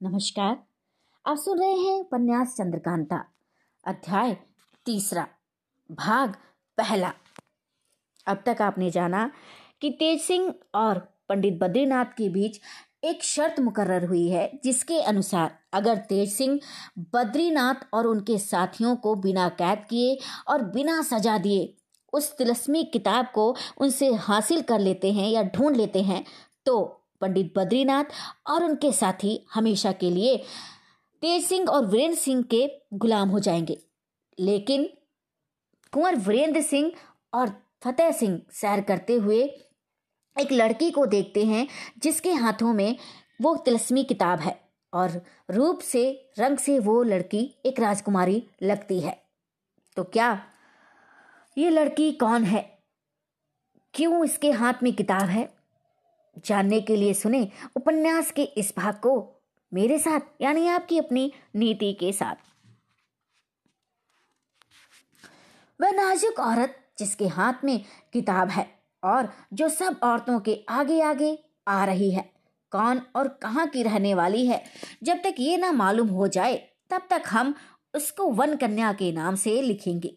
[0.00, 0.56] नमस्कार।
[1.24, 3.16] आप सुन रहे हैं उपन्यास चंद्रकांता,
[3.84, 4.36] अध्याय
[4.86, 5.26] तीसरा,
[5.90, 6.34] भाग
[6.78, 7.12] पहला।
[8.26, 9.30] अब तक आपने जाना
[9.80, 12.60] कि तेज सिंह और पंडित बद्रीनाथ के बीच
[13.04, 16.58] एक शर्त मुकर्र हुई है, जिसके अनुसार अगर तेज सिंह
[17.14, 20.18] बद्रीनाथ और उनके साथियों को बिना कैद किए
[20.48, 21.74] और बिना सजा दिए
[22.12, 26.24] उस तिलस्मी किताब को उनसे हासिल कर लेते हैं या ढूंढ लेते हैं
[26.66, 26.76] तो
[27.20, 28.04] पंडित बद्रीनाथ
[28.46, 30.36] और उनके साथी हमेशा के लिए
[31.20, 33.78] तेज सिंह और वीरेंद्र सिंह के गुलाम हो जाएँगे।
[34.38, 34.88] लेकिन
[35.92, 36.92] कुंवर वीरेंद्र सिंह
[37.34, 39.42] और फतेह सिंह सैर करते हुए
[40.40, 42.96] एक लड़की को देखते हैं जिसके हाथों में
[43.42, 44.60] वो तिलस्मी किताब है
[44.94, 49.24] और रूप से, रंग से वो लड़की एक राजकुमारी लगती है।
[49.96, 50.46] तो क्या
[51.58, 52.78] ये लड़की कौन है?
[53.94, 55.63] क्यों इसके हाथ में किताब है?
[56.38, 59.14] जानने के लिए सुने उपन्यास के इस भाग को
[59.72, 62.34] मेरे साथ, यानी आपकी अपनी नीति के साथ।
[65.80, 68.66] वह नाजुक औरत जिसके हाथ में किताब है
[69.02, 71.36] और जो सब औरतों के आगे आगे
[71.68, 72.30] आ रही है,
[72.72, 74.62] कौन और कहाँ की रहने वाली है,
[75.02, 76.56] जब तक ये ना मालूम हो जाए,
[76.90, 77.54] तब तक हम
[77.94, 80.16] उसको वन कन्या के नाम से लिखेंगे।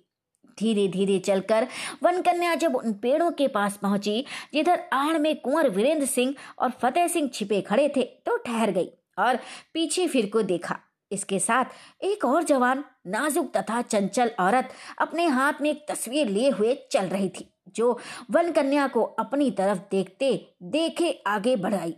[0.60, 1.68] धीरे धीरे चलकर
[2.04, 6.72] वन कन्या जब उन पेड़ों के पास पहुँची, जिधर आड़ में कुंवर वीरेंद्र सिंह और
[6.82, 9.40] फतेह सिंह छिपे खड़े थे तो ठहर गई और
[9.74, 10.80] पीछे फिर को देखा।
[11.12, 14.70] इसके साथ एक और जवान, नाजुक तथा चंचल औरत,
[15.00, 18.00] अपने हाथ में एक तस्वीर लिए हुए चल रही थी, जो
[18.32, 21.96] वन कन्या को अपनी तरफ़ देखते देखे आगे बढ़ाई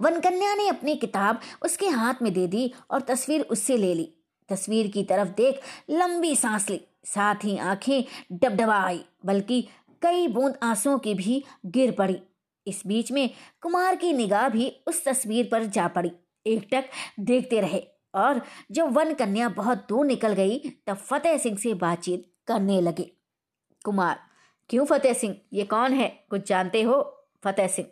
[0.00, 4.12] वन कन्या ने अपनी किताब उसके हाथ में दे दी और तस्वीर उससे ले ली।
[4.48, 9.62] तस्वीर की तरफ़ देख लंबी सांस ली। साथ ही आँखें डबडबा आई बल्कि
[10.02, 12.18] कई बूंद आंसुओं की भी गिर पड़ी।
[12.66, 13.28] इस बीच में
[13.60, 16.12] कुमार की निगाह भी उस तस्वीर पर जा पड़ी।
[16.46, 16.84] एकटक
[17.20, 17.82] देखते रहे
[18.14, 18.40] और
[18.70, 23.10] जब वन कन्या बहुत दूर निकल गई, तब फतेह सिंह से बातचीत करने लगे।
[23.84, 24.18] कुमार,
[24.70, 25.36] क्यों फतेह सिंह?
[25.52, 26.08] ये कौन है?
[26.30, 27.00] कुछ जानते हो?
[27.44, 27.88] फतेह सिंह,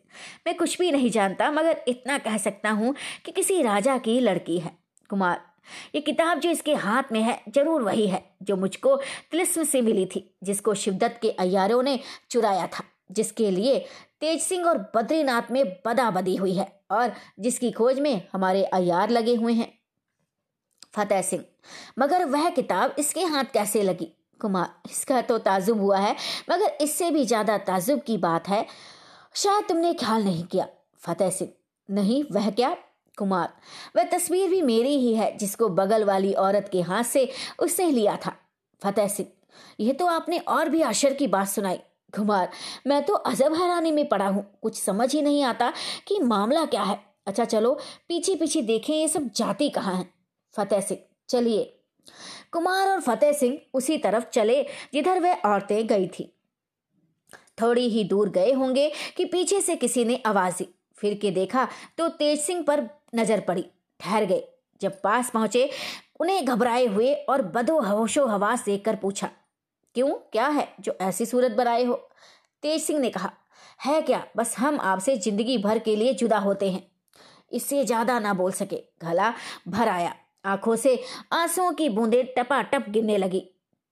[0.47, 4.59] मैं कुछ भी नहीं जानता, मगर इतना कह सकता हूँ कि किसी राजा की लड़की
[4.59, 4.77] है।
[5.11, 5.54] कुमार
[5.95, 8.97] ये किताब जो इसके हाथ में है, ज़रूर वही है, जो मुझको
[9.31, 11.99] तिलिस्म से मिली थी, जिसको शिवदत्त के अयारों ने
[12.31, 13.79] चुराया था, जिसके लिए
[14.21, 19.11] तेज सिंह और बद्रीनाथ में बदा बदी हुई है और जिसकी खोज में हमारे अयार
[19.11, 19.73] लगे हुए हैं।
[20.95, 21.45] फतेह सिंह,
[21.99, 24.09] मगर वह किताब इसके हाथ कैसे लगी?
[24.41, 26.15] कुमार, इसका तो ताजुब हुआ है,
[26.51, 28.65] मगर इससे भी ज़्यादा ताजुब की बात है,
[29.35, 30.67] शायद तुमने ख्याल नहीं किया।
[31.03, 31.51] फतेह सिंह,
[31.89, 32.77] नहीं, वह क्या?
[33.19, 33.53] कुमार।
[33.97, 38.17] वह तस्वीर भी मेरी ही है, जिसको बगल वाली औरत के हाथ से उसने लिया
[38.17, 38.37] था।
[38.83, 39.29] फतेह सिंह,
[39.81, 41.79] यह तो आपने और भी आश्चर्य की बात सुनाई।
[42.17, 42.51] कुमार,
[42.87, 45.73] मैं तो अजब हैरानी में पड़ा हूँ। कुछ समझ ही नहीं आता
[46.07, 50.09] कि मामला क्या है। अच्छा चलो पीछे पीछे देखें ये सब जाति कहाँ है।
[50.55, 51.65] फतेह सिंह, चलिए।
[52.53, 54.63] कुमार और फतेह सिंह उसी तरफ़ चले,
[54.95, 56.31] जिधर वह औरतें गई थी।
[57.63, 61.69] थोड़ी ही दूर गए होंगे कि पीछे से किसी ने आवाज़ दी। फिर के देखा
[61.99, 62.81] तो तेज सिंह पर
[63.15, 63.65] नज़र पड़ी।
[64.01, 64.43] ठहर गए।
[64.81, 65.71] जब पास पहुँचे,
[66.21, 69.31] उन्हें घबराए हुए और बदो होशो हवास देखकर पूछा,
[69.97, 70.13] क्यों?
[70.33, 71.95] क्या है जो ऐसी सूरत बनाए हो?
[72.63, 73.31] तेज सिंह ने कहा,
[73.81, 74.23] है क्या?
[74.37, 76.83] बस हम आपसे ज़िंदगी भर के लिए जुदा होते हैं।
[77.53, 79.33] इससे ज़्यादा ना बोल सके। गला
[79.69, 80.15] भर आया।
[80.45, 80.99] आँखों से
[81.33, 83.41] आंसुओं की बूंदे टपाटप गिरने लगी।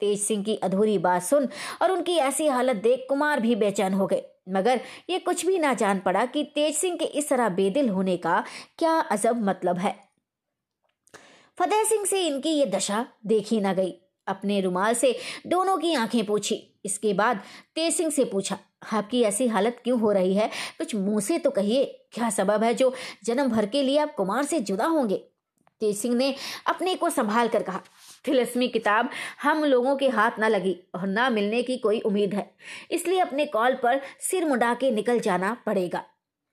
[0.01, 1.49] तेज सिंह की अधूरी बात सुन
[1.83, 4.81] और उनकी ऐसी हालत देख कुमार भी बेचैन हो गए। मगर
[5.11, 8.43] ये कुछ भी ना जान पड़ा कि तेज सिंह के इस तरह बेदिल होने का
[8.79, 9.95] क्या अजब मतलब है।
[11.59, 13.93] फतेह सिंह से इनकी ये दशा देखी ना गई।
[14.27, 15.17] अपने रुमाल से
[15.47, 16.55] दोनों की आँखें पूछी।
[16.85, 17.41] इसके बाद
[17.75, 18.59] तेज सिंह से पूछा,
[18.93, 20.49] आपकी ऐसी हालत क्यों हो रही है?
[20.79, 22.93] कुछ मुँह से तो कहिए, क्या सबब है जो
[23.25, 25.17] जन्म भर के लिए आप कुमार से जुदा होंगे?
[25.81, 26.35] तेज सिंह ने
[26.67, 27.81] अपने को संभाल कर कहा
[28.25, 29.11] तिलस्मी किताब
[29.43, 32.51] हम लोगों के हाथ ना लगी और ना मिलने की कोई उम्मीद है।
[32.91, 36.05] इसलिए अपने कॉल पर सिर मुंडा के निकल जाना पड़ेगा।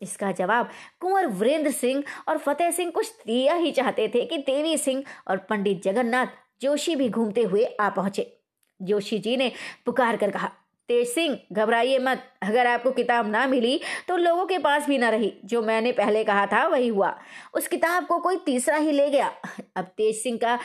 [0.01, 0.69] इसका जवाब
[1.01, 5.37] कुंवर वीरेंद्र सिंह और फतेह सिंह कुछ दिया ही चाहते थे कि देवी सिंह और
[5.39, 6.27] पंडित जगन्नाथ
[6.61, 8.31] जोशी भी घूमते हुए आ पहुँचे।
[8.79, 9.51] जोशी जी ने
[9.85, 10.51] पुकार कर कहा,
[10.89, 15.09] तेज सिंह, घबराइए मत। अगर आपको किताब ना मिली तो लोगों के पास भी ना
[15.09, 17.13] रही। जो मैंने पहले कहा था वही हुआ।
[17.53, 19.31] उस किताब को कोई तीसरा ही ले गया।
[19.75, 20.57] अब तेज सिंह का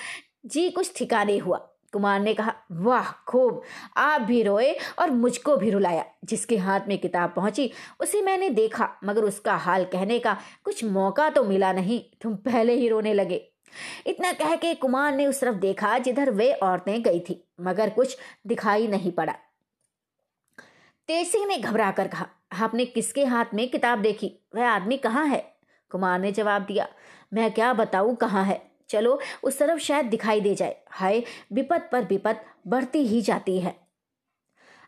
[0.47, 1.59] जी, कुछ ठिकाने हुआ।
[1.93, 3.63] कुमार ने कहा, वाह, खूब।
[3.97, 8.97] आप भी रोए और मुझको भी रुलाया। जिसके हाथ में किताब पहुँची, उसे मैंने देखा,
[9.05, 13.51] मगर उसका हाल कहने का कुछ मौका तो मिला नहीं। तुम पहले ही रोने लगे।
[14.07, 18.19] इतना कह के कुमार ने उस तरफ़ देखा जिधर वे औरतें गई थी, मगर कुछ
[18.47, 19.33] दिखाई नहीं पड़ा।
[21.07, 22.27] तेज सिंह ने घबरा कर कहा,
[22.61, 24.39] आपने किसके हाथ में किताब देखी?
[24.55, 25.57] वह आदमी कहाँ है?
[25.91, 26.89] कुमार ने जवाब दिया,
[27.35, 28.74] मैं क्या बताऊँ कहाँ है?
[28.89, 31.23] चलो, उस तरफ़ शायद दिखाई दे जाए। हाय
[31.53, 33.85] विपत पर विपत बढ़ती ही जाती है।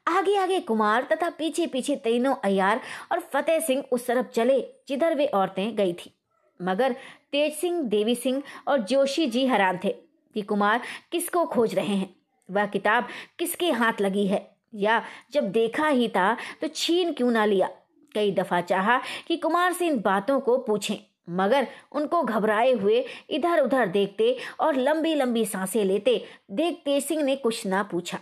[0.09, 2.81] आगे आगे कुमार तथा पीछे पीछे तीनों अयार
[3.13, 6.13] और फतेह सिंह उस तरफ़ चले, जिधर वे औरतें गई थी।
[6.63, 6.93] मगर
[7.33, 9.89] तेज सिंह, देवी सिंह और जोशी जी हैरान थे
[10.35, 10.81] कि कुमार
[11.13, 12.17] किसको खोज रहे हैं।
[12.51, 13.09] वह किताब
[13.39, 14.57] किसके हाथ लगी है?
[14.75, 17.71] या जब देखा ही था तो छीन क्यों ना लिया?
[18.15, 23.61] कई दफ़ा चाहा कि कुमार से इन बातों को पूछें। मगर उनको घबराए हुए इधर
[23.61, 28.19] उधर देखते और लंबी लंबी साँसें लेते देख तेज सिंह ने कुछ ना पूछा।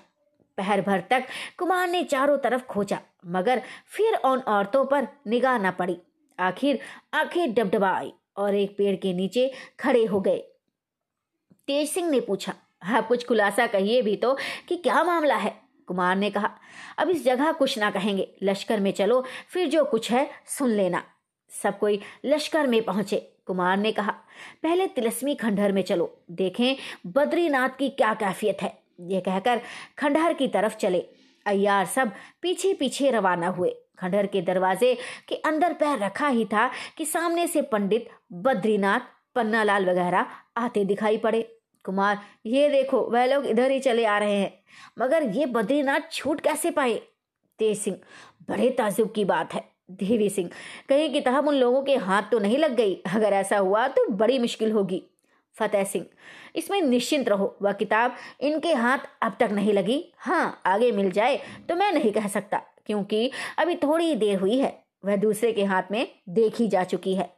[0.59, 1.27] पहर भर तक
[1.59, 5.97] कुमार ने चारों तरफ़ खोजा, मगर फिर उन औरतों पर निगाह न पड़ी।
[6.39, 6.79] आखिर
[7.15, 10.39] आँखें डबडबा आई और एक पेड़ के नीचे खड़े हो गए।
[11.67, 12.55] तेज सिंह ने पूछा
[12.85, 14.37] आप कुछ खुलासा कहिए भी तो
[14.69, 15.55] कि क्या मामला है?
[15.89, 16.51] कुमार ने कहा,
[16.99, 21.03] अब इस जगह कुछ ना कहेंगे। लश्कर में चलो, फिर जो कुछ है सुन लेना।
[21.63, 24.13] सब कोई लश्कर में पहुँचे, कुमार ने कहा।
[24.63, 29.61] पहले तिलस्मी खंडहर में चलो, देखें बद्रीनाथ की क्या कैफियत है। ये कहकर
[29.99, 31.05] खंडहर की तरफ़ चले।
[31.47, 32.13] अय्यार सब
[32.43, 34.97] पीछे पीछे रवाना हुए। खंडहर के दरवाजे
[35.29, 39.01] के अंदर पैर रखा ही था कि सामने से पंडित बद्रीनाथ,
[39.35, 41.43] पन्नालाल वगैरह आते दिखाई पड़े।
[41.85, 44.53] कुमार, ये देखो, वह लोग इधर ही चले आ रहे हैं।
[44.99, 46.95] मगर ये बद्रीनाथ छूट कैसे पाए?
[47.59, 47.97] तेज सिंह,
[48.49, 50.51] बड़े ताजुब की बात है। देवी सिंह।
[50.89, 54.39] कहीं किताब उन लोगों के हाथ तो नहीं लग गई, अगर ऐसा हुआ तो बड़ी
[54.39, 55.03] मुश्किल होगी।
[55.57, 56.07] फतेह सिंह,
[56.57, 61.41] इसमें निश्चिंत रहो, वह किताब इनके हाथ अब तक नहीं लगी। हाँ आगे मिल जाए
[61.69, 65.91] तो मैं नहीं कह सकता, क्योंकि अभी थोड़ी देर हुई है, वह दूसरे के हाथ
[65.91, 67.33] में देखी जा चुकी है।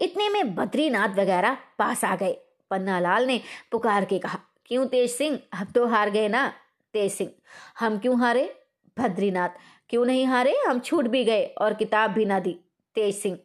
[0.00, 2.36] इतने में बद्रीनाथ वगैरह पास आ गए।
[2.70, 3.40] पन्नालाल ने
[3.72, 5.38] पुकार के कहा, क्यों तेज सिंह?
[5.52, 6.52] अब तो हार गए ना,
[6.94, 7.30] तेज सिंह।
[7.80, 8.44] हम क्यों हारे?
[8.96, 9.48] बद्रीनाथ
[9.92, 10.54] क्यों नहीं हारे?
[10.58, 12.52] हम छूट भी गए और किताब भी ना दी।
[12.96, 13.36] तेज सिंह,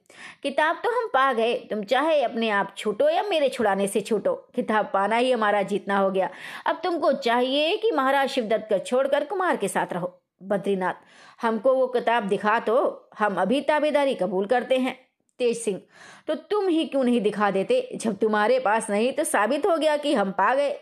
[0.43, 4.33] किताब तो हम पा गए। तुम चाहे अपने आप छूटो या मेरे छुड़ाने से छूटो,
[4.55, 6.29] किताब पाना ही हमारा जीतना हो गया।
[6.65, 10.13] अब तुमको चाहिए कि महाराज शिवदत्त को छोड़कर कुमार के साथ रहो।
[10.43, 10.93] बद्रीनाथ,
[11.41, 14.97] हमको वो किताब दिखा तो हम अभी ताबेदारी कबूल करते हैं।
[15.39, 15.81] तेज सिंह
[16.27, 17.89] तो तुम ही क्यों नहीं दिखा देते?
[17.95, 20.75] जब तुम्हारे पास नहीं तो साबित हो गया कि हम पा गए।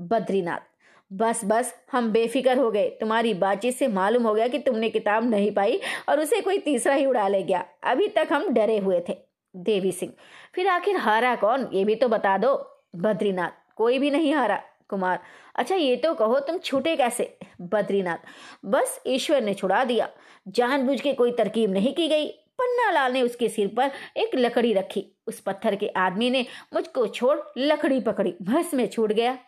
[0.00, 0.71] बद्रीनाथ
[1.12, 5.30] बस बस, हम बेफिक्र हो गए। तुम्हारी बातचीत से मालूम हो गया कि तुमने किताब
[5.30, 9.00] नहीं पाई और उसे कोई तीसरा ही उड़ा ले गया। अभी तक हम डरे हुए
[9.08, 9.16] थे।
[9.54, 10.12] देवी सिंह,
[10.54, 11.68] फिर आखिर हारा कौन?
[11.72, 12.54] ये भी तो बता दो।
[12.96, 15.18] बद्रीनाथ, कोई भी नहीं हारा। कुमार
[15.54, 17.36] अच्छा ये तो कहो तुम छूटे कैसे?
[17.60, 18.18] बद्रीनाथ,
[18.64, 20.08] बस ईश्वर ने छुड़ा दिया।
[20.48, 22.26] जानबूझ के कोई तरकीब नहीं की गई।
[22.58, 26.44] पन्ना लाल ने उसके सिर पर एक लकड़ी रखी। उस पत्थर के आदमी ने
[26.74, 29.38] मुझको छोड़ लकड़ी पकड़ी। बस में छूट गया।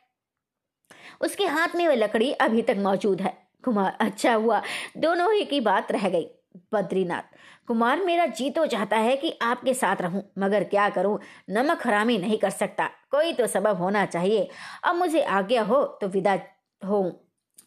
[1.25, 4.62] उसके हाथ में वह लकड़ी अभी तक मौजूद है। कुमार अच्छा हुआ।
[4.97, 6.26] दोनों ही की बात रह गई।
[6.73, 7.23] बद्रीनाथ,
[7.69, 11.19] कुमार मेरा जी तो चाहता है कि आपके साथ रहूँ, मगर क्या करूँ?
[11.50, 14.49] नमक हरामी नहीं कर सकता। कोई तो सबब होना चाहिए।
[14.85, 16.38] अब मुझे आज्ञा हो तो विदा
[16.82, 17.03] हो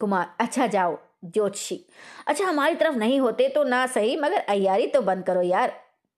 [0.00, 1.84] कुमार अच्छा जाओ, ज्योतिषी।
[2.26, 5.72] अच्छा हमारी तरफ़ नहीं होते तो ना सही, मगर अयारी तो बंद करो यार।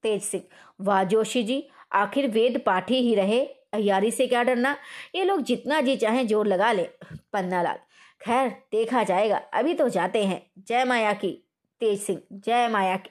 [0.04, 0.43] तेज सिंह
[0.81, 1.62] वाह जोशी जी,
[1.93, 4.76] आखिर वेद पाठी ही रहे। अयारी से क्या डरना?
[5.14, 6.88] ये लोग जितना जी चाहे ज़ोर लगा ले।
[7.32, 7.78] पन्ना लाल,
[8.22, 11.32] खैर, देखा जाएगा। अभी तो जाते हैं। जय माया की।
[11.81, 13.11] तेज सिंह, जय माया की।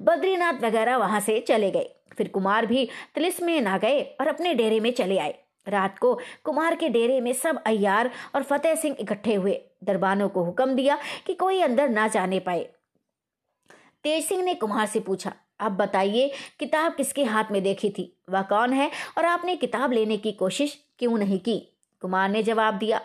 [0.00, 4.54] बद्रीनाथ वगैरह वहाँ से चले गए। फिर कुमार भी तिलिस में ना गए और अपने
[4.54, 5.34] डेरे में चले आए।
[5.68, 6.14] रात को
[6.44, 10.98] कुमार के डेरे में सब अय्यार और फतेह सिंह इकट्ठे हुए। दरबानों को हुक्म दिया
[11.26, 12.68] कि कोई अंदर ना जाने पाए।
[14.04, 15.32] तेज सिंह ने कुमार से पूछा
[15.64, 16.30] अब बताइए,
[16.60, 18.12] किताब किसके हाथ में देखी थी?
[18.30, 18.90] वह कौन है?
[19.18, 21.58] और आपने किताब लेने की कोशिश क्यों नहीं की?
[22.02, 23.00] कुमार ने जवाब दिया,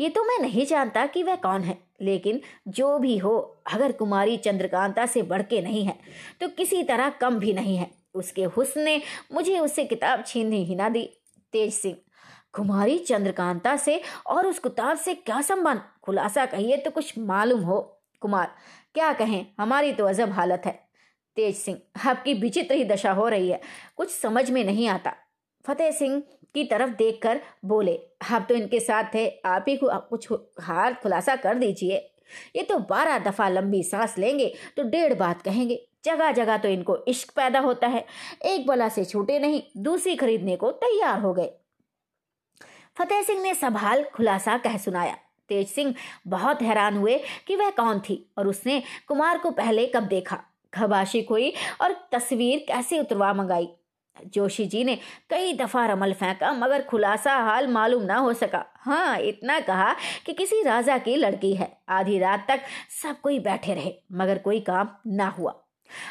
[0.00, 3.38] ये तो मैं नहीं जानता कि वह कौन है, लेकिन जो भी हो,
[3.72, 5.98] अगर कुमारी चंद्रकांता से बढ़ के नहीं है
[6.40, 9.00] तो किसी तरह कम भी नहीं है। उसके हुस्न ने
[9.32, 11.08] मुझे उससे किताब छीनने ही ना दी।
[11.52, 11.96] तेज सिंह,
[12.52, 15.80] कुमारी चंद्रकांता से और उस किताब से क्या संबंध?
[16.02, 17.80] खुलासा कहिए तो कुछ मालूम हो।
[18.22, 18.54] कुमार,
[18.94, 19.46] क्या कहें?
[19.58, 20.78] हमारी तो अजब हालत है।
[21.36, 23.60] तेज सिंह, आपकी विचित्र ही दशा हो रही है।
[23.96, 25.14] कुछ समझ में नहीं आता।
[25.64, 26.22] फतेह सिंह
[26.54, 27.98] की तरफ़ देखकर बोले,
[28.30, 30.28] आप तो इनके साथ थे, आप ही कुछ
[30.60, 31.96] हार खुलासा कर दीजिए।
[32.56, 36.96] ये तो बारह दफ़ा लंबी सांस लेंगे तो डेढ़ बात कहेंगे। जगह जगह तो इनको
[37.08, 38.04] इश्क पैदा होता है।
[38.44, 41.50] एक बला से छूटे नहीं, दूसरी खरीदने को तैयार हो गए।
[42.96, 45.16] फतेह सिंह ने सवाल खुलासा कह सुनाया।
[45.48, 45.94] तेज सिंह
[46.26, 50.42] बहुत हैरान हुए कि वह कौन थी, और उसने कुमार को पहले कब देखा?
[50.74, 53.68] खबाशिक हुई और तस्वीर कैसे उतरवा मंगाई।
[54.26, 54.98] जोशी जी ने
[55.30, 59.94] कई दफ़ा रमल फेंका, मगर खुलासा हाल मालूम ना हो सका। हाँ इतना कहा
[60.26, 62.60] कि किसी राजा की लड़की है। आधी रात तक
[63.02, 65.54] सब कोई बैठे रहे, मगर कोई काम ना हुआ।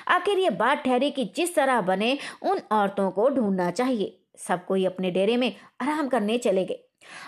[0.08, 4.86] आखिर ये बात ठहरी कि जिस तरह बने, उन औरतों को ढूंढना चाहिए। सब कोई
[4.86, 6.80] अपने डेरे में आराम करने चले गए।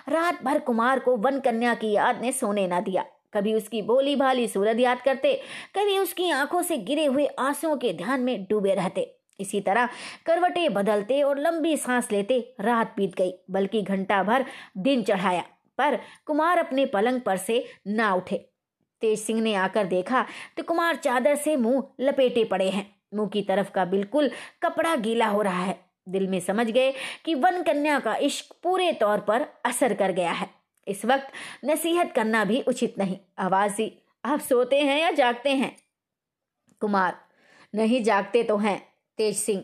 [0.09, 4.15] रात भर कुमार को वन कन्या की याद ने सोने न दिया। कभी उसकी बोली
[4.15, 5.33] भाली सूरत याद करते,
[5.75, 9.89] कभी उसकी आँखों से गिरे हुए आंसुओं के ध्यान में डूबे रहते। इसी तरह
[10.25, 14.45] करवटे बदलते और लंबी सांस लेते रात बीत गई, बल्कि घंटा भर
[14.77, 15.43] दिन चढ़ाया,
[15.79, 18.37] पर कुमार अपने पलंग पर से ना उठे।
[19.01, 20.25] तेज सिंह ने आकर देखा
[20.57, 24.29] तो कुमार चादर से मुँह लपेटे पड़े हैं। मुँह की तरफ़ का बिल्कुल
[24.63, 25.77] कपड़ा गीला हो रहा है।
[26.09, 26.93] दिल में समझ गए
[27.25, 30.49] कि वन कन्या का इश्क पूरे तौर पर असर कर गया है।
[30.87, 31.31] इस वक्त
[31.65, 33.81] नसीहत करना भी उचित नहीं। आवाज़,
[34.25, 35.75] आप सोते हैं या जागते हैं?
[36.81, 37.15] कुमार,
[37.75, 38.79] नहीं, जागते तो हैं।
[39.17, 39.63] तेज सिंह,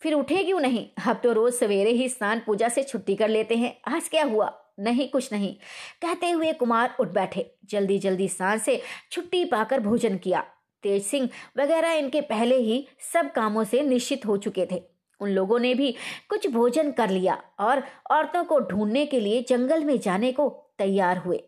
[0.00, 0.88] फिर उठे क्यों नहीं?
[1.06, 4.52] अब तो रोज सवेरे ही स्नान पूजा से छुट्टी कर लेते हैं। आज क्या हुआ?
[4.80, 5.54] नहीं, कुछ नहीं।
[6.02, 8.80] कहते हुए कुमार उठ बैठे। जल्दी जल्दी स्नान से
[9.12, 10.44] छुट्टी पाकर भोजन किया।
[10.82, 14.82] तेज सिंह वगैरह इनके पहले ही सब कामों से निश्चित हो चुके थे।
[15.20, 15.94] उन लोगों ने भी
[16.28, 21.18] कुछ भोजन कर लिया और औरतों को ढूँढने के लिए जंगल में जाने को तैयार
[21.18, 21.42] हुए।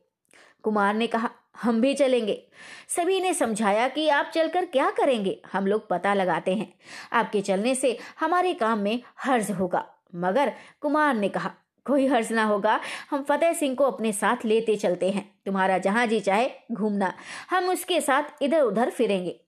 [0.63, 1.31] कुमार ने कहा,
[1.63, 2.47] हम भी चलेंगे।
[2.89, 6.75] सभी ने समझाया कि आप चलकर क्या करेंगे, हम लोग पता लगाते हैं।
[7.13, 11.51] आपके चलने से हमारे काम में हर्ज होगा। मगर कुमार ने कहा,
[11.87, 16.07] कोई हर्ज ना होगा। हम फतेह सिंह को अपने साथ लेते चलते हैं। तुम्हारा जहाँ
[16.07, 17.15] जी चाहे, घूमना।
[17.51, 19.41] हम उसके साथ इधर उधर फिरेंगे।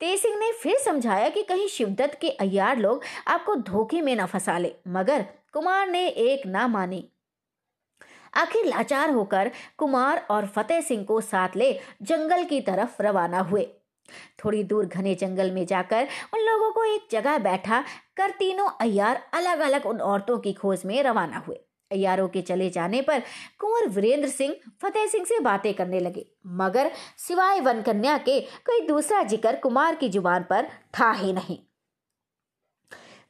[0.00, 4.26] तेज सिंह ने फिर समझाया कि कहीं शिवदत्त के अयार लोग आपको धोखे में न
[4.26, 7.04] फंसा ले, मगर कुमार ने एक ना मानी।
[8.34, 13.68] आखिर लाचार होकर कुमार और फतेह सिंह को साथ ले जंगल की तरफ़ रवाना हुए।
[14.44, 17.84] थोड़ी दूर घने जंगल में जाकर उन लोगों को एक जगह बैठा
[18.16, 22.68] कर तीनों अयार अलग अलग उन औरतों की खोज में रवाना हुए। अयारों के चले
[22.70, 23.20] जाने पर
[23.60, 28.86] कुंवर वीरेंद्र सिंह फतेह सिंह से बातें करने लगे। मगर सिवाय वन कन्या के कोई
[28.86, 30.68] दूसरा ज़िक्र कुमार की ज़ुबान पर
[31.00, 31.58] था ही नहीं।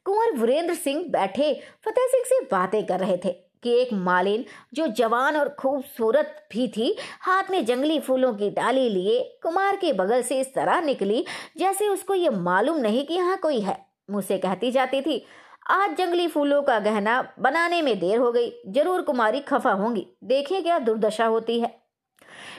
[0.07, 1.53] कुंवर वीरेंद्र सिंह बैठे
[1.85, 6.67] फतेह सिंह से बातें कर रहे थे कि एक मालिन जो जवान और खूबसूरत भी
[6.69, 11.25] थी, हाथ में जंगली फूलों की डाली लिए कुमार के बगल से इस तरह निकली
[11.59, 13.77] जैसे उसको ये मालूम नहीं कि यहाँ कोई है।
[14.11, 15.25] मुझसे कहती जाती थी
[15.67, 20.63] आज जंगली फूलों का गहना बनाने में देर हो गई। ज़रूर कुमारी खफा होंगी। देखें
[20.63, 21.83] क्या दुर्दशा होती है।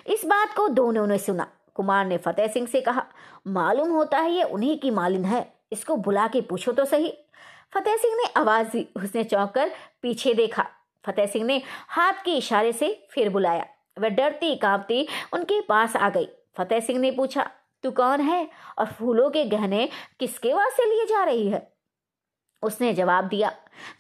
[0.08, 3.06] इस बात को दोनों ने सुना। कुमार ने फतेह सिंह से कहा,
[3.48, 7.14] मालूम होता है ये उन्हीं की मालिन है। इसको बुला के पूछो तो सही।
[7.74, 10.66] फतेह सिंह ने आवाज़ दी। उसने चौंक कर पीछे देखा।
[11.06, 13.66] फतेह सिंह ने हाथ के इशारे से फिर बुलाया।
[14.00, 16.28] वह डरती कांपती उनके पास आ गई।
[16.58, 17.50] फतेह सिंह ने पूछा,
[17.84, 18.48] तू कौन है
[18.80, 19.90] और फूलों के गहने
[20.20, 21.71] किसके वास्ते लिए जा रही है?
[22.64, 23.52] उसने जवाब दिया,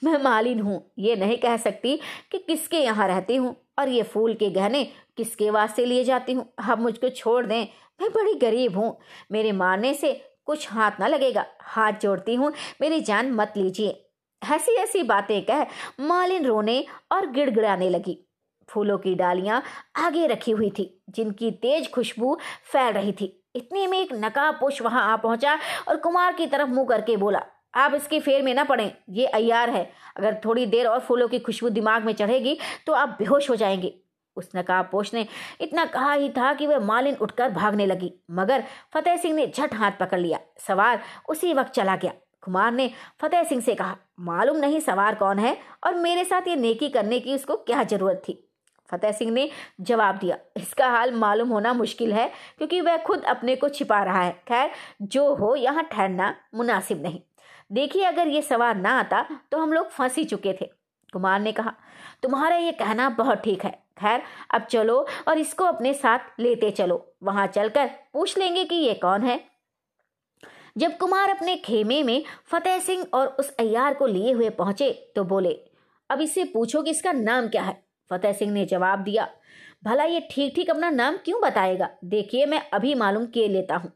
[0.03, 1.95] मैं मालिन हूँ, ये नहीं कह सकती
[2.31, 4.83] कि किसके यहाँ रहती हूँ और ये फूल के गहने
[5.17, 7.67] किसके वास्ते लिए जाती हूँ। अब मुझको छोड़ दें,
[8.01, 8.97] मैं बड़ी गरीब हूँ।
[9.31, 10.13] मेरे मारने से
[10.45, 12.51] कुछ हाथ ना लगेगा। हाथ जोड़ती हूँ,
[12.81, 14.07] मेरी जान मत लीजिए।
[14.41, 15.65] ऐसी ऐसी बातें कह
[15.99, 18.17] मालिन रोने और गिड़गिड़ाने लगी।
[18.69, 19.61] फूलों की डालियाँ
[19.97, 25.01] आगे रखी हुई थी, जिनकी तेज खुशबू फैल रही थी। इतने में एक नकाबपोश वहाँ
[25.03, 27.41] आ पहुँचा और कुमार की तरफ़ मुँह करके बोला
[27.73, 31.39] आप इसके फेर में ना पड़े, ये अयार है। अगर थोड़ी देर और फूलों की
[31.39, 33.93] खुशबू दिमाग में चढ़ेगी तो आप बेहोश हो जाएँगे।
[34.37, 35.25] उस नकाबपोश ने
[35.61, 38.63] इतना कहा ही था कि वह मालिन उठकर भागने लगी, मगर
[38.93, 42.13] फतेह सिंह ने झट हाथ पकड़ लिया। सवार उसी वक्त चला गया।
[42.43, 42.89] कुमार ने
[43.21, 47.19] फतेह सिंह से कहा, मालूम नहीं सवार कौन है और मेरे साथ ये नेकी करने
[47.19, 48.37] की उसको क्या ज़रूरत थी?
[48.89, 49.49] फतेह सिंह ने
[49.81, 54.21] जवाब दिया, इसका हाल मालूम होना मुश्किल है, क्योंकि वह खुद अपने को छिपा रहा
[54.21, 57.21] है। खैर, जो हो यहाँ ठहरना मुनासिब नहीं।
[57.71, 60.65] देखिए, अगर ये सवार ना आता तो हम लोग फंसी चुके थे,
[61.13, 61.73] कुमार ने कहा।
[62.23, 67.05] तुम्हारा ये कहना बहुत ठीक है। खैर, अब चलो और इसको अपने साथ लेते चलो।
[67.23, 69.39] वहाँ चलकर पूछ लेंगे कि ये कौन है।
[70.77, 75.23] जब कुमार अपने खेमे में फतेह सिंह और उस अयार को लिए हुए पहुँचे तो
[75.25, 75.53] बोले,
[76.09, 77.81] अब इससे पूछो कि इसका नाम क्या है?
[78.11, 79.27] फतेह सिंह ने जवाब दिया,
[79.83, 81.89] भला ये ठीक ठीक अपना नाम क्यों बताएगा?
[82.05, 83.91] देखिए, मैं अभी मालूम किए लेता हूँ।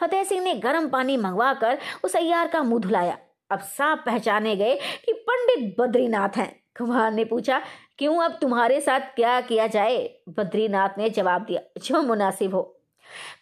[0.00, 3.18] फतेह सिंह ने गर्म पानी मंगवा कर उस अयार का मुँह धुलाया।
[3.50, 7.62] अब साफ़ पहचाने गए कि पंडित बद्रीनाथ हैं। कुमार ने पूछा,
[7.98, 10.18] क्यों अब तुम्हारे साथ क्या किया जाए?
[10.28, 12.80] बद्रीनाथ ने जवाब दिया, जो मुनासिब हो।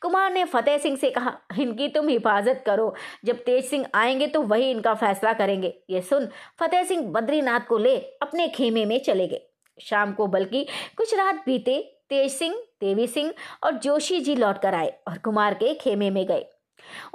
[0.00, 2.94] कुमार ने फतेह सिंह से कहा, इनकी तुम हिफाजत करो।
[3.24, 6.28] जब तेज सिंह आएँगे तो वही इनका फैसला करेंगे। ये सुन,
[6.60, 9.40] फतेह सिंह बद्रीनाथ को ले अपने खेमे में चले गए।
[9.80, 10.66] शाम को बल्कि
[10.96, 15.54] कुछ रात बीते तेज सिंह, देवी सिंह और जोशी जी लौट कर आए और कुमार
[15.54, 16.46] के खेमे में गए।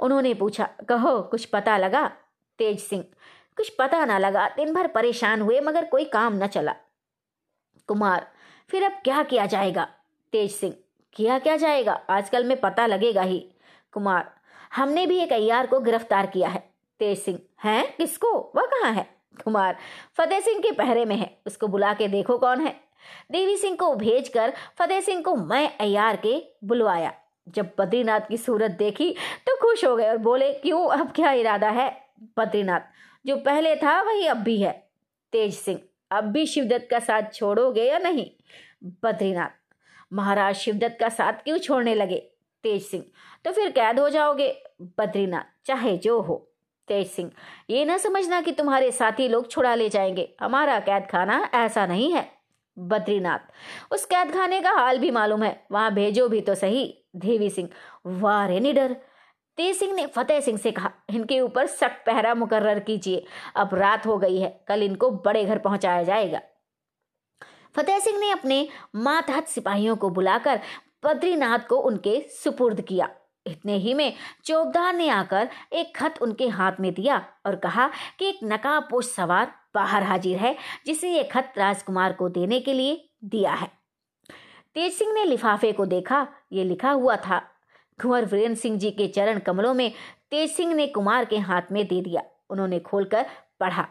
[0.00, 2.12] उन्होंने पूछा, कहो, कुछ पता लगा?
[2.58, 3.04] तेज सिंह,
[3.56, 6.74] कुछ पता ना लगा, दिन भर परेशान हुए, मगर कोई काम न चला।
[7.86, 8.32] कुमार,
[8.68, 9.88] फिर अब क्या किया जाएगा?
[10.32, 10.74] तेज सिंह,
[11.14, 11.92] किया क्या जाएगा?
[11.92, 13.52] आजकल में पता लगेगा ही।
[13.92, 14.34] कुमार,
[14.76, 17.94] हमने भी एक अय्यार को गिरफ़्तार किया है। तेज सिंह, है?
[17.98, 18.52] किसको?
[18.56, 19.16] वह कहाँ है?
[19.44, 19.76] कुमार,
[20.16, 22.87] फतेह सिंह के पहरे में है। उसको बुला के देखो कौन है।
[23.32, 27.12] देवी सिंह को भेजकर फतेह सिंह को मैं अयार के बुलवाया।
[27.48, 29.10] जब बद्रीनाथ की सूरत देखी
[29.46, 30.88] तो खुश हो गए और बोले, क्यों?
[30.88, 31.90] अब क्या इरादा है
[32.36, 32.80] बद्रीनाथ?
[33.26, 34.88] जो पहले था, वही अब भी है।
[35.32, 38.30] तेज सिंह, अब भी शिवदत्त का साथ छोड़ोगे या नहीं?
[39.02, 39.74] बद्रीनाथ,
[40.12, 42.18] महाराज शिवदत्त का साथ क्यों छोड़ने लगे?
[42.62, 43.04] तेज सिंह
[43.44, 44.56] तो फिर कैद हो जाओगे।
[44.98, 46.44] बद्रीनाथ, चाहे जो हो।
[46.88, 47.30] तेज सिंह,
[47.70, 52.12] ये ना समझना कि तुम्हारे साथी लोग छुड़ा ले जाएँगे। हमारा कैद खाना ऐसा नहीं
[52.12, 52.37] है।
[52.78, 57.50] बद्रीनाथ। उस कैद खाने का हाल भी मालूम है। वहाँ भेजो भी तो सही, देवी
[57.50, 57.68] सिंह।
[58.06, 58.96] वाह रे, निडर।
[59.58, 63.24] तेज सिंह ने फतेह सिंह से कहा, इनके ऊपर सख्त पहरा मुकर्र कीजिए।
[63.56, 66.40] अब रात हो गई है, कल इनको बड़े घर पहुँचाया जाएगा।
[67.76, 70.60] फतेह सिंह ने अपने मातहत सिपाहियों को बुलाकर
[71.04, 73.08] बद्रीनाथ को उनके सुपुर्द किया।
[73.48, 74.12] इतने ही में
[74.44, 79.52] चौबदार ने आकर एक खत उनके हाथ में दिया और कहा कि एक नकाबपोश सवार
[79.74, 83.70] बाहर हाजिर है, जिसे ये खत राजकुमार को देने के लिए दिया है।
[84.74, 87.38] तेज सिंह ने लिफाफे को देखा, ये लिखा हुआ था,
[87.98, 89.92] कुंवर वीरेंद्र सिंह जी के चरण कमलों में
[90.30, 93.26] तेज सिंह ने कुमार के हाथ में दे दिया, उन्होंने खोलकर
[93.60, 93.86] पढ़ा।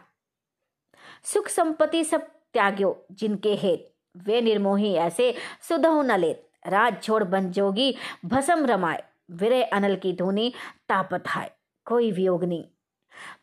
[1.24, 5.34] सुख संपत्ति सब त्याग्यो जिनके हेत, वे निर्मोही ऐसे
[5.68, 10.52] सुधो न लेत, राज छोड़ बन जोगी भसम रमाए। विरय अनल की धुनी
[10.88, 11.50] तापत है
[11.86, 12.64] कोई वियोग नहीं।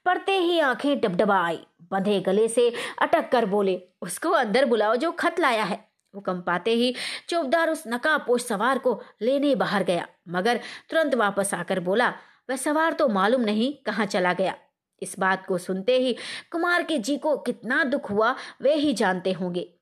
[0.06, 1.60] पढ़ते ही आँखें डबडबा आई
[1.92, 2.70] बंधे गले से
[3.02, 6.94] अटक कर बोले, उसको अंदर बुलाओ जो खत लाया है। हुक्म पाते ही
[7.30, 12.14] चौबदार उस नकाबपोश सवार को लेने बाहर गया, मगर तुरंत वापस आकर बोला,
[12.50, 14.56] वह सवार तो मालूम नहीं कहाँ चला गया।
[15.02, 16.16] इस बात को सुनते ही
[16.52, 19.75] कुमार के जी को कितना दुख हुआ, वे ही जानते होंगे।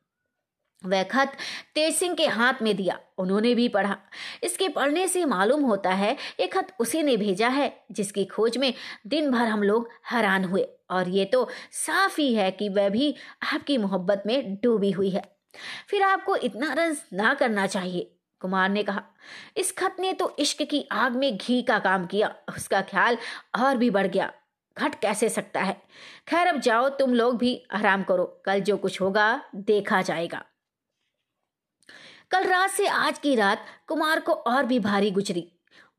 [0.86, 1.32] वह खत
[1.76, 3.98] तेज सिंह के हाथ में दिया, उन्होंने भी पढ़ा।
[4.44, 8.74] इसके पढ़ने से मालूम होता है, ये खत उसी ने भेजा है, जिसकी खोज में
[9.08, 13.16] दिन भर हम लोग हैरान हुए। और ये तो साफ़ ही है कि वह भी
[13.54, 15.24] आपकी मोहब्बत में डूबी हुई है।
[15.90, 19.04] फिर आपको इतना रंज ना करना चाहिए, कुमार ने कहा।
[19.58, 23.18] इस खत ने तो इश्क की आग में घी का काम किया, उसका ख्याल
[23.60, 24.32] और भी बढ़ गया।
[24.78, 25.74] घट कैसे सकता है?
[26.28, 30.44] खैर, अब जाओ, तुम लोग भी आराम करो। कल जो कुछ होगा, देखा जाएगा।
[32.34, 35.46] कल रात से आज की रात कुमार को और भी भारी गुजरी।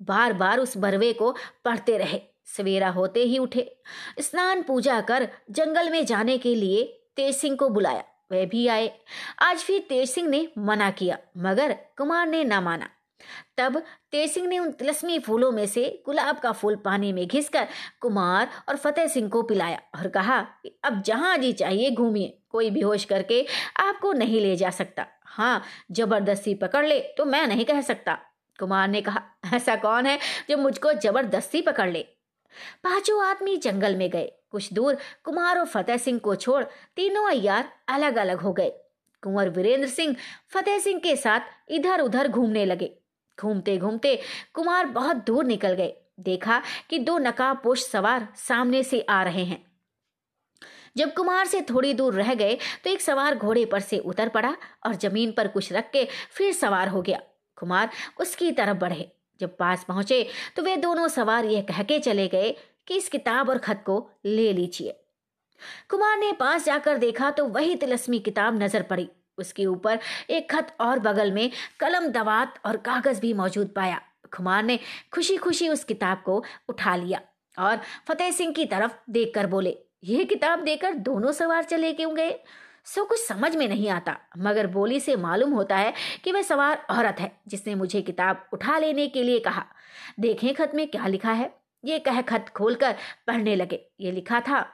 [0.02, 1.30] बार बार उस बरवे को
[1.64, 3.76] पढ़ते रहे, सवेरा होते ही उठे।
[4.20, 6.82] स्नान पूजा कर जंगल में जाने के लिए
[7.16, 8.90] तेज सिंह को बुलाया वे भी आए।
[9.42, 12.88] आज फिर तेज सिंह ने मना किया, मगर कुमार ने ना माना।
[13.58, 17.68] तब तेज सिंह ने उन तिलस्मी फूलों में से गुलाब का फूल पानी में घिसकर
[18.00, 22.70] कुमार और फतेह सिंह को पिलाया और कहा कि अब जहाँ जी चाहिए घूमिए। कोई
[22.70, 23.44] बेहोश करके
[23.80, 28.18] आपको नहीं ले जा सकता। हाँ ज़बरदस्ती पकड़ ले तो मैं नहीं कह सकता।
[28.58, 29.22] कुमार ने कहा,
[29.54, 30.18] ऐसा कौन है
[30.50, 32.02] जो मुझको ज़बरदस्ती पकड़ ले?
[32.84, 36.62] पाँचों आदमी जंगल में गए। कुछ दूर कुमार और फतेह सिंह को छोड़
[36.96, 38.70] तीनों अयार अलग अलग हो गए।
[39.22, 40.14] कुंवर वीरेंद्र सिंह
[40.48, 41.40] फतेह सिंह के साथ
[41.70, 42.90] इधर उधर घूमने लगे।
[43.38, 44.18] घूमते घूमते
[44.54, 49.64] कुमार बहुत दूर निकल गए। देखा कि दो नकाबपोश सवार सामने से आ रहे हैं।
[50.96, 54.54] जब कुमार से थोड़ी दूर रह गए तो एक सवार घोड़े पर से उतर पड़ा
[54.87, 57.20] और ज़मीन पर कुछ रख के फिर सवार हो गया।
[57.59, 60.26] कुमार उसकी तरफ़ बढ़े। जब पास पहुँचे
[60.57, 62.50] तो वे दोनों सवार यह कह के चले गए
[62.87, 65.00] कि इस किताब और खत को ले लीजिए।
[65.90, 69.98] कुमार ने पास जाकर देखा तो वही तिलस्मी किताब नज़र पड़ी। उसके ऊपर
[70.30, 74.00] एक खत और बगल में कलम दवात और कागज़ भी मौजूद पाया।
[74.33, 74.78] कुमार ने
[75.12, 77.20] खुशी खुशी उस किताब को उठा लिया
[77.57, 82.38] और फतेह सिंह की तरफ़ देखकर बोले यह किताब देकर दोनों सवार चले क्यों गए?
[82.84, 86.86] सो कुछ समझ में नहीं आता। मगर बोली से मालूम होता है कि वह सवार
[86.90, 89.64] औरत है, जिसने मुझे किताब उठा लेने के लिए कहा।
[90.20, 94.68] देखें खत में क्या लिखा है। ये कह खत खोलकर पढ़ने लगे। ये लिखा था,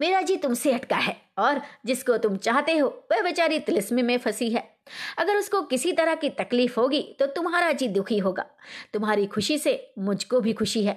[0.00, 4.50] मेरा जी तुमसे अटका है, और जिसको तुम चाहते हो, वह बेचारी तिलिस्मी में फंसी
[4.50, 4.73] है।
[5.18, 8.44] अगर उसको किसी तरह की तकलीफ़ होगी तो तुम्हारा जी दुखी होगा।
[8.92, 10.94] तुम्हारी खुशी से मुझको भी खुशी है।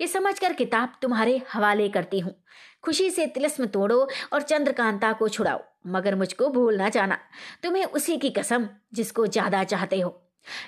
[0.00, 2.34] ये समझकर किताब तुम्हारे हवाले करती हूँ।
[2.82, 3.98] खुशी से तिलस्म तोड़ो
[4.32, 7.18] और चंद्रकांता को छुड़ाओ, मगर मुझको भूल ना जाना।
[7.62, 10.20] तुम्हें उसी की कसम जिसको ज़्यादा चाहते हो।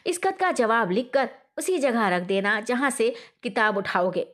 [0.06, 1.28] इस खत का जवाब लिखकर
[1.58, 4.26] उसी जगह रख देना जहाँ से किताब उठाओगे।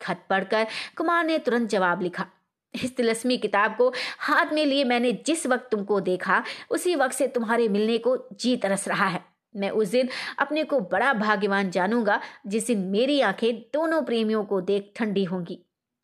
[0.00, 2.26] खत पढ़कर कुमार ने तुरंत जवाब लिखा।
[2.74, 7.26] इस तिलस्मी किताब को हाथ में लिए मैंने जिस वक्त तुमको देखा, उसी वक्त से
[7.26, 12.20] तुम्हारे मिलने को जी तरस रहा है। मैं उस दिन अपने को बड़ा भाग्यवान जानूँगा
[12.46, 15.58] जिस दिन मेरी आँखें दोनों प्रेमियों को देख ठंडी होंगी।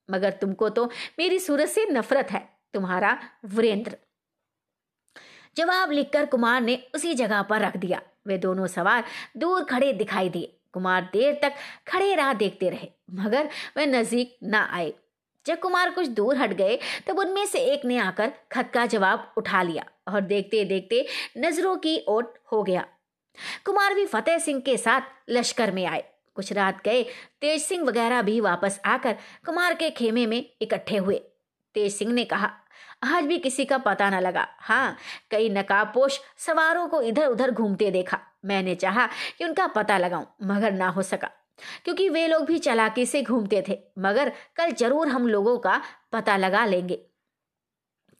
[0.09, 3.97] मगर तुमको तो मेरी सूरत से नफरत है, तुम्हारा वीरेंद्र।
[5.57, 9.05] जवाब लिखकर कुमार ने उसी जगह पर रख दिया। वे दोनों सवार
[9.37, 11.53] दूर खड़े दिखाई दिए। कुमार देर तक
[11.89, 14.93] खड़े राह देखते रहे, मगर वह नज़दीक ना आए।
[15.47, 19.33] जब कुमार कुछ दूर हट गए, तब उनमें से एक ने आकर खत का जवाब
[19.39, 21.07] उठा लिया और देखते देखते
[21.39, 22.87] नज़रों की ओट हो गया।
[23.65, 26.05] कुमार भी फतेह सिंह के साथ लश्कर में आए।
[26.37, 27.03] कुछ रात गए,
[27.41, 31.17] तेज सिंह वगैरह भी वापस आकर कुमार के खेमे में इकट्ठे हुए।
[31.75, 32.51] तेज सिंह ने कहा,
[33.05, 34.97] आज भी किसी का पता न लगा। हाँ
[35.31, 39.07] कई नकाबपोश सवारों को इधर उधर घूमते देखा। मैंने चाहा
[39.39, 41.31] कि उनका पता लगाऊँ, मगर ना हो सका।
[41.85, 45.81] क्योंकि वे लोग भी चलाकी से घूमते थे, मगर कल ज़रूर हम लोगों का
[46.13, 46.99] पता लगा लेंगे।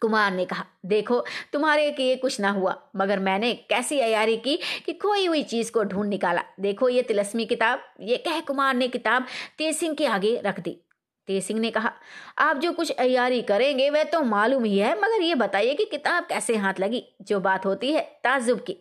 [0.03, 4.93] कुमार ने कहा, देखो, तुम्हारे किए कुछ ना हुआ, मगर मैंने कैसी अयारी की कि
[4.93, 9.27] खोई हुई चीज़ को ढूंढ निकाला। देखो, ये तिलस्मी किताब, ये कह कुमार ने किताब
[9.59, 10.81] तेज सिंह के आगे रख दी।
[11.27, 11.93] तेज सिंह ने कहा,
[12.39, 16.27] आप जो कुछ अयारी करेंगे, वह तो मालूम ही है, मगर ये बताइए कि किताब
[16.27, 18.77] कैसे हाथ लगी, जो बात होती है ताजुब की।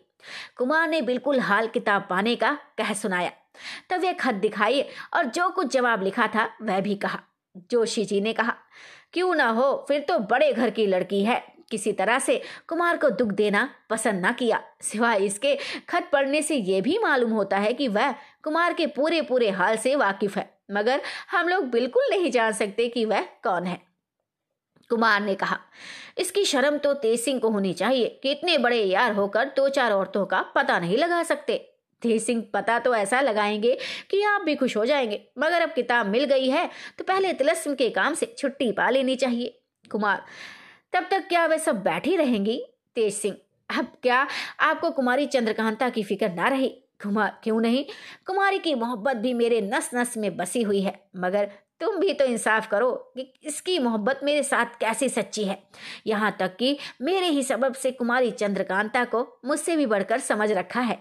[0.56, 3.32] कुमार ने बिल्कुल हाल किताब पाने का कह सुनाया।
[3.90, 4.82] तब वह खत दिखाई
[5.14, 7.20] और जो कुछ जवाब लिखा था, वह भी कहा।
[7.70, 8.54] जोशी जी ने कहा,
[9.12, 13.08] क्यों ना हो, फिर तो बड़े घर की लड़की है। किसी तरह से कुमार को
[13.10, 15.54] दुख देना पसंद ना किया। सिवाय इसके,
[15.88, 19.76] खत पढ़ने से यह भी मालूम होता है कि वह कुमार के पूरे पूरे हाल
[19.76, 23.80] से वाकिफ है। मगर हम लोग बिल्कुल नहीं जान सकते कि वह कौन है।
[24.90, 25.58] कुमार ने कहा,
[26.18, 29.92] इसकी शर्म तो तेज सिंह को होनी चाहिए कि इतने बड़े यार होकर दो चार
[29.92, 33.76] औरतों का पता नहीं लगा सकते। सिंह पता तो ऐसा लगाएँगे
[34.10, 37.74] कि आप भी खुश हो जाएँगे। मगर अब किताब मिल गई है तो पहले तिलस्म
[37.74, 39.58] के काम से छुट्टी पा लेनी चाहिए।
[39.90, 40.22] कुमार,
[40.92, 42.62] तब तक क्या वे सब बैठी रहेंगी?
[42.96, 43.36] तेज सिंह,
[43.70, 44.26] अब क्या
[44.60, 46.68] आपको कुमारी चंद्रकांता की फ़िक्र ना रही?
[47.02, 47.84] कुमार, क्यों नहीं?
[48.26, 52.24] कुमारी की मोहब्बत भी मेरे नस नस में बसी हुई है। मगर तुम भी तो
[52.24, 55.58] इंसाफ करो कि इसकी मोहब्बत मेरे साथ कैसी सच्ची है।
[56.06, 60.80] यहाँ तक कि मेरे ही सबब से कुमारी चंद्रकांता को मुझसे भी बढ़कर समझ रखा
[60.80, 60.98] है।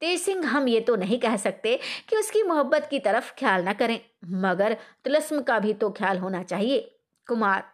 [0.00, 3.72] तेज सिंह हम ये तो नहीं कह सकते कि उसकी मोहब्बत की तरफ़ ख्याल न
[3.72, 6.78] करें, मगर तुलस्म का भी तो ख्याल होना चाहिए,
[7.28, 7.64] कुमार।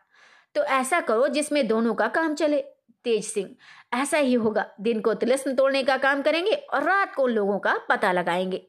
[0.55, 2.65] तो ऐसा करो जिसमें दोनों का काम चले।
[3.05, 3.51] तेज सिंह,
[3.95, 7.77] ऐसा ही होगा, दिन को तिलस्म तोड़ने का काम करेंगे और रात को लोगों का
[7.89, 8.63] पता लगाएँगे।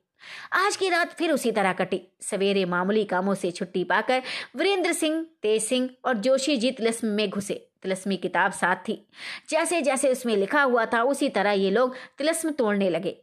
[0.54, 4.22] आज की रात फिर उसी तरह कटी। सवेरे मामूली कामों से छुट्टी पाकर
[4.56, 9.08] वीरेंद्र सिंह, तेज सिंह और जोशी जी तिलस्म में घुसे। तिलस्मी किताब साथ थी।
[9.50, 13.18] जैसे जैसे उसमें लिखा हुआ था, उसी तरह ये लोग तिलस्म तोड़ने लगे।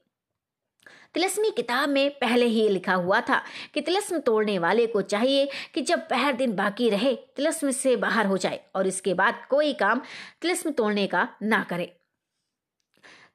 [1.14, 3.40] तिलस्मी किताब में पहले ही लिखा हुआ था
[3.74, 8.27] कि तिलस्म तोड़ने वाले को चाहिए कि जब पहर दिन बाकी रहे, तिलस्म से बाहर
[8.27, 10.00] हो जाए और इसके बाद कोई काम
[10.42, 11.92] तिलस्म तोड़ने का ना करे।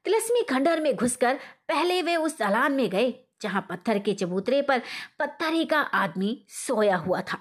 [0.04, 1.38] तिलस्मी खंडर में घुसकर
[1.68, 4.82] पहले वे उस दलान में गए, जहाँ पत्थर के चबूतरे पर
[5.18, 7.38] पत्थर ही का आदमी सोया हुआ था।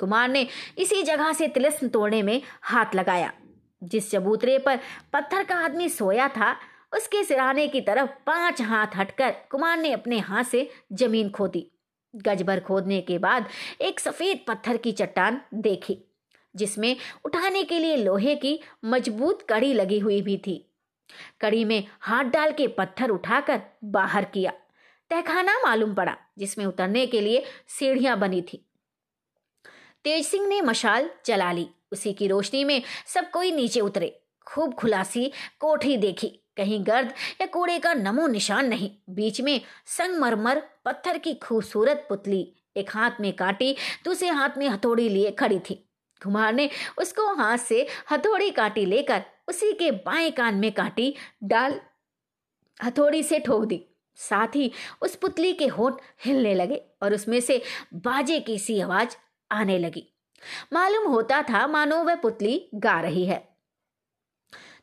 [0.00, 0.46] कुमार ने
[0.78, 3.32] इसी जगह से तिलस्म तोड़ने में हाथ लगाया,
[3.82, 4.78] जिस चबूतरे पर
[5.12, 6.56] पत्थर का आदमी सोया था
[6.96, 11.66] उसके सिराने की तरफ़ पाँच हाथ हटकर कुमार ने अपने हाथ से ज़मीन खोदी।
[12.16, 13.48] गजभर खोदने के बाद
[13.80, 15.98] एक सफ़ेद पत्थर की चट्टान देखी,
[16.54, 20.56] जिसमें उठाने के लिए लोहे की मज़बूत कड़ी लगी हुई भी थी।
[21.40, 24.52] कड़ी में हाथ डाल के पत्थर उठाकर बाहर किया।
[25.10, 28.64] तहखाना मालूम पड़ा, जिसमें उतरने के लिए सीढ़ियाँ बनी थी।
[30.04, 34.74] तेज सिंह ने मशाल जला ली। उसी की रोशनी में सब कोई नीचे उतरे। खूब
[34.74, 41.18] खुलासी कोठी देखी। कहीं गर्द या कूड़े का नमो निशान नहीं। बीच में संगमरमर पत्थर
[41.18, 45.74] की खूबसूरत पुतली एक हाथ में काटी, दूसरे हाथ में हथौड़ी लिए खड़ी थी।
[46.22, 51.14] कुमार ने उसको हाथ से हथौड़ी काटी लेकर उसी के बाएँ कान में काटी,
[51.44, 51.80] डाल
[52.84, 57.62] हथौड़ी से ठोक दी। साथ ही उस पुतली के होठ हिलने लगे और उसमें से
[57.94, 59.16] बाजे की सी आवाज़
[59.52, 60.12] आने लगी।
[60.72, 63.55] मालूम होता था, मानो वह पुतली गा रही है।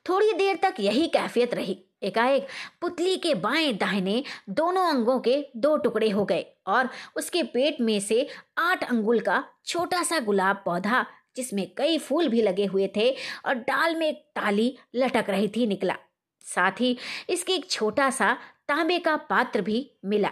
[0.09, 2.47] थोड़ी देर तक यही कैफियत रही। एकाएक
[2.81, 7.99] पुतली के बाएँ दाहिने दोनों अंगों के दो टुकड़े हो गए और उसके पेट में
[7.99, 13.09] से आठ अंगुल का छोटा सा गुलाब पौधा, जिसमें कई फूल भी लगे हुए थे
[13.45, 15.95] और डाल में एक ताली लटक रही थी, निकला।
[16.41, 16.97] साथ ही
[17.29, 18.37] इसके एक छोटा सा
[18.67, 20.31] तांबे का पात्र भी मिला,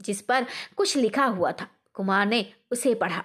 [0.00, 3.24] जिस पर कुछ लिखा हुआ था। कुमार ने उसे पढ़ा।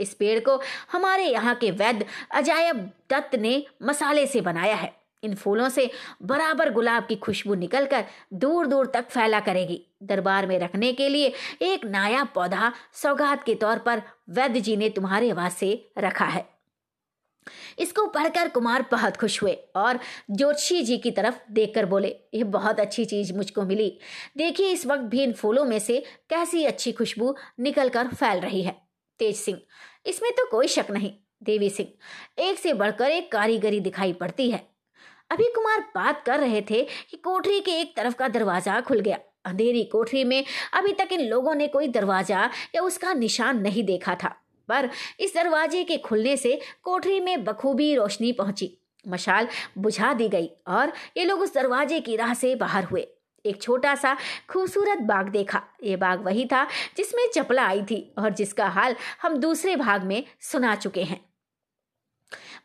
[0.00, 0.60] इस पेड़ को
[0.92, 2.76] हमारे यहाँ के वैद्य अजायब
[3.10, 5.90] दत्त ने मसाले से बनाया है। इन फूलों से
[6.22, 11.32] बराबर गुलाब की खुशबू निकलकर दूर दूर तक फैला करेगी। दरबार में रखने के लिए
[11.62, 16.48] एक नायाब पौधा सौगात के तौर पर वैद्य जी ने तुम्हारे वास्ते रखा है।
[17.78, 19.98] इसको पढ़कर कुमार बहुत खुश हुए और
[20.30, 23.98] ज्योतिषी जी की तरफ़ देखकर बोले, यह बहुत अच्छी चीज़ मुझको मिली।
[24.36, 25.98] देखिए इस वक्त भी इन फूलों में से
[26.30, 28.76] कैसी अच्छी खुशबू निकलकर फैल रही है।
[29.20, 29.58] तेज सिंह,
[30.06, 31.88] इसमें तो कोई शक नहीं। देवी सिंह,
[32.38, 34.69] एक से बढ़कर एक कारीगरी दिखाई पड़ती है।
[35.30, 39.18] अभी कुमार बात कर रहे थे कि कोठरी के एक तरफ़ का दरवाज़ा खुल गया।
[39.44, 44.14] अंधेरी कोठरी में अभी तक इन लोगों ने कोई दरवाज़ा या उसका निशान नहीं देखा
[44.14, 44.34] था।
[44.68, 44.88] पर
[45.20, 50.92] इस दरवाजे के खुलने से कोठरी में बखूबी रोशनी पहुँची। मशाल बुझा दी गई और
[51.16, 53.06] ये लोग उस दरवाजे की राह से बाहर हुए।
[53.44, 54.16] एक छोटा सा
[54.48, 56.66] खूबसूरत बाग देखा। ये बाग वही था
[56.96, 61.20] जिसमें चपला आई थी और जिसका हाल हम दूसरे भाग में सुना चुके हैं।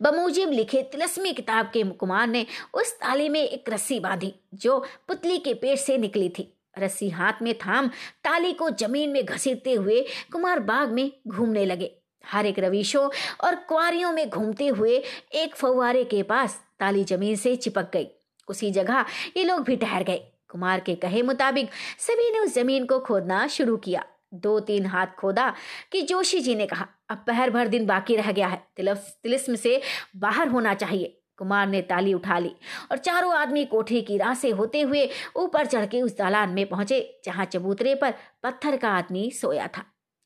[0.01, 5.37] बमूजिब लिखे तिलस्मी किताब के कुमार ने उस ताली में एक रस्सी बांधी, जो पुतली
[5.37, 7.87] के पेट से निकली थी। रस्सी हाथ में थाम,
[8.23, 11.91] ताली को ज़मीन में घसीटते हुए कुमार बाग में घूमने लगे।
[12.23, 13.09] हर एक रवीशों
[13.43, 14.97] और क्वारियों में घूमते हुए
[15.33, 18.07] एक फव्वारे के पास ताली ज़मीन से चिपक गई।
[18.47, 19.05] उसी जगह
[19.37, 23.47] ये लोग भी ठहर गए। कुमार के कहे मुताबिक सभी ने उस ज़मीन को खोदना
[23.47, 24.05] शुरू किया।
[24.35, 25.53] दो तीन हाथ खोदा
[25.91, 29.81] कि जोशी जी ने कहा, अब पहर भर दिन बाकी रह गया है तिलिस्म से
[30.15, 32.51] बाहर होना चाहिए। कुमार ने ताली उठा ली
[32.91, 36.65] और चारों आदमी कोठे की राह से होते हुए ऊपर चढ़ के उस दालान में
[36.65, 39.83] पहुँचे, जहाँ चबूतरे पर पत्थर का आदमी सोया था।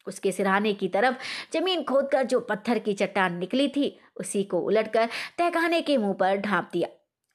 [0.08, 1.16] उसके सिराने की तरफ़
[1.54, 6.38] ज़मीन खोदकर जो पत्थर की चट्टान निकली थी, उसी को उलटकर तहखाने के मुँह पर
[6.38, 6.88] ढांप दिया।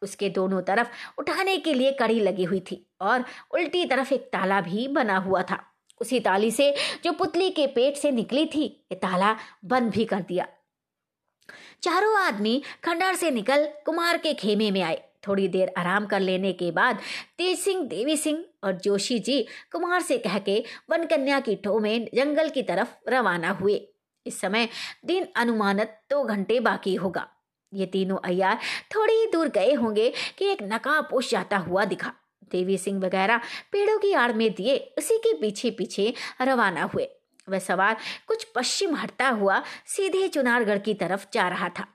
[0.03, 4.61] उसके दोनों तरफ़ उठाने के लिए कड़ी लगी हुई थी और उल्टी तरफ़ एक ताला
[4.61, 5.63] भी बना हुआ था।
[6.01, 10.21] उसी ताली से जो पुतली के पेट से निकली थी, ये ताला बंद भी कर
[10.21, 10.47] दिया।
[11.83, 16.53] चारों आदमी खंडर से निकल कुमार के खेमे में आए। थोड़ी देर आराम कर लेने
[16.53, 16.99] के बाद
[17.39, 21.79] तेज सिंह, देवी सिंह और जोशी जी कुमार से कह के वन कन्या की ठो
[21.79, 23.89] में जंगल की तरफ़ रवाना हुए।
[24.27, 24.69] इस समय
[25.05, 27.29] दिन अनुमानत दो तो घंटे बाकी होगा।
[27.75, 28.59] ये तीनों अयार
[28.97, 32.13] थोड़ी दूर गए होंगे कि एक नकाब पोष जाता हुआ दिखा।
[32.53, 33.37] देवी सिंह वगैरह
[33.73, 37.09] पेड़ों की आड़ में दिए उसी के पीछे पीछे रवाना हुए।
[37.49, 41.87] वह सवार कुछ पश्चिम हटता हुआ सीधे चुनारगढ़ की तरफ़ जा रहा था।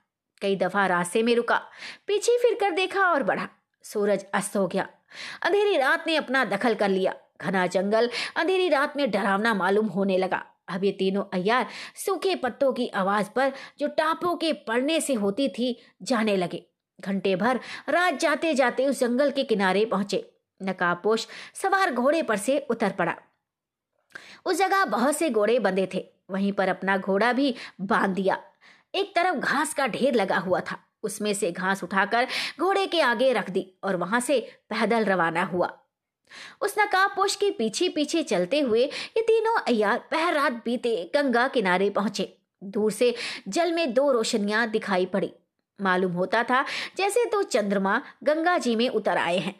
[0.41, 1.61] कई दफ़ा रास्ते में रुका,
[2.07, 3.49] पीछे फिर कर देखा और बढ़ा।
[3.83, 4.87] सूरज अस्त हो गया।
[5.41, 10.17] अंधेरी रात ने अपना दखल कर लिया। घना जंगल अंधेरी रात में डरावना मालूम होने
[10.17, 15.13] लगा। अब ये तीनों अयार सूखे पत्तों की आवाज़ पर जो टापों के पड़ने से
[15.13, 16.65] होती थी, जाने लगे।
[17.01, 17.59] घंटे भर
[17.89, 20.31] रात जाते जाते उस जंगल के किनारे पहुँचे।
[20.61, 23.15] नकाबपोश सवार घोड़े पर से उतर पड़ा।
[24.45, 28.37] उस जगह बहुत से घोड़े बंधे थे, वहीं पर अपना घोड़ा भी बाँध दिया।
[28.95, 32.27] एक तरफ़ घास का ढेर लगा हुआ था, उसमें से घास उठाकर
[32.59, 35.71] घोड़े के आगे रख दी और वहाँ से पैदल रवाना हुआ।
[36.61, 41.89] उस नकाबपोश के पीछे पीछे चलते हुए ये तीनों अयार पहर रात बीते गंगा किनारे
[41.89, 43.13] पहुँचे। दूर से
[43.47, 45.31] जल में दो रोशनियाँ दिखाई पड़ी।
[45.79, 46.63] मालूम होता था
[46.97, 49.55] जैसे तो चंद्रमा गंगा जी में उतर आए हैं।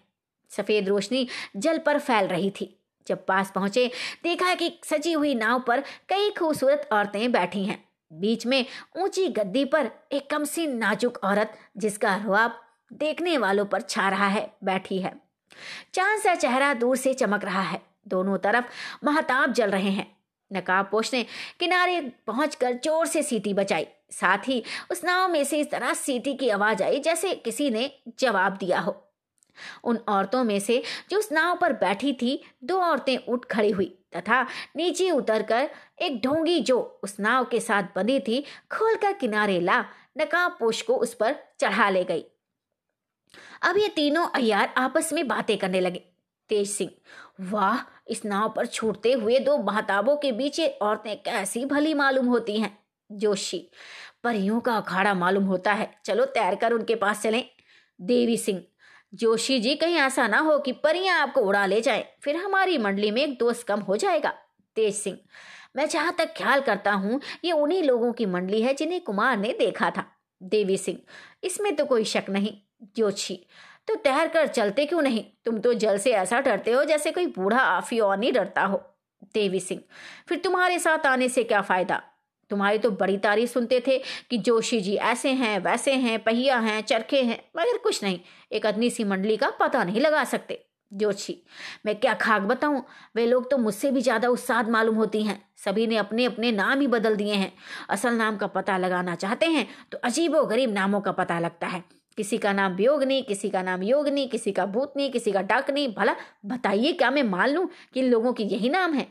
[0.49, 2.75] सफ़ेद रोशनी जल पर फैल रही थी।
[3.07, 3.91] जब पास पहुँचे,
[4.23, 8.65] देखा कि सजी हुई नाव पर कई खूबसूरत औरतें बैठी हैं। बीच में
[8.97, 12.61] ऊँची गद्दी पर एक कमसीन नाजुक औरत, जिसका रुआब
[12.93, 15.13] देखने वालों पर छा रहा है, बैठी है।
[15.93, 18.65] चाँद सा चेहरा दूर से चमक रहा है। दोनों तरफ़
[19.05, 20.17] महताब जल रहे हैं।
[20.53, 21.25] नकाबपोश ने
[21.59, 26.33] किनारे पहुंचकर ज़ोर से सीटी बचाई। साथ ही उस नाव में से इस तरह सीटी
[26.33, 29.08] की आवाज़ आई जैसे किसी ने जवाब दिया हो।
[29.83, 33.95] उन औरतों में से जो उस नाव पर बैठी थी, दो औरतें उठ खड़ी हुई
[34.17, 34.43] तथा
[34.75, 35.69] नीचे उतरकर
[36.01, 38.41] एक ढोंगी जो उस नाव के साथ बंधी थी,
[38.71, 39.85] खोलकर किनारे ला,
[40.17, 42.25] नकाब पोश को उस पर चढ़ा ले गई।
[43.61, 46.03] अब ये तीनों अयार आपस में बातें करने लगे।
[46.49, 46.89] तेज सिंह,
[47.41, 52.59] वाह, इस नाव पर छूटते हुए दो महताबों के बीच औरतें कैसी भली मालूम होती
[52.59, 52.77] हैं।
[53.11, 53.69] जोशी,
[54.23, 57.49] परियों का अखाड़ा मालूम होता है। चलो तैर कर उनके पास चलें।
[58.01, 58.63] देवी सिंह
[59.13, 63.11] जोशी जी, कहीं ऐसा ना हो कि परियाँ आपको उड़ा ले जाए, फिर हमारी मंडली
[63.11, 64.33] में एक दोस्त कम हो जाएगा।
[64.77, 65.17] तेज सिंह,
[65.75, 69.53] मैं जहाँ तक ख्याल करता हूँ, ये उन्हीं लोगों की मंडली है जिन्हें कुमार ने
[69.59, 70.05] देखा था।
[70.41, 70.97] देवी सिंह,
[71.43, 72.53] इसमें तो कोई शक नहीं।
[72.95, 73.39] जोशी
[73.87, 75.23] तो तैर कर चलते क्यों नहीं?
[75.45, 78.81] तुम तो जल से ऐसा डरते हो जैसे कोई बूढ़ा आफी और नहीं डरता हो।
[79.33, 79.81] देवी सिंह,
[80.27, 82.01] फिर तुम्हारे साथ आने से क्या फ़ायदा?
[82.49, 83.97] तुम्हारी तो बड़ी तारीफ़ सुनते थे
[84.29, 88.19] कि जोशी जी ऐसे हैं, वैसे हैं, पहिया हैं, चरखे हैं, मगर कुछ नहीं,
[88.51, 91.35] एक अदनी सी मंडली का पता नहीं लगा सकते। जोशी,
[91.85, 92.83] मैं क्या खाक बताऊँ?
[93.15, 96.79] वे लोग तो मुझसे भी ज़्यादा उत्साह मालूम होती हैं। सभी ने अपने अपने नाम
[96.79, 97.51] ही बदल दिए हैं।
[97.89, 101.83] असल नाम का पता लगाना चाहते हैं तो अजीबो गरीब नामों का पता लगता है।
[102.17, 106.15] किसी का नाम वियोगनी किसी का नाम योगनी, किसी का भूतनी, किसी का डाकनी। भला
[106.45, 109.07] बताइए, क्या मैं मान लूँ कि इन लोगों की यही नाम है?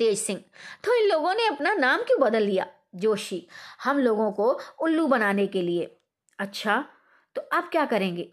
[0.00, 0.40] तेज सिंह।
[0.84, 2.66] तो इन लोगों ने अपना नाम क्यों बदल लिया?
[2.94, 3.46] जोशी,
[3.84, 5.96] हम लोगों को उल्लू बनाने के लिए।
[6.38, 6.84] अच्छा
[7.36, 8.28] तो अब क्या करेंगे?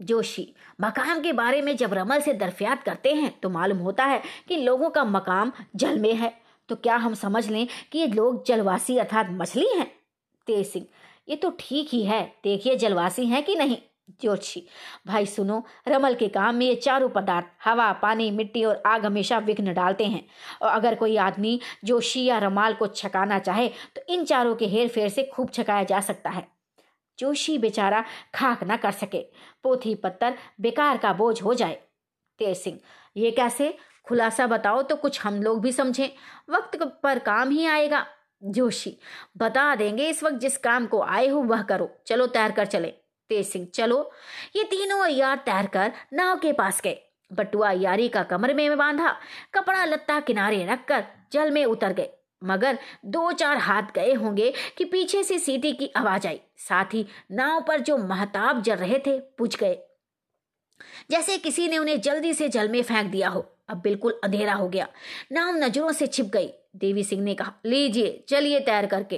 [0.00, 0.46] जोशी
[0.80, 4.56] मकाम के बारे में जब रमल से दरफियात करते हैं तो मालूम होता है कि
[4.56, 6.32] लोगों का मकाम जल में है।
[6.68, 9.86] तो क्या हम समझ लें कि ये लोग जलवासी अर्थात मछली हैं?
[10.46, 10.86] तेज सिंह,
[11.28, 13.76] ये तो ठीक ही है। देखिए जलवासी हैं कि नहीं।
[14.10, 14.64] ज्योतिषी
[15.06, 19.38] भाई सुनो, रमल के काम में ये चारों पदार्थ, हवा, पानी, मिट्टी और आग हमेशा
[19.38, 20.24] विघ्न डालते हैं।
[20.62, 24.88] और अगर कोई आदमी जोशी या रमाल को छकाना चाहे तो इन चारों के हेर
[24.88, 26.46] फेर से खूब छकाया जा सकता है।
[27.18, 29.20] जोशी बेचारा खाक ना कर सके,
[29.64, 31.78] पोथी पत्थर बेकार का बोझ हो जाए।
[32.40, 32.78] तेज सिंह,
[33.16, 33.74] ये कैसे?
[34.06, 36.08] खुलासा बताओ तो कुछ हम लोग भी समझें।
[36.50, 38.06] वक्त पर काम ही आएगा।
[38.42, 38.96] जोशी,
[39.36, 42.92] बता देंगे इस वक्त जिस काम को आए हो वह करो। चलो तैर कर चले।
[43.28, 44.12] तेज सिंह, चलो,
[44.56, 46.98] ये तीनों अयार तैर कर नाव के पास गए।
[47.32, 49.16] बटुआ यारी का कमर में बांधा,
[49.54, 52.10] कपड़ा लत्ता किनारे रखकर जल में उतर गए।
[52.44, 57.06] मगर दो चार हाथ गए होंगे कि पीछे से सीटी की आवाज़ आई। साथ ही
[57.30, 59.78] नाव पर जो महताब जल रहे थे पूछ गए।
[61.10, 64.68] जैसे किसी ने उन्हें जल्दी से जल में फेंक दिया हो, अब बिल्कुल अंधेरा हो
[64.68, 64.88] गया।
[65.32, 69.16] नाव नज़रों से छिप गई। देवी सिंह ने कहा, लीजिए, चलिए तैर करके।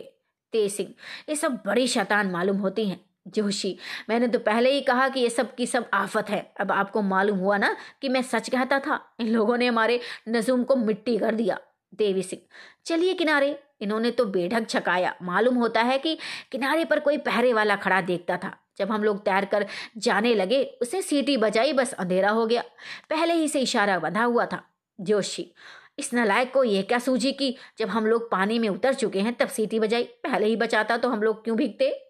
[0.53, 0.95] तेज सिंह,
[1.29, 3.77] ये सब बड़ी शैतान मालूम होती हैं। जोशी,
[4.11, 7.39] मैंने तो पहले ही कहा कि ये सब की सब आफत है। अब आपको मालूम
[7.39, 9.01] हुआ ना कि मैं सच कहता था?
[9.21, 11.59] इन लोगों ने हमारे नजूम को मिट्टी कर दिया,
[11.95, 12.43] देवी सिंह।
[12.87, 16.19] चलिए किनारे, इन्होंने तो बेढक छकाया। मालूम होता है कि
[16.53, 20.63] किनारे पर कोई पहरे वाला खड़ा देखता था। जब हम लोग तैर कर जाने लगे,
[20.83, 22.63] उसे सीटी बजाई, बस अंधेरा हो गया।
[23.11, 24.63] पहले ही से इशारा बंधा हुआ था,
[25.01, 25.53] जोशी,
[25.99, 29.35] इस नलायक को यह क्या सूझी कि जब हम लोग पानी में उतर चुके हैं,
[29.35, 32.04] तब सीटी बजाई। पहले ही बचाता तो हम लोग क्यों भीगते?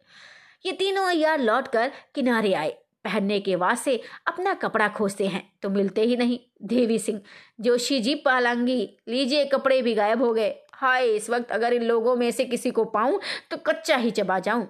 [0.65, 2.71] ये तीनों अयार लौट कर किनारे आए।
[3.05, 7.21] पहनने के वास्ते अपना कपड़ा खोजते हैं तो मिलते ही नहीं। देवी सिंह,
[7.61, 12.17] जोशी जी पालांगी, लीजिए कपड़े भी गायब हो गए। हाय, इस वक्त अगर इन लोगों
[12.17, 14.67] में से किसी को पाऊँ तो कच्चा ही चबा जाऊँ।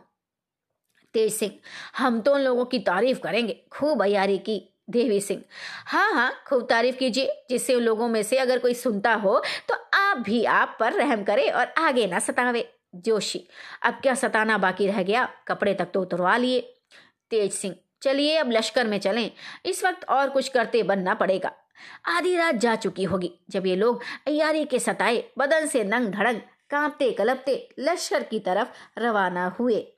[1.14, 1.52] तेज सिंह,
[1.98, 5.42] हम तो उन लोगों की तारीफ़ करेंगे। खूब अयारी की। देवी सिंह
[5.87, 9.74] हाँ हाँ खूब तारीफ़ कीजिए, जिससे उन लोगों में से अगर कोई सुनता हो तो
[9.94, 13.48] आप भी आप पर रहम करे और आगे ना सतावे। जोशी।
[13.83, 15.28] अब क्या सताना बाकी रह गया?
[15.48, 16.61] कपड़े तक तो उतरवा लिए।
[17.30, 19.30] तेज सिंह, चलिए अब लश्कर में चलें।
[19.66, 21.52] इस वक्त और कुछ करते बनना पड़ेगा।
[22.07, 26.40] आधी रात जा चुकी होगी जब ये लोग अयारी के सताए, बदन से नंग धड़ंग,
[26.70, 29.96] कांपते कलपते लश्कर की तरफ़ रवाना हुए।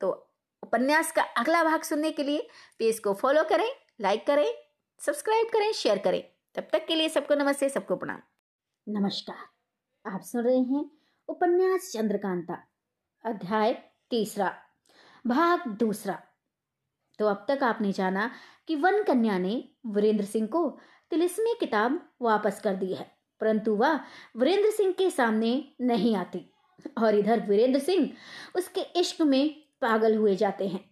[0.00, 3.68] तो उपन्यास का अगला भाग सुनने के लिए पेज को फॉलो करें,
[4.00, 4.52] लाइक करें,
[5.00, 6.22] सब्सक्राइब करें, शेयर करें।
[6.54, 8.20] तब तक के लिए सबको नमस्ते, सबको प्रणाम।
[8.88, 10.95] नमस्कार। आप सुन रहे हैं
[11.28, 12.54] उपन्यास चंद्रकांता,
[13.24, 13.72] अध्याय
[14.10, 14.52] तीसरा,
[15.24, 16.18] भाग दूसरा।
[17.18, 18.30] तो अब तक आपने जाना
[18.68, 20.68] कि वन कन्या ने वीरेंद्र सिंह को
[21.10, 23.06] तिलिस्मी किताब वापस कर दी है,
[23.40, 24.00] परंतु वह
[24.36, 26.44] वीरेंद्र सिंह के सामने नहीं आती
[26.98, 28.10] और इधर वीरेंद्र सिंह
[28.56, 30.84] उसके इश्क में पागल हुए जाते हैं।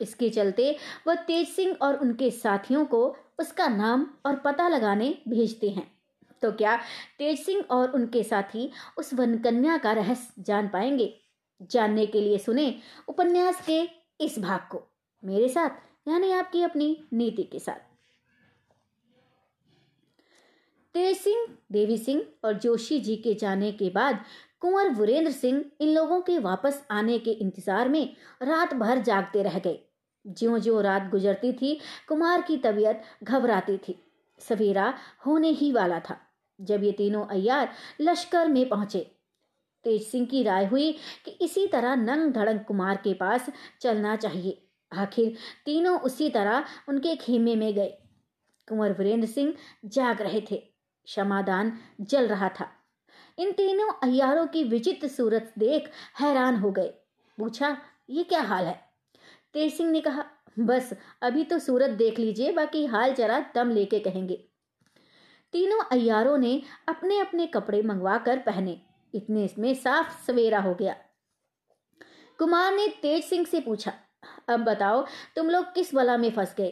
[0.00, 0.76] इसके चलते
[1.06, 3.06] वह तेज सिंह और उनके साथियों को
[3.40, 5.97] उसका नाम और पता लगाने भेजते हैं।
[6.42, 6.76] तो क्या
[7.18, 11.12] तेज सिंह और उनके साथी उस वनकन्या का रहस्य जान पाएँगे?
[11.60, 12.74] जानने के लिए सुने
[13.08, 13.80] उपन्यास के
[14.20, 14.82] इस भाग को।
[15.22, 15.70] मेरे साथ,
[16.08, 17.86] यानी आपकी अपनी नीति के साथ।
[20.94, 24.24] तेज सिंह, देवी सिंह और जोशी जी के जाने के बाद
[24.60, 29.58] कुंवर वीरेंद्र सिंह इन लोगों के वापस आने के इंतज़ार में रात भर जागते रह
[29.58, 29.78] गए।
[30.24, 33.98] ज्यो ज्यो रात गुजरती थी, कुमार की तबीयत घबराती थी।
[34.40, 34.92] सवेरा
[35.26, 36.18] होने ही वाला था।
[36.60, 39.14] जब ये तीनों अयार लश्कर में पहुँचे।
[39.84, 40.92] तेज सिंह की राय हुई
[41.24, 47.16] कि इसी तरह नंग धड़ंग कुमार के पास चलना चाहिए। आखिर तीनों उसी तरह उनके
[47.16, 47.88] खेमे में गए।
[48.68, 50.56] कुंवर वीरेंद्र सिंह जाग रहे थे।
[51.04, 52.68] क्षमादान जल रहा था।
[53.38, 55.90] इन तीनों अयारों की विचित्र सूरत देख
[56.20, 56.88] हैरान हो गए।
[57.38, 57.78] पूछा,
[58.10, 58.84] ये क्या हाल है?
[59.52, 60.24] तेज सिंह ने कहा,
[60.58, 64.47] बस, अभी तो सूरत देख लीजिए, बाकी हाल जरा दम लेके कहेंगे।
[65.52, 68.80] तीनों अयारों ने अपने अपने कपड़े मंगवा कर पहने।
[69.14, 70.96] इतने इसमें साफ़ सवेरा हो गया।
[72.38, 73.92] कुमार ने तेज सिंह से पूछा,
[74.48, 75.04] अब बताओ,
[75.36, 76.68] तुम लोग किस बला में फंस गए?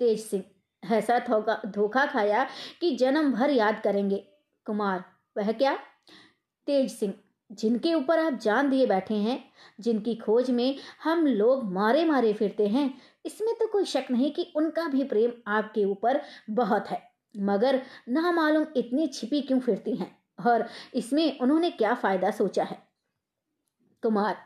[0.00, 0.44] तेज सिंह,
[0.82, 1.18] ऐसा
[1.66, 2.46] धोखा खाया
[2.80, 4.16] कि जन्म भर याद करेंगे।
[4.66, 5.04] कुमार,
[5.36, 5.74] वह क्या?
[6.66, 7.14] तेज सिंह,
[7.50, 9.42] जिनके ऊपर आप जान दिए बैठे हैं,
[9.80, 12.92] जिनकी खोज में हम लोग मारे मारे फिरते हैं,
[13.26, 16.20] इसमें तो कोई शक नहीं कि उनका भी प्रेम आपके ऊपर
[16.50, 20.16] बहुत है। मगर ना मालूम इतनी छिपी क्यों फिरती हैं
[20.46, 22.78] और इसमें उन्होंने क्या फ़ायदा सोचा है।
[24.02, 24.36] कुमार,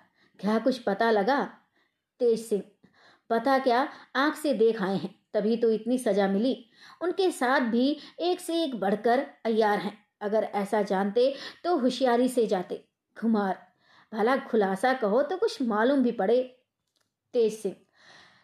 [0.41, 1.43] क्या कुछ पता लगा?
[2.21, 2.63] तेज सिंह,
[3.31, 6.57] पता क्या आँख से देख आए हैं, तभी तो इतनी सजा मिली।
[7.03, 12.47] उनके साथ भी एक से एक बढ़कर अयार हैं, अगर ऐसा जानते तो होशियारी से
[12.47, 12.85] जाते।
[13.17, 13.59] कुमार,
[14.13, 16.43] भला खुलासा कहो तो कुछ मालूम भी पड़े।
[17.35, 17.75] तेज सिंह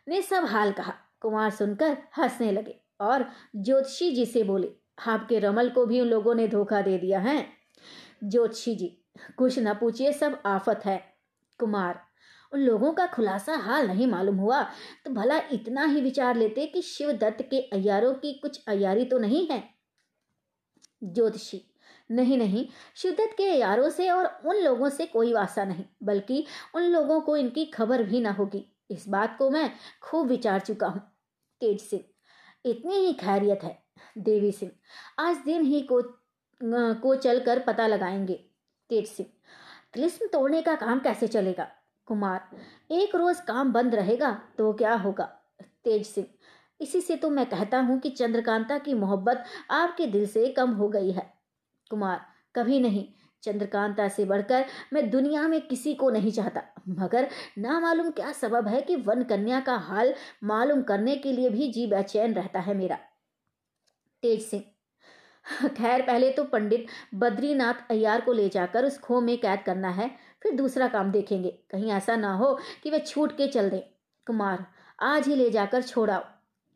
[0.06, 3.24] ने सब हाल कहा। कुमार सुनकर हंसने लगे। और
[3.56, 4.68] ज्योतिषी जी से बोले,
[5.08, 7.46] आपके रमल को भी उन लोगों ने धोखा दे दिया है।
[8.24, 8.96] ज्योतिषी जी,
[9.38, 11.02] कुछ न पूछिए, सब आफत है।
[11.60, 12.00] कुमार,
[12.52, 14.62] उन लोगों का खुलासा हाल नहीं मालूम हुआ
[15.04, 19.18] तो भला इतना ही विचार लेते कि शिव दत्त के अयारों की कुछ अयारी तो
[19.18, 19.62] नहीं है?
[21.04, 21.60] ज्योतिषी,
[22.10, 26.44] नहीं नहीं, शिवदत्त के यारों से और उन लोगों से कोई वास्ता नहीं, बल्कि
[26.74, 29.70] उन लोगों को इनकी खबर भी ना होगी। इस बात को मैं
[30.02, 31.00] खूब विचार चुका हूँ।
[31.60, 32.02] तेज सिंह
[32.64, 33.78] इतनी ही खैरियत है,
[34.18, 34.70] देवी सिंह।
[35.18, 36.02] आज दिन ही को
[36.62, 38.34] को चलकर पता लगाएँगे,
[38.90, 39.28] तेज सिंह।
[39.94, 41.68] तिलिस्म तोड़ने का काम कैसे चलेगा?
[42.08, 42.48] कुमार,
[42.90, 45.24] एक रोज काम बंद रहेगा तो क्या होगा?
[45.84, 46.26] तेज सिंह,
[46.80, 50.88] इसी से तो मैं कहता हूँ कि चंद्रकांता की मोहब्बत आपके दिल से कम हो
[50.88, 51.32] गई है।
[51.90, 52.20] कुमार,
[52.54, 53.06] कभी नहीं
[53.42, 57.28] चंद्रकांता से बढ़कर मैं दुनिया में किसी को नहीं चाहता। मगर
[57.58, 60.14] ना मालूम क्या सबब है कि वन कन्या का हाल
[60.44, 62.98] मालूम करने के लिए भी जी बेचैन रहता है मेरा।
[64.22, 64.62] तेज सिंह।
[65.68, 70.10] खैर, पहले तो पंडित बद्रीनाथ अय्यार को ले जाकर उस खो में कैद करना है,
[70.42, 73.80] फिर दूसरा काम देखेंगे। कहीं ऐसा ना हो कि वे छूट के चल दें।
[74.26, 74.66] कुमार,
[74.98, 76.24] आज ही ले जाकर छोड़ाओ।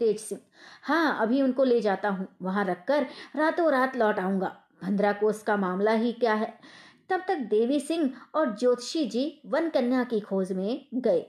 [0.00, 0.40] तेज सिंह।
[0.82, 3.06] हाँ अभी उनको ले जाता हूँ। वहाँ रखकर
[3.36, 4.56] रातों रात लौट आऊँगा।
[4.92, 6.58] कोस का मामला ही क्या है?
[7.10, 11.20] तब तक देवी सिंह और ज्योतिषी जी वन कन्या की खोज में गए।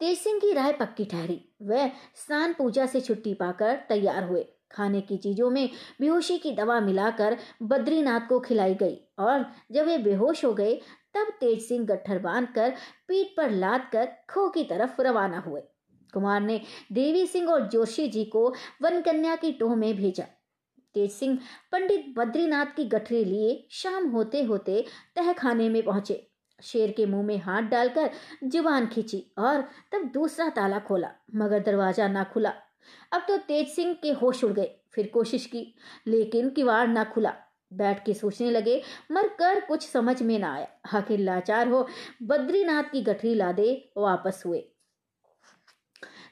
[0.00, 5.00] तेज सिंह की राय पक्की ठहरी। वह स्नान पूजा से छुट्टी पाकर तैयार हुए। खाने
[5.00, 5.70] की चीज़ों में
[6.00, 10.80] बेहोशी की दवा मिलाकर बद्रीनाथ को खिलाई गई और जब वे बेहोश हो गए,
[11.14, 12.70] तब तेज सिंह गट्ठर बाँध कर
[13.08, 15.60] पीठ पर लाद कर खो की तरफ़ रवाना हुए।
[16.14, 16.60] कुमार ने
[16.92, 20.24] देवी सिंह और जोशी जी को वन कन्या की टोह में भेजा।
[20.96, 21.38] तेज सिंह
[21.72, 24.84] पंडित बद्रीनाथ की गठरी लिए शाम होते होते
[25.16, 26.26] तह खाने में पहुँचे।
[26.60, 28.10] शेर के मुँह में हाथ डालकर
[28.44, 29.60] ज़ुबान खींची और
[29.92, 32.52] तब दूसरा ताला खोला, मगर दरवाज़ा ना खुला।
[33.12, 35.74] अब तो तेज सिंह के होश उड़ गए, फिर कोशिश की,
[36.06, 37.32] लेकिन किवाड़ ना खुला।
[37.72, 38.80] बैठ के सोचने लगे
[39.12, 41.86] मर कर कुछ समझ में ना आया। आखिर लाचार हो
[42.22, 44.64] बद्रीनाथ की गठरी लादे वापस हुए।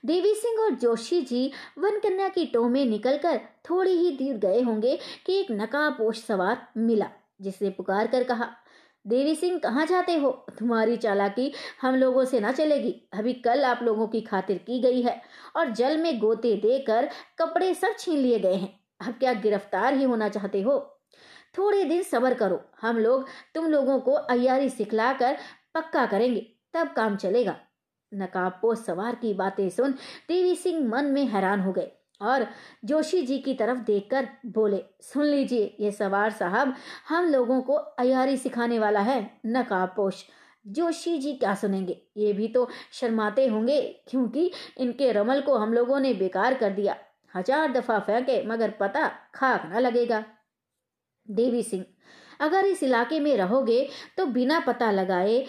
[0.06, 3.40] देवी सिंह और जोशी जी वन कन्या की टो में निकलकर
[3.70, 8.48] थोड़ी ही दूर गए होंगे कि एक नकाबपोश सवार मिला, जिसने पुकार कर कहा,
[9.06, 10.30] देवी सिंह, कहाँ जाते हो?
[10.58, 11.52] तुम्हारी चालाकी
[11.82, 15.22] हम लोगों से ना चलेगी। अभी कल आप लोगों की खातिर की गई है
[15.56, 20.04] और जल में गोते देकर कपड़े सब छीन लिए गए हैं। अब क्या गिरफ़्तार ही
[20.04, 21.00] होना चाहते हो?
[21.58, 25.36] थोड़े दिन सबर करो। हम लोग तुम लोगों को अयारी सिखलाकर
[25.74, 27.56] पक्का करेंगे। तब काम चलेगा।
[28.12, 29.92] नकाबपोश सवार की बातें सुन
[30.28, 31.90] देवी सिंह मन में हैरान हो गए
[32.20, 32.46] और
[32.84, 36.74] जोशी जी की तरफ़ देखकर बोले, सुन लीजिए, ये सवार साहब
[37.08, 40.24] हम लोगों को अयारी सिखाने वाला है नकाबपोश।
[40.66, 41.96] जोशी जी क्या सुनेंगे?
[42.16, 46.96] ये भी तो शर्माते होंगे, क्योंकि इनके रमल को हम लोगों ने बेकार कर दिया।
[47.34, 50.24] हज़ार दफ़ा फेंके, मगर पता खाक ना लगेगा।
[51.28, 51.84] देवी सिंह,
[52.40, 55.44] अगर इस इलाके में रहोगे तो बिना पता लगाए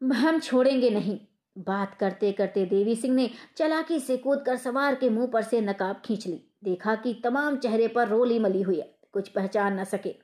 [0.00, 1.18] हम छोड़ेंगे नहीं।
[1.56, 5.60] बात करते करते देवी सिंह ने चलाकी से कूद कर सवार के मुँह पर से
[5.60, 9.84] नकाब खींच ली। देखा कि तमाम चेहरे पर रोली मली हुई है, कुछ पहचान न
[9.84, 10.14] सके।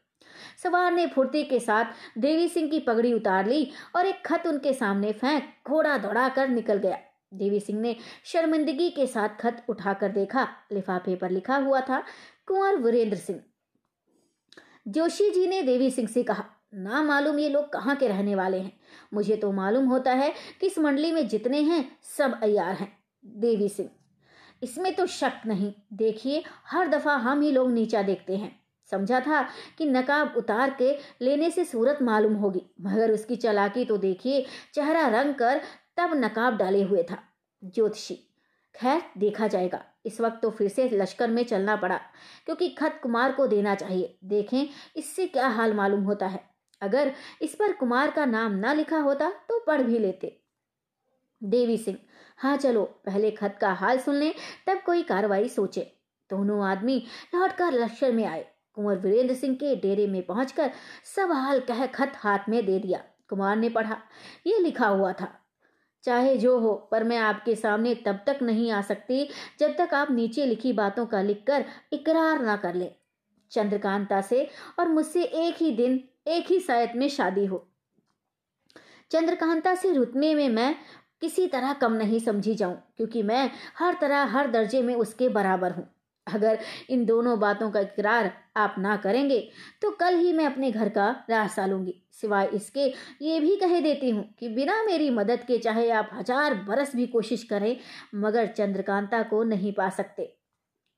[0.63, 4.73] सवार ने फुर्ती के साथ देवी सिंह की पगड़ी उतार ली और एक खत उनके
[4.73, 6.99] सामने फेंक घोड़ा दौड़ा कर निकल गया।
[7.35, 12.03] देवी सिंह ने शर्मिंदगी के साथ खत उठाकर देखा। लिफाफे पर लिखा हुआ था,
[12.47, 13.41] कुंवर वीरेंद्र सिंह।
[14.89, 18.59] जोशी जी ने देवी सिंह से कहा ना मालूम ये लोग कहाँ के रहने वाले
[18.59, 18.73] हैं।
[19.15, 21.85] मुझे तो मालूम होता है कि इस मंडली में जितने हैं,
[22.19, 22.93] सब अयार हैं,
[23.25, 23.89] देवी सिंह।
[24.63, 28.55] इसमें तो शक नहीं। देखिए, हर दफ़ा हम ही लोग नीचा देखते हैं।
[28.91, 29.43] समझा था
[29.79, 30.91] कि नकाब उतार के
[31.23, 34.45] लेने से सूरत मालूम होगी, मगर उसकी चलाकी तो देखिए,
[34.75, 35.61] चेहरा रंग कर
[35.97, 37.19] तब नकाब डाले हुए था।
[37.63, 38.15] ज्योतिषी,
[38.75, 41.97] खैर, देखा जाएगा। इस वक्त तो फिर से लश्कर में चलना पड़ा,
[42.47, 47.13] क्योंकि खत कुमार को देना चाहिए। देखें, इससे क्या हाल मालूम होता है। अगर
[47.43, 50.37] इस पर कुमार का नाम ना लिखा होता तो पढ़ भी लेते।
[51.43, 51.99] देवी सिंह
[52.39, 54.31] हाँ चलो, पहले खत का हाल सुन ले,
[54.67, 55.81] तब कोई कार्रवाई सोचे।
[56.31, 56.97] दोनों आदमी
[57.35, 58.45] लौटकर लश्कर में आए।
[58.77, 60.71] कुंवर वीरेंद्र सिंह के डेरे में पहुंचकर
[61.07, 63.97] सब हाल कह खत हाथ में दे दिया। कुमार ने पढ़ा,
[64.47, 65.29] ये लिखा हुआ था,
[66.05, 69.29] चाहे जो हो, पर मैं आपके सामने तब तक नहीं आ सकती
[69.61, 72.91] जब तक आप नीचे लिखी बातों का लिखकर इकरार ना कर ले।
[73.53, 74.49] चंद्रकांता से
[74.79, 77.67] और मुझसे एक ही दिन एक ही सायत में शादी हो।
[79.11, 80.75] चंद्रकांता से रुतने में मैं
[81.23, 85.73] किसी तरह कम नहीं समझी जाऊँ, क्योंकि मैं हर तरह हर दर्जे में उसके बराबर
[85.73, 85.87] हूँ।
[86.27, 86.59] अगर
[86.91, 89.39] इन दोनों बातों का इकरार आप ना करेंगे
[89.83, 92.87] तो कल ही मैं अपने घर का रास्ता लूँगी सिवाय इसके,
[93.23, 97.07] ये भी कह देती हूँ कि बिना मेरी मदद के चाहे आप हज़ार बरस भी
[97.07, 97.77] कोशिश करें,
[98.15, 100.25] मगर चंद्रकांता को नहीं पा सकते।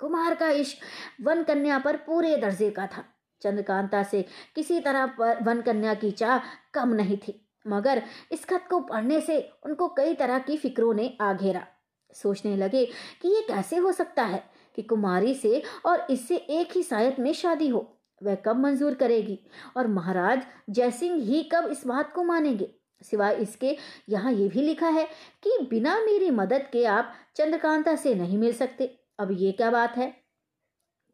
[0.01, 3.05] कुमार का इश्क वन कन्या पर पूरे दर्जे का था।
[3.43, 4.25] चंद्रकांता से
[4.55, 5.05] किसी तरह
[5.43, 6.39] वन कन्या की चाह
[6.75, 11.17] कम नहीं थी, मगर इस खत को पढ़ने से उनको कई तरह की फिक्रों ने
[11.21, 11.67] आ घेरा
[12.15, 12.85] सोचने लगे
[13.23, 14.43] कि ये कैसे हो सकता है
[14.77, 17.87] कि कुमारी से और इससे एक ही सायत में शादी हो,
[18.21, 19.39] वह कब मंजूर करेगी
[19.77, 22.69] और महाराज जयसिंह ही कब इस बात को मानेंगे?
[23.03, 23.77] सिवाय इसके,
[24.09, 25.05] यहाँ ये भी लिखा है
[25.43, 28.87] कि बिना मेरी मदद के आप चंद्रकांता से नहीं मिल सकते।
[29.19, 30.13] अब ये क्या बात है?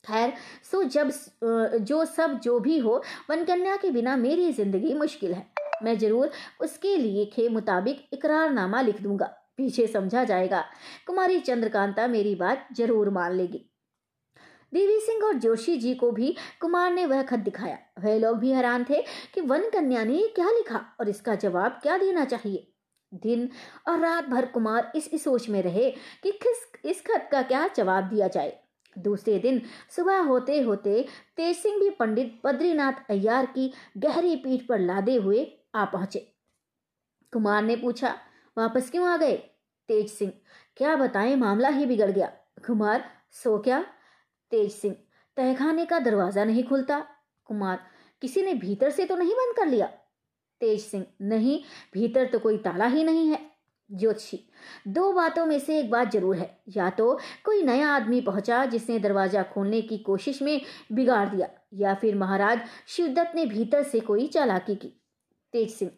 [0.04, 0.32] खैर,
[0.62, 1.10] सो जब
[1.84, 5.46] जो सब जो भी हो, वनकन्या के बिना मेरी ज़िंदगी मुश्किल है।
[5.82, 6.30] मैं ज़रूर
[6.60, 9.26] उसके लिए के मुताबिक इकरारनामा लिख दूँगा।
[9.56, 10.64] पीछे समझा जाएगा।
[11.06, 13.64] कुमारी चंद्रकांता मेरी बात ज़रूर मान लेगी।
[14.72, 18.50] देवी सिंह और जोशी जी को भी कुमार ने वह खत दिखाया। वह लोग भी
[18.50, 19.02] हैरान थे
[19.34, 22.66] कि वन कन्या ने क्या लिखा और इसका जवाब क्या देना चाहिए।
[23.12, 23.48] दिन
[23.88, 25.90] और रात भर कुमार इस सोच में रहे
[26.22, 28.58] कि किस, इस खत का क्या जवाब दिया जाए।
[28.98, 29.60] दूसरे दिन
[29.96, 35.46] सुबह होते होते तेज सिंह भी पंडित बद्रीनाथ अय्यार की गहरी पीठ पर लादे हुए
[35.74, 36.32] आ पहुँचे।
[37.32, 38.14] कुमार ने पूछा,
[38.58, 39.36] वापस क्यों आ गए?
[39.88, 40.32] तेज सिंह
[40.76, 42.26] क्या बताएँ, मामला ही बिगड़ गया।
[42.66, 43.86] कुमार, सो क्या?
[44.50, 44.96] तेज सिंह
[45.36, 47.06] तहखाने का दरवाज़ा नहीं खुलता।
[47.44, 47.80] कुमार,
[48.22, 49.86] किसी ने भीतर से तो नहीं बंद कर लिया?
[50.60, 51.60] तेज सिंह नहीं,
[51.92, 53.53] भीतर तो कोई ताला ही नहीं है।
[53.90, 54.38] ज्योतिषी
[54.88, 57.12] दो बातों में से एक बात ज़रूर है। या तो
[57.44, 60.60] कोई नया आदमी पहुँचा जिसने दरवाज़ा खोलने की कोशिश में
[60.92, 64.92] बिगाड़ दिया, या फिर महाराज शिवदत्त ने भीतर से कोई चालाकी की।
[65.52, 65.90] तेज सिंह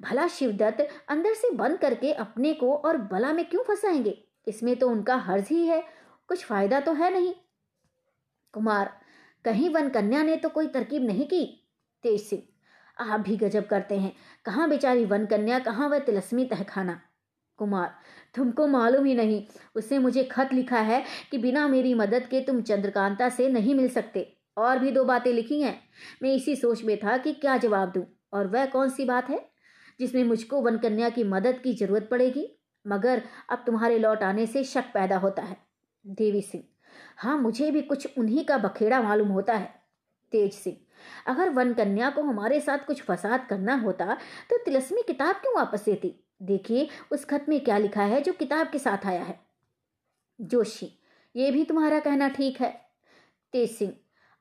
[0.00, 4.18] भला शिवदत्त अंदर से बंद करके अपने को और बला में क्यों फंसाएँगे?
[4.46, 5.82] इसमें तो उनका हर्ज ही है।
[6.28, 7.34] कुछ फ़ायदा तो है नहीं।
[8.54, 8.90] कुमार,
[9.44, 11.44] कहीं वन कन्या ने तो कोई तरकीब नहीं की?
[12.04, 12.42] तेज सिंह
[13.04, 14.12] आप भी गजब करते हैं।
[14.44, 17.00] कहाँ बेचारी वन कन्या, कहाँ वह तिलस्मी तहखाना?
[17.58, 17.94] कुमार।
[18.34, 19.42] तुमको मालूम ही नहीं
[19.76, 23.88] उसने मुझे खत लिखा है कि बिना मेरी मदद के तुम चंद्रकांता से नहीं मिल
[23.88, 24.26] सकते।
[24.56, 25.78] और भी दो बातें लिखी हैं।
[26.22, 29.38] मैं इसी सोच में था कि क्या जवाब दूँ, और वह कौन सी बात है,
[30.00, 32.46] जिसमें मुझको वन कन्या की मदद की ज़रूरत पड़ेगी?
[32.86, 35.56] मगर अब तुम्हारे लौट आने से शक पैदा होता है।
[36.04, 36.64] देवी सिंह।
[37.16, 39.74] हाँ मुझे भी कुछ उन्हीं का बखेड़ा मालूम होता है।
[40.32, 40.76] तेज सिंह।
[41.26, 44.14] अगर वन कन्या को हमारे साथ कुछ फसाद करना होता
[44.50, 46.14] तो तिलस्मी किताब क्यों वापस देती?
[46.42, 49.40] देखिए, उस खत में क्या लिखा है, जो किताब के साथ आया है।
[50.40, 50.98] जोशी,
[51.36, 52.70] ये भी तुम्हारा कहना ठीक है।
[53.52, 53.92] तेज सिंह,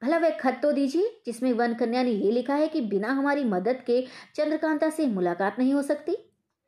[0.03, 3.43] भला वह खत तो दीजिए, जिसमें वन कन्या ने यह लिखा है कि बिना हमारी
[3.43, 6.15] मदद के चंद्रकांता से मुलाकात नहीं हो सकती।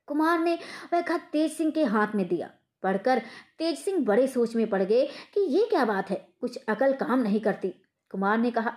[0.08, 0.60] कुमार ने
[0.94, 2.50] वह खत तेज सिंह के हाथ में दिया।
[2.84, 3.22] पढ़कर
[3.58, 7.20] तेज सिंह बड़े सोच में पड़ गए कि ये क्या बात है, कुछ अकल काम
[7.20, 7.74] नहीं करती।
[8.12, 8.74] कुमार ने कहा,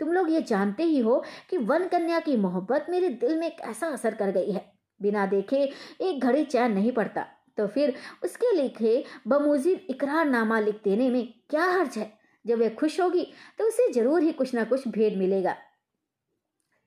[0.00, 3.86] तुम लोग ये जानते ही हो कि वन कन्या की मोहब्बत मेरे दिल में कैसा
[3.86, 5.62] असर कर गई है। बिना देखे
[6.00, 7.26] एक घड़ी चैन नहीं पड़ता।
[7.58, 7.94] तो फिर
[8.24, 12.12] उसके लिखे बमूजिब इकरारनामा लिख देने में क्या हर्ज है?
[12.44, 13.24] जब वह खुश होगी
[13.58, 15.56] तो उसे ज़रूर ही कुछ ना कुछ भेद मिलेगा।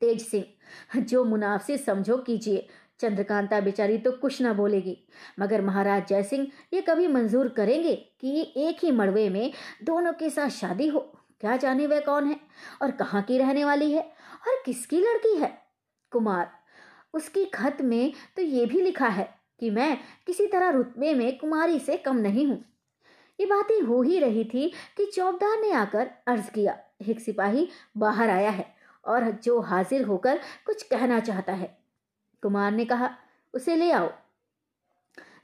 [0.01, 0.43] तेज सिंह,
[0.99, 2.67] जो मुनाफिस समझो कीजिए।
[2.99, 4.97] चंद्रकांता बेचारी तो कुछ ना बोलेगी।
[5.39, 9.51] मगर महाराज जयसिंह ये कभी मंजूर करेंगे कि एक ही मड़वे में
[9.83, 10.99] दोनों के साथ शादी हो?
[11.41, 12.39] क्या जाने वह कौन है?
[12.81, 14.01] और कहाँ की रहने वाली है?
[14.01, 15.51] और किसकी लड़की है?
[16.11, 16.51] कुमार
[17.13, 19.97] उसकी खत में तो ये भी लिखा है कि मैं
[20.27, 22.63] किसी तरह रुतबे में कुमारी से कम नहीं हूँ।
[23.39, 26.77] ये बातें हो ही रही थी कि चौबदार ने आकर अर्ज़ किया।
[27.09, 28.65] एक सिपाही बाहर आया है
[29.05, 31.77] और जो हाजिर होकर कुछ कहना चाहता है।
[32.43, 33.09] कुमार ने कहा,
[33.53, 34.11] उसे ले आओ।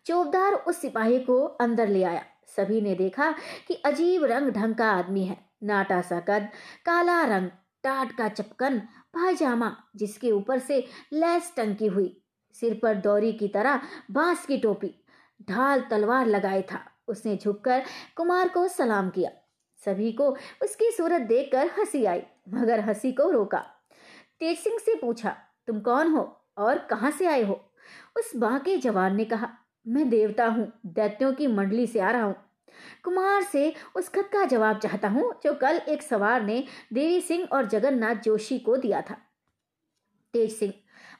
[0.06, 3.32] चौबदार उस सिपाही को अंदर ले आया। सभी ने देखा
[3.68, 6.50] कि अजीब रंग ढंग का आदमी है। नाटा सा कद,
[6.86, 7.50] काला रंग
[7.84, 8.80] टाट का चपकन
[9.14, 12.16] पायजामा जिसके ऊपर से लैस टंकी हुई।
[12.56, 14.94] सिर पर दौरी की तरह बाँस की टोपी,
[15.50, 17.84] ढाल तलवार लगाए था। उसने झुककर
[18.16, 19.32] कुमार को सलाम किया।
[19.86, 20.30] सभी को
[20.64, 23.60] उसकी सूरत देखकर हँसी आई, मगर हँसी को रोका।
[24.40, 25.36] तेज सिंह से पूछा,
[25.68, 27.54] तुम कौन हो और कहाँ से आए हो?
[28.18, 29.50] उस बाके जवान ने कहा,
[29.88, 32.36] मैं देवता हूँ, दैत्यों की मंडली से आ रहा हूँ।
[33.04, 36.64] कुमार से उस खत का जवाब चाहता हूँ, जो कल एक सवार ने
[36.94, 39.18] देवी सिंह और जगन्नाथ जोशी को दिया था।
[40.34, 40.74] तेज सिंह,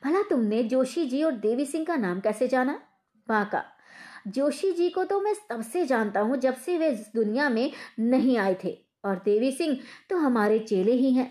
[0.06, 2.80] भला तुमने जोशी जी और देवी सिंह का नाम कैसे जाना?
[3.28, 3.64] बाका
[4.28, 8.38] जोशी जी को तो मैं तब से जानता हूँ जब से वे दुनिया में नहीं
[8.38, 9.78] आए थे, और देवी सिंह
[10.10, 11.30] तो हमारे चेले ही हैं।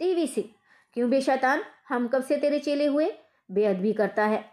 [0.00, 0.48] देवी सिंह,
[0.96, 3.12] क्यों बेशैतान हम कब से तेरे चेले हुए?
[3.50, 4.44] बेअदबी करता है।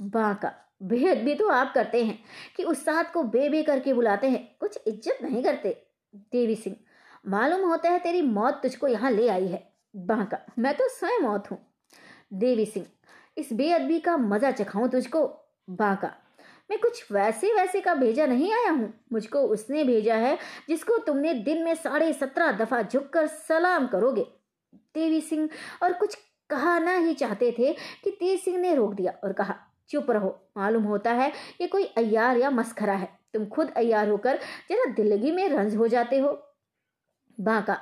[0.00, 2.18] बाका बेअदबी तो आप करते हैं
[2.56, 5.70] कि उस साथ को बे बे करके बुलाते हैं। कुछ इज़्ज़त नहीं करते,
[6.32, 6.76] देवी सिंह।
[7.26, 11.50] मालूम होता है तेरी मौत तुझको यहाँ ले आई है। बांका, मैं तो स्वयं मौत
[11.50, 11.58] हूँ।
[12.34, 12.86] देवी सिंह,
[13.36, 15.26] इस बेअदबी का मज़ा चखाऊं तुझको?
[15.70, 16.12] बांका,
[16.70, 20.36] मैं कुछ वैसे वैसे का भेजा नहीं आया हूँ। मुझको उसने भेजा है
[20.68, 24.26] जिसको तुमने दिन में साढ़े सत्रह दफ़ा झुककर सलाम करोगे।
[24.94, 25.48] देवी सिंह,
[25.82, 26.14] और कुछ
[26.50, 27.72] कहना ही चाहते थे
[28.04, 29.54] कि तेज सिंह ने रोक दिया और कहा
[29.90, 34.38] चुप रहो। मालूम होता है ये कोई अयार या मस्खरा है। तुम खुद अयार होकर
[34.70, 36.38] जरा दिल्लगी में रंज हो जाते हो।
[37.38, 37.78] बाका,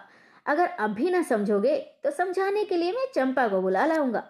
[0.46, 4.22] अगर अब भी ना समझोगे तो समझाने के लिए मैं चंपा को बुला लाऊँगा।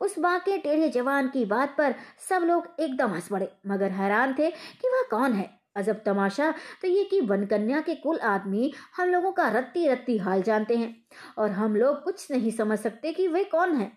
[0.00, 1.94] उस बाके टेढ़े जवान की बात पर
[2.28, 5.48] सब लोग एकदम हंस पड़े, मगर हैरान थे कि वह कौन है?
[5.76, 6.50] अजब तमाशा
[6.82, 10.94] तो ये कि वनकन्या के कुल आदमी हम लोगों का रत्ती रत्ती हाल जानते हैं,
[11.38, 13.90] और हम लोग कुछ नहीं समझ सकते कि वे कौन है।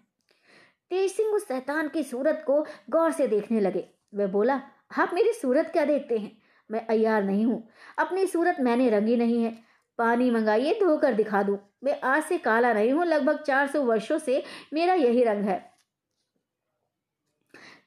[0.91, 4.61] तेज सिंह उस शैतान की सूरत को गौर से देखने लगे। वह बोला,
[4.99, 6.31] आप मेरी सूरत क्या देखते हैं?
[6.69, 7.67] मैं अयार नहीं हूँ।
[7.99, 9.51] अपनी सूरत मैंने रंगी नहीं है।
[9.99, 14.19] पानी मंगाइए, धोकर दिखा दूँ। मैं आज से काला नहीं हूँ। लगभग चार सौ वर्षो
[14.19, 15.59] से मेरा यही रंग है।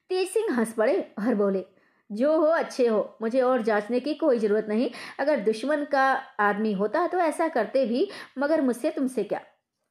[0.09, 1.65] तेज सिंह हंस पड़े और बोले,
[2.11, 4.91] जो हो, अच्छे हो। मुझे और जांचने की कोई ज़रूरत नहीं।
[5.21, 6.05] अगर दुश्मन का
[6.41, 9.41] आदमी होता तो ऐसा करते भी, मगर मुझसे तुमसे क्या?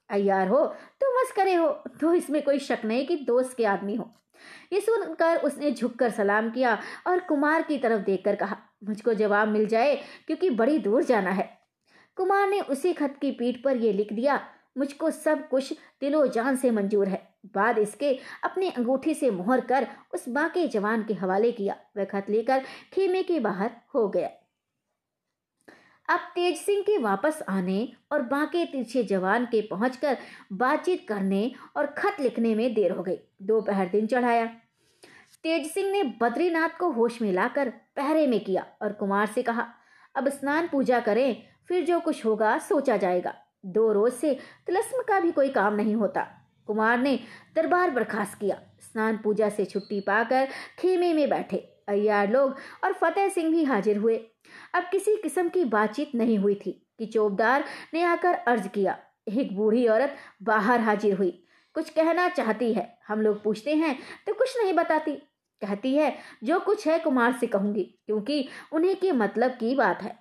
[0.09, 0.65] अयार हो
[1.01, 1.67] तो मस्करे हो।
[2.01, 4.09] तो इसमें कोई शक नहीं कि दोस्त के आदमी हो।
[4.73, 6.77] ये सुनकर उसने झुककर सलाम किया
[7.07, 9.95] और कुमार की तरफ़ देखकर कहा, मुझको जवाब मिल जाए,
[10.27, 11.49] क्योंकि बड़ी दूर जाना है।
[12.17, 14.39] कुमार ने उसी खत की पीठ पर यह लिख दिया,
[14.77, 17.21] मुझको सब कुछ दिलो जान से मंजूर है।
[17.55, 22.29] बाद इसके अपने अंगूठी से मोहर कर उस बाके जवान के हवाले किया। वह खत
[22.29, 24.29] लेकर खेमे के बाहर हो गया।
[26.09, 30.17] अब तेज सिंह के वापस आने और बाके तिरछे जवान के पहुंचकर
[30.53, 34.45] बातचीत करने और खत लिखने में देर हो गई। दोपहर दिन चढ़ाया।
[35.43, 39.67] तेज सिंह ने बद्रीनाथ को होश में लाकर पहरे में किया और कुमार से कहा,
[40.15, 43.33] अब स्नान पूजा करें, फिर जो कुछ होगा सोचा जाएगा।
[43.65, 44.33] दो रोज से
[44.65, 46.27] तिलस्म का भी कोई काम नहीं होता।
[46.67, 47.19] कुमार ने
[47.55, 50.47] दरबार बर्खास्त किया। स्नान पूजा से छुट्टी पाकर
[50.79, 54.17] खेमे में बैठे। अय्यार लोग और फतेह सिंह भी हाजिर हुए।
[54.75, 57.63] अब किसी किस्म की बातचीत नहीं हुई थी कि चौबदार
[57.93, 58.97] ने आकर अर्ज़ किया।
[59.27, 61.29] एक बूढ़ी औरत बाहर हाजिर हुई।
[61.75, 63.97] कुछ कहना चाहती है। हम लोग पूछते हैं
[64.27, 65.15] तो कुछ नहीं बताती।
[65.61, 70.15] कहती है, जो कुछ है कुमार से कहूँगी, क्योंकि उन्हें के मतलब की बात है।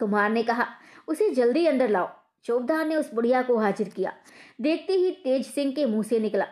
[0.00, 0.66] कुमार ने कहा,
[1.08, 2.08] उसे जल्दी अंदर लाओ।
[2.44, 4.12] चौबदार ने उस बुढ़िया को हाजिर किया।
[4.60, 6.44] देखते ही तेज सिंह के मुँह से निकला,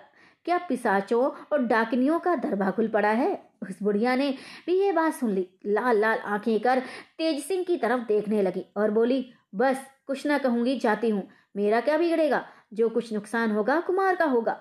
[0.47, 3.46] क्या पिसाचों और डाकनियों का दरबा खुल पड़ा है?
[3.63, 4.35] उस बुढ़िया ने
[4.67, 6.81] भी ये बात सुन ली। लाल लाल आँखें कर
[7.19, 11.81] तेज सिंह की तरफ़ देखने लगी और बोली, बस, कुछ ना कहूँगी, जाती हूँ। मेरा
[11.81, 12.47] क्या बिगड़ेगा?
[12.73, 14.61] जो कुछ नुकसान होगा, कुमार का होगा।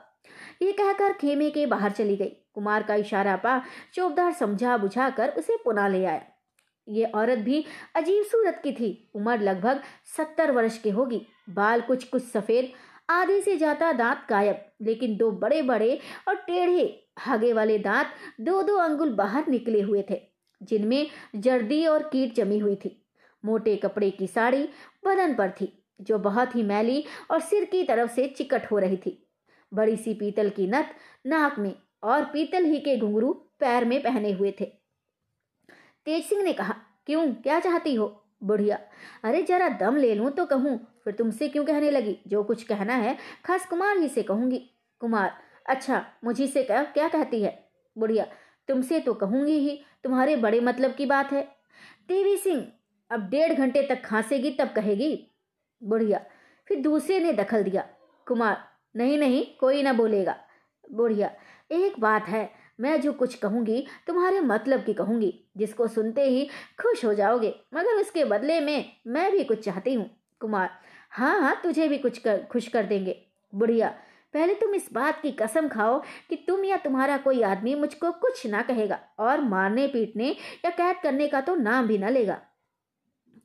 [0.61, 3.61] ये कहकर खेमे के बाहर चली गई। कुमार का इशारा पा
[3.93, 6.21] चौबदार समझा बुझा कर उसे पुनः ले आया
[6.87, 7.65] ये औरत भी
[7.95, 9.81] अजीब सूरत की थी। उम्र लगभग
[10.17, 12.71] सत्तर वर्ष की होगी। बाल कुछ कुछ सफ़ेद,
[13.09, 18.61] आधे से जाता दांत गायब, लेकिन दो बड़े बड़े और टेढ़े हागे वाले दांत दो
[18.61, 20.21] दो अंगुल बाहर निकले हुए थे,
[20.61, 22.95] जिनमें जर्दी और कीट जमी हुई थी।
[23.43, 24.63] मोटे कपड़े की साड़ी
[25.05, 28.97] बदन पर थी, जो बहुत ही मैली और सिर की तरफ़ से चिकट हो रही
[28.97, 29.21] थी।
[29.71, 30.95] बड़ी सी पीतल की नत
[31.25, 34.65] नाक में और पीतल ही के घुंघरू पैर में पहने हुए थे।
[36.05, 38.21] तेज सिंह ने कहा, क्यों, क्या चाहती हो?
[38.43, 38.79] बुढ़िया,
[39.23, 42.17] अरे जरा दम ले लूँ तो कहूँ, फिर तुमसे क्यों कहने लगी?
[42.27, 44.59] जो कुछ कहना है, खास कुमार ही से कहूँगी।
[45.01, 45.33] कुमार
[45.65, 47.69] अच्छा मुझी से क्या क्या कहती है?
[47.97, 48.25] बुढ़िया,
[48.67, 51.43] तुमसे तो कहूँगी ही, तुम्हारे बड़े मतलब की बात है।
[52.07, 52.67] देवी सिंह,
[53.11, 55.31] अब डेढ़ घंटे तक खांसेगी, तब कहेगी।
[55.83, 56.21] बुढ़िया,
[56.67, 57.87] फिर दूसरे ने दखल दिया।
[58.27, 58.57] कुमार,
[58.95, 60.35] नहीं नहीं, कोई ना बोलेगा।
[60.91, 61.31] बुढ़िया,
[61.71, 62.49] एक बात है,
[62.79, 66.45] मैं जो कुछ कहूँगी, तुम्हारे मतलब की कहूँगी, जिसको सुनते ही
[66.81, 70.09] खुश हो जाओगे, मगर उसके बदले में मैं भी कुछ चाहती हूँ।
[70.39, 70.69] कुमार
[71.11, 73.93] हाँ हाँ तुझे भी कुछ कर, खुश कर देंगे। बुढ़िया
[74.35, 78.45] पहले तुम इस बात की कसम खाओ कि तुम या तुम्हारा कोई आदमी मुझको कुछ
[78.47, 80.29] ना कहेगा और मारने पीटने
[80.65, 82.41] या कैद करने का तो नाम भी ना लेगा।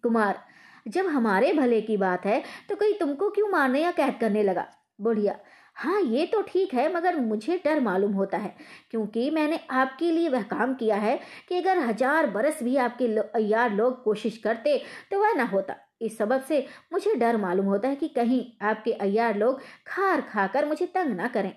[0.04, 0.38] कुमार
[0.86, 4.66] जब हमारे भले की बात है तो कोई तुमको क्यों मारने या कैद करने लगा?
[4.98, 5.38] बुढ़िया
[5.76, 8.54] हाँ ये तो ठीक है मगर मुझे डर मालूम होता है
[8.90, 11.18] क्योंकि मैंने आपके लिए वह काम किया है
[11.48, 14.78] कि अगर हज़ार बरस भी आपके लो, यार लोग कोशिश करते
[15.10, 18.92] तो वह ना होता। इस सबब से मुझे डर मालूम होता है कि कहीं आपके
[18.92, 21.52] अयार लोग खार खाकर मुझे तंग ना करें।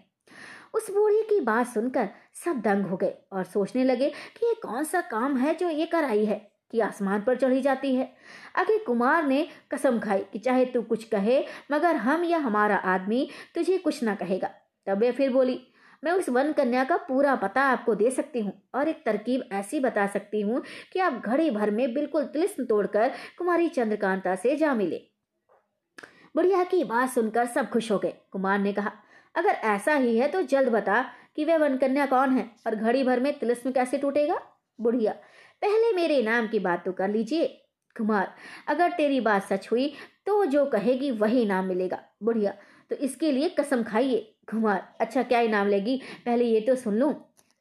[0.73, 2.09] उस बूढ़ी की बात सुनकर
[2.45, 5.85] सब दंग हो गए और सोचने लगे कि ये कौन सा काम है जो ये
[5.85, 8.13] कर आई है कि आसमान पर चढ़ी जाती है।
[8.55, 13.29] आखिर कुमार ने कसम खाई कि चाहे तू कुछ कहे, मगर हम या हमारा आदमी
[13.55, 14.49] तुझे कुछ ना कहेगा।
[14.87, 15.61] तब वे फिर बोली
[16.03, 19.79] मैं उस वन कन्या का पूरा पता आपको दे सकती हूँ और एक तरकीब ऐसी
[19.79, 20.61] बता सकती हूँ
[20.93, 25.01] कि आप घड़ी भर में बिल्कुल तिलिस्म तोड़कर कुमारी चंद्रकांता से जा मिले।
[26.35, 28.91] बुढ़िया की बात सुनकर सब खुश हो गए। कुमार ने कहा,
[29.35, 31.01] अगर ऐसा ही है तो जल्द बता
[31.35, 34.39] कि वह वन कन्या कौन है और घड़ी भर में तिलिस्म कैसे टूटेगा?
[34.79, 35.11] बुढ़िया,
[35.61, 37.45] पहले मेरे नाम की बात तो कर लीजिए।
[37.95, 38.33] कुमार,
[38.67, 39.93] अगर तेरी बात सच हुई
[40.25, 42.53] तो जो कहेगी वही नाम मिलेगा। बुढ़िया
[42.91, 46.01] तो इसके लिए कसम खाइए। कुमार अच्छा क्या इनाम लेगी?
[46.25, 47.13] पहले ये तो सुन लूँ।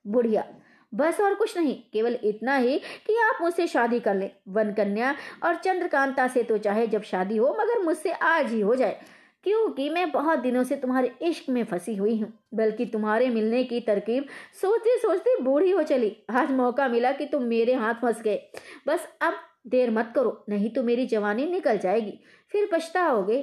[0.04, 0.44] बुढ़िया,
[0.92, 5.14] बस और कुछ नहीं, केवल इतना ही कि आप मुझसे शादी कर ले। वन कन्या
[5.44, 9.00] और चंद्रकांता से तो चाहे जब शादी हो, मगर मुझसे आज ही हो जाए,
[9.44, 13.80] क्योंकि मैं बहुत दिनों से तुम्हारे इश्क में फंसी हुई हूँ, बल्कि तुम्हारे मिलने की
[13.80, 14.26] तरकीब
[14.62, 18.40] सोचते सोचते बूढ़ी हो चली। आज मौका मिला कि तुम मेरे हाथ फंस गए।
[18.88, 22.18] बस अब देर मत करो, नहीं तो मेरी जवानी निकल जाएगी।
[22.52, 23.42] फिर पछताओगे?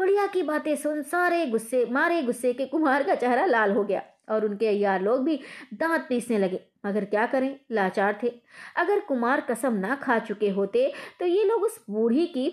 [0.00, 4.02] बुढ़िया की बातें सुन सारे गुस्से, मारे गुस्से के कुमार का चेहरा लाल हो गया
[4.28, 5.38] और उनके अयार लोग भी
[5.74, 7.58] दांत पीसने लगे। मगर क्या करें?
[7.72, 8.28] लाचार थे।
[8.76, 12.48] अगर कुमार कसम ना खा चुके होते तो ये लोग उस बूढ़ी की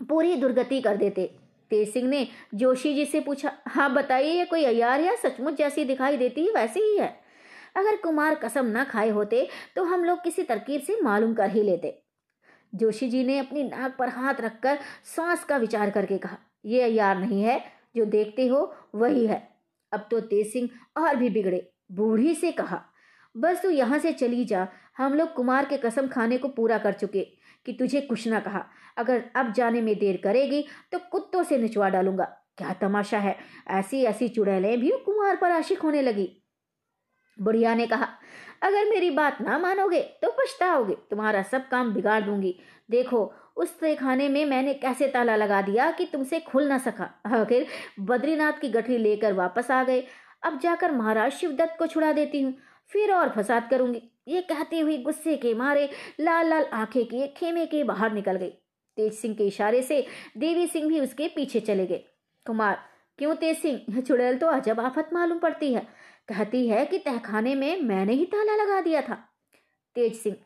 [0.00, 1.30] पूरी दुर्गति कर देते।
[1.70, 5.84] तेज सिंह ने जोशी जी से पूछा हाँ बताइए, ये कोई अयार या सचमुच जैसी
[5.84, 7.14] दिखाई देती है, वैसे ही है?
[7.76, 9.46] अगर कुमार कसम ना खाए होते
[9.76, 11.98] तो हम लोग किसी तरकीब से मालूम कर ही लेते।
[12.72, 17.18] जोशी जी ने अपनी नाक पर हाथ रखकर सांस का विचार करके कहा यह अयार
[17.18, 17.62] नहीं है,
[17.96, 19.46] जो देखते हो वही है।
[19.92, 22.82] अब तो तेज सिंह और भी बिगड़े। बूढ़ी से कहा,
[23.34, 24.66] बस तू यहाँ से चली जा,
[24.98, 27.26] हम लोग कुमार के कसम खाने को पूरा कर चुके
[27.66, 28.64] कि तुझे कुछ ना कहा।
[28.96, 32.24] अगर अब जाने में देर करेगी तो कुत्तों से निचवा डालूँगा।
[32.58, 33.36] क्या तमाशा है
[33.70, 36.30] ऐसी ऐसी चुड़ैलें भी कुमार पर आशिक होने लगी।
[37.38, 38.08] बुढ़िया ने कहा
[38.62, 42.54] अगर मेरी बात ना मानोगे तो पछताओगे, तुम्हारा सब काम बिगाड़ दूँगी।
[42.90, 47.66] देखो उस खाने में मैंने कैसे ताला लगा दिया कि तुमसे खुल ना सका। आखिर
[48.00, 50.04] बद्रीनाथ की गठरी लेकर वापस आ गए।
[50.42, 52.54] अब जाकर महाराज शिवदत्त को छुड़ा देती हूँ,
[52.92, 55.88] फिर और फसाद करूँगी। ये कहती हुई गुस्से के मारे
[56.20, 58.50] लाल लाल आँखें किए खेमे के बाहर निकल गई।
[58.96, 60.04] तेज सिंह के इशारे से
[60.38, 62.04] देवी सिंह भी उसके पीछे चले गए।
[62.46, 62.78] कुमार,
[63.18, 64.00] क्यों तेज सिंह?
[64.00, 65.86] चुड़ैल तो अजब आफत मालूम पड़ती है।
[66.28, 69.14] कहती है कि तहखाने में मैंने ही ताला लगा दिया था।
[69.96, 70.36] तेज सिंह,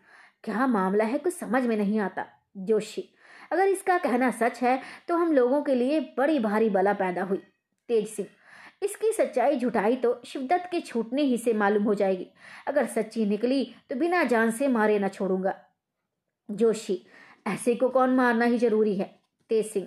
[0.45, 2.27] क्या मामला है कुछ समझ में नहीं आता।
[2.59, 3.09] जोशी,
[3.53, 7.43] अगर इसका कहना सच है तो हम लोगों के लिए बड़ी भारी बला पैदा हुई।
[7.89, 8.29] तेज सिंह,
[8.83, 12.27] इसकी सच्चाई झुठाई तो शिवदत्त के छूटने ही से मालूम हो जाएगी।
[12.67, 15.55] अगर सच्ची निकली तो बिना जान से मारे न छोड़ूँगा।
[16.49, 16.99] जोशी,
[17.47, 19.11] ऐसे को कौन मारना ही ज़रूरी है?
[19.51, 19.87] तेज सिंह,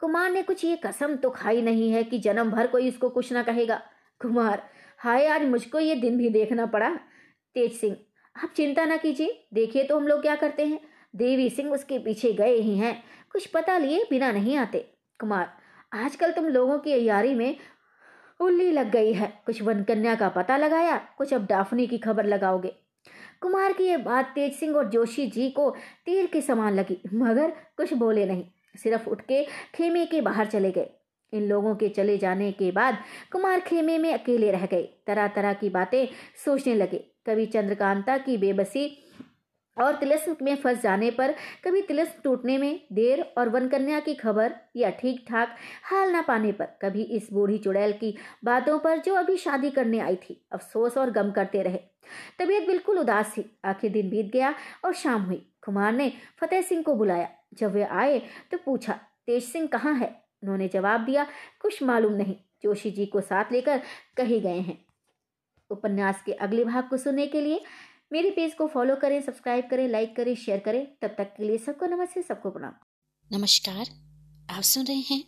[0.00, 3.32] कुमार ने कुछ ये कसम तो खाई नहीं है कि जन्म भर कोई इसको कुछ
[3.32, 3.80] ना कहेगा।
[4.20, 4.62] कुमार
[5.00, 6.88] हाय, आज मुझको ये दिन भी देखना पड़ा।
[7.56, 7.96] तेज सिंह,
[8.36, 10.80] आप चिंता ना कीजिए, देखिए तो हम लोग क्या करते हैं।
[11.16, 12.92] देवी सिंह उसके पीछे गए ही हैं,
[13.32, 14.78] कुछ पता लिए बिना नहीं आते।
[15.20, 15.48] कुमार,
[15.94, 17.56] आजकल तुम लोगों की अयारी में
[18.40, 22.74] उल्ली लग गई है। कुछ वनकन्या का पता लगाया, कुछ अब डाफनी की खबर लगाओगे।
[23.40, 25.70] कुमार की ये बात तेज सिंह और जोशी जी को
[26.06, 28.44] तीर के समान लगी, मगर कुछ बोले नहीं।
[28.76, 29.44] सिर्फ़ उठ के
[29.74, 30.90] खेमे के बाहर चले गए।
[31.32, 32.98] इन लोगों के चले जाने के बाद
[33.32, 36.06] कुमार खेमे में अकेले रह गए। तरह तरह की बातें
[36.44, 38.86] सोचने लगे। कभी चंद्रकांता की बेबसी
[39.76, 44.54] और तिलस्म में फंस जाने पर कभी तिलस्म टूटने में देर और वनकन्या की खबर
[44.76, 48.14] या ठीक ठाक हाल ना पाने पर कभी इस बूढ़ी चुड़ैल की
[48.44, 51.80] बातों पर जो अभी शादी करने आई थी, अफसोस और गम करते रहे।
[52.38, 54.54] तबीयत बिल्कुल उदास थी। आखिर दिन बीत गया
[54.84, 58.18] और शाम हुई। कुमार ने फतेह सिंह को बुलाया। जब वे आए
[58.50, 60.29] तो पूछा, तेज सिंह कहाँ है?
[60.42, 61.26] उन्होंने जवाब दिया,
[61.60, 63.82] कुछ मालूम नहीं, जोशी जी को साथ लेकर
[64.16, 64.84] कहे गए हैं।
[65.70, 67.60] उपन्यास के अगले भाग को सुनने के लिए
[68.12, 71.58] मेरे पेज को फॉलो करें, सब्सक्राइब करें, लाइक करें, शेयर करें। तब तक के लिए
[71.58, 72.72] सबको नमस्ते, सबको प्रणाम।
[73.36, 73.86] नमस्कार,
[74.50, 75.24] आप सुन रहे हैं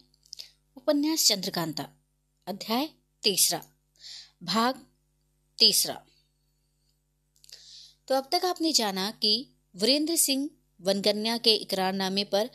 [0.77, 1.89] उपन्यास चंद्रकांता,
[2.47, 2.89] अध्याय
[3.23, 3.61] तीसरा,
[4.43, 4.87] भाग
[5.59, 6.03] तीसरा।
[8.09, 10.51] तो अब तक आपने जाना कि वीरेंद्र सिंह
[10.81, 12.51] वनगन्या के इकरारनामे पर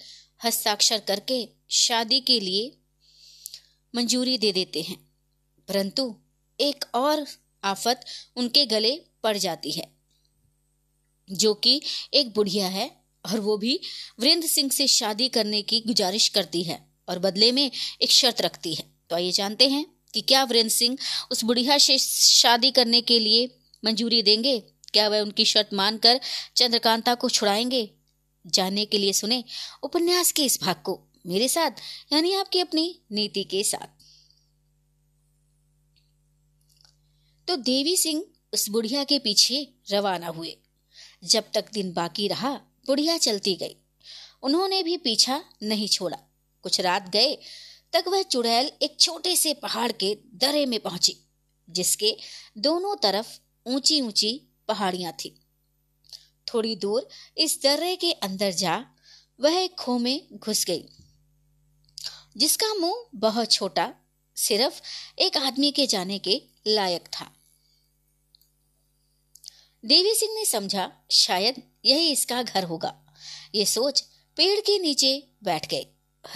[0.46, 2.78] हस्ताक्षर करके शादी के लिए
[3.96, 4.98] मंजूरी दे देते हैं।
[5.68, 6.16] परंतु
[6.60, 7.26] एक और
[7.64, 9.88] आफत उनके गले पड़ जाती है,
[11.32, 11.82] जो कि
[12.14, 12.92] एक बुढ़िया है
[13.26, 13.80] और वो भी
[14.20, 16.80] वीरेंद्र सिंह से शादी करने की गुजारिश करती है
[17.10, 17.72] और बदले में
[18.02, 20.98] एक शर्त रखती है। तो आइए जानते हैं कि क्या वीरेंद्र सिंह
[21.32, 24.60] उस बुढ़िया से शादी करने के लिए मंजूरी देंगे?
[24.60, 26.20] क्या वह उनकी शर्त मानकर
[26.56, 27.90] चंद्रकांता को छुड़ाएँगे?
[28.48, 29.44] जानने के लिए सुने
[29.84, 31.72] उपन्यास के इस भाग को मेरे साथ,
[32.14, 33.88] यानी आपकी अपनी नीति के साथ।
[37.48, 40.58] तो देवी सिंह उस बुढ़िया के पीछे रवाना हुए।
[41.24, 42.54] जब तक दिन बाकी रहा,
[42.86, 43.76] बुढ़िया चलती गई।
[44.44, 46.18] उन्होंने भी पीछा नहीं छोड़ा।
[46.62, 47.38] कुछ रात गए,
[47.94, 51.18] तक वह चुड़ैल एक छोटे से पहाड़ के दरे में पहुँची,
[51.70, 52.18] जिसके
[52.58, 55.47] दोनों तरफ़ ऊँची ऊँची पहाड़ियाँ थी।
[56.54, 58.86] थोड़ी दूर इस दर्रे के अंदर जा,
[59.40, 60.84] वह खो में घुस गई,
[62.38, 63.94] जिसका मुँह बहुत छोटा,
[64.38, 64.82] सिर्फ़
[65.20, 67.32] एक आदमी के जाने के लायक था।
[69.86, 72.94] देवी सिंह ने समझा, शायद यही इसका घर होगा।
[73.56, 74.02] ये सोच
[74.38, 75.86] पेड़ के नीचे बैठ गए।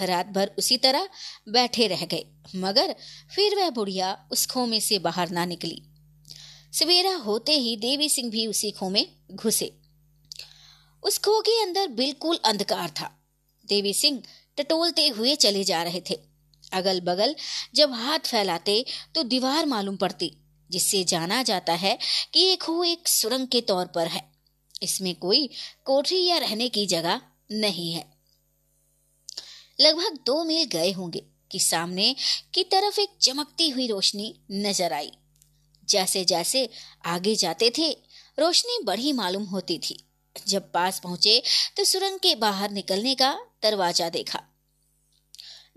[0.02, 1.08] रात भर उसी तरह
[1.48, 2.24] बैठे रह गए,
[2.56, 2.94] मगर
[3.34, 5.82] फिर वह बुढ़िया उस खोमे से बाहर ना निकली।
[6.72, 9.81] सवेरा होते ही देवी सिंह भी उसी खो में घुसे।
[11.02, 13.10] उस खो के अंदर बिल्कुल अंधकार था।
[13.64, 14.22] देवी सिंह
[14.58, 16.18] टटोलते हुए चले जा रहे थे।
[16.72, 17.34] अगल बगल
[17.74, 18.84] जब हाथ फैलाते
[19.14, 20.30] तो दीवार मालूम पड़ती,
[20.70, 21.98] जिससे जाना जाता है
[22.34, 24.22] कि ये खो एक सुरंग के तौर पर है।
[24.82, 25.48] इसमें कोई
[25.84, 27.20] कोठरी या रहने की जगह
[27.52, 28.04] नहीं है।
[29.80, 32.14] लगभग दो मील गए होंगे कि सामने
[32.54, 35.10] की तरफ़ एक चमकती हुई रोशनी नज़र आई।
[35.88, 36.68] जैसे जैसे
[37.06, 37.90] आगे जाते थे,
[38.38, 39.98] रोशनी बढ़ी मालूम होती थी।
[40.36, 41.42] जब पास पहुँचे
[41.76, 44.42] तो सुरंग के बाहर निकलने का दरवाज़ा देखा।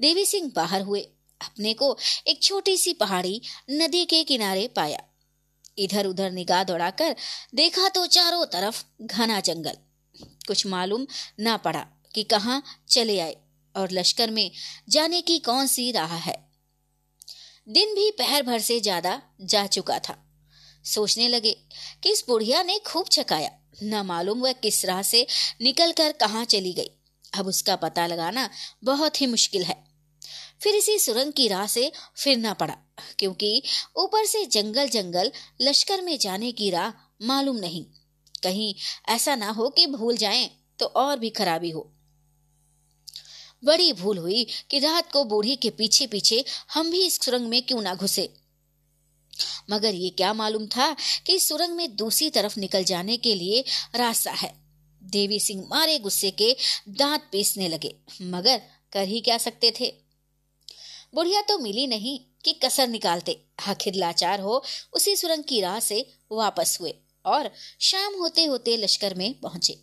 [0.01, 1.01] देवी सिंह बाहर हुए,
[1.41, 1.97] अपने को
[2.28, 3.41] एक छोटी सी पहाड़ी
[3.72, 4.99] नदी के किनारे पाया।
[5.78, 7.16] इधर उधर निगाह दौड़ाकर
[7.56, 9.78] देखा तो चारों तरफ़ घना जंगल।
[10.47, 11.06] कुछ मालूम
[11.39, 11.86] ना पड़ा
[12.16, 13.36] कि कहाँ चले आए
[13.76, 14.51] और लश्कर में
[14.89, 16.36] जाने की कौन सी राह है।
[17.68, 20.18] दिन भी पहर भर से ज़्यादा जा चुका था।
[20.86, 21.51] सोचने लगे
[22.03, 23.49] कि इस बुढ़िया ने खूब छकाया।
[23.84, 25.26] न मालूम वह किस राह से
[25.61, 26.89] निकल कर कहाँ चली गई।
[27.34, 28.49] अब उसका पता लगाना
[28.84, 29.84] बहुत ही मुश्किल है।
[30.61, 32.78] फिर इसी सुरंग की राह से फिरना पड़ा,
[33.19, 33.61] क्योंकि
[33.97, 37.86] ऊपर से जंगल जंगल लश्कर में जाने की राह मालूम नहीं।
[38.43, 38.73] कहीं
[39.07, 40.49] ऐसा ना हो कि भूल जाएँ
[40.80, 41.91] तो और भी खराबी हो।
[43.65, 47.61] बड़ी भूल हुई कि रात को बूढ़ी के पीछे पीछे हम भी इस सुरंग में
[47.61, 48.34] क्यों ना घुसे।
[49.69, 53.63] मगर ये क्या मालूम था कि सुरंग में दूसरी तरफ़ निकल जाने के लिए
[53.95, 54.53] रास्ता है।
[55.01, 56.55] देवी सिंह मारे गुस्से के
[56.89, 58.61] दांत पीसने लगे, मगर
[58.93, 59.93] कर ही क्या सकते थे?
[61.15, 64.63] बुढ़िया तो मिली नहीं कि कसर निकालते। आखिर लाचार हो
[64.93, 65.99] उसी सुरंग की राह से
[66.31, 66.93] वापस हुए
[67.25, 69.73] और शाम होते होते लश्कर में पहुँचे।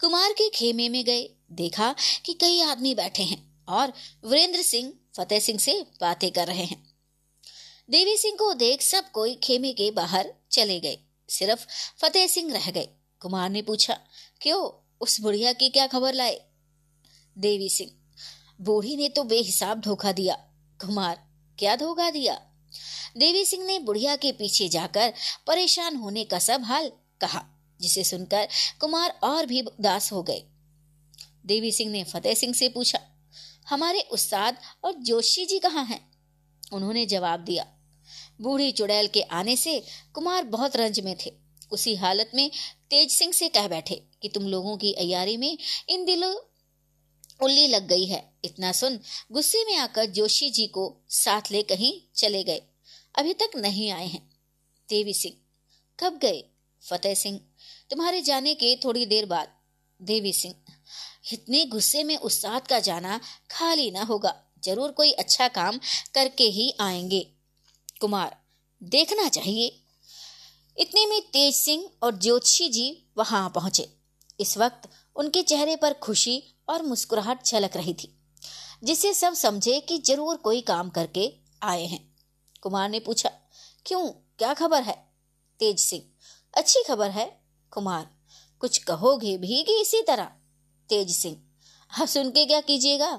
[0.00, 1.22] कुमार के खेमे में गए,
[1.52, 3.92] देखा कि कई आदमी बैठे हैं और
[4.26, 6.95] वीरेंद्र सिंह, फतेह सिंह से बातें कर रहे हैं।
[7.90, 11.66] देवी सिंह को देख सब कोई खेमे के बाहर चले गए। सिर्फ़
[12.00, 12.88] फतेह सिंह रह गए।
[13.20, 13.98] कुमार ने पूछा,
[14.40, 14.70] क्यों?
[15.00, 16.40] उस बुढ़िया की क्या खबर लाए?
[17.38, 17.90] देवी सिंह,
[18.60, 20.34] बूढ़ी ने तो बेहिसाब धोखा दिया।
[20.80, 21.26] कुमार,
[21.58, 22.34] क्या धोखा दिया?
[23.16, 25.12] देवी सिंह ने बुढ़िया के पीछे जाकर
[25.46, 27.44] परेशान होने का सब हाल कहा,
[27.80, 28.48] जिसे सुनकर
[28.80, 30.42] कुमार और भी उदास हो गए।
[31.46, 33.00] देवी सिंह ने फतेह सिंह से पूछा,
[33.68, 36.00] हमारे उस्ताद और जोशी जी कहाँ हैं?
[36.72, 37.66] उन्होंने जवाब दिया
[38.40, 39.82] बूढ़ी चुड़ैल के आने से
[40.14, 41.32] कुमार बहुत रंज में थे।
[41.72, 42.50] उसी हालत में
[42.90, 45.58] तेज सिंह से कह बैठे कि तुम लोगों की अयारी में
[45.88, 46.34] इन दिलों
[47.42, 48.98] उल्ली लग गई है। इतना सुन
[49.32, 52.62] गुस्से में आकर जोशी जी को साथ ले कहीं चले गए।
[53.18, 54.36] अभी तक नहीं आए हैं।
[54.88, 55.34] देवी सिंह,
[56.00, 56.44] कब गए?
[56.82, 57.40] फतेह सिंह,
[57.90, 59.52] तुम्हारे जाने के थोड़ी देर बाद।
[60.00, 60.54] देवी सिंह,
[61.32, 63.20] इतने गुस्से में उस्ताद का जाना
[63.50, 65.80] खाली ना होगा। ज़रूर कोई अच्छा काम
[66.14, 67.35] करके ही आएँगे।
[68.00, 68.36] कुमार,
[68.82, 69.66] देखना चाहिए।
[70.76, 73.88] इतने में तेज सिंह और ज्योतिषी जी वहाँ पहुँचे।
[74.40, 78.12] इस वक्त उनके चेहरे पर खुशी और मुस्कुराहट छलक रही थी,
[78.84, 81.32] जिसे सब समझे कि ज़रूर कोई काम करके
[81.62, 82.00] आए हैं।
[82.62, 83.30] कुमार ने पूछा,
[83.86, 84.08] क्यों?
[84.38, 84.94] क्या खबर है?
[85.60, 86.02] तेज सिंह,
[86.54, 87.26] अच्छी खबर है
[87.72, 88.06] कुमार,
[88.62, 90.24] कुछ कहोगे भी कि इसी तरह?
[90.88, 91.36] तेज सिंह
[91.92, 93.10] आप सुन के क्या कीजिएगा?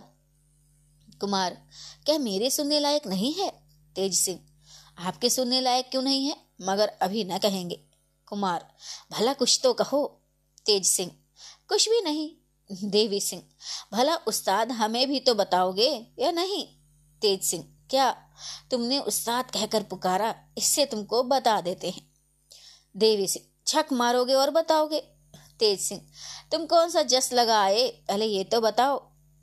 [1.21, 1.57] कुमार,
[2.05, 3.49] क्या मेरे सुनने लायक नहीं है?
[3.95, 4.39] तेज सिंह
[4.98, 6.38] आपके सुनने लायक क्यों नहीं है?
[6.62, 7.80] मगर अभी न कहेंगे।
[8.28, 8.68] कुमार,
[9.12, 10.06] भला कुछ तो कहो।
[10.66, 11.12] तेज सिंह,
[11.70, 12.30] कुछ भी नहीं।
[12.84, 13.43] देवी सिंह,
[13.93, 15.89] भला उस्ताद हमें भी तो बताओगे
[16.20, 16.66] या नहीं?
[17.22, 18.12] तेज सिंह, क्या
[18.72, 20.34] तुमने उस्ताद कहकर पुकारा?
[20.58, 22.02] इससे तुमको बता देते हैं।
[22.98, 25.00] देवी सिंह, छक मारोगे और बताओगे।
[25.60, 26.02] तेज सिंह,
[26.52, 29.00] तुम कौन सा जस लगा आए पहले ये तो बताओ।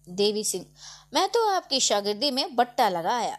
[0.09, 0.67] देवी सिंह,
[1.15, 3.39] मैं तो आपकी शागिर्दी में बट्टा लगा आया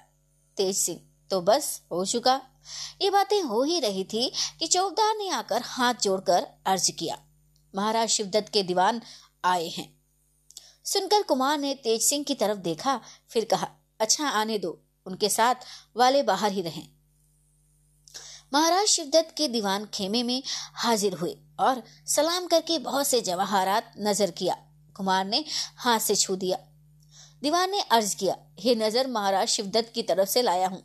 [0.58, 1.00] तेज सिंह
[1.32, 2.40] तो बस हो चुका।
[3.02, 7.18] ये बातें हो ही रही थी कि चौकदार ने आकर हाथ जोड़कर अर्ज़ किया।
[7.74, 9.02] महाराज शिवदत्त के दीवान
[9.46, 9.94] आए हैं।
[10.86, 13.00] सुनकर कुमार ने तेज सिंह की तरफ़ देखा,
[13.30, 13.68] फिर कहा
[14.00, 15.56] अच्छा आने दो। उनके साथ
[15.96, 16.88] वाले बाहर ही रहें।
[18.54, 20.42] महाराज शिवदत्त के दीवान खेमे में
[20.76, 24.56] हाजिर हुए और सलाम करके बहुत से जवाहरात नज़र किया।
[24.96, 25.44] कुमार ने
[25.78, 26.58] हाथ से छू दिया।
[27.42, 30.82] दीवान ने अर्ज़ किया, हे नज़र, महाराज शिवदत्त की तरफ़ से लाया हूँ।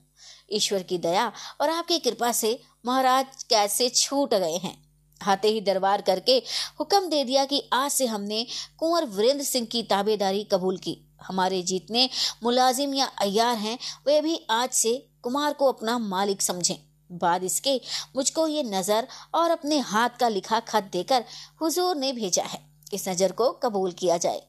[0.53, 1.31] ईश्वर की दया
[1.61, 4.77] और आपकी कृपा से महाराज कैसे छूट गए हैं।
[5.21, 6.37] हाथे ही दरबार करके
[6.81, 8.45] हुक्म दे दिया कि आज से हमने
[8.79, 12.09] कुंवर वीरेंद्र सिंह की ताबेदारी कबूल की। हमारे जितने
[12.43, 16.77] मुलाजिम या अयार हैं, वे भी आज से कुमार को अपना मालिक समझें।
[17.11, 17.81] बाद इसके
[18.17, 21.25] मुझको ये नज़र और अपने हाथ का लिखा खत देकर
[21.61, 22.61] हुजूर ने भेजा है।
[22.93, 24.43] इस नज़र को कबूल किया जाए।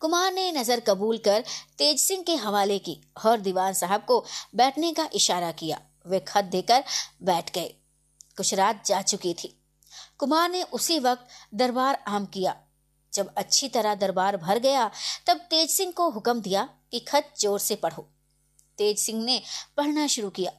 [0.00, 1.44] कुमार ने नज़र कबूल कर
[1.78, 2.96] तेज सिंह के हवाले की
[3.26, 4.24] और दीवान साहब को
[4.54, 6.84] बैठने का इशारा किया। वे खत देकर
[7.22, 7.74] बैठ गए।
[8.36, 9.56] कुछ रात जा चुकी थी।
[10.18, 12.56] कुमार ने उसी वक्त दरबार आम किया।
[13.12, 14.90] जब अच्छी तरह दरबार भर गया,
[15.26, 18.08] तब तेज सिंह को हुक्म दिया कि खत ज़ोर से पढ़ो।
[18.78, 19.40] तेज सिंह ने
[19.76, 20.52] पढ़ना शुरू किया।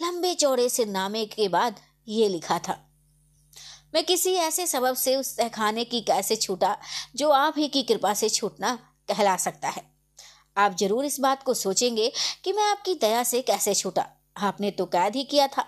[0.00, 2.84] लंबे चौड़े से नामे के बाद ये लिखा था
[3.94, 6.76] मैं किसी ऐसे सबब से उस तहखाने की कैसे छूटा
[7.16, 8.74] जो आप ही की कृपा से छूटना
[9.08, 9.82] कहला सकता है।
[10.56, 12.12] आप ज़रूर इस बात को सोचेंगे
[12.44, 15.64] कि मैं आपकी दया से कैसे छूटा। आपने तो कैद ही किया था।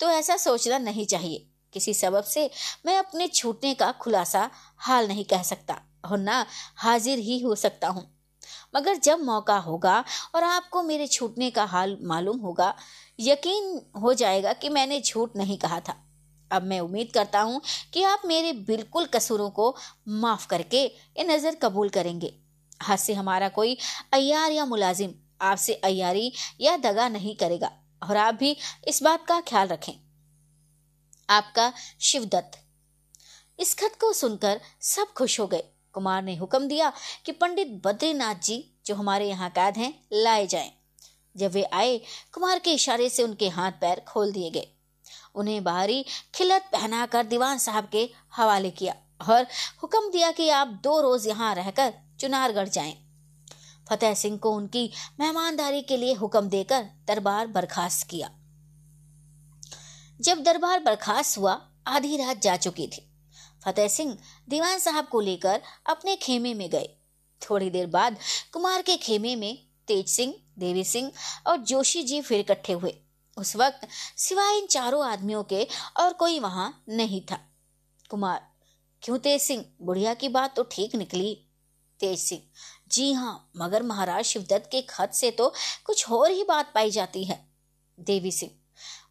[0.00, 2.50] तो ऐसा सोचना नहीं चाहिए। किसी सबब से
[2.86, 6.44] मैं अपने छूटने का खुलासा हाल नहीं कह सकता और ना
[6.76, 8.06] हाजिर ही हो सकता हूँ।
[8.76, 10.04] मगर जब मौका होगा
[10.34, 12.74] और आपको मेरे छूटने का हाल मालूम होगा,
[13.18, 16.04] यकीन हो जाएगा कि मैंने झूठ नहीं कहा था।
[16.50, 17.60] अब मैं उम्मीद करता हूँ
[17.92, 19.74] कि आप मेरे बिल्कुल कसूरों को
[20.08, 22.34] माफ़ करके ये नज़र कबूल करेंगे।
[22.82, 23.76] आज से हमारा कोई
[24.12, 27.70] अयार या मुलाजिम आपसे अयारी या दगा नहीं करेगा
[28.02, 28.56] और आप भी
[28.88, 29.92] इस बात का ख्याल रखें।
[31.28, 32.58] आपका शिवदत्त।
[33.58, 35.62] इस खत को सुनकर सब खुश हो गए।
[35.94, 36.92] कुमार ने हुक्म दिया
[37.26, 40.70] कि पंडित बद्रीनाथ जी जो हमारे यहाँ कैद हैं, लाए जाएँ।
[41.36, 41.98] जब वे आए,
[42.32, 44.66] कुमार के इशारे से उनके हाथ पैर खोल दिए गए।
[45.38, 48.94] उन्हें बाहरी खिलत पहनाकर दीवान साहब के हवाले किया
[49.30, 49.46] और
[49.82, 52.96] हुक्म दिया कि आप दो रोज यहाँ रहकर चुनारगढ़ जाएँ।
[53.90, 58.30] फतेह सिंह को उनकी मेहमानदारी के लिए हुक्म देकर दरबार बर्खास्त किया।
[60.20, 61.52] जब दरबार बर्खास्त हुआ,
[61.86, 63.04] आधी रात जा चुकी थी।
[63.64, 64.16] फतेह सिंह
[64.48, 66.88] दीवान साहब को लेकर अपने खेमे में गए।
[67.42, 68.16] थोड़ी देर बाद
[68.52, 71.12] कुमार के खेमे में तेज सिंह, देवी सिंह
[71.46, 72.94] और जोशी जी फिर इकट्ठे हुए।
[73.38, 73.86] उस वक्त
[74.18, 75.66] सिवाय इन चारों आदमियों के
[75.96, 77.38] और कोई वहाँ नहीं था।
[78.10, 78.40] कुमार,
[79.02, 79.64] क्यों तेज सिंह?
[79.82, 81.34] बुढ़िया की बात तो ठीक निकली।
[82.00, 82.42] तेज सिंह,
[82.90, 85.52] जी हाँ मगर महाराज शिवदत्त के खत से तो
[85.84, 87.38] कुछ और ही बात पाई जाती है।
[87.98, 88.52] देवी सिंह,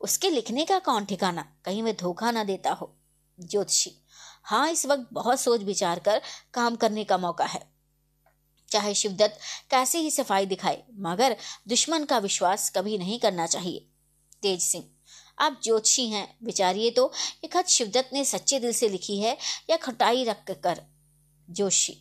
[0.02, 1.46] उसके लिखने का कौन ठिकाना?
[1.66, 2.94] कहीं वह धोखा ना देता हो।
[3.38, 3.92] ज्योतिषी
[4.44, 6.22] हाँ इस वक्त बहुत सोच विचार कर
[6.54, 7.62] काम करने का मौका है।
[8.72, 9.40] चाहे शिवदत्त
[9.72, 11.36] कैसे ही सफ़ाई दिखाए, मगर
[11.68, 13.88] दुश्मन का विश्वास कभी नहीं करना चाहिए।
[14.44, 14.84] तेज सिंह।
[15.38, 17.12] आप ज्योतिषी हैं, विचारिए तो
[17.44, 19.38] ये खत शिवदत्त ने सच्चे दिल से लिखी है
[19.70, 20.82] या खटाई रख कर
[21.48, 21.94] जोशी।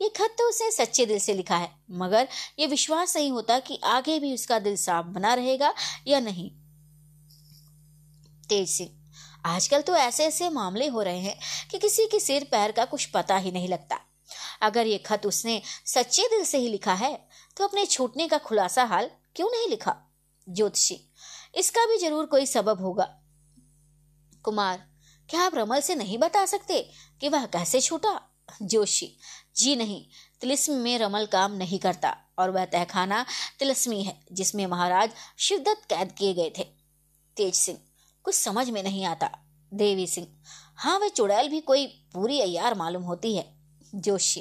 [0.00, 3.78] ये खत तो उसने सच्चे दिल से लिखा है, मगर ये विश्वास नहीं होता कि
[3.84, 5.72] आगे भी उसका दिल साफ़ बना रहेगा
[6.06, 6.50] या नहीं।
[8.48, 8.90] तेज सिंह,
[9.46, 11.38] आजकल तो ऐसे ऐसे मामले हो रहे हैं
[11.70, 13.98] कि किसी के सिर पैर का कुछ पता ही नहीं लगता।
[14.62, 17.14] अगर ये खत उसने सच्चे दिल से ही लिखा है
[17.56, 19.96] तो अपने छूटने का खुलासा हाल क्यों नहीं लिखा?
[20.46, 21.04] ज्योतिषी
[21.58, 23.04] इसका भी ज़रूर कोई सबब होगा।
[24.44, 24.84] कुमार,
[25.28, 26.80] क्या आप रमल से नहीं बता सकते
[27.20, 28.20] कि वह कैसे छूटा?
[28.62, 29.10] जोशी,
[29.56, 30.04] जी नहीं,
[30.40, 33.24] तिलिस्म में रमल काम नहीं करता और वह तहखाना
[33.58, 36.64] तिलस्मी है, जिसमें महाराज शिवदत्त कैद किए गए थे।
[37.36, 37.78] तेज सिंह,
[38.24, 39.30] कुछ समझ में नहीं आता।
[39.72, 40.26] देवी सिंह
[40.76, 43.44] हाँ वह चुड़ैल भी कोई पूरी अयार मालूम होती है।
[43.92, 44.40] जोशी,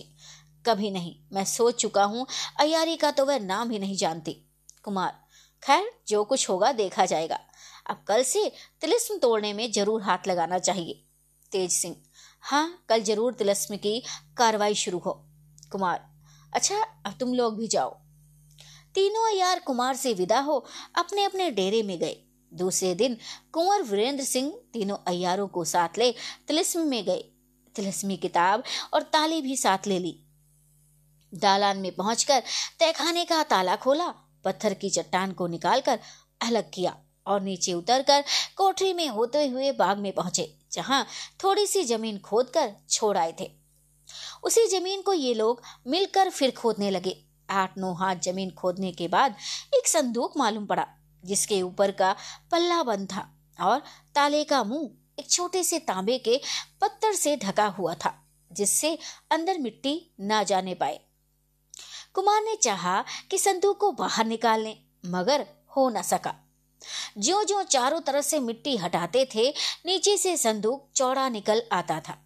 [0.65, 2.25] कभी नहीं, मैं सोच चुका हूँ
[2.59, 4.31] अयारी का तो वह नाम ही नहीं जानती।
[4.83, 5.19] कुमार
[5.63, 7.39] खैर, जो कुछ होगा देखा जाएगा।
[7.89, 8.51] अब कल से
[8.81, 11.03] तिलिस्म तोड़ने में ज़रूर हाथ लगाना चाहिए।
[11.51, 11.95] तेज सिंह
[12.43, 13.99] हाँ कल ज़रूर तिलस्म की
[14.37, 15.11] कार्रवाई शुरू हो।
[15.71, 16.05] कुमार
[16.53, 17.89] अच्छा अब तुम लोग भी जाओ।
[18.95, 20.57] तीनों अयार कुमार से विदा हो
[20.95, 22.15] अपने अपने डेरे में गए।
[22.51, 23.17] दूसरे दिन
[23.53, 26.11] कुंवर वीरेंद्र सिंह तीनों अयारों को साथ ले
[26.47, 27.23] तिलिस्म में गए।
[27.75, 30.15] तिलस्मी किताब और ताली भी साथ ले ली।
[31.33, 32.43] दालान में पहुंचकर
[32.79, 34.13] तहखाने का ताला खोला
[34.47, 35.99] पत्थर की चट्टान को निकालकर
[36.41, 36.95] अलग किया
[37.25, 38.23] और नीचे उतरकर
[38.57, 41.05] कोठरी में होते हुए बाग में पहुँचे, जहाँ
[41.43, 43.51] थोड़ी सी ज़मीन खोदकर छोड़ आए थे।
[44.43, 47.15] उसी ज़मीन को ये लोग मिलकर फिर खोदने लगे।
[47.49, 49.35] आठ नौ हाथ ज़मीन खोदने के बाद
[49.77, 50.85] एक संदूक मालूम पड़ा,
[51.23, 52.15] जिसके ऊपर का
[52.51, 53.27] पल्ला बंद था
[53.59, 53.81] और
[54.15, 54.89] ताले का मुँह
[55.19, 56.39] एक छोटे से तांबे के
[56.81, 58.13] पत्थर से ढका हुआ था,
[58.51, 58.97] जिससे
[59.31, 60.99] अंदर मिट्टी ना जाने पाए।
[62.13, 64.73] कुमार ने चाहा कि संदूक को बाहर निकाल
[65.05, 65.45] मगर
[65.77, 66.35] हो न सका।
[67.17, 69.49] जो जो चारों तरफ़ से मिट्टी हटाते थे,
[69.85, 72.17] नीचे से संदूक चौड़ा निकल आता था।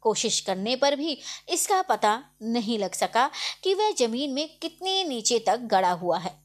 [0.00, 1.18] कोशिश करने पर भी
[1.48, 3.30] इसका पता नहीं लग सका
[3.62, 6.40] कि वह ज़मीन में कितने नीचे तक गड़ा हुआ है।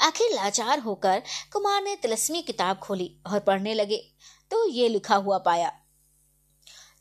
[0.00, 3.96] आखिर लाचार होकर कुमार ने तिलस्मी किताब खोली और पढ़ने लगे
[4.50, 5.72] तो ये लिखा हुआ पाया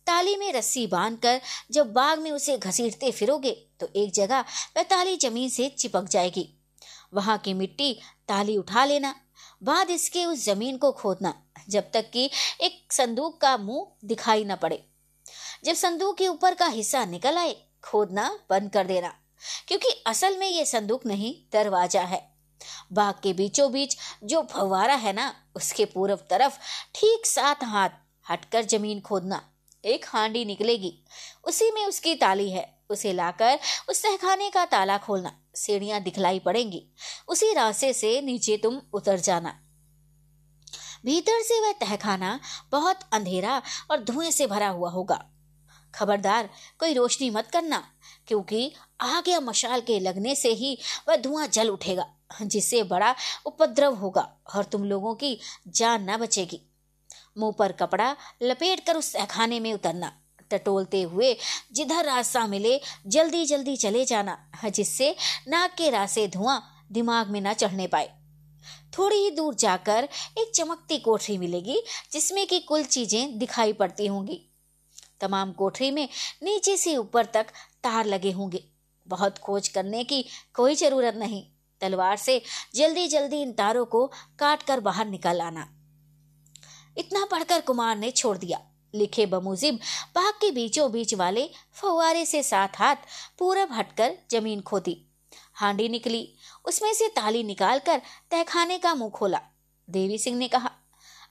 [0.08, 1.40] ताली में रस्सी बांधकर
[1.72, 4.40] जब बाग में उसे घसीटते फिरोगे तो एक जगह
[4.78, 6.48] वह ताली ज़मीन से चिपक जाएगी।
[7.14, 7.94] वहाँ की मिट्टी
[8.28, 9.14] ताली उठा लेना,
[9.64, 11.34] बाद इसके उस ज़मीन को खोदना,
[11.70, 12.30] जब तक कि
[12.62, 14.84] एक संदूक का मुँह दिखाई न पड़े।
[15.66, 19.14] जब संदूक के ऊपर का हिस्सा निकल आए, खोदना बंद कर देना,
[19.68, 22.22] क्योंकि असल में ये संदूक नहीं, दरवाज़ा है।
[22.94, 26.58] बाग के बीचों बीच जो फवारा है ना, उसके पूर्व तरफ़
[26.96, 27.90] ठीक सात हाथ
[28.26, 29.42] हटकर ज़मीन खोदना
[29.88, 31.04] एक हांडी निकलेगी।
[31.44, 33.60] उसी में उसकी ताली है। उसे लाकर
[33.90, 36.88] उस तहखाने का ताला खोलना। सीढ़ियाँ दिखलाई पड़ेंगी।
[37.28, 39.60] उसी रास्ते से नीचे तुम उतर जाना।
[41.06, 42.40] भीतर से वह तहखाना
[42.72, 43.62] बहुत अंधेरा
[43.92, 45.26] और धुएँ से भरा हुआ होगा।
[45.96, 47.88] खबरदार, कोई रोशनी मत करना,
[48.28, 50.78] क्योंकि आग या मशाल के लगने से ही
[51.10, 53.16] वह धुआँ जल उठेगा, जिससे बड़ा
[53.46, 56.67] उपद्रव होगा और तुम लोगों की जान न बचेगी।
[57.38, 60.12] मुँह पर कपड़ा लपेट कर उस तहखाने में उतरना।
[60.52, 61.36] टटोलते हुए
[61.74, 65.16] जिधर रास्ता मिले जल्दी जल्दी चले जाना, जिससे
[65.48, 66.62] नाक के रास्ते धुआँ
[66.92, 68.10] दिमाग में न चढ़ने पाए।
[68.98, 70.08] थोड़ी ही दूर जाकर
[70.38, 71.82] एक चमकती कोठरी मिलेगी,
[72.12, 74.42] जिसमें की कुल चीज़ें दिखाई पड़ती होंगी।
[75.22, 76.08] तमाम कोठरी में
[76.44, 77.48] नीचे से ऊपर तक
[77.84, 78.64] तार लगे होंगे।
[79.08, 81.44] बहुत खोज करने की कोई ज़रूरत नहीं।
[81.82, 82.42] तलवार से
[82.76, 84.06] जल्दी जल्दी इन तारों को
[84.40, 85.68] काट कर बाहर निकल आना।
[86.98, 88.62] इतना पढ़कर कुमार ने छोड़ दिया।
[88.96, 89.76] लिखे बमुजिब,
[90.16, 92.96] बाग के बीचों बीच वाले फुवारे से साथ हाथ
[93.40, 95.04] पूरब हटकर ज़मीन खोदी।
[95.54, 96.34] हांडी निकली।
[96.66, 99.42] उसमें से ताली निकालकर तहखाने का मुँह खोला।
[99.90, 100.72] देवी सिंह ने कहा,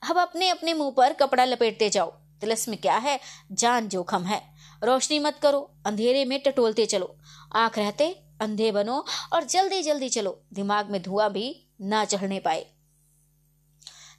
[0.09, 3.19] अब अपने अपने मुँह पर कपड़ा लपेटते जाओ। तिलस में क्या है?
[3.51, 7.17] जान जोखम है। रोशनी मत करो। अंधेरे में टटोलते चलो।
[7.55, 12.65] आँख रहते, अंधे बनो और जल्दी जल्दी चलो। दिमाग में धुआँ भी ना चढ़ने पाए।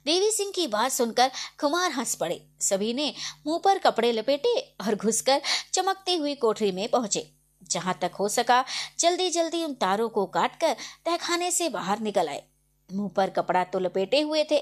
[0.09, 3.13] देवी सिंह की बात सुनकर कुमार हंस पड़े। सभी ने
[3.47, 5.41] मुँह पर कपड़े लपेटे और घुसकर
[5.73, 7.21] चमकती हुई कोठरी में पहुँचे।
[7.63, 8.63] जहाँ तक हो सका
[8.99, 12.41] जल्दी जल्दी उन तारों को काटकर तहखाने से बाहर निकल आए।
[12.89, 14.59] मुँह पर कपड़ा तो लपेटे हुए थे,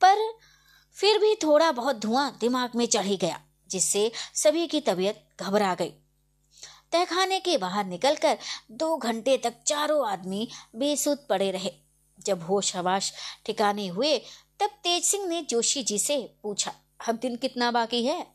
[0.00, 0.16] पर
[0.96, 5.74] फिर भी थोड़ा बहुत धुआँ दिमाग में चढ़ ही गया, जिससे सभी की तबीयत घबरा
[5.74, 5.92] गई।
[6.92, 8.38] तहखाने के बाहर निकलकर
[8.72, 11.72] दो घंटे तक चारों आदमी बेसुध पड़े रहे।
[12.18, 13.12] जब होश हवाश
[13.46, 14.20] ठिकाने हुए
[14.60, 16.72] तब तेज सिंह ने जोशी जी से पूछा,
[17.08, 18.26] अब दिन कितना बाकी है?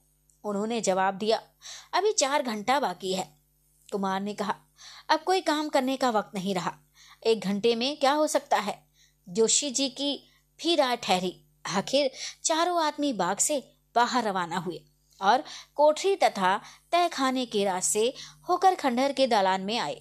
[0.43, 1.41] उन्होंने जवाब दिया,
[1.93, 3.38] अभी चार घंटा बाकी है।
[3.91, 4.55] कुमार ने कहा,
[5.09, 6.73] अब कोई काम करने का वक्त नहीं रहा।
[7.26, 8.88] एक घंटे में क्या हो सकता है?
[9.30, 12.11] जोशी जी की भी राय ठहरी। आखिर
[12.43, 14.82] चारों आदमी बाग से बाहर रवाना हुए
[15.21, 15.43] और
[15.76, 16.61] कोठरी तथा
[16.91, 18.13] तय खाने के रास्ते
[18.49, 19.95] होकर खंडहर के दालान में आए।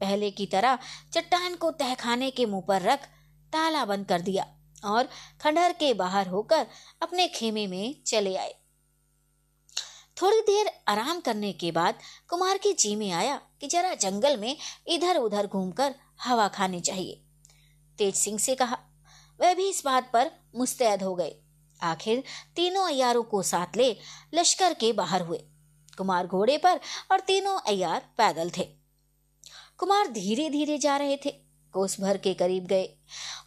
[0.00, 0.78] पहले की तरह
[1.12, 3.06] चट्टान को तहखाने के मुँह पर रख
[3.52, 4.52] ताला बंद कर दिया।
[4.84, 5.08] और
[5.40, 6.66] खंडहर के बाहर होकर
[7.02, 8.54] अपने खेमे में चले आए।
[10.22, 11.98] थोड़ी देर आराम करने के बाद
[12.28, 14.56] कुमार की जी में आया कि जरा जंगल में
[14.88, 17.22] इधर उधर घूमकर हवा खानी चाहिए।
[17.98, 18.78] तेज सिंह से कहा,
[19.40, 21.36] वह भी इस बात पर मुस्तैद हो गए।
[21.82, 22.24] आखिर
[22.56, 23.96] तीनों अयारों को साथ ले
[24.34, 25.38] लश्कर के बाहर हुए।
[25.98, 26.80] कुमार घोड़े पर
[27.12, 28.64] और तीनों अयार पैदल थे।
[29.78, 32.88] कुमार धीरे धीरे जा रहे थे। कोस भर के करीब गए।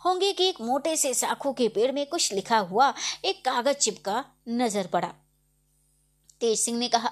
[0.05, 2.93] होंगे कि एक मोटे से साखू के पेड़ में कुछ लिखा हुआ
[3.25, 5.13] एक कागज़ चिपका नज़र पड़ा।
[6.41, 7.11] तेज सिंह ने कहा,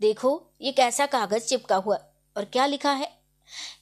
[0.00, 1.96] देखो, ये कैसा कागज़ चिपका हुआ
[2.36, 3.08] और क्या लिखा है?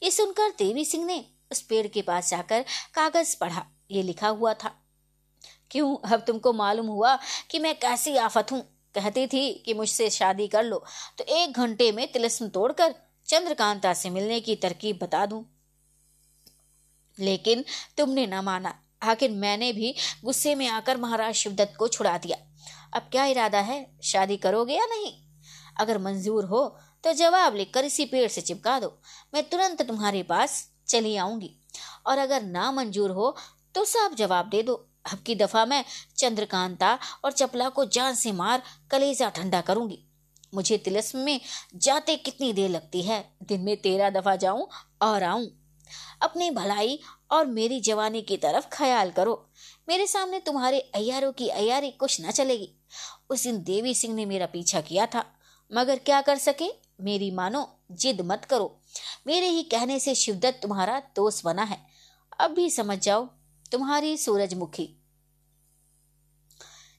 [0.03, 2.65] ये सुनकर देवी सिंह ने उस पेड़ के पास जाकर
[2.95, 4.71] कागज़ पढ़ा। ये लिखा हुआ था,
[5.71, 7.19] क्यों, अब तुमको मालूम हुआ
[7.51, 8.61] कि मैं कैसी आफत हूँ।
[8.95, 10.85] कहती थी कि मुझसे शादी कर लो
[11.19, 12.95] तो एक घंटे में तिलस्म तोड़कर
[13.29, 15.45] चंद्रकांता से मिलने की तरकीब बता दूँ।
[17.19, 17.65] लेकिन
[17.99, 19.95] तुमने न माना। आखिर मैंने भी
[20.25, 22.37] गुस्से में आकर महाराज शिवदत्त को छुड़ा दिया।
[22.95, 23.87] अब क्या इरादा है?
[24.03, 25.13] शादी करोगे या नहीं?
[25.81, 26.67] अगर मंजूर हो
[27.05, 28.93] तो जवाब लिखकर इसी पेड़ से चिपका दो।
[29.35, 31.51] मैं तुरंत तुम्हारे पास चली आऊँगी।
[32.07, 33.37] और अगर ना मंजूर हो
[33.75, 34.75] तो साफ़ जवाब दे दो।
[35.13, 35.85] अब की दफ़ा मैं
[36.17, 39.99] चंद्रकांता और चपला को जान से मार कलेजा ठंडा करूँगी।
[40.55, 41.41] मुझे तिलस्म में
[41.75, 43.25] जाते कितनी देर लगती है?
[43.43, 44.69] दिन में तेरह दफ़ा जाऊँ
[45.03, 45.47] और आऊँ।
[46.23, 47.01] अपनी भलाई
[47.31, 49.51] और मेरी जवानी की तरफ़ ख्याल करो।
[49.89, 52.75] मेरे सामने तुम्हारे अयारों की अयारी कुछ न चलेगी।
[53.31, 55.25] उस दिन देवी सिंह ने मेरा पीछा किया था।
[55.75, 56.69] मगर क्या कर सके?
[57.01, 58.81] मेरी मानो, जिद मत करो।
[59.27, 61.87] मेरे ही कहने से शिवदत्त तुम्हारा दोस्त बना है।
[62.41, 63.29] अब भी समझ जाओ,
[63.73, 64.99] तुम्हारी सूरजमुखी।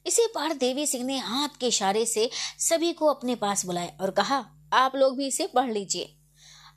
[0.05, 2.29] इसी पढ़ देवी सिंह ने हाथ के इशारे से
[2.59, 6.17] सभी को अपने पास बुलाया और कहा, आप लोग भी इसे पढ़ लीजिए।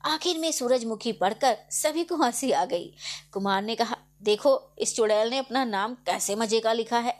[0.07, 2.93] आखिर में सूरजमुखी पढ़कर सभी को हँसी आ गई।
[3.31, 7.11] कुमार ने कहा, देखो, इस चुड़ैल ने अपना नाम कैसे मज़े का लिखा है?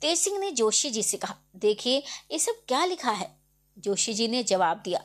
[0.00, 3.30] तेज सिंह ने जोशी जी से कहा, देखिए, ये सब क्या लिखा है?
[3.78, 5.00] जोशी जी ने जवाब दिया,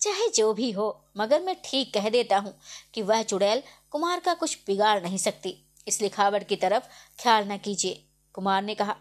[0.00, 2.58] चाहे जो भी हो, मगर मैं ठीक कह देता हूँ
[2.94, 5.56] कि वह चुड़ैल कुमार का कुछ बिगाड़ नहीं सकती।
[5.88, 6.84] इस लिखावट की तरफ़
[7.22, 8.02] ख्याल न कीजिए।
[8.34, 8.96] कुमार ने कहा,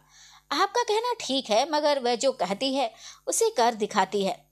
[0.52, 2.92] आपका कहना ठीक है, मगर वह जो कहती है,
[3.28, 4.46] उसे कर दिखाती है।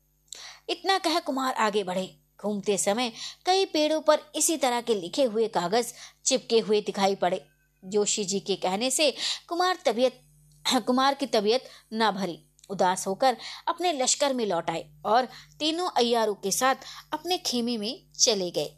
[0.70, 3.12] इतना कह कुमार आगे बढ़े। घूमते समय
[3.46, 5.94] कई पेड़ों पर इसी तरह के लिखे हुए कागज़
[6.26, 7.46] चिपके हुए दिखाई पड़े।
[7.84, 9.12] जोशी जी के कहने से
[9.48, 10.22] कुमार तबीयत,
[10.66, 12.40] कुमार की तबीयत न भरी।
[12.70, 13.38] उदास होकर
[13.68, 15.28] अपने लश्कर में लौट आए और
[15.60, 16.76] तीनों अयारों के साथ
[17.14, 18.72] अपने खेमे में चले गए।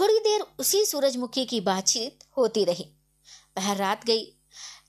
[0.00, 2.84] थोड़ी देर उसी सूरजमुखी की बातचीत होती रही।
[3.56, 4.24] पहर रात गई,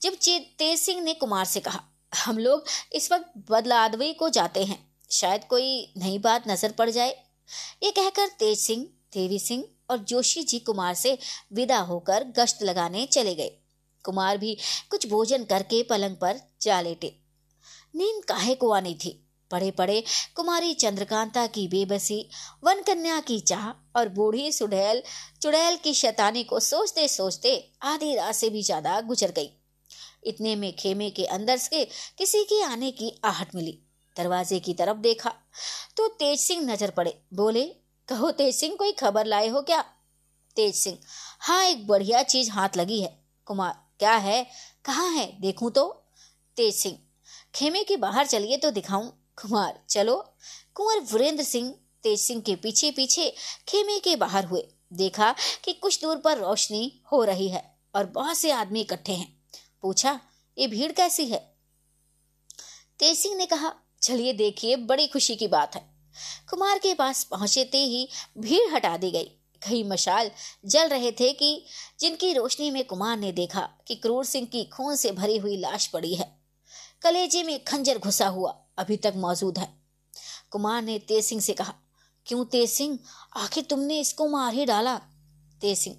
[0.01, 0.13] जब
[0.59, 1.83] तेज सिंह ने कुमार से कहा,
[2.25, 7.11] हम लोग इस वक्त बदलादवी को जाते हैं। शायद कोई नई बात नज़र पड़ जाए।
[7.83, 8.83] ये कहकर तेज सिंह,
[9.13, 11.17] देवी सिंह और जोशी जी कुमार से
[11.53, 13.51] विदा होकर गश्त लगाने चले गए।
[14.05, 14.57] कुमार भी
[14.91, 17.15] कुछ भोजन करके पलंग पर जा लेटे।
[17.95, 19.19] नींद काहे को आनी थी?
[19.51, 20.03] पड़े पड़े
[20.35, 22.19] कुमारी चंद्रकांता की बेबसी
[22.63, 23.69] वन कन्या की चाह
[23.99, 25.01] और बूढ़ी सुडैल,
[25.41, 27.51] चुड़ैल की शैतानी को सोचते सोचते
[27.83, 29.49] आधी रात से भी ज़्यादा गुजर गई।
[30.23, 31.85] इतने में खेमे के अंदर से
[32.17, 33.79] किसी के आने की आहट मिली।
[34.17, 35.33] दरवाजे की तरफ़ देखा।
[35.97, 37.63] तो तेज सिंह नज़र पड़े। बोले,
[38.09, 39.81] कहो, तेज सिंह, कोई खबर लाए हो क्या?
[40.57, 40.97] तेज सिंह
[41.41, 43.17] हाँ एक बढ़िया चीज़ हाथ लगी है।
[43.47, 44.45] कुमार, क्या है?
[44.85, 45.25] कहाँ है?
[45.41, 45.87] देखूँ तो?
[46.57, 46.97] तेज सिंह,
[47.55, 49.09] खेमे के बाहर चलिए तो दिखाऊँ।
[49.41, 50.15] कुमार, चलो।
[50.75, 51.73] कुंवर वीरेंद्र सिंह
[52.03, 53.29] तेज सिंह के पीछे पीछे
[53.67, 55.33] खेमे के बाहर हुए। देखा
[55.63, 57.63] कि कुछ दूर पर रोशनी हो रही है
[57.95, 59.27] और बहुत से आदमी इकट्ठे हैं।
[59.81, 60.19] पूछा,
[60.57, 61.39] ये भीड़ कैसी है?
[62.99, 63.73] तेज सिंह ने कहा
[64.03, 65.81] चलिए देखिए, बड़ी खुशी की बात है।
[66.49, 68.07] कुमार के पास पहुँचते ही
[68.37, 69.23] भीड़ हटा दी गई।
[69.61, 70.31] कई मशाल
[70.65, 71.65] जल रहे थे कि
[71.99, 75.87] जिनकी रोशनी में कुमार ने देखा कि क्रूर सिंह की खून से भरी हुई लाश
[75.87, 76.31] पड़ी है।
[77.01, 79.69] कलेजे में खंजर घुसा हुआ अभी तक मौजूद है।
[80.51, 81.73] कुमार ने तेज सिंह से कहा,
[82.25, 82.99] क्यों तेज सिंह?
[83.35, 84.95] आखिर तुमने इसको मार ही डाला।
[85.61, 85.95] तेज सिंह,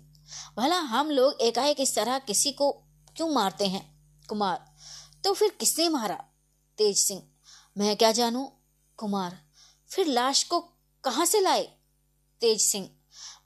[0.57, 2.71] भला हम लोग एकाएक इस तरह किसी को
[3.17, 3.87] क्यों मारते हैं?
[4.29, 4.65] कुमार
[5.25, 6.25] तो फिर किसने मारा?
[6.79, 7.23] तेज सिंह
[7.79, 8.53] मैं क्या जानू?
[8.97, 9.39] कुमार,
[9.89, 10.61] फिर लाश को
[11.05, 11.63] कहाँ से लाए?
[12.41, 12.91] तेज सिंह,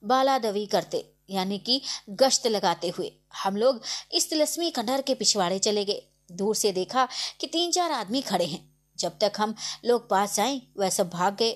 [0.03, 3.11] बालादवी करते, यानी कि गश्त लगाते हुए।
[3.43, 3.81] हम लोग
[4.11, 6.01] इस तिलस्मी खंडहर के पिछवाड़े चले गए।
[6.31, 7.07] दूर से देखा
[7.39, 11.35] कि तीन चार आदमी खड़े हैं। जब तक हम लोग पास आए, वह सब भाग
[11.35, 11.51] गए।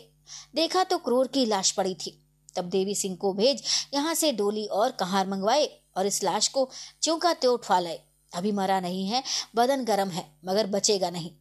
[0.56, 3.64] देखा तो क्रूर की लाश पड़ी थी। तब देवी सिंह को भेज
[3.94, 6.70] यहाँ से डोली और कहार मंगवाए और इस लाश को
[7.04, 8.02] ज्यों का त्यों उठवा लाए।
[8.36, 9.24] अभी मरा नहीं है,
[9.56, 11.32] बदन गर्म है, मगर बचेगा नहीं।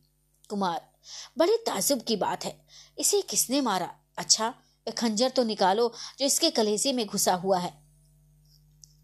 [0.48, 0.91] कुमार
[1.38, 2.54] बड़ी ताजुब की बात है।
[2.98, 3.90] इसे किसने मारा?
[4.18, 4.52] अच्छा
[4.86, 7.72] खंजर तो निकालो जो इसके कलेजे में घुसा हुआ है।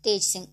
[0.05, 0.47] तेज सिंह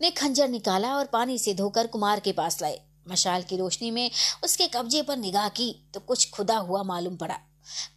[0.00, 4.10] ने खंजर निकाला और पानी से धोकर कुमार के पास लाए। मशाल की रोशनी में
[4.44, 7.38] उसके कब्जे पर निगाह की तो कुछ खुदा हुआ मालूम पड़ा।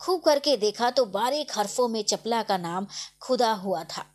[0.01, 2.87] खूब करके देखा तो बारीक हरफों में चपला का नाम
[3.21, 4.05] खुदा हुआ था।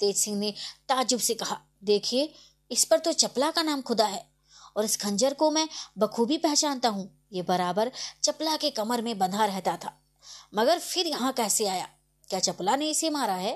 [0.00, 0.52] तेज सिंह ने
[0.88, 2.32] ताजुब से कहा, देखिए,
[2.70, 4.24] इस पर तो चपला का नाम खुदा है
[4.76, 5.68] और इस खंजर को मैं
[5.98, 7.90] बखूबी पहचानता हूँ। ये बराबर
[8.22, 9.92] चपला के कमर में बंधा रहता था।
[10.54, 11.88] मगर फिर यहाँ कैसे आया?
[12.28, 13.52] क्या चपला ने इसे मारा है?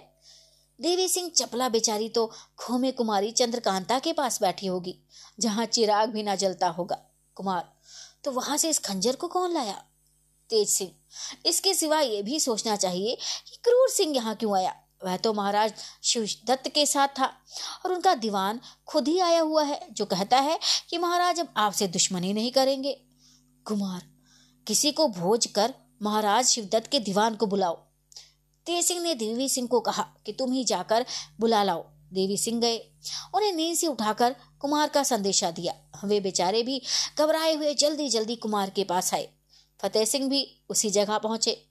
[0.79, 4.99] देवी सिंह चपला बेचारी तो खोमे कुमारी चंद्रकांता के पास बैठी होगी,
[5.41, 6.99] जहाँ चिराग भी ना जलता होगा।
[7.37, 7.65] कुमार
[8.25, 9.83] तो वहाँ से इस खंजर को कौन लाया?
[10.51, 10.91] तेज सिंह,
[11.47, 13.15] इसके सिवा ये भी सोचना चाहिए
[13.47, 14.75] कि क्रूर सिंह यहाँ क्यों आया?
[15.05, 15.73] वह तो महाराज
[16.03, 17.27] शिवदत्त के साथ था
[17.85, 20.59] और उनका दीवान खुद ही आया हुआ है, जो कहता है
[20.91, 23.01] कि महाराज अब आपसे दुश्मनी नहीं करेंगे।
[23.67, 24.03] कुमार,
[24.67, 27.75] किसी को भोज कर महाराज शिवदत्त के दीवान को बुलाओ।
[28.67, 31.07] तेज सिंह ने देवी सिंह को कहा कि तुम ही जाकर
[31.41, 32.79] बुला लाओ। देवी सिंह गए,
[33.35, 35.75] उन्हें नींद से उठाकर कुमार का संदेशा दिया।
[36.05, 36.81] वे बेचारे भी
[37.19, 39.29] घबराए हुए जल्दी जल्दी कुमार के पास आए।
[39.81, 41.63] फतेह सिंह भी उसी जगह पहुँचे।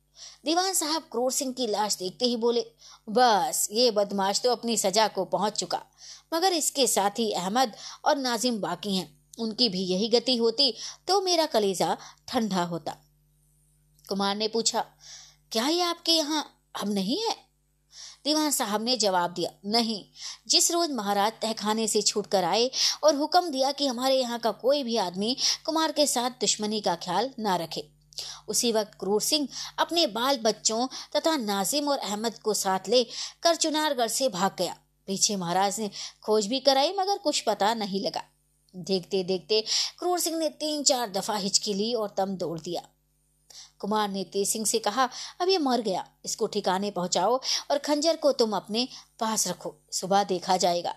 [0.46, 2.66] दीवान साहब क्रूर सिंह की लाश देखते ही बोले,
[3.10, 5.82] बस, ये बदमाश तो अपनी सजा को पहुँच चुका,
[6.34, 10.74] मगर इसके साथ ही अहमद और नाजिम बाकी हैं। उनकी भी यही गति होती
[11.08, 11.98] तो मेरा कलेजा
[12.28, 12.96] ठंडा होता।
[14.06, 14.86] कुमार ने पूछा,
[15.52, 16.46] क्या ये आपके यहाँ
[16.76, 17.36] अब नहीं है?
[18.26, 20.04] दीवान साहब ने जवाब दिया, नहीं।
[20.50, 22.70] जिस रोज महाराज तहखाने से छूट कर आए
[23.04, 25.36] और हुक्म दिया कि हमारे यहाँ का कोई भी आदमी
[25.66, 27.84] कुमार के साथ दुश्मनी का ख्याल ना रखे,
[28.48, 29.48] उसी वक्त क्रूर सिंह
[29.80, 33.04] अपने बाल बच्चों तथा नाजिम और अहमद को साथ ले
[33.44, 34.76] कर चुनारगढ़ से भाग गया।
[35.08, 35.90] पीछे महाराज ने
[36.24, 38.24] खोज भी कराई, मगर कुछ पता नहीं लगा।
[38.76, 39.64] देखते देखते
[40.00, 42.82] क्रूर सिंह ने तीन चार दफ़ा हिचकी ली और तम दौड़ दिया।
[43.80, 45.10] कुमार ने तेज सिंह से कहा,
[45.42, 47.42] अब ये मर गया। इसको ठिकाने पहुंचाओ
[47.72, 48.88] और खंजर को तुम अपने
[49.20, 50.96] पास रखो। सुबह देखा जाएगा।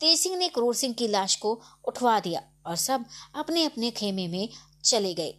[0.00, 3.04] तेज सिंह ने क्रूर सिंह की लाश को उठवा दिया और सब
[3.34, 4.48] अपने अपने खेमे में
[4.84, 5.34] चले गए।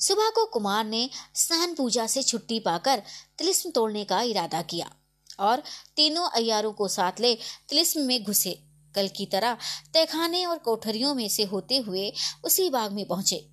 [0.00, 3.02] सुबह को कुमार ने स्नान पूजा से छुट्टी पाकर
[3.38, 4.90] तिलिस्म तोड़ने का इरादा किया
[5.40, 5.62] और
[5.96, 7.34] तीनों अयारों को साथ ले
[7.68, 8.65] तिलिस्म में घुसे।
[8.96, 9.56] कल की तरह
[9.94, 12.12] तहखाने और कोठरियों में से होते हुए
[12.44, 13.46] उसी बाग में पहुँचे।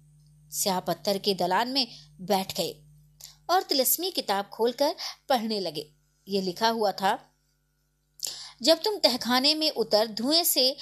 [0.51, 1.87] स्याह पत्थर के दलान में
[2.21, 2.75] बैठ गए
[3.49, 4.95] और तिलस्मी किताब खोलकर
[5.29, 5.89] पढ़ने लगे।
[6.27, 7.17] ये लिखा हुआ था,
[8.61, 10.75] जब तुम तहखाने में उतर धुएँ से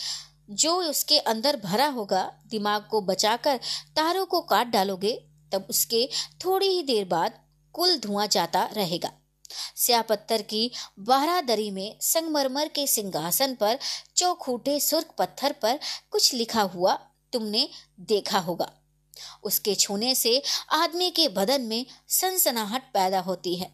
[0.52, 3.60] जो उसके अंदर भरा होगा, दिमाग को बचाकर
[3.96, 5.14] तारों को काट डालोगे,
[5.52, 6.10] तब उसके
[6.46, 7.40] थोड़ी ही देर बाद
[7.76, 9.12] कुल धुआँ जाता रहेगा।
[9.76, 13.80] स्या पत्थर की बारह दरी में संगमरमर के सिंहासन पर
[14.16, 15.80] चौखूटे सुर्ख पत्थर पर
[16.12, 16.94] कुछ लिखा हुआ
[17.34, 17.68] तुमने
[18.00, 18.72] देखा होगा।
[19.44, 20.42] उसके छूने से
[20.72, 23.72] आदमी के बदन में सनसनाहट पैदा होती है,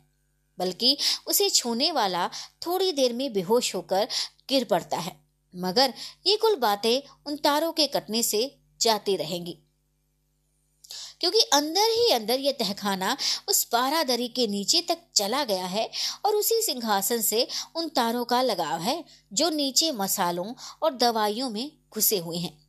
[0.58, 0.98] बल्कि
[1.28, 2.28] उसे छूने वाला
[2.66, 4.08] थोड़ी देर में बेहोश होकर
[4.49, 5.16] गिर पड़ता है।
[5.54, 5.94] मगर
[6.28, 8.40] ये कुल बातें उन तारों के कटने से
[8.82, 9.58] जाती रहेंगी।
[11.22, 13.18] क्योंकि अंदर ही अंदर यह तहखाना
[13.49, 15.89] उस बारादरी के नीचे तक चला गया है
[16.26, 20.53] और उसी सिंहासन से उन तारों का लगाव है, जो नीचे मसालों
[20.84, 22.68] और दवाइयों में घुसे हुए हैं।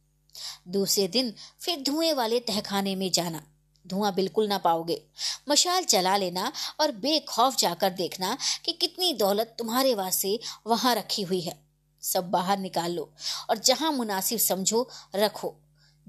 [0.68, 3.42] दूसरे दिन फिर धुएँ वाले तहखाने में जाना।
[3.86, 5.04] धुआँ बिल्कुल ना पाओगे।
[5.48, 11.40] मशाल चला लेना और बेखौफ जाकर देखना कि कितनी दौलत तुम्हारे वास्ते वहाँ रखी हुई
[11.40, 11.60] है।
[12.02, 13.12] सब बाहर निकाल लो
[13.50, 15.56] और जहाँ मुनासिब समझो, रखो।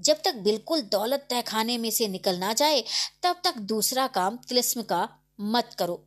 [0.00, 2.84] जब तक बिल्कुल दौलत तहखाने में से निकल ना जाए,
[3.22, 5.08] तब तक दूसरा काम तिलस्म का
[5.40, 6.06] मत करो।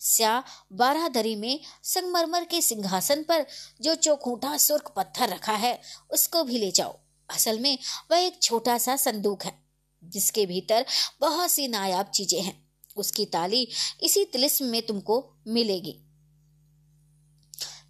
[0.00, 3.46] स्या बारादरी में संगमरमर के सिंहासन पर
[3.80, 6.98] जो चौखूटा सुर्ख पत्थर रखा है, उसको भी ले जाओ।
[7.28, 7.78] असल में
[8.10, 9.52] वह एक छोटा सा संदूक है,
[10.04, 10.86] जिसके भीतर
[11.20, 13.68] बहुत सी नायाब चीज़ें हैं। उसकी ताली
[14.02, 15.98] इसी तिलिस्म में तुमको मिलेगी।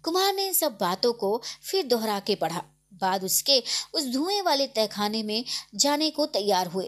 [0.03, 2.63] कुमार ने इन सब बातों को फिर दोहरा के पढ़ा।
[3.03, 3.63] बाद उसके
[3.93, 5.43] उस धुएँ वाले तहखाने में
[5.75, 6.87] जाने को तैयार हुए।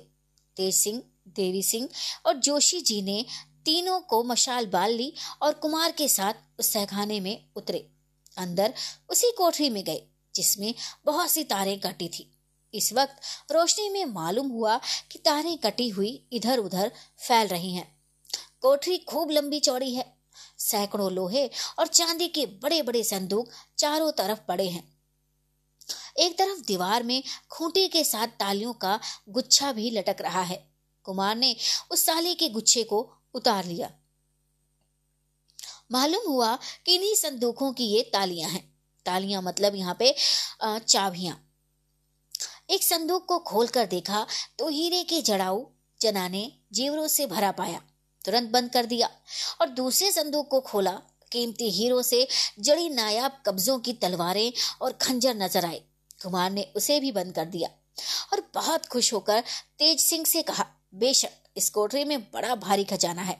[0.57, 1.89] तेज सिंह, देवी सिंह
[2.25, 3.25] और जोशी जी ने
[3.65, 7.89] तीनों को मशाल बाल ली और कुमार के साथ उस तहखाने में उतरे।
[8.37, 8.73] अंदर
[9.09, 10.01] उसी कोठरी में गए,
[10.35, 10.73] जिसमें
[11.05, 12.31] बहुत सी तारें कटी थी।
[12.73, 14.79] इस वक्त रोशनी में मालूम हुआ
[15.11, 17.87] कि तारें कटी हुई इधर उधर फैल रही हैं।
[18.61, 20.05] कोठरी खूब लंबी चौड़ी है।
[20.59, 24.94] सैकड़ों लोहे और चांदी के बड़े बड़े संदूक चारों तरफ़ पड़े हैं।
[26.17, 27.21] एक तरफ़ दीवार में
[27.51, 28.99] खूंटी के साथ तालियों का
[29.29, 30.63] गुच्छा भी लटक रहा है।
[31.05, 31.55] कुमार ने
[31.91, 33.01] उस ताली के गुच्छे को
[33.33, 33.89] उतार लिया।
[35.91, 36.55] मालूम हुआ
[36.85, 38.63] कि इन्हीं संदूकों की ये तालियाँ हैं।
[39.05, 40.15] तालियाँ मतलब यहाँ पे
[40.61, 41.41] चाबियाँ।
[42.69, 44.25] एक संदूक को खोलकर देखा
[44.59, 45.65] तो हीरे के जड़ाऊ
[46.01, 47.81] जनाने जीवरों से भरा पाया,
[48.25, 49.09] तुरंत बंद कर दिया
[49.61, 50.99] और दूसरे संदूक को खोला
[51.31, 52.27] कीमती हीरो से
[52.59, 55.81] जड़ी नायाब कब्जों की तलवारें और खंजर नज़र आए।
[56.23, 57.69] कुमार ने उसे भी बंद कर दिया
[58.33, 59.39] और बहुत खुश होकर
[59.79, 60.65] तेज सिंह से कहा,
[60.95, 63.37] बेशक, इस कोठरी में बड़ा भारी खजाना है।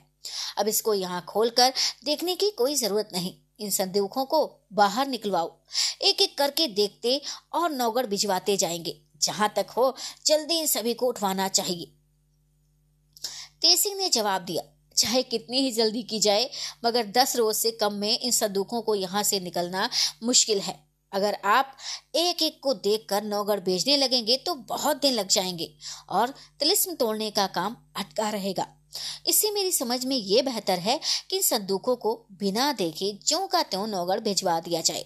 [0.58, 1.72] अब इसको यहाँ खोलकर
[2.04, 5.56] देखने की कोई ज़रूरत नहीं। इन संदूकों को बाहर निकलवाओ।
[6.02, 7.20] एक एक करके देखते
[7.52, 9.96] और नौगढ़ भिजवाते जाएँगे। जहाँ तक हो,
[10.26, 11.92] जल्दी इन सभी को उठवाना चाहिए।
[13.60, 14.62] तेज सिंह ने जवाब दिया
[14.96, 16.50] चाहे कितनी ही जल्दी की जाए,
[16.84, 19.88] मगर दस रोज से कम में इन संदूकों को यहाँ से निकलना
[20.22, 21.76] मुश्किल है। अगर आप
[22.14, 25.72] एक एक को देखकर नौगढ़ भेजने लगेंगे तो बहुत दिन लग जाएँगे
[26.08, 28.66] और तिलिस्म तोड़ने का काम अटका रहेगा।
[29.26, 31.00] इससे मेरी समझ में ये बेहतर है
[31.30, 35.04] कि संदूकों को बिना देखे जो का त्यों नौगढ़ भिजवा दिया जाए।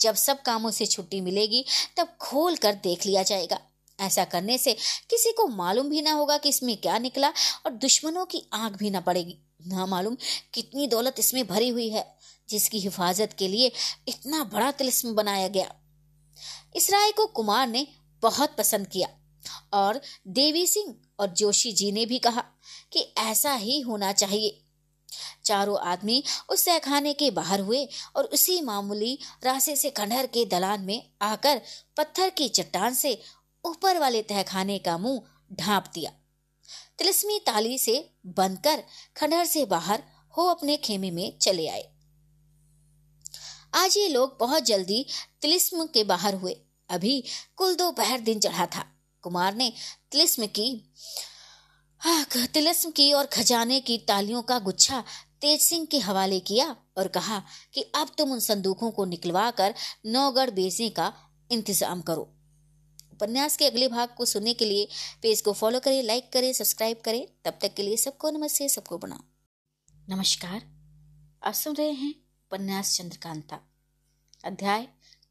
[0.00, 1.64] जब सब कामों से छुट्टी मिलेगी,
[1.96, 3.58] तब खोल कर देख लिया जाएगा।
[3.98, 4.72] ऐसा करने से
[5.10, 7.28] किसी को मालूम भी ना होगा कि इसमें क्या निकला
[7.66, 10.16] और दुश्मनों की आँख भी ना पड़ेगी। ना मालूम
[10.54, 12.04] कितनी दौलत इसमें भरी हुई है,
[12.48, 13.72] जिसकी हिफाजत के लिए
[14.08, 15.74] इतना बड़ा तिलस्म बनाया गया।
[16.76, 17.86] इस राय को कुमार ने
[18.22, 19.08] बहुत पसंद किया
[19.72, 22.44] और देवी सिंह और जोशी जी ने भी कहा
[22.92, 24.60] कि ऐसा ही होना चाहिए।
[25.44, 30.80] चारों आदमी उस तहखाने के बाहर हुए और उसी मामूली रास्ते से खंडहर के दलान
[30.80, 31.60] में आकर
[31.96, 33.20] पत्थर की चट्टान से
[33.64, 35.20] ऊपर वाले तहखाने का मुँह
[35.54, 36.10] ढांप दिया।
[36.98, 37.98] तिलस्मी ताली से
[38.36, 38.82] बंद कर
[39.16, 40.02] खंडहर से बाहर
[40.34, 41.88] हो अपने खेमे में चले आए।
[43.74, 45.04] आज ये लोग बहुत जल्दी
[45.42, 46.56] तिलिस्म के बाहर हुए।
[46.90, 47.22] अभी
[47.56, 48.84] कुल दोपहर दिन चढ़ा था।
[49.24, 49.72] कुमार ने
[50.12, 50.68] तिलिस्म की
[52.54, 55.02] तिलस्म की और खजाने की तालियों का गुच्छा
[55.40, 57.42] तेज सिंह के हवाले किया और कहा
[57.74, 59.74] कि अब तुम उन संदूकों को निकलवा कर
[60.06, 61.12] नौगढ़ बेचने का
[61.50, 62.30] इंतज़ाम करो।
[63.14, 64.86] उपन्यास के अगले भाग को सुनने के लिए
[65.22, 68.98] पेज को फॉलो करें लाइक करें सब्सक्राइब करें। तब तक के लिए सबको नमस्ते, सबको
[68.98, 69.20] बनाओ
[70.08, 70.62] नमस्कार।
[71.42, 73.60] आप सुन रहे हैं उपन्यास चंद्रकांता,
[74.44, 74.88] अध्याय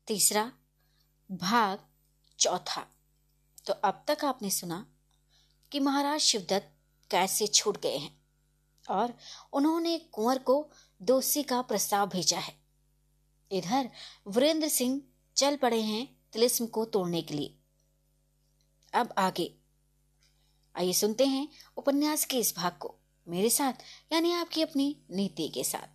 [0.07, 0.51] तीसरा,
[1.29, 1.79] भाग
[2.39, 2.85] चौथा।
[3.65, 4.85] तो अब तक आपने सुना
[5.71, 6.71] कि महाराज शिवदत्त
[7.11, 8.15] कैसे छूट गए हैं
[8.85, 9.13] और
[9.53, 10.55] उन्होंने कुंवर को
[11.01, 12.55] दोषी का प्रस्ताव भेजा है।
[13.51, 13.89] इधर
[14.27, 15.01] वीरेंद्र सिंह
[15.37, 17.59] चल पड़े हैं तिलिस्म को तोड़ने के लिए।
[18.93, 19.53] अब आगे।
[20.75, 21.47] आइए सुनते हैं
[21.77, 22.95] उपन्यास के इस भाग को,
[23.27, 23.73] मेरे साथ,
[24.13, 25.87] यानी आपकी अपनी नीति के साथ।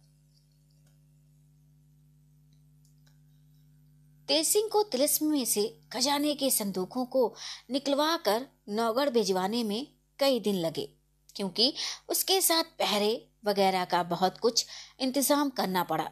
[4.28, 7.34] तेज सिंह को तिलिस्म में से खजाने के संदूकों को
[7.70, 9.86] निकलवा कर नौगढ़ भिजवाने में
[10.18, 10.88] कई दिन लगे,
[11.36, 11.72] क्योंकि
[12.08, 13.12] उसके साथ पहरे
[13.46, 14.66] वगैरह का बहुत कुछ
[15.00, 16.10] इंतज़ाम करना पड़ा।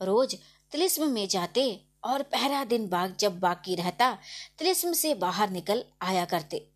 [0.00, 0.36] रोज
[0.72, 1.62] तिलिस्म में जाते
[2.04, 4.18] और पहरा दिन बाग जब बाकी रहता,
[4.58, 6.70] तिलिस्म से बाहर निकल आया करते।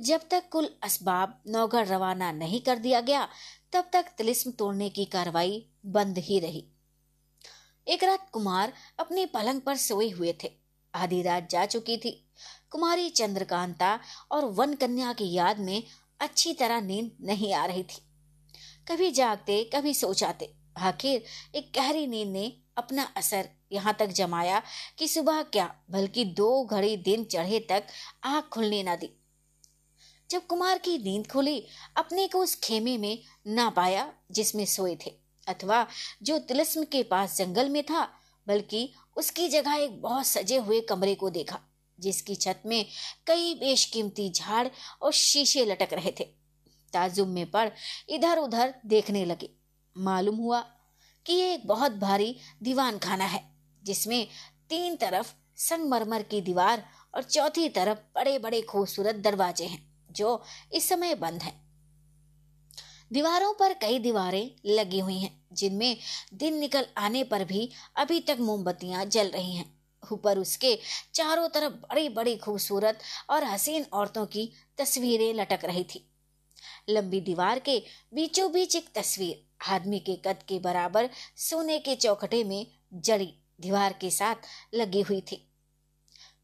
[0.00, 3.28] जब तक कुल असबाब नौगढ़ रवाना नहीं कर दिया गया,
[3.72, 6.66] तब तक तिलिस्म तोड़ने की कार्रवाई बंद ही रही।
[7.88, 10.52] एक रात कुमार अपने पलंग पर सोए हुए थे।
[10.94, 12.28] आधी रात जा चुकी थी।
[12.70, 14.00] कुमारी चंद्रकांता
[14.30, 15.82] और वन कन्या की याद में
[16.20, 18.02] अच्छी तरह नींद नहीं आ रही थी।
[18.88, 21.24] कभी जागते, कभी सो जाते। आखिर
[21.54, 24.62] एक गहरी नींद ने अपना असर यहाँ तक जमाया
[24.98, 27.86] कि सुबह क्या, बल्कि दो घड़ी दिन चढ़े तक
[28.24, 29.16] आँख खुलने न दी।
[30.30, 31.66] जब कुमार की नींद खुली,
[31.96, 35.10] अपने को उस खेमे में ना पाया जिसमें सोए थे,
[35.48, 35.86] अथवा
[36.22, 38.08] जो तिलस्म के पास जंगल में था,
[38.46, 41.60] बल्कि उसकी जगह एक बहुत सजे हुए कमरे को देखा,
[42.00, 42.86] जिसकी छत में
[43.26, 44.68] कई बेशकीमती झाड़
[45.02, 46.24] और शीशे लटक रहे थे।
[46.92, 47.68] ताजुब में पड़
[48.08, 49.50] इधर उधर देखने लगे।
[49.98, 50.60] मालूम हुआ
[51.26, 54.26] कि ये एक बहुत भारी दीवान खाना है। जिसमें
[54.68, 56.84] तीन तरफ़ संगमरमर की दीवार
[57.14, 60.42] और चौथी तरफ़ बड़े बड़े खूबसूरत दरवाजे हैं, जो
[60.72, 61.60] इस समय बंद हैं।
[63.12, 65.96] दीवारों पर कई दीवारें लगी हुई हैं, जिनमें
[66.34, 69.80] दिन निकल आने पर भी अभी तक मोमबत्तियाँ जल रही हैं।
[70.12, 70.78] ऊपर उसके
[71.14, 72.98] चारों तरफ़ बड़ी बड़ी खूबसूरत
[73.30, 76.06] और हसीन औरतों की तस्वीरें लटक रही थी।
[76.88, 77.82] लंबी दीवार के
[78.14, 83.92] बीचों बीच एक तस्वीर, आदमी के कद के बराबर सोने के चौखटे में जड़ी। दीवार
[83.92, 84.34] के साथ
[84.74, 85.46] लगी हुई थी।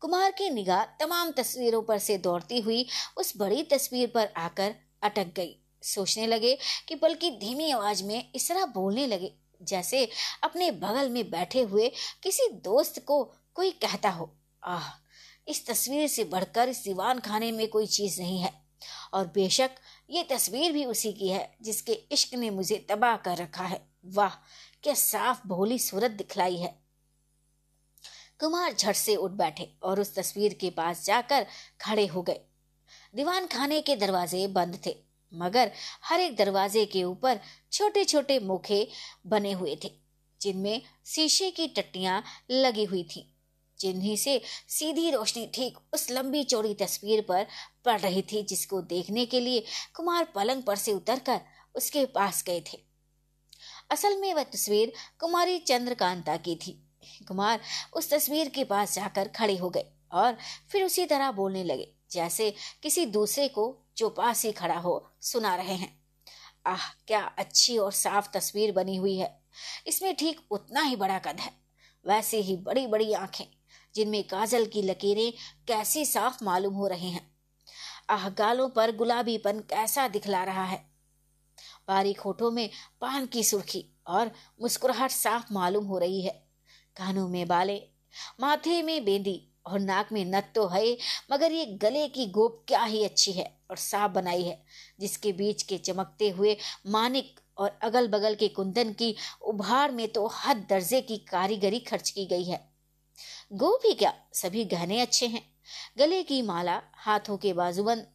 [0.00, 2.86] कुमार की निगाह तमाम तस्वीरों पर से दौड़ती हुई
[3.16, 8.48] उस बड़ी तस्वीर पर आकर अटक गई। सोचने लगे कि बल्कि धीमी आवाज़ में इस
[8.48, 9.32] तरह बोलने लगे,
[9.62, 10.08] जैसे
[10.42, 11.88] अपने बगल में बैठे हुए
[12.22, 14.30] किसी दोस्त को कोई कहता हो।
[14.64, 14.88] आह,
[15.48, 18.52] इस तस्वीर से बढ़कर इस दीवान खाने में कोई चीज़ नहीं है।
[19.14, 19.70] और बेशक
[20.10, 24.34] ये तस्वीर भी उसी की है जिसके इश्क ने मुझे तबाह कर रखा है। वाह,
[24.82, 26.85] क्या साफ़ भोली सूरत दिखलाई है।
[28.40, 31.46] कुमार झट से उठ बैठे और उस तस्वीर के पास जाकर
[31.80, 32.40] खड़े हो गए।
[33.14, 34.96] दीवान खाने के दरवाजे बंद थे,
[35.32, 35.70] मगर
[36.04, 37.40] हर एक दरवाजे के ऊपर
[37.72, 38.86] छोटे छोटे मुखे
[39.26, 39.90] बने हुए थे,
[40.40, 43.26] जिनमें शीशे की टट्टियाँ लगी हुई थी,
[43.78, 47.46] जिन्हीं से सीधी रोशनी ठीक उस लंबी चौड़ी तस्वीर पर
[47.84, 49.64] पड़ रही थी जिसको देखने के लिए
[49.94, 51.40] कुमार पलंग पर से उतरकर
[51.74, 52.78] उसके पास गए थे।
[53.90, 56.82] असल में वह तस्वीर कुमारी चंद्रकांता की थी।
[57.28, 57.60] कुमार
[57.92, 60.36] उस तस्वीर के पास जाकर खड़े हो गए और
[60.70, 65.56] फिर उसी तरह बोलने लगे, जैसे किसी दूसरे को जो पास ही खड़ा हो, सुना
[65.56, 66.04] रहे हैं।
[66.66, 69.42] आह, क्या अच्छी और साफ़ तस्वीर बनी हुई है।
[69.86, 71.52] इसमें ठीक उतना ही बड़ा कद है।
[72.06, 73.44] वैसे ही बड़ी बड़ी आँखें,
[73.94, 75.32] जिनमें काजल की लकीरें
[75.68, 77.36] कैसी साफ़ मालूम हो रही हैं।
[78.10, 80.90] आह, गालों पर गुलाबीपन कैसा दिखला रहा है।
[81.88, 82.70] बारीक होठों में
[83.00, 84.30] पान की सुर्खी और
[84.62, 86.45] मुस्कुराहट साफ़ मालूम हो रही है।
[86.96, 87.82] कानों में बाले,
[88.40, 90.96] माथे में बेंदी और नाक में नत तो है,
[91.32, 94.62] मगर ये गले की गोप क्या ही अच्छी है और साफ़ बनाई है,
[95.00, 96.56] जिसके बीच के चमकते हुए
[96.86, 102.10] मानिक और अगल बगल के कुंदन की उभार में तो हद दर्जे की कारीगरी खर्च
[102.10, 102.60] की गई है।
[103.52, 105.42] गोप ही क्या, सभी गहने अच्छे हैं।
[105.98, 108.06] गले की माला, हाथों के बाजूबंद,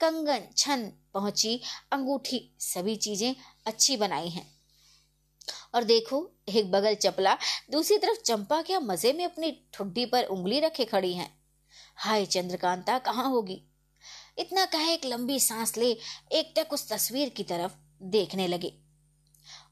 [0.00, 1.60] कंगन, छन पहुँची,
[1.92, 3.34] अंगूठी, सभी चीज़ें
[3.66, 4.57] अच्छी बनाई हैं।
[5.74, 7.36] और देखो, एक बगल चपला,
[7.70, 11.30] दूसरी तरफ़ चंपा क्या मज़े में अपनी ठुड्डी पर उंगली रखे खड़ी है।
[11.96, 13.64] हाय चंद्रकांता, कहाँ होगी?
[14.38, 15.90] इतना कहे एक लंबी सांस ले,
[16.32, 17.72] एक टक उस तस्वीर की तरफ़
[18.02, 18.72] देखने लगे।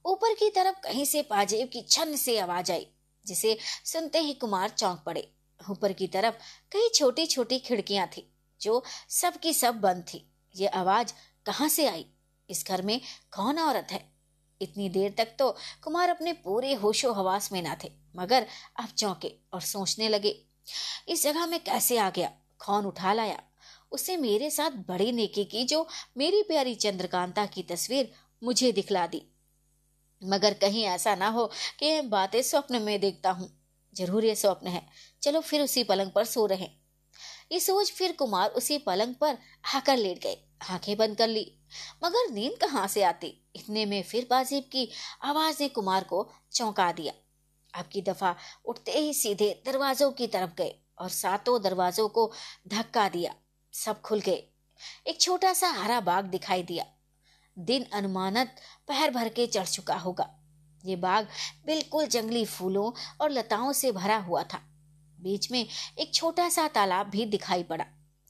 [0.07, 2.87] ऊपर की तरफ़ कहीं से पाजेब की छन से आवाज़ आई,
[3.27, 5.33] जिसे सुनते ही कुमार चौंक पड़े।
[5.71, 6.35] ऊपर की तरफ़
[6.73, 11.13] कई छोटी छोटी खिड़कियाँ थी, जो सब की सब बंद थी। ये आवाज़
[11.47, 12.07] कहाँ से आई?
[12.51, 13.01] इस घर में
[13.37, 14.16] कौन औरत है?
[14.61, 15.51] इतनी देर तक तो
[15.83, 18.47] कुमार अपने पूरे होशो हवास में ना थे, मगर
[18.81, 20.35] अब चौंके और सोचने लगे,
[21.09, 22.33] इस जगह में कैसे आ गया?
[22.59, 23.43] कौन उठा लाया?
[23.93, 28.11] उसे मेरे साथ बड़ी नेकी की जो मेरी प्यारी चंद्रकांता की तस्वीर
[28.43, 29.23] मुझे दिखला दी।
[30.23, 31.47] मगर कहीं ऐसा ना हो
[31.79, 33.49] कि बातें स्वप्न में देखता हूँ।
[33.97, 34.83] ज़रूर ये स्वप्न है।
[35.23, 36.69] चलो फिर उसी पलंग पर सो रहे।
[37.53, 39.39] ये सोच फिर कुमार उसी पलंग पर
[39.75, 40.37] आकर लेट गए।
[40.71, 41.56] आँखें बंद कर ली।
[42.05, 43.45] मगर नींद कहाँ से आती?
[43.57, 44.91] इतने में फिर बाजीब की
[45.23, 47.13] आवाज़ ने कुमार को चौंका दिया।
[47.81, 52.33] अब की दफ़ा उठते ही सीधे दरवाजों की तरफ़ गए और सातों दरवाजों को
[52.69, 53.35] धक्का दिया।
[53.73, 54.49] सब खुल गए।
[55.07, 56.87] एक छोटा सा हरा बाग दिखाई दिया।
[57.59, 58.57] दिन अनुमानत
[58.89, 60.39] पहर भर के चढ़ चुका होगा।
[60.85, 61.29] ये बाग
[61.67, 64.61] बिल्कुल जंगली फूलों और लताओं से भरा हुआ था।
[65.21, 65.67] बीच में
[65.99, 67.85] एक छोटा सा तालाब भी दिखाई पड़ा।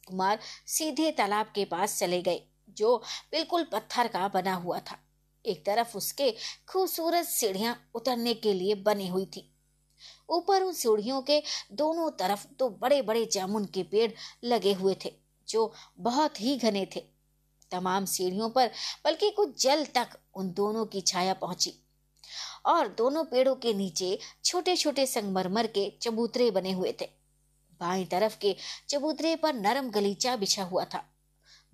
[0.06, 2.42] कुमार सीधे तालाब के पास चले गए।
[2.76, 2.96] जो
[3.32, 4.98] बिल्कुल पत्थर का बना हुआ था।
[5.44, 6.34] एक तरफ़ उसके
[6.68, 9.52] खूबसूरत सीढ़ियाँ उतरने के लिए बनी हुई थी।
[10.28, 11.42] ऊपर उन सीढ़ियों के
[11.72, 14.12] दोनों तरफ़ दो बड़े बड़े जामुन के पेड़
[14.44, 15.12] लगे हुए थे,
[15.48, 17.04] जो बहुत ही घने थे।
[17.70, 18.70] तमाम सीढ़ियों पर,
[19.04, 21.74] बल्कि कुछ जल तक उन दोनों की छाया पहुँची।
[22.66, 27.06] और दोनों पेड़ों के नीचे छोटे छोटे संगमरमर के चबूतरे बने हुए थे।
[27.80, 28.56] बाई तरफ़ के
[28.88, 31.15] चबूतरे पर नरम गलीचा बिछा हुआ था।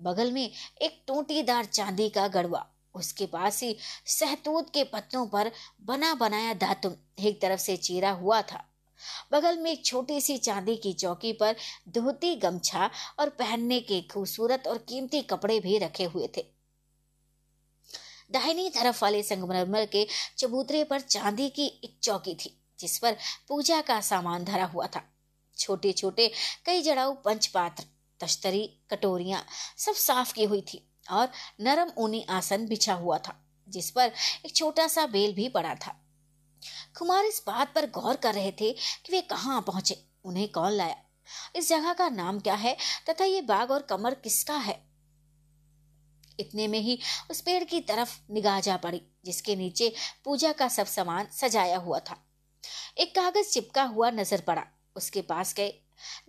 [0.02, 0.50] बगल में
[0.82, 3.76] एक टूटीदार चांदी का गड़वा उसके पास ही
[4.06, 5.50] सहतूत के पत्तों पर
[5.80, 8.64] बना बनाया धातु एक तरफ़ से चीरा हुआ था।
[9.32, 11.56] बगल में एक छोटी सी चांदी की चौकी पर
[11.88, 16.44] धोती गमछा और पहनने के खूबसूरत और कीमती कपड़े भी रखे हुए थे।
[18.30, 20.06] दाहिनी तरफ़ वाले संगमरमर के
[20.38, 23.16] चबूतरे पर चांदी की एक चौकी थी, जिस पर
[23.48, 25.02] पूजा का सामान धरा हुआ था।
[25.56, 26.30] छोटे छोटे
[26.66, 27.84] कई जड़ाऊ पंचपात्र
[28.22, 29.44] तश्तरी, कटोरियाँ
[29.78, 31.28] सब साफ़ की हुई थी और
[31.60, 33.34] नरम ऊनी आसन बिछा हुआ था,
[33.68, 34.12] जिस पर
[34.46, 35.98] एक छोटा सा बेल भी पड़ा था।
[36.98, 40.96] कुमार इस बात पर गौर कर रहे थे कि वे कहाँ पहुँचे, उन्हें कौन लाया?
[41.56, 42.76] इस जगह का नाम क्या है
[43.08, 44.80] तथा ये बाग और कमर किसका है?
[46.40, 46.98] इतने में ही
[47.30, 49.92] उस पेड़ की तरफ़ निगाह जा पड़ी, जिसके नीचे
[50.24, 52.16] पूजा का सब सामान सजाया हुआ था।
[52.98, 54.64] एक कागज़ चिपका हुआ नज़र पड़ा,
[54.96, 55.74] उसके पास गए,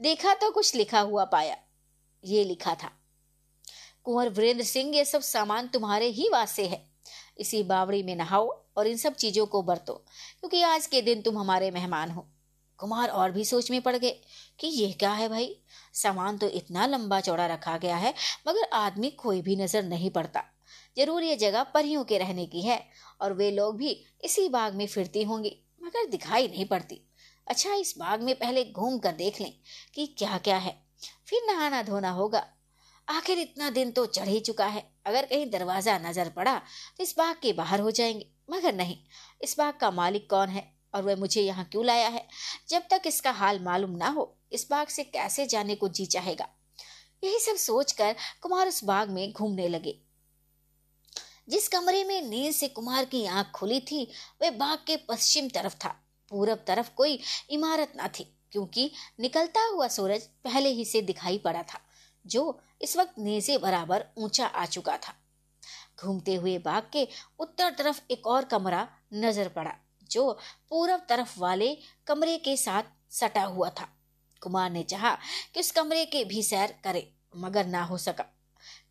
[0.02, 1.58] देखा तो कुछ लिखा हुआ पाया।
[2.24, 2.92] ये लिखा था।
[4.04, 6.84] कुंवर वीरेंद्र सिंह, ये सब सामान तुम्हारे ही वास्ते है।
[7.40, 8.48] इसी बावड़ी में नहाओ
[8.78, 9.94] और इन सब चीज़ों को बरतो,
[10.40, 12.28] क्योंकि आज के दिन तुम हमारे मेहमान हो।
[12.80, 14.12] कुमार और भी सोच में पड़ गए
[14.60, 15.56] कि ये क्या है भाई?
[15.94, 18.14] सामान तो इतना लंबा चौड़ा रखा गया है,
[18.48, 20.44] मगर आदमी कोई भी नज़र नहीं पड़ता।
[20.98, 22.80] ज़रूर ये जगह परियों के रहने की है,
[23.22, 27.02] और वे लोग भी इसी बाग में फिरती होंगी, मगर दिखाई नहीं पड़ती।
[27.48, 29.54] अच्छा इस बाग में पहले घूम कर देख लें
[29.94, 30.83] कि क्या क्या है।
[31.28, 32.46] फिर नहाना धोना होगा।
[33.08, 36.58] आखिर इतना दिन तो चढ़ ही चुका है। अगर कहीं दरवाज़ा नज़र पड़ा
[36.98, 38.98] तो इस बाग के बाहर हो जाएँगे। मगर नहीं,
[39.42, 42.28] इस बाग का मालिक कौन है और वह मुझे यहाँ क्यों लाया है?
[42.70, 46.48] जब तक इसका हाल मालूम ना हो, इस बाग से कैसे जाने को जी चाहेगा?
[47.24, 50.00] यही सब सोचकर कुमार उस बाग में घूमने लगे।
[51.50, 54.12] जिस कमरे में नींद से कुमार की आँख खुली थी,
[54.42, 55.90] वह बाग के पश्चिम तरफ़ था।
[56.30, 57.20] पूरब तरफ़ कोई
[57.50, 58.90] इमारत ना थी। क्योंकि
[59.20, 61.80] निकलता हुआ सूरज पहले ही से दिखाई पड़ा था,
[62.26, 65.14] जो इस वक्त नेजे बराबर ऊँचा आ चुका था।
[66.00, 67.08] घूमते हुए बाग के
[67.40, 69.74] उत्तर तरफ़ एक और कमरा नज़र पड़ा,
[70.12, 70.32] जो
[70.70, 71.76] पूर्व तरफ़ वाले
[72.08, 73.88] कमरे के साथ सटा हुआ था।
[74.42, 75.18] कुमार ने चाहा
[75.54, 78.26] कि उस कमरे के भी सैर करे, मगर ना हो सका,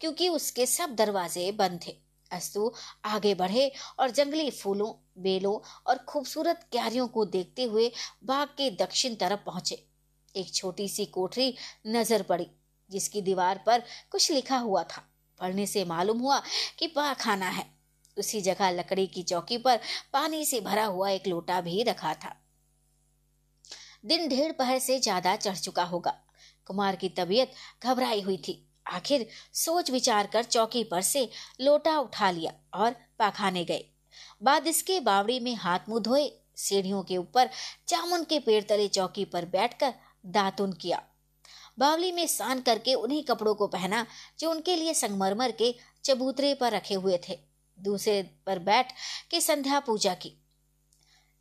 [0.00, 1.96] क्योंकि उसके सब दरवाजे बंद थे।
[2.32, 2.72] अस्तु,
[3.04, 7.90] आगे बढ़े और जंगली फूलों, बेलों और खूबसूरत क्यारियों को देखते हुए
[8.24, 9.82] बाग के दक्षिण तरफ़ पहुँचे।
[10.34, 11.54] एक छोटी सी कोठरी
[11.86, 12.46] नज़र पड़ी,
[12.90, 15.08] जिसकी दीवार पर कुछ लिखा हुआ था।
[15.40, 16.42] पढ़ने से मालूम हुआ
[16.78, 17.64] कि पाखाना है।
[18.16, 19.78] उसी जगह लकड़ी की चौकी पर
[20.12, 22.34] पानी से भरा हुआ एक लोटा भी रखा था।
[24.04, 26.14] दिन ढेर पहर से ज़्यादा चढ़ चुका होगा।
[26.66, 27.52] कुमार की तबीयत
[27.84, 28.54] घबराई हुई थी।
[28.86, 31.28] आखिर सोच विचार कर चौकी पर से
[31.60, 33.84] लोटा उठा लिया और पाखाने गए।
[34.42, 37.50] बाद इसके बावड़ी में हाथ मुँह धोए, सीढ़ियों के ऊपर
[37.88, 39.94] जामुन के पेड़ तले चौकी पर बैठकर
[40.26, 41.02] दातुन किया।
[41.78, 44.06] बावली में स्नान करके उन्हीं कपड़ों को पहना
[44.40, 47.38] जो उनके लिए संगमरमर के चबूतरे पर रखे हुए थे।
[47.78, 48.92] दूसरे पर बैठ
[49.30, 50.32] के संध्या पूजा की।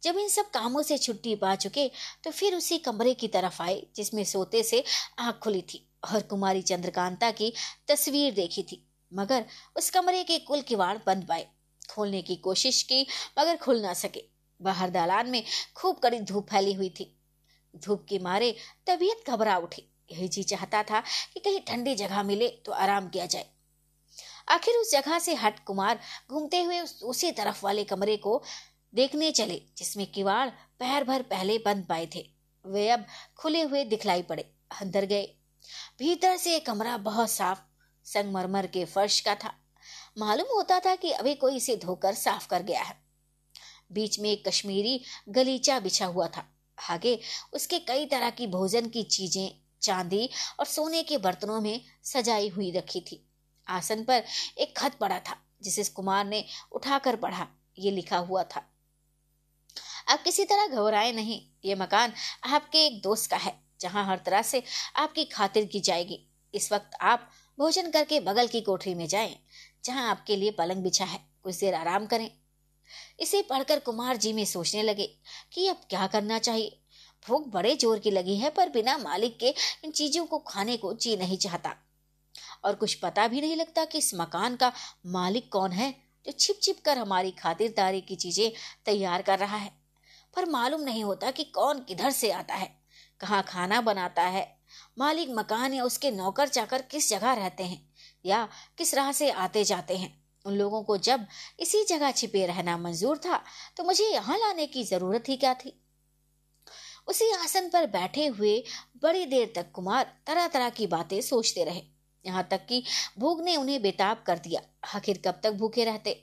[0.03, 1.87] जब इन सब कामों से छुट्टी पा चुके
[2.23, 4.83] तो फिर उसी कमरे की तरफ़ आए, जिसमें सोते से
[5.19, 7.53] आँख खुली थी। और कुमारी चंद्रकांता की
[7.87, 9.45] तस्वीर देखी थी, मगर
[9.75, 11.47] उस कमरे के कुल किवाड़ बंद पाए,
[11.89, 13.05] खोलने की कोशिश की,
[13.39, 14.23] मगर खुल ना सके।
[14.59, 15.43] बाहर दालान में
[15.75, 17.15] खूब कड़ी धूप फैली हुई थी।
[17.75, 18.55] धूप के मारे
[18.87, 20.99] तबीयत घबरा उठी। यही जी चाहता था
[21.33, 23.45] कि कहीं ठंडी जगह मिले तो आराम किया जाए।
[24.49, 25.99] आखिर उस जगह से हट कुमार
[26.29, 28.41] घूमते हुए उस, उसी तरफ़ वाले कमरे को
[28.93, 32.25] देखने चले, जिसमें किवाड़ पैर भर पहले बंद पाए थे।
[32.65, 33.05] वे अब
[33.37, 34.43] खुले हुए दिखलाई पड़े,
[34.81, 35.23] अंदर गए।
[36.01, 37.59] भीतर से कमरा बहुत साफ़,
[38.05, 39.53] संगमरमर के फर्श का था।
[40.17, 42.95] मालूम होता था कि अभी कोई इसे धोकर साफ़ कर गया है।
[43.91, 44.99] बीच में एक कश्मीरी
[45.29, 46.45] गलीचा बिछा हुआ था।
[46.89, 47.19] आगे
[47.53, 49.51] उसके कई तरह की भोजन की चीज़ें,
[49.81, 50.29] चांदी
[50.59, 53.23] और सोने के बर्तनों में सजाई हुई रखी थी।
[53.67, 54.23] आसन पर
[54.57, 57.47] एक खत पड़ा था, जिसे कुमार ने उठाकर पढ़ा।
[57.79, 58.67] ये लिखा हुआ था,
[60.09, 62.13] आप किसी तरह घबराए नहीं, ये मकान
[62.45, 64.63] आपके एक दोस्त का है। जहाँ हर तरह से
[64.97, 66.19] आपकी खातिर की जाएगी।
[66.53, 69.35] इस वक्त आप भोजन करके बगल की कोठरी में जाएँ,
[69.85, 72.29] जहाँ आपके लिए पलंग बिछा है। कुछ देर आराम करें।
[73.19, 75.05] इसे पढ़कर कुमार जी में सोचने लगे
[75.53, 76.77] कि अब क्या करना चाहिए।
[77.25, 79.53] भूख बड़े ज़ोर की लगी है पर बिना मालिक के
[79.85, 81.75] इन चीज़ों को खाने को जी नहीं चाहता।
[82.65, 84.71] और कुछ पता भी नहीं लगता कि इस मकान का
[85.07, 85.91] मालिक कौन है
[86.25, 88.51] जो छिप छिप कर हमारी खातिरदारी की चीज़ें
[88.85, 89.71] तैयार कर रहा है।
[90.33, 92.69] पर मालूम नहीं होता कि कौन किधर से आता है।
[93.21, 94.47] कहाँ खाना बनाता है?
[94.97, 97.81] मालिक, मकान या उसके नौकर चाकर किस जगह रहते हैं?
[98.25, 100.19] या किस राह से आते जाते हैं?
[100.45, 101.25] उन लोगों को जब
[101.59, 103.41] इसी जगह छिपे रहना मंजूर था
[103.77, 105.77] तो मुझे यहाँ लाने की ज़रूरत ही क्या थी?
[107.07, 108.63] उसी आसन पर बैठे हुए
[109.03, 111.81] बड़ी देर तक कुमार तरह तरह की बातें सोचते रहे।
[112.25, 112.83] यहाँ तक कि
[113.19, 114.61] भूख ने उन्हें बेताब कर दिया।
[114.95, 116.13] आखिर कब तक भूखे रहते?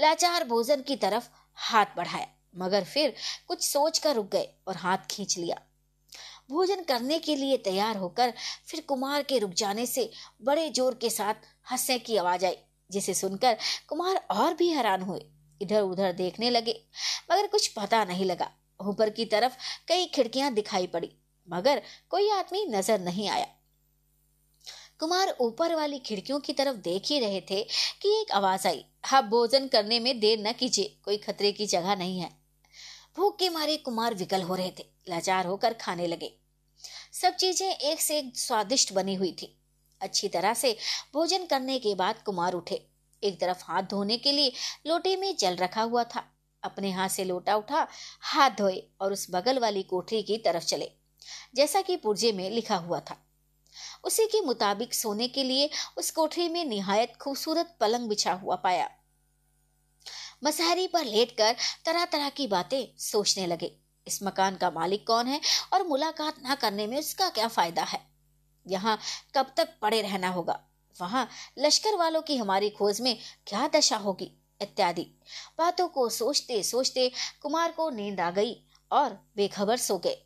[0.00, 1.28] लाचार भोजन की तरफ़
[1.58, 2.26] हाथ बढ़ाया,
[2.56, 3.14] मगर फिर
[3.48, 5.60] कुछ सोच कर रुक गए और हाथ खींच लिया।
[6.48, 8.32] भोजन करने के लिए तैयार होकर
[8.66, 10.10] फिर कुमार के रुक जाने से
[10.42, 11.34] बड़े ज़ोर के साथ
[11.72, 12.56] हंसने की आवाज़ आई,
[12.90, 13.56] जिसे सुनकर
[13.88, 15.20] कुमार और भी हैरान हुए।
[15.60, 16.80] इधर उधर देखने लगे,
[17.30, 18.50] मगर कुछ पता नहीं लगा।
[18.80, 19.56] ऊपर की तरफ़
[19.88, 21.10] कई खिड़कियाँ दिखाई पड़ी,
[21.48, 23.46] मगर कोई आदमी नज़र नहीं आया।
[25.00, 27.62] कुमार ऊपर वाली खिड़कियों की तरफ़ देख ही रहे थे
[28.02, 31.96] कि एक आवाज़ आई, आप भोजन करने में देर न कीजिए, कोई खतरे की जगह
[31.96, 32.30] नहीं है।
[33.16, 36.32] भूख के मारे कुमार विकल हो रहे थे। लाचार होकर खाने लगे।
[37.12, 39.56] सब चीज़ें एक से एक स्वादिष्ट बनी हुई थी।
[40.00, 40.76] अच्छी तरह से
[41.14, 42.86] भोजन करने के बाद कुमार उठे।
[43.22, 44.52] एक तरफ़ हाथ धोने के लिए
[44.86, 46.24] लोटे में जल रखा हुआ था।
[46.62, 47.86] अपने हाथ से लोटा उठा,
[48.22, 50.90] हाथ धोए और उस बगल वाली कोठरी की तरफ़ चले,
[51.54, 53.16] जैसा कि पुर्जे में लिखा हुआ था।
[54.04, 58.90] उसी के मुताबिक सोने के लिए उस कोठरी में निहायत खूबसूरत पलंग बिछा हुआ पाया।
[60.44, 63.76] मसहरी पर लेटकर तरह तरह की बातें सोचने लगे।
[64.06, 65.40] इस मकान का मालिक कौन है
[65.72, 68.00] और मुलाकात ना करने में उसका क्या फ़ायदा है?
[68.66, 68.98] यहाँ
[69.34, 70.60] कब तक पड़े रहना होगा?
[71.00, 74.32] वहाँ लश्कर वालों की हमारी खोज में क्या दशा होगी?
[74.62, 75.02] इत्यादि।
[75.58, 77.10] बातों को सोचते सोचते
[77.42, 78.54] कुमार को नींद आ गई
[78.90, 80.16] और बेखबर सो गए।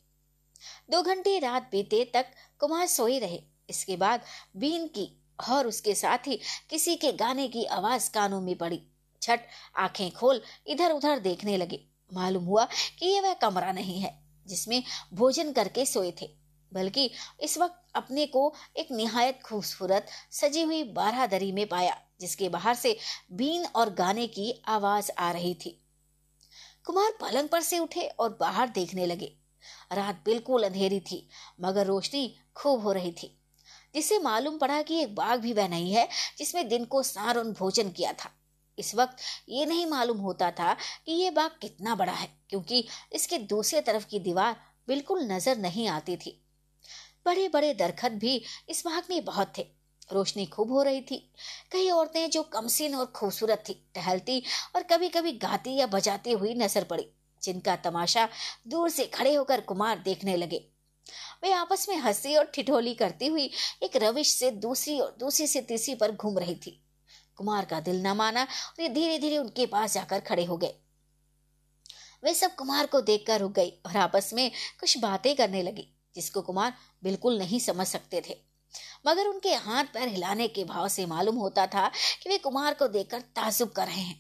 [0.91, 2.27] दो घंटे रात बीते तक
[2.59, 4.21] कुमार सोए रहे। इसके बाद
[4.57, 8.83] बीन की और उसके साथ ही किसी के गाने की आवाज़ कानों में पड़ी।
[9.23, 9.41] छठ
[9.79, 12.65] आँखें खोल इधर उधर देखने लगे। मालूम हुआ
[12.99, 14.83] कि ये वह कमरा नहीं है, जिसमें
[15.15, 16.31] भोजन करके सोए थे,
[16.73, 17.11] बल्कि
[17.41, 22.75] इस वक्त अपने को एक निहायत खूबसूरत सजी हुई बारह दरी में पाया, जिसके बाहर
[22.75, 22.97] से
[23.33, 25.77] बीन और गाने की आवाज़ आ रही थी।
[26.85, 29.33] कुमार पलंग पर से उठे और बाहर देखने लगे।
[29.93, 31.29] रात बिल्कुल अंधेरी थी,
[31.61, 33.37] मगर रोशनी खूब हो रही थी
[33.95, 37.91] जिसे मालूम पड़ा कि एक बाग भी वह नहीं है, जिसमें दिन को सारण भोजन
[37.91, 38.31] किया था।
[38.81, 39.17] इस वक्त
[39.49, 40.73] ये नहीं मालूम होता था
[41.07, 44.57] कि ये बाग कितना बड़ा है, क्योंकि इसके दूसरे तरफ़ की दीवार
[44.89, 46.41] बिल्कुल नज़र नहीं आती थी।
[47.27, 49.67] बड़े बड़े दरखत भी इस बाग में बहुत थे।
[50.11, 51.17] रोशनी खूब हो रही थी।
[51.73, 54.43] कई औरतें जो कमसीन और खूबसूरत थी, टहलती
[54.77, 57.07] और कभी कभी गाती या बजाती हुई नज़र पड़ी,
[57.43, 58.29] जिनका तमाशा
[58.67, 60.65] दूर से खड़े होकर कुमार देखने लगे।
[61.43, 63.51] वे आपस में हँसी और ठिठोली करती हुई
[63.83, 66.81] एक रविश से दूसरी और दूसरी से तीसरी पर घूम रही थी।
[67.41, 70.75] कुमार का दिल न माना और ये धीरे धीरे उनके पास जाकर खड़े हो गए।
[72.23, 74.51] वे सब कुमार को देखकर रुक गई और आपस में
[74.81, 76.73] कुछ बातें करने लगी, जिसको कुमार
[77.03, 78.37] बिल्कुल नहीं समझ सकते थे।
[79.07, 81.87] मगर उनके हाथ पैर हिलाने के भाव से मालूम होता था
[82.23, 84.19] कि वे कुमार को देखकर ताजुब कर रहे हैं।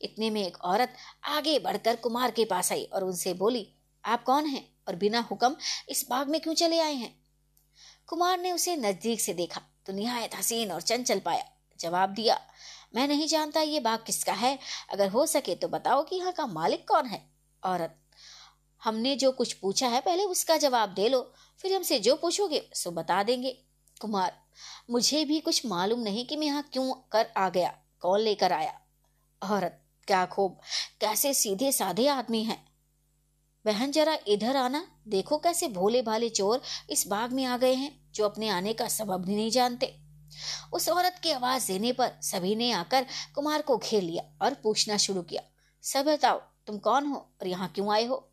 [0.00, 0.96] इतने में एक औरत
[1.28, 3.66] आगे बढ़कर कुमार के पास आई और उनसे बोली,
[4.04, 5.56] आप कौन हैं और बिना हुक्म
[5.88, 7.14] इस बाग में क्यों चले आए हैं?
[8.08, 11.44] कुमार ने उसे नज़दीक से देखा तो निहायत हसीन और चंचल पाया।
[11.80, 12.38] जवाब दिया,
[12.94, 14.58] मैं नहीं जानता ये बाग किसका है।
[14.92, 17.22] अगर हो सके तो बताओ कि यहाँ का मालिक कौन है।
[17.62, 17.96] औरत,
[18.82, 21.20] हमने जो कुछ पूछा है पहले उसका जवाब दे लो,
[21.60, 23.50] फिर हमसे जो पूछोगे सो बता देंगे।
[23.96, 24.32] कुमार,
[24.90, 28.72] मुझे भी कुछ मालूम नहीं कि मैं यहाँ क्यों कर आ गया, कौन लेकर आया?
[29.42, 30.58] औरत, क्या खूब,
[31.00, 32.64] कैसे सीधे साधे आदमी हैं?
[33.64, 37.90] बहन जरा इधर आना, देखो कैसे भोले भाले चोर इस बाग में आ गए हैं,
[38.14, 39.94] जो अपने आने का सबब भी नहीं जानते।
[40.72, 44.96] उस औरत की आवाज़ देने पर सभी ने आकर कुमार को घेर लिया और पूछना
[44.96, 45.42] शुरू किया
[45.82, 48.30] सब बताओ, तुम कौन हो और यहाँ क्यों आए हो?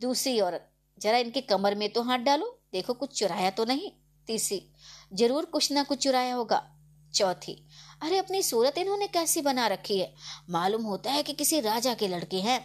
[0.00, 3.92] दूसरी औरत, जरा इनके कमर में तो हाथ डालो, देखो कुछ चुराया तो नहीं।
[4.26, 4.70] तीसरी,
[5.14, 6.70] ज़रूर कुछ ना कुछ चुराया होगा।
[7.14, 7.68] चौथी,
[8.02, 10.14] अरे, अपनी सूरत इन्होंने कैसी बना रखी है?
[10.50, 12.60] मालूम होता है कि किसी राजा के लड़के हैं।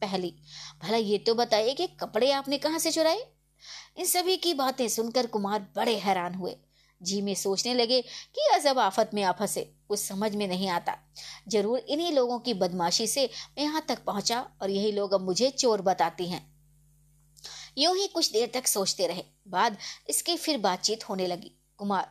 [0.00, 0.34] पहली,
[0.82, 3.20] भला ये तो बताइए कि कपड़े आपने कहाँ से चुराए?
[3.96, 6.56] इन सभी की बातें सुनकर कुमार बड़े हैरान हुए।
[7.02, 10.96] जी में सोचने लगे कि अजब आफत में आप फंसे, कुछ समझ में नहीं आता।
[11.48, 15.50] ज़रूर इन्हीं लोगों की बदमाशी से मैं यहाँ तक पहुँचा और यही लोग अब मुझे
[15.50, 16.46] चोर बताती हैं।
[17.78, 19.76] यूँ ही कुछ देर तक सोचते रहे, बाद
[20.08, 22.08] इसकी फिर बातचीत होने लगी। कुमार,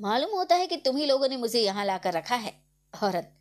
[0.00, 2.52] मालूम होता है कि तुम ही लोगों ने मुझे यहाँ लाकर रखा है।
[2.94, 3.32] औरत,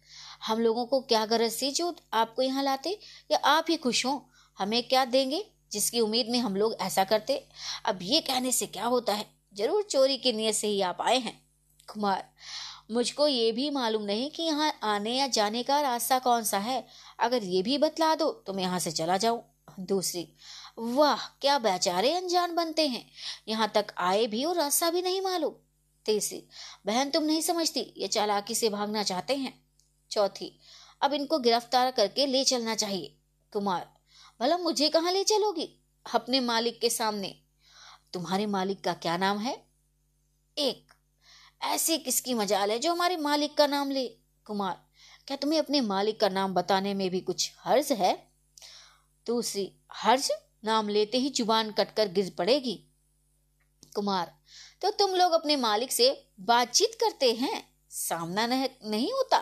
[0.45, 2.97] हम लोगों को क्या गरज थी जो आपको यहाँ लाते?
[3.31, 4.29] या आप ही खुश हो?
[4.57, 5.43] हमें क्या देंगे?
[5.71, 7.43] जिसकी उम्मीद में हम लोग ऐसा करते।
[7.85, 9.25] अब ये कहने से क्या होता है?
[9.53, 11.39] ज़रूर चोरी की नीयत से ही आप आए हैं।
[11.89, 12.23] कुमार,
[12.91, 16.85] मुझको ये भी मालूम नहीं कि यहाँ आने या जाने का रास्ता कौन सा है।
[17.19, 19.43] अगर ये भी बतला दो तो मैं यहाँ से चला जाऊँ।
[19.81, 20.27] दूसरी,
[20.77, 23.05] वाह, क्या बेचारे अनजान बनते हैं।
[23.47, 25.53] यहाँ तक आए भी और रास्ता भी नहीं मालूम।
[26.05, 26.43] तीसरी,
[26.85, 29.53] बहन तुम नहीं समझती, ये चालाकी से भागना चाहते हैं।
[30.11, 30.51] चौथी,
[31.01, 33.15] अब इनको गिरफ़्तार करके ले चलना चाहिए।
[33.53, 33.87] कुमार,
[34.39, 35.69] भला मुझे कहाँ ले चलोगी?
[36.05, 37.35] अपने मालिक के सामने
[38.13, 39.65] तुम्हारे मालिक का क्या नाम है?
[40.57, 40.93] एक।
[41.61, 44.07] ऐसी किसकी मजाल है जो हमारे मालिक का नाम ले?
[44.45, 44.79] कुमार,
[45.27, 48.13] क्या तुम्हें अपने मालिक का नाम बताने में भी कुछ हर्ज है?
[49.27, 50.31] दूसरी, हर्ज?
[50.65, 52.75] नाम लेते ही ज़ुबान कटकर गिर पड़ेगी।
[53.95, 54.33] कुमार
[54.81, 56.09] तो तुम लोग अपने मालिक से
[56.39, 57.63] बातचीत करते हैं?
[57.89, 59.37] सामना नहीं होता।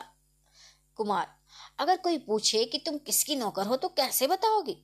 [0.96, 1.36] कुमार,
[1.80, 4.78] अगर कोई पूछे कि तुम किसकी नौकर हो तो कैसे बताओगी?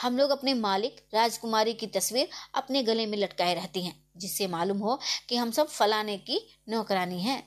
[0.00, 4.78] हम लोग अपने मालिक राजकुमारी की तस्वीर अपने गले में लटकाए रहती हैं, जिससे मालूम
[4.78, 4.98] हो
[5.28, 7.42] कि हम सब फलाने की नौकरानी हैं।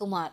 [0.00, 0.30] कुमार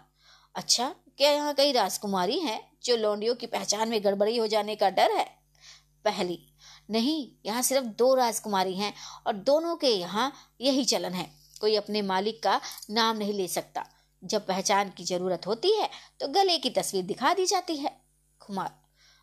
[0.55, 4.89] अच्छा क्या यहाँ कई राजकुमारी हैं जो लौंडियों की पहचान में गड़बड़ी हो जाने का
[4.91, 5.25] डर है?
[6.05, 6.39] पहली,
[6.91, 8.93] नहीं, यहाँ सिर्फ़ दो राजकुमारी हैं
[9.27, 10.31] और दोनों के यहाँ
[10.61, 11.29] यही चलन है।
[11.61, 12.59] कोई अपने मालिक का
[12.91, 13.85] नाम नहीं ले सकता।
[14.23, 15.89] जब पहचान की ज़रूरत होती है
[16.19, 17.91] तो गले की तस्वीर दिखा दी जाती है।
[18.41, 18.71] कुमार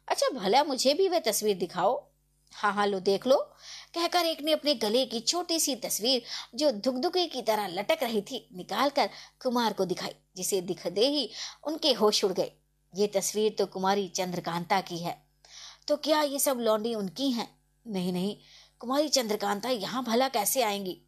[0.08, 1.98] अच्छा भला मुझे भी वह तस्वीर दिखाओ।
[2.52, 3.36] हाँ हाँ लो, देख लो।
[3.94, 6.22] कहकर एक ने अपने गले की छोटी सी तस्वीर,
[6.54, 9.10] जो धुकधुके की तरह लटक रही थी, निकालकर
[9.42, 11.30] कुमार को दिखाई, जिसे दिख दे ही
[11.64, 12.52] उनके होश उड़ गए।
[12.94, 15.22] ये तस्वीर तो कुमारी चंद्रकांता की है।
[15.88, 17.48] तो क्या ये सब लौंडी उनकी हैं?
[17.86, 18.36] नहीं नहीं,
[18.80, 21.00] कुमारी चंद्रकांता यहाँ भला कैसे आएँगी?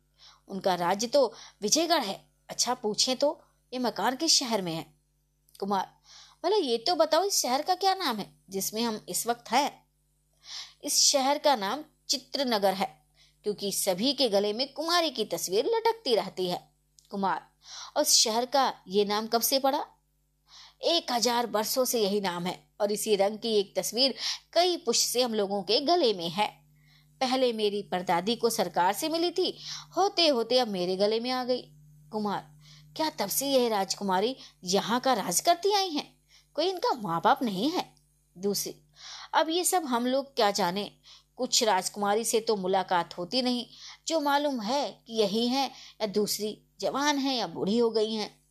[0.49, 3.41] उनका राज्य तो विजयगढ़ है। अच्छा पूछे तो
[3.73, 4.87] ये मकान किस शहर में है?
[5.61, 5.89] कुमार,
[6.45, 9.82] भला ये तो बताओ, इस शहर का क्या नाम है, जिसमें हम इस वक्त हैं?
[10.85, 12.87] इस शहर का नाम चित्रनगर है,
[13.45, 16.61] क्योंकि सभी के गले में कुमारी की तस्वीर लटकती रहती है।
[17.11, 17.41] कुमार,
[17.97, 19.85] और शहर का ये नाम कब से पड़ा?
[20.85, 24.15] एक हज़ार वर्षों से यही नाम है, और इसी रंग की एक तस्वीर
[24.53, 26.47] कई पुष्प से हम लोगों के गले में है।
[27.21, 29.57] पहले मेरी परदादी को सरकार से मिली थी
[29.97, 31.63] होते होते अब मेरे गले में आ गई।
[32.13, 32.47] कुमार,
[32.97, 36.05] क्या तब से यह राजकुमारी यहाँ का राज करती आई है?
[36.57, 37.85] कोई इनका माँ बाप नहीं है।
[38.37, 38.75] दूसरी
[39.35, 40.93] अब ये सब हम लोग क्या जाने?
[41.37, 43.67] कुछ राजकुमारी से तो मुलाकात होती नहीं।
[44.09, 45.69] जो मालूम है कि यही है,
[46.01, 48.43] या दूसरी जवान है, या बूढ़ी हो गई है।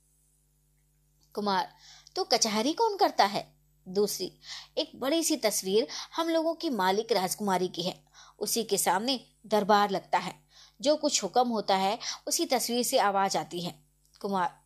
[1.33, 1.75] कुमार
[2.15, 3.53] तो कचहरी कौन करता है?
[3.87, 4.39] दूसरी,
[4.77, 8.03] एक बड़ी सी तस्वीर हम लोगों की मालिक राजकुमारी की है।
[8.39, 10.43] उसी के सामने दरबार लगता है।
[10.81, 13.83] जो कुछ हुक्म होता है, उसी तस्वीर से आवाज़ आती है।
[14.21, 14.61] कुमार,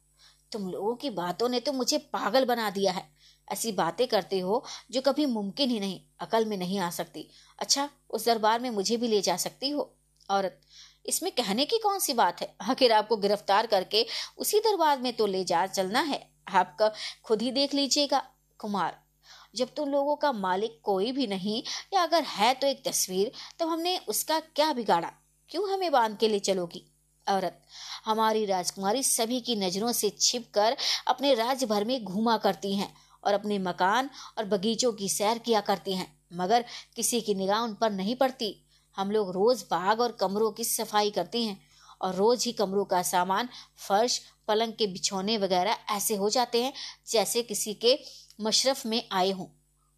[0.51, 3.14] तुम लोगों की बातों ने तो मुझे पागल बना दिया है।
[3.47, 7.27] ऐसी बातें करते हो जो कभी मुमकिन ही नहीं, अकल में नहीं आ सकती।
[7.59, 9.91] अच्छा उस दरबार में मुझे भी ले जा सकती हो?
[10.29, 10.61] औरत,
[11.05, 12.55] इसमें कहने की कौन सी बात है?
[12.61, 14.05] आखिर आपको गिरफ़्तार करके
[14.37, 16.91] उसी दरबार में तो ले जा चलना है। आपका
[17.23, 18.23] खुद ही देख लीजिएगा।
[18.59, 18.97] कुमार,
[19.55, 21.61] जब तुम लोगों का मालिक कोई भी नहीं
[21.93, 25.11] या अगर है तो एक तस्वीर तो हमने उसका क्या बिगाड़ा?
[25.51, 26.83] क्यों हमें बाँध के ले चलोगी?
[27.27, 27.61] औरत,
[28.05, 30.75] हमारी राजकुमारी सभी की नज़रों से छिप कर
[31.07, 32.93] अपने राज्य भर में घूमा करती हैं।
[33.25, 36.65] और अपने मकान और बगीचों की सैर किया करती हैं, मगर
[36.95, 38.55] किसी की निगाह उन पर नहीं पड़ती।
[38.97, 41.59] हम लोग रोज बाग और कमरों की सफ़ाई करते हैं
[42.01, 46.73] और रोज ही कमरों का सामान, फर्श, पलंग के बिछौने वगैरह ऐसे हो जाते हैं,
[47.07, 47.97] जैसे किसी के
[48.41, 49.47] मशरफ में आए हों।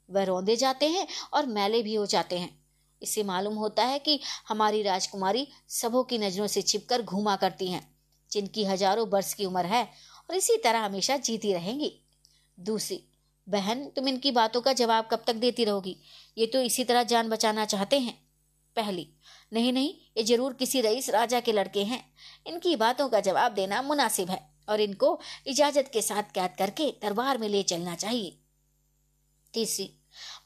[0.10, 2.56] वह रौंदे जाते हैं और मैले भी हो जाते हैं।
[3.02, 7.82] इससे मालूम होता है कि हमारी राजकुमारी सबों की नज़रों से छिपकर घूमा करती हैं,
[8.32, 9.84] जिनकी हज़ारों वर्ष की उम्र है
[10.30, 11.92] और इसी तरह हमेशा जीती रहेंगी।
[12.58, 13.04] दूसरी
[13.48, 15.96] बहन, तुम इनकी बातों का जवाब कब तक देती रहोगी?
[16.38, 18.18] ये तो इसी तरह जान बचाना चाहते हैं।
[18.76, 19.08] पहली,
[19.52, 22.04] नहीं नहीं, ये ज़रूर किसी रईस राजा के लड़के हैं।
[22.48, 27.38] इनकी बातों का जवाब देना मुनासिब है और इनको इजाज़त के साथ कैद करके दरबार
[27.38, 28.38] में ले चलना चाहिए।
[29.54, 29.90] तीसरी,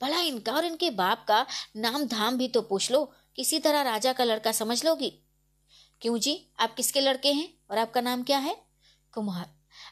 [0.01, 1.45] भला इनका और इनके बाप का
[1.77, 3.03] नाम धाम भी तो पूछ लो।
[3.35, 5.09] किसी तरह राजा का लड़का समझ लोगी?
[6.01, 8.55] क्यों जी, आप किसके लड़के हैं और आपका नाम क्या है?
[9.13, 9.49] कुमार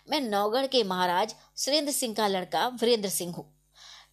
[0.09, 3.45] मैं नौगढ़ के महाराज सुरेंद्र सिंह का लड़का वीरेंद्र सिंह हूँ।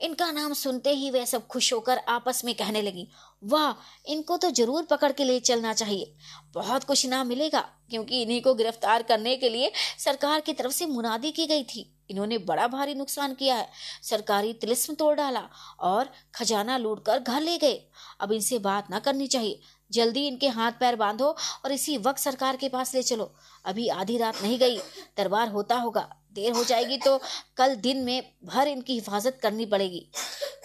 [0.00, 3.06] इनका नाम सुनते ही वे सब खुश होकर आपस में कहने लगी,
[3.42, 3.72] वाह,
[4.06, 6.14] इनको तो ज़रूर पकड़ के ले चलना चाहिए।
[6.54, 7.60] बहुत कुछ इनाम मिलेगा,
[7.90, 11.92] क्योंकि इन्हीं को गिरफ़्तार करने के लिए सरकार की तरफ़ से मुनादी की गई थी।
[12.10, 13.68] इन्होंने बड़ा भारी नुकसान किया है।
[14.02, 15.42] सरकारी तिलिस्म तोड़ डाला
[15.80, 17.80] और खजाना लूट कर घर ले गए।
[18.20, 19.60] अब इनसे बात ना करनी चाहिए।
[19.90, 21.26] जल्दी इनके हाथ पैर बांधो
[21.64, 23.32] और इसी वक्त सरकार के पास ले चलो।
[23.64, 24.78] अभी आधी रात नहीं गई,
[25.16, 27.18] दरबार होता होगा, देर हो जाएगी तो
[27.56, 30.06] कल दिन में भर इनकी हिफाजत करनी पड़ेगी,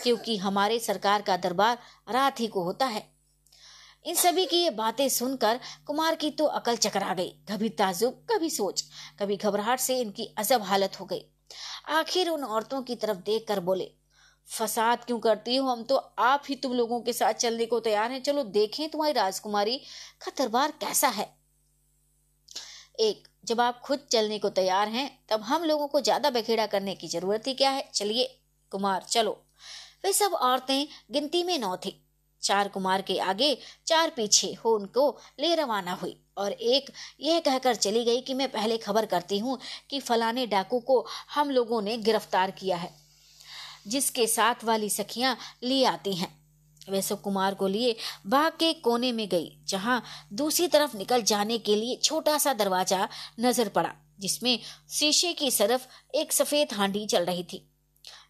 [0.03, 1.77] क्योंकि हमारे सरकार का दरबार
[2.09, 3.09] रात ही को होता है।
[4.05, 8.49] इन सभी की ये बातें सुनकर कुमार की तो अकल चकरा गई, कभी ताजुब, कभी
[8.49, 8.83] सोच,
[9.19, 11.25] कभी घबराहट से इनकी अजब हालत हो गई।
[11.91, 13.91] आखिर उन औरतों की तरफ़ देख कर बोले
[14.47, 15.67] फसाद क्यों करती हो?
[15.67, 19.13] हम तो आप ही तुम लोगों के साथ चलने को तैयार हैं। चलो, देखें तुम्हारी
[19.13, 19.77] राजकुमारी
[20.25, 21.29] का दरबार कैसा है।
[22.99, 26.95] एक, जब आप खुद चलने को तैयार हैं, तब हम लोगों को ज़्यादा बखेड़ा करने
[26.95, 27.89] की ज़रूरत ही क्या है?
[27.93, 28.25] चलिए,
[28.71, 29.31] कुमार, चलो।
[30.05, 31.97] वे सब औरतें गिनती में नौ थी।
[32.43, 33.57] चार कुमार के आगे,
[33.87, 35.09] चार पीछे हो उनको
[35.39, 36.89] ले रवाना हुई और एक
[37.21, 39.57] यह कहकर चली गई कि मैं पहले खबर करती हूँ
[39.89, 41.05] कि फलाने डाकू को
[41.35, 42.89] हम लोगों ने गिरफ़्तार किया है।
[43.85, 46.35] जिसके साथ वाली सखियाँ ली आती हैं।
[46.89, 47.95] वैसे कुमार को लिए
[48.27, 50.01] बाग के कोने में गई, जहाँ
[50.33, 53.07] दूसरी तरफ़ निकल जाने के लिए छोटा सा दरवाज़ा
[53.39, 54.59] नज़र पड़ा, जिसमें
[54.89, 57.65] शीशे की तरफ़ एक सफ़ेद हांडी चल रही थी।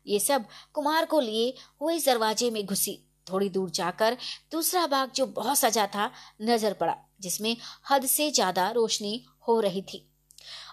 [0.07, 2.98] ये सब कुमार को लिए हुए दरवाजे में घुसी।
[3.28, 4.18] थोड़ी दूर जाकर
[4.52, 6.11] दूसरा बाग जो बहुत सजा था,
[6.41, 7.56] नज़र पड़ा, जिसमें
[7.91, 10.06] हद से ज़्यादा रोशनी हो रही थी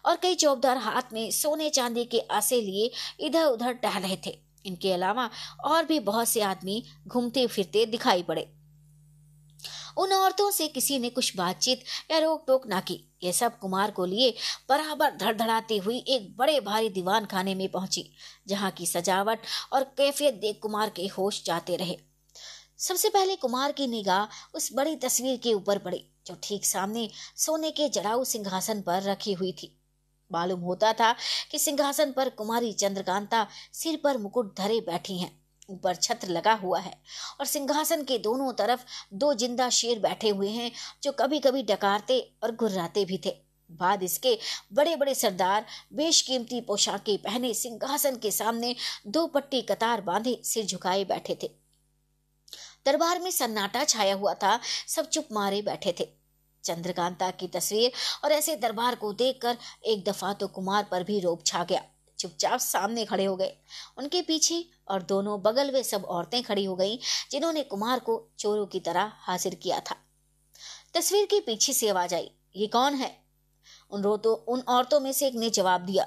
[0.07, 2.91] और कई चौबदार हाथ में सोने चांदी के आसे लिए
[3.21, 5.29] इधर उधर टहल रहे थे। इनके अलावा
[5.65, 8.49] और भी बहुत से आदमी घूमते फिरते दिखाई पड़े।
[9.99, 13.91] उन औरतों से किसी ने कुछ बातचीत या रोक टोक ना की। ये सब कुमार
[13.91, 14.35] को लिए
[14.69, 18.05] बराबर धड़धड़ाती हुई एक बड़े भारी दीवान खाने में पहुँची,
[18.49, 19.39] जहाँ की सजावट
[19.73, 21.97] और कैफियत देख कुमार के होश जाते रहे।
[22.79, 27.71] सबसे पहले कुमार की निगाह उस बड़ी तस्वीर के ऊपर पड़ी, जो ठीक सामने सोने
[27.71, 29.75] के जड़ाऊ सिंहासन पर रखी हुई थी।
[30.31, 31.15] मालूम होता था
[31.51, 35.31] कि सिंहासन पर कुमारी चंद्रकांता सिर पर मुकुट धरे बैठी हैं।
[35.69, 36.93] ऊपर छत्र लगा हुआ है
[37.41, 38.85] और सिंहासन के दोनों तरफ़
[39.15, 40.71] दो ज़िंदा शेर बैठे हुए हैं
[41.03, 43.35] जो कभी कभी डकारते और गुर्राते भी थे।
[43.71, 44.37] बाद इसके
[44.73, 48.75] बड़े बड़े सरदार बेशकीमती पोशाकें पहने सिंहासन के सामने
[49.07, 51.51] दो पट्टी कतार बांधे सिर झुकाए बैठे थे।
[52.87, 56.09] दरबार में सन्नाटा छाया हुआ था, सब चुप मारे बैठे थे।
[56.65, 57.93] चंद्रकांता की तस्वीर
[58.25, 59.57] और ऐसे दरबार को देखकर
[59.87, 61.83] एक दफ़ा तो कुमार पर भी रोप छा गया।
[62.19, 63.53] चुपचाप सामने खड़े हो गए।
[63.99, 66.99] उनके पीछे और दोनों बगल वे सब औरतें खड़ी हो गईं,
[67.31, 69.97] जिन्होंने कुमार को चोरों की तरह हाजिर किया था।
[70.95, 73.17] तस्वीर के पीछे से आवाज़ आई, ये कौन है?
[73.91, 76.07] उन रोतो उन औरतों में से एक ने जवाब दिया,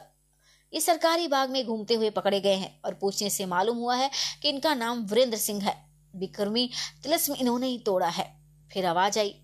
[0.73, 4.09] ये सरकारी बाग में घूमते हुए पकड़े गए हैं और पूछने से मालूम हुआ है
[4.41, 5.75] कि इनका नाम वीरेंद्र सिंह है।
[6.15, 6.69] विक्रमी
[7.03, 8.40] तिलस्म इन्होंने ही तोड़ा है।
[8.71, 9.35] फिर आवाज़ आई,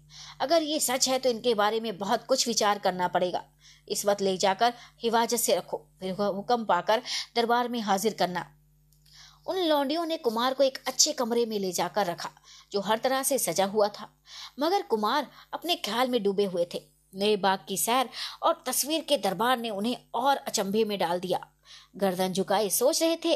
[0.42, 3.44] अगर ये सच है तो इनके बारे में बहुत कुछ विचार करना पड़ेगा।
[3.88, 4.74] इस वक्त ले जाकर
[5.04, 7.02] हिफाजत से रखो, फिर हुक्म पाकर
[7.36, 8.46] दरबार में हाजिर करना।
[9.48, 12.30] उन लौंडियों ने कुमार को एक अच्छे कमरे में ले जाकर रखा,
[12.72, 14.10] जो हर तरह से सजा हुआ था,
[14.60, 16.82] मगर कुमार अपने ख्याल में डूबे हुए थे।
[17.14, 18.10] नए बाग की सैर
[18.44, 21.40] और तस्वीर के दरबार ने उन्हें और अचंभे में डाल दिया।
[21.98, 23.36] गर्दन झुकाए सोच रहे थे,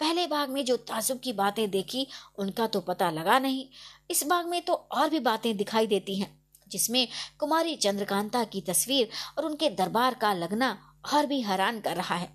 [0.00, 2.06] पहले भाग में जो ताजुब की बातें देखी,
[2.38, 3.66] उनका तो पता लगा नहीं
[4.10, 6.30] इस बाग में तो और भी बातें दिखाई देती हैं,
[6.66, 7.06] जिसमें
[7.38, 9.08] कुमारी चंद्रकांता की तस्वीर
[9.38, 10.76] और उनके दरबार का लगना
[11.14, 12.28] और भी हैरान कर रहा है।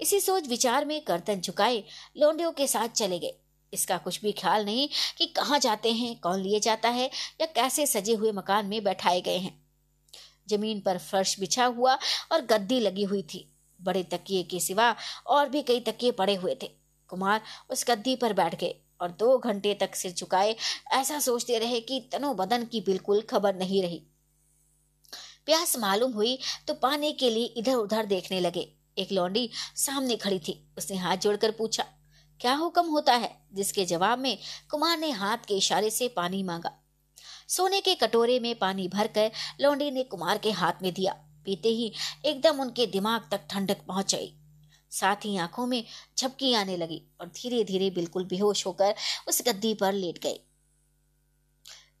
[0.00, 1.82] इसी सोच विचार में गर्दन झुकाए
[2.16, 3.34] लोंडियों के साथ चले गए।
[3.72, 7.10] इसका कुछ भी ख्याल नहीं कि कहाँ जाते हैं, कौन लिए जाता है
[7.40, 9.62] या कैसे सजे हुए मकान में बैठाए गए हैं।
[10.48, 11.98] ज़मीन पर फर्श बिछा हुआ
[12.32, 13.48] और गद्दी लगी हुई थी।
[13.80, 14.94] बड़े तकिए के सिवा
[15.26, 16.70] और भी कई तकिए पड़े हुए थे।
[17.10, 17.40] कुमार
[17.70, 20.54] उस गद्दी पर बैठ गए। और दो घंटे तक सिर झुकाए,
[20.92, 24.02] ऐसा सोचते रहे कि तनो बदन की बिल्कुल खबर नहीं रही।
[25.46, 26.38] प्यास मालूम हुई
[26.68, 31.16] तो पाने के लिए इधर उधर देखने लगे। एक लौंडी सामने खड़ी थी। उसने हाथ
[31.16, 31.84] जोड़कर पूछा,
[32.40, 33.30] क्या हुक्म होता है?
[33.54, 34.38] जिसके जवाब में
[34.70, 36.72] कुमार ने हाथ के इशारे से पानी मांगा।
[37.48, 39.30] सोने के कटोरे में पानी भरकर
[39.60, 41.12] लौंडी ने कुमार के हाथ में दिया।
[41.44, 41.92] पीते ही
[42.24, 44.32] एकदम उनके दिमाग तक ठंडक पहुँच गई
[44.94, 45.82] साथ ही आँखों में
[46.18, 48.94] झपकी आने लगी और धीरे धीरे बिल्कुल बेहोश होकर
[49.28, 50.40] उस गद्दी पर लेट गए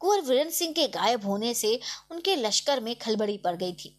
[0.00, 1.78] कुंवर वीरेंद्र सिंह के गायब होने से
[2.10, 3.96] उनके लश्कर में खलबड़ी पड़ गई थी।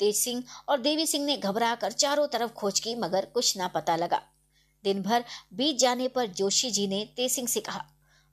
[0.00, 3.68] तेज सिंह और देवी सिंह ने घबरा कर चारों तरफ़ खोज की, मगर कुछ ना
[3.68, 4.20] पता लगा।
[4.84, 7.84] दिन भर बीत जाने पर जोशी जी ने तेज सिंह से कहा,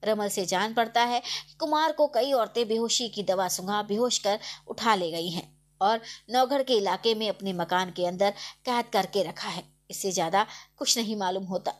[0.03, 4.17] रमल से जान पड़ता है कि कुमार को कई औरतें बेहोशी की दवा सुंघा बेहोश
[4.17, 5.47] कर उठा ले गई हैं
[5.81, 6.01] और
[6.31, 8.33] नौगढ़ के इलाके में अपने मकान के अंदर
[8.65, 10.45] कैद करके रखा है। इससे ज़्यादा
[10.77, 11.73] कुछ नहीं मालूम होता।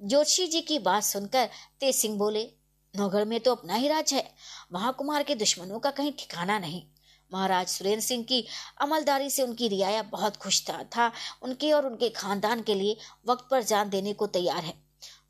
[0.00, 1.48] जोशी जी की बात सुनकर
[1.80, 2.46] तेज सिंह बोले
[2.94, 4.24] नौगढ़ में तो अपना ही राज है
[4.72, 6.82] वहाँ कुमार के दुश्मनों का कहीं ठिकाना नहीं।
[7.30, 8.44] महाराज सुरेंद्र सिंह की
[8.80, 11.12] अमलदारी से उनकी रियाया बहुत खुश था, था
[11.42, 12.96] उनके और उनके खानदान के लिए
[13.26, 14.74] वक्त पर जान देने को तैयार है।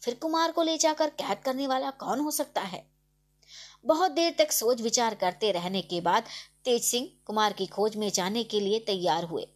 [0.02, 2.84] फिर कुमार को ले जाकर कैद करने वाला कौन हो सकता है?
[3.84, 6.24] बहुत देर तक सोच विचार करते रहने के बाद
[6.64, 9.46] तेज सिंह कुमार की खोज में जाने के लिए तैयार हुए।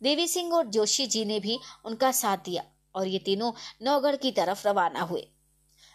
[0.00, 2.62] देवी सिंह और जोशी जी ने भी उनका साथ दिया
[2.94, 3.52] और ये तीनों
[3.82, 5.26] नौगढ़ की तरफ़ रवाना हुए।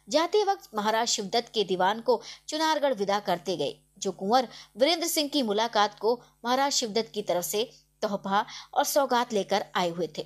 [0.07, 5.29] जाते वक्त महाराज शिवदत्त के दीवान को चुनारगढ़ विदा करते गए, जो कुंवर वीरेंद्र सिंह
[5.29, 6.13] की मुलाकात को
[6.45, 7.63] महाराज शिवदत्त की तरफ़ से
[8.01, 10.25] तोहफा और सौगात लेकर आए हुए थे।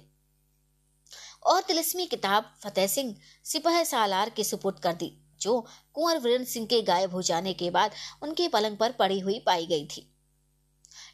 [1.43, 3.15] और तिलस्मी किताब फतेह सिंह
[3.45, 5.11] सिपह सालार के सुपुर्द कर दी,
[5.41, 5.59] जो
[5.93, 7.91] कुंवर वीरेंद्र सिंह के गायब हो जाने के बाद
[8.23, 10.09] उनके पलंग पर पड़ी हुई पाई गई थी।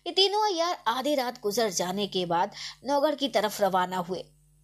[0.07, 2.51] ये तीनों यार आधी रात गुजर जाने के बाद
[2.85, 4.23] नौगढ़ की तरफ़ रवाना हुए।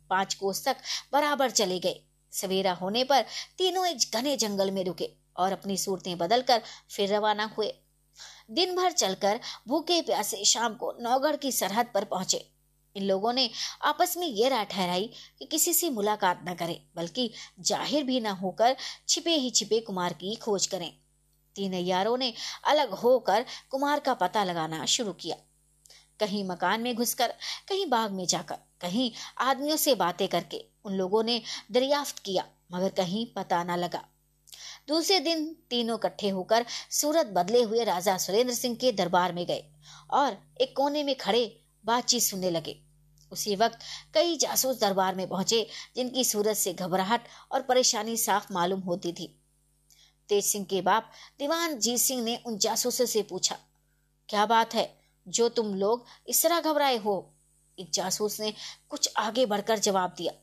[0.09, 0.77] पाँच कोस तक
[1.13, 1.99] बराबर चले गए।
[2.33, 3.25] सवेरा होने पर
[3.57, 7.73] तीनों एक घने जंगल में रुके और अपनी सूरतें बदलकर फिर रवाना हुए।
[8.51, 12.45] दिन भर चलकर भूखे प्यासे शाम को नौगढ़ की सरहद पर पहुँचे।
[12.95, 13.49] इन लोगों ने
[13.83, 15.09] आपस में यह राय ठहराई
[15.39, 17.29] कि किसी से मुलाकात न करें, बल्कि
[17.59, 18.75] ज़ाहिर भी न होकर
[19.07, 20.91] छिपे ही छिपे कुमार की खोज करें।
[21.55, 22.33] तीन यारों ने
[22.65, 25.35] अलग होकर कुमार का पता लगाना शुरू किया।
[26.19, 27.33] कहीं मकान में घुसकर,
[27.67, 31.41] कहीं बाग में जाकर, कहीं आदमियों से बातें करके उन लोगों ने
[31.71, 34.03] दरियाफ्त किया, मगर कहीं पता न लगा।
[34.87, 39.63] दूसरे दिन तीनों इकट्ठे होकर सूरत बदले हुए राजा सुरेंद्र सिंह के दरबार में गए
[40.09, 42.79] और एक कोने में खड़े बातचीत सुनने लगे।
[43.31, 43.79] उसी वक्त
[44.13, 49.40] कई जासूस दरबार में पहुँचे, जिनकी सूरत से घबराहट और परेशानी साफ़ मालूम होती थी।
[50.29, 53.57] तेज सिंह के बाप दीवान जीत सिंह ने उन जासूसों से पूछा,
[54.29, 54.89] क्या बात है?
[55.27, 57.33] जो तुम लोग इस तरह घबराए हो?
[57.77, 58.53] एक जासूस ने
[58.89, 60.33] कुछ आगे बढ़कर जवाब दिया,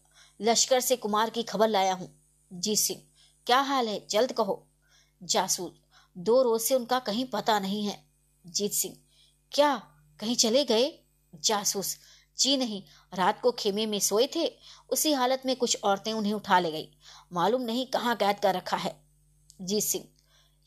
[0.41, 2.09] लश्कर से कुमार की खबर लाया हूँ।
[2.51, 3.01] जीत सिंह,
[3.47, 4.07] क्या हाल है?
[4.11, 4.65] जल्द कहो।
[5.21, 5.73] जासूस,
[6.17, 7.99] दो रोज से उनका कहीं पता नहीं है।
[8.45, 8.97] जीत सिंह,
[9.53, 9.77] क्या
[10.21, 10.93] कहीं चले गए?
[11.35, 11.97] जासूस,
[12.39, 12.83] जी नहीं,
[13.13, 14.47] रात को खेमे में सोए थे।
[14.91, 16.89] उसी हालत में कुछ औरतें उन्हें उठा ले गई।
[17.33, 19.08] मालूम नहीं कहाँ कैद कर रखा है।
[19.61, 20.05] जीत सिंह।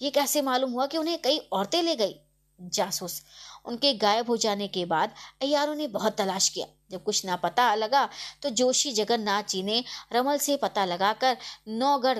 [0.02, 2.16] ये कैसे मालूम हुआ कि उन्हें कई औरतें ले गई?
[2.60, 3.22] जासूस,
[3.66, 7.74] उनके गायब हो जाने के बाद अयारों ने बहुत तलाश किया। जब कुछ ना पता
[7.76, 8.08] लगा
[8.44, 11.38] तो जोशी जगन्नाथ जी ने रमल से पता लगाकर
[11.70, 12.20] नौगढ़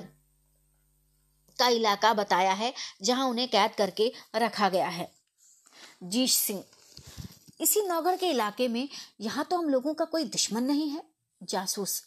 [1.60, 5.12] का इलाका बताया है, जहाँ उन्हें कैद करके रखा गया है।
[6.04, 6.64] जीत सिंह,
[7.62, 8.88] इसी नौगढ़ के इलाके में
[9.22, 11.04] यहाँ तो हम लोगों का कोई दुश्मन नहीं है?
[11.42, 12.04] जासूस,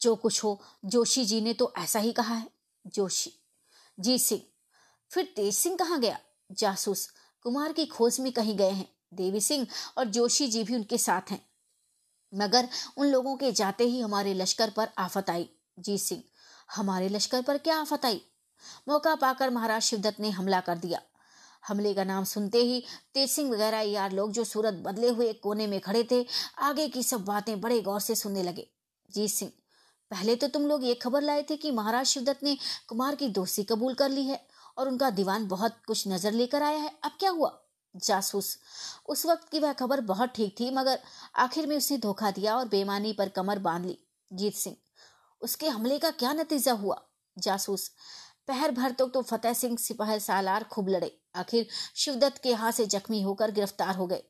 [0.00, 2.48] जो कुछ हो, जोशी जी ने तो ऐसा ही कहा है।
[2.86, 3.32] जोशी
[4.00, 4.40] जी सिंह।
[5.10, 6.18] फिर तेज सिंह कहाँ गया?
[6.52, 7.08] जासूस,
[7.42, 9.66] कुमार की खोज में कहीं गए हैं। देवी सिंह
[9.98, 11.46] और जोशी जी भी उनके साथ हैं।
[12.34, 15.48] मगर उन लोगों के जाते ही हमारे लश्कर पर आफत आई।
[15.78, 16.22] जी सिंह,
[16.76, 18.20] हमारे लश्कर पर क्या आफत आई?
[18.88, 21.02] मौका पाकर महाराज शिवदत्त ने हमला कर दिया।
[21.68, 25.66] हमले का नाम सुनते ही तेज सिंह वगैरह यार लोग जो सूरत बदले हुए कोने
[25.66, 26.26] में खड़े थे,
[26.58, 28.70] आगे की सब बातें बड़े गौर से सुनने लगे।
[29.10, 29.52] जीत सिंह
[30.12, 32.56] पहले तो तुम लोग ये खबर लाए थे कि महाराज शिवदत्त ने
[32.88, 34.40] कुमार की दोस्ती कबूल कर ली है
[34.78, 37.58] और उनका दीवान बहुत कुछ नज़र लेकर आया है। अब क्या हुआ?
[37.96, 38.58] जासूस।
[39.08, 40.98] उस वक्त की वह खबर बहुत ठीक थी मगर
[41.36, 43.98] आखिर में उसने धोखा दिया और बेमानी पर कमर बाँध ली।
[44.32, 44.76] जीत सिंह
[45.42, 47.00] उसके हमले का क्या नतीजा हुआ?
[47.38, 47.90] जासूस
[48.48, 51.66] पहर भर तक तो, तो फतेह सिंह सिपाही सालार खूब लड़े। आखिर
[51.96, 54.22] शिवदत्त के हाथ से जख्मी होकर गिरफ़्तार हो गए।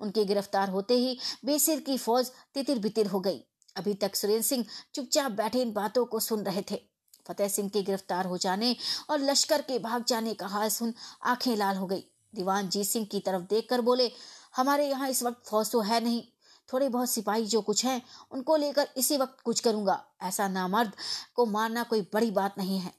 [0.00, 3.44] उनके गिरफ़्तार होते ही बेसिर की फौज तितिर बितिर हो गई।
[3.76, 4.64] अभी तक सुरेंद्र सिंह
[4.94, 6.80] चुपचाप बैठे इन बातों को सुन रहे थे।
[7.26, 8.76] फतेह सिंह के गिरफ़्तार हो जाने
[9.10, 13.06] और लश्कर के भाग जाने का हाल सुन आँखें लाल हो गई। दीवान जीत सिंह
[13.06, 14.10] की तरफ़ देखकर बोले,
[14.56, 16.22] हमारे यहाँ इस वक्त फौज तो है नहीं।
[16.68, 18.02] थोड़े बहुत सिपाही जो कुछ हैं,
[18.32, 20.92] उनको लेकर इसी वक्त कुछ करूँगा। ऐसा नामर्द
[21.34, 22.92] को मारना कोई बड़ी बात नहीं है।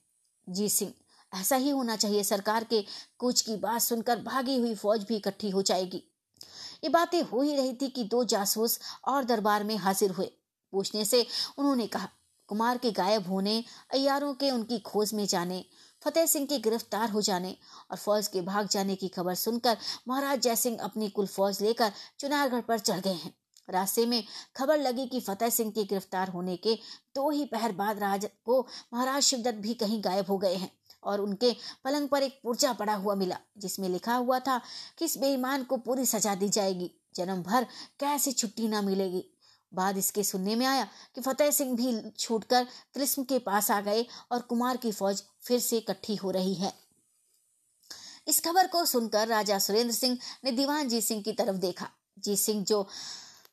[0.49, 0.93] जी सिंह,
[1.33, 2.83] ऐसा ही होना चाहिए। सरकार के
[3.17, 6.03] कुछ की बात सुनकर भागी हुई फौज भी इकट्ठी हो जाएगी।
[6.83, 10.31] ये बातें हो ही रही थी कि दो जासूस और दरबार में हाजिर हुए।
[10.71, 11.25] पूछने से
[11.57, 12.09] उन्होंने कहा,
[12.49, 15.63] कुमार के गायब होने अयारों के उनकी खोज में जाने,
[16.01, 17.55] फतेह सिंह के गिरफ़्तार हो जाने
[17.91, 19.77] और फौज के भाग जाने की खबर सुनकर
[20.07, 23.33] महाराज जयसिंह अपनी कुल फौज लेकर चुनारगढ़ पर चढ़ गए हैं।
[23.67, 24.23] रास्ते में
[24.55, 26.75] खबर लगी कि फतेह सिंह के गिरफ़्तार होने के
[27.15, 28.59] दो ही पहर बाद राज को
[28.93, 30.71] महाराज शिवदत्त भी कहीं गायब हो गए हैं
[31.03, 31.51] और उनके
[31.83, 34.57] पलंग पर एक पुर्जा पड़ा हुआ मिला, जिसमें लिखा हुआ था
[34.97, 37.67] कि इस बेईमान को पूरी सजा दी जाएगी। जन्म भर
[37.99, 39.23] कैसे छुट्टी ना मिलेगी।
[39.73, 44.05] बाद इसके सुनने में आया कि फतेह सिंह भी छूटकर तिलिस्म के पास आ गए
[44.31, 46.73] और कुमार की फौज फिर से इकट्ठी हो रही है।
[48.27, 51.89] इस खबर को सुनकर राजा सुरेंद्र सिंह ने दीवान जीत सिंह की तरफ़ देखा।
[52.19, 52.87] जीत सिंह जो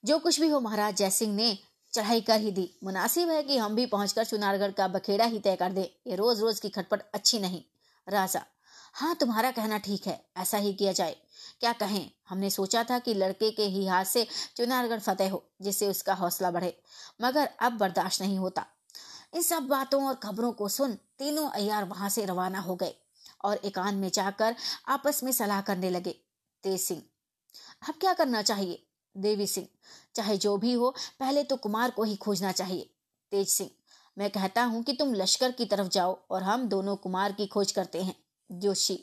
[0.04, 1.58] जो कुछ भी हो, महाराज जयसिंह ने
[1.92, 5.56] चढ़ाई कर ही दी। मुनासिब है कि हम भी पहुंचकर चुनारगढ़ का बखेड़ा ही तय
[5.56, 7.62] कर दे। ये रोज रोज की खटपट अच्छी नहीं।
[8.08, 8.44] राजा
[8.92, 11.16] हाँ तुम्हारा कहना ठीक है। ऐसा ही किया जाए।
[11.60, 12.10] क्या कहें?
[12.28, 14.26] हमने सोचा था कि लड़के के ही हाथ से
[14.56, 16.76] चुनारगढ़ फतेह हो, जिससे उसका हौसला बढ़े।
[17.22, 18.66] मगर अब बर्दाश्त नहीं होता।
[19.34, 22.94] इन सब बातों और खबरों को सुन तीनों अयार वहाँ से रवाना हो गए
[23.44, 24.54] और एकांत में जाकर
[24.88, 26.14] आपस में सलाह करने लगे।
[26.64, 27.02] तेज सिंह,
[27.88, 28.84] अब क्या करना चाहिए?
[29.14, 29.66] देवी सिंह,
[30.14, 32.90] चाहे जो भी हो, पहले तो कुमार को ही खोजना चाहिए।
[33.32, 33.70] तेज सिंह,
[34.16, 37.72] मैं कहता हूँ कि तुम लश्कर की तरफ़ जाओ और हम दोनों कुमार की खोज
[37.72, 38.14] करते हैं।
[38.50, 38.98] जोशी,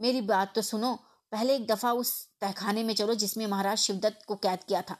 [0.00, 0.98] मेरी बात तो सुनो
[1.32, 4.96] पहले एक दफ़ा उस तहखाने में चलो जिसमें महाराज शिवदत्त को कैद किया था,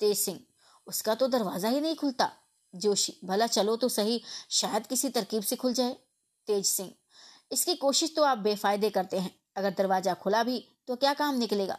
[0.00, 0.40] तेज सिंह।
[0.86, 2.30] उसका तो दरवाज़ा ही नहीं खुलता।
[2.74, 4.20] जोशी, भला चलो तो सही,
[4.50, 5.96] शायद किसी तरकीब से खुल जाए।
[6.48, 6.90] तेज सिंह,
[7.50, 10.58] इसकी कोशिश तो आप बेफायदे करते हैं। अगर दरवाज़ा खुला भी
[10.88, 11.78] तो क्या काम निकलेगा?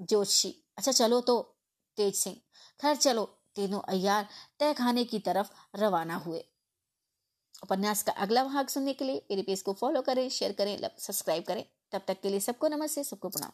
[0.00, 1.40] जोशी अच्छा चलो तो।
[1.98, 2.36] तेज सिंह,
[2.80, 3.24] खैर चलो,
[3.56, 4.28] तीनों अयार
[4.58, 6.44] तय खाने की तरफ़ रवाना हुए।
[7.62, 11.44] उपन्यास का अगला भाग सुनने के लिए मेरे पेज को फॉलो करें शेयर करें सब्सक्राइब
[11.44, 11.64] करें।
[11.94, 13.50] तब तक के लिए सबको नमस्ते, सबको प्रणाम।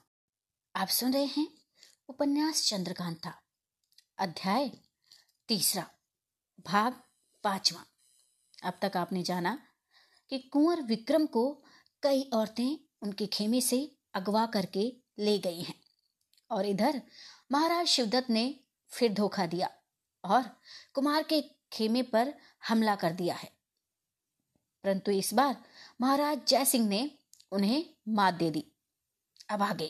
[0.76, 1.48] आप सुन रहे हैं
[2.08, 3.42] उपन्यास चंद्रकांता,
[4.18, 4.70] अध्याय
[5.48, 5.90] तीसरा,
[6.66, 7.02] भाग
[7.44, 7.84] पांचवा।
[8.62, 9.66] अब तक आपने जाना
[10.30, 11.64] कि कुंवर विक्रम को
[12.02, 15.80] कई औरतें उनके खेमे से अगवा करके ले गई हैं
[16.50, 17.02] और इधर
[17.52, 19.70] महाराज शिवदत्त ने फिर धोखा दिया
[20.24, 20.42] और
[20.94, 21.42] कुमार के
[21.72, 22.34] खेमे पर
[22.68, 23.52] हमला कर दिया है।
[24.84, 25.64] परंतु इस बार
[26.00, 27.18] महाराज जय सिंह ने
[27.52, 28.64] उन्हें मात दे दी।
[29.50, 29.88] अब आगे।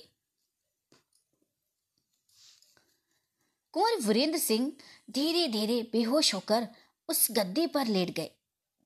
[3.74, 4.72] कुंवर वीरेंद्र सिंह
[5.10, 6.68] धीरे धीरे बेहोश होकर
[7.08, 8.30] उस गद्दे पर लेट गए,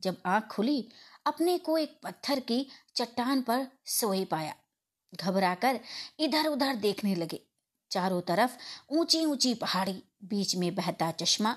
[0.02, 0.88] जब आँख खुली,
[1.26, 4.54] अपने को एक पत्थर की चट्टान पर सोए पाया।
[5.14, 5.80] घबराकर
[6.18, 7.40] इधर उधर देखने लगे।
[7.90, 8.56] चारों तरफ़
[8.90, 11.52] ऊँची ऊँची पहाड़ी, बीच में बहता चश्मा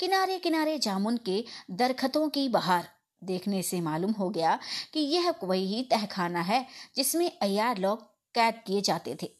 [0.00, 4.58] किनारे किनारे जामुन के दरखतों की बहार। देखने से मालूम हो गया
[4.92, 6.66] कि यह वही तहखाना है
[6.96, 8.02] जिसमें अयार लोग
[8.34, 9.30] कैद किए जाते थे।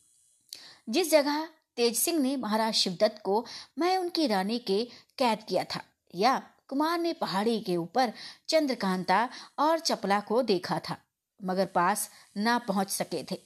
[0.88, 3.44] जिस जगह तेज सिंह ने महाराज शिवदत्त को
[3.78, 4.84] मैं उनकी रानी के
[5.18, 5.82] कैद किया था
[6.14, 6.38] या
[6.68, 8.12] कुमार ने पहाड़ी के ऊपर
[8.48, 9.28] चंद्रकांता
[9.59, 10.96] और चपला को देखा था,
[11.40, 13.36] मगर पास ना पहुँच सके थे।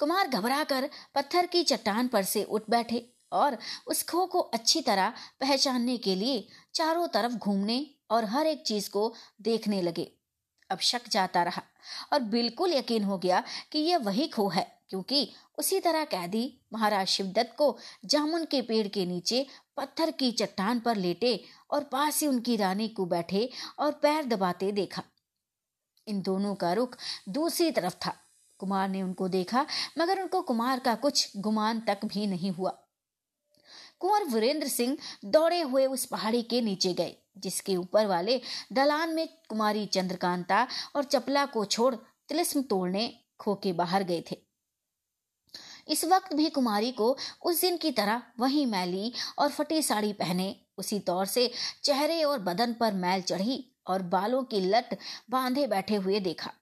[0.00, 5.12] कुमार घबराकर पत्थर की चट्टान पर से उठ बैठे और उस खो को अच्छी तरह
[5.40, 7.78] पहचानने के लिए चारों तरफ़ घूमने
[8.10, 9.12] और हर एक चीज़ को
[9.42, 10.10] देखने लगे।
[10.70, 11.62] अब शक जाता रहा
[12.12, 15.28] और बिल्कुल यकीन हो गया कि यह वही खो है, क्योंकि
[15.58, 20.96] उसी तरह कैदी महाराज शिवदत्त को जामुन के पेड़ के नीचे पत्थर की चट्टान पर
[20.96, 21.40] लेटे
[21.70, 23.48] और पास ही उनकी रानी को बैठे
[23.78, 25.02] और पैर दबाते देखा।
[26.06, 26.96] इन दोनों का रुख
[27.28, 28.14] दूसरी तरफ़ था।
[28.60, 29.66] कुमार ने उनको देखा,
[29.98, 32.76] मगर उनको कुमार का कुछ गुमान तक भी नहीं हुआ।
[34.00, 38.40] कुंवर वीरेंद्र सिंह दौड़े हुए उस पहाड़ी के नीचे गए, जिसके ऊपर वाले
[38.72, 40.66] दलान में कुमारी चंद्रकांता
[40.96, 44.36] और चपला को छोड़ तिलिस्म तोड़ने खो के बाहर गए थे।
[45.88, 50.54] इस वक्त भी कुमारी को उस दिन की तरह वही मैली और फटी साड़ी पहने,
[50.78, 51.50] उसी तौर से
[51.84, 54.96] चेहरे और बदन पर मैल चढ़ी और बालों की लट
[55.30, 56.52] बांधे बैठे हुए देखा।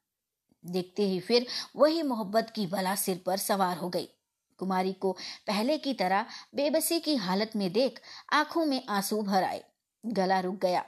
[0.64, 1.46] देखते ही फिर
[1.76, 4.08] वही मोहब्बत की बला सिर पर सवार हो गई।
[4.58, 5.12] कुमारी को
[5.46, 8.00] पहले की तरह बेबसी की हालत में देख
[8.32, 9.64] आँखों में आँसू भर आए।
[10.04, 10.84] गला रुक गया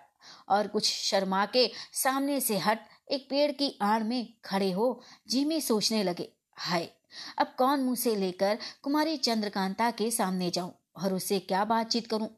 [0.49, 2.79] और कुछ शर्मा के सामने से हट
[3.11, 6.89] एक पेड़ की आड़ में खड़े हो जिमी सोचने लगे, हाय,
[7.39, 12.29] अब कौन मुँह से लेकर कुमारी चंद्रकांता के सामने जाऊँ और उससे क्या बातचीत करूँ?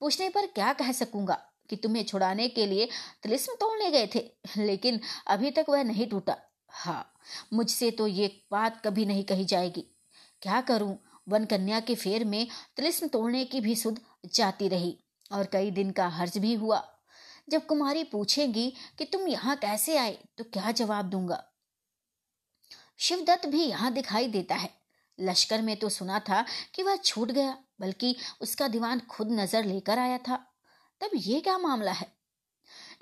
[0.00, 1.38] पूछने पर क्या कह सकूँगा
[1.70, 2.88] कि तुम्हें छुड़ाने के लिए
[3.22, 4.20] तिलिस्म तोड़ने गए थे,
[4.56, 6.36] लेकिन अभी तक वह नहीं टूटा।
[6.68, 7.12] हाँ
[7.52, 9.84] मुझसे तो ये बात कभी नहीं कही जाएगी।
[10.42, 10.96] क्या करूँ?
[11.28, 12.46] वन कन्या के फेर में
[12.76, 14.00] तिलिस्म तोड़ने की भी सुध
[14.34, 14.96] जाती रही
[15.30, 16.82] और कई दिन का हर्ज भी हुआ।
[17.48, 21.42] जब कुमारी पूछेगी कि तुम यहाँ कैसे आए तो क्या जवाब दूँगा?
[22.98, 24.70] शिवदत्त भी यहाँ दिखाई देता है।
[25.18, 26.44] लश्कर में तो सुना था
[26.74, 30.36] कि वह छूट गया, बल्कि उसका दीवान खुद नज़र लेकर आया था।
[31.00, 32.06] तब ये क्या मामला है?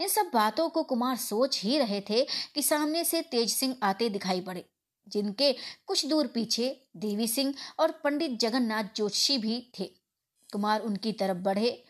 [0.00, 4.08] इन सब बातों को कुमार सोच ही रहे थे कि सामने से तेज सिंह आते
[4.08, 4.64] दिखाई पड़े।
[5.08, 5.52] जिनके
[5.86, 9.84] कुछ दूर पीछे देवी सिंह और पंडित जगन्नाथ जोशी भी थे।
[10.52, 11.84] कुमार उनकी तरफ़ बढ़े।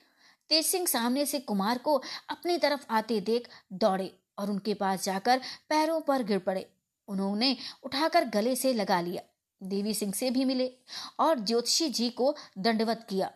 [0.49, 5.39] तेज सिंह सामने से कुमार को अपनी तरफ़ आते देख दौड़े और उनके पास जाकर
[5.69, 6.71] पैरों पर गिर पड़े।
[7.09, 9.23] उन्होंने उठाकर गले से लगा लिया।
[9.63, 10.73] देवी सिंह से भी मिले
[11.19, 13.33] और ज्योतिषी जी को दंडवत किया।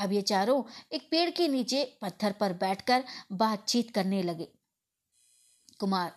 [0.00, 4.48] अब ये चारों एक पेड़ के नीचे पत्थर पर बैठकर बातचीत करने लगे।
[5.78, 6.12] कुमार,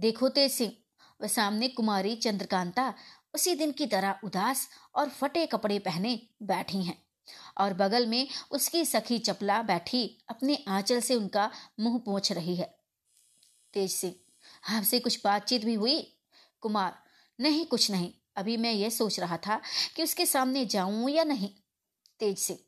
[0.00, 0.72] देखो तेज सिंह
[1.20, 2.94] वह सामने कुमारी चंद्रकांता
[3.34, 7.02] उसी दिन की तरह उदास और फटे कपड़े पहने बैठी हैं
[7.58, 12.78] और बगल में उसकी सखी चपला बैठी अपने आंचल से उनका मुँह पोछ रही है।
[13.72, 14.14] तेज सिंह
[14.76, 16.16] आपसे कुछ बातचीत भी हुई?
[16.60, 17.02] कुमार,
[17.40, 19.60] नहीं, कुछ नहीं। अभी मैं ये सोच रहा था
[19.96, 21.50] कि उसके सामने जाऊँ या नहीं।
[22.20, 22.58] तेज सिंह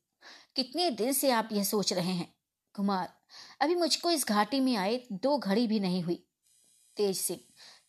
[0.57, 2.35] कितने दिन से आप यह सोच रहे हैं?
[2.75, 3.15] कुमार,
[3.61, 6.27] अभी मुझको इस घाटी में आए दो घड़ी भी नहीं हुई।
[6.97, 7.41] तेज सिंह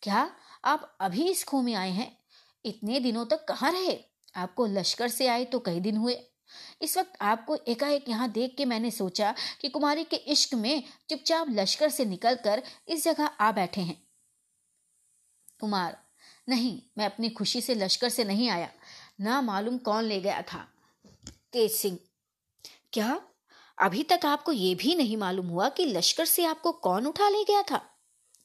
[0.02, 0.36] क्या?
[0.64, 2.16] आप अभी इस खो में आए हैं?
[2.64, 3.98] इतने दिनों तक कहाँ रहे?
[4.36, 6.16] आपको लश्कर से आए तो कई दिन हुए।
[6.82, 11.46] इस वक्त आपको एकाएक यहाँ देख के मैंने सोचा कि कुमारी के इश्क में चुपचाप
[11.50, 14.02] लश्कर से निकलकर इस जगह आ बैठे हैं।
[15.60, 15.96] कुमार,
[16.48, 18.70] नहीं, मैं अपनी खुशी से लश्कर से नहीं आया।
[19.20, 20.68] ना मालूम कौन ले गया था।
[21.52, 21.98] तेज सिंह,
[22.92, 23.20] क्या?
[23.78, 27.44] अभी तक आपको यह भी नहीं मालूम हुआ कि लश्कर से आपको कौन उठा ले
[27.44, 27.84] गया था?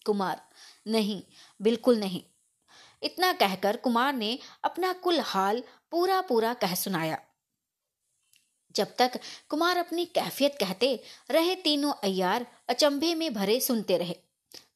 [0.05, 0.41] कुमार,
[0.87, 1.21] नहीं
[1.61, 2.23] बिल्कुल नहीं।
[3.03, 7.19] इतना कहकर कुमार ने अपना कुल हाल पूरा पूरा कह सुनाया।
[8.75, 9.19] जब तक
[9.49, 14.15] कुमार अपनी कैफियत कहते रहे, तीनों अयार अचंभे में भरे सुनते रहे।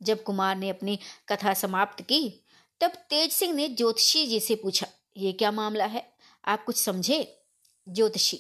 [0.03, 0.99] जब कुमार ने अपनी
[1.30, 2.45] कथा समाप्त की,
[2.81, 4.88] तब तेज सिंह ने ज्योतिषी जी से पूछा,
[5.18, 6.14] ये क्या मामला है?
[6.45, 7.45] आप कुछ समझे?
[7.89, 8.38] ज्योतिषी,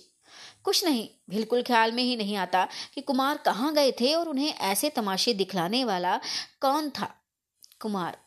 [0.63, 4.53] कुछ नहीं, बिल्कुल ख्याल में ही नहीं आता कि कुमार कहाँ गए थे और उन्हें
[4.53, 6.19] ऐसे तमाशे दिखलाने वाला
[6.61, 7.13] कौन था?
[7.79, 8.17] कुमार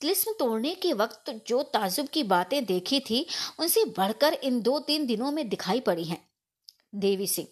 [0.00, 3.26] तिलिस्म तोड़ने के वक्त जो ताजुब की बातें देखी थी,
[3.58, 6.20] उनसे बढ़कर इन दो तीन दिनों में दिखाई पड़ी हैं।
[6.94, 7.46] देवी सिंह,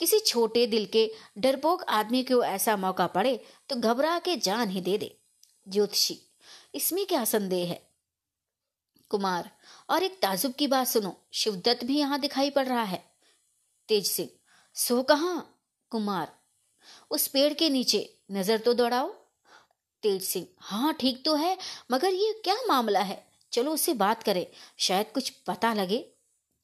[0.00, 3.36] किसी छोटे दिल के डरपोक आदमी को ऐसा मौका पड़े
[3.70, 5.14] तो घबरा के जान ही दे दे।
[5.66, 6.18] ज्योतिषी,
[6.74, 7.80] इसमें क्या संदेह है?
[9.10, 9.50] कुमार,
[9.88, 13.02] और एक ताजुब की बात सुनो, शिवदत्त भी यहाँ दिखाई पड़ रहा है।
[13.88, 14.28] तेज सिंह,
[14.76, 15.34] सो कहा?
[15.92, 16.32] कुमार,
[17.10, 19.14] उस पेड़ के नीचे नज़र तो दौड़ाओ।
[20.02, 21.58] तेज सिंह। हाँ ठीक तो है,
[21.90, 23.26] मगर ये क्या मामला है?
[23.52, 24.46] चलो उससे बात करें।
[24.78, 25.98] शायद कुछ पता लगे।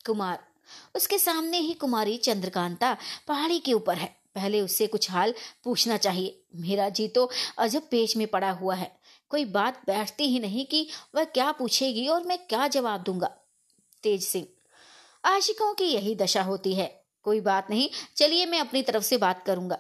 [0.07, 0.49] कुमार।
[0.97, 2.97] उसके सामने ही कुमारी चंद्रकांता
[3.29, 5.35] पहाड़ी के ऊपर है। पहले उससे कुछ हाल
[5.65, 10.39] पूछना चाहिए। मेरा जी तो अजब पेच में पड़ा हुआ है। कोई बात बैठती ही
[10.39, 13.27] नहीं कि वह क्या पूछेगी और मैं क्या जवाब दूँगा।
[14.03, 14.47] तेज सिंह।
[15.25, 19.45] आशिकों की यही दशा होती है। कोई बात नहीं, चलिए मैं अपनी तरफ़ से बात
[19.47, 19.79] करूँगा।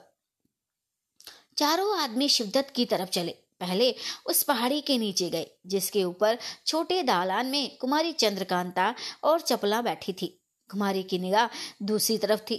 [1.56, 3.94] चारों आदमी शिवदत्त की तरफ़ चले। पहले
[4.26, 10.12] उस पहाड़ी के नीचे गए, जिसके ऊपर छोटे दालान में कुमारी चंद्रकांता और चपला बैठी
[10.12, 10.26] थी।
[10.70, 11.48] कुमारी की निगाह
[11.82, 12.58] दूसरी तरफ़ थी।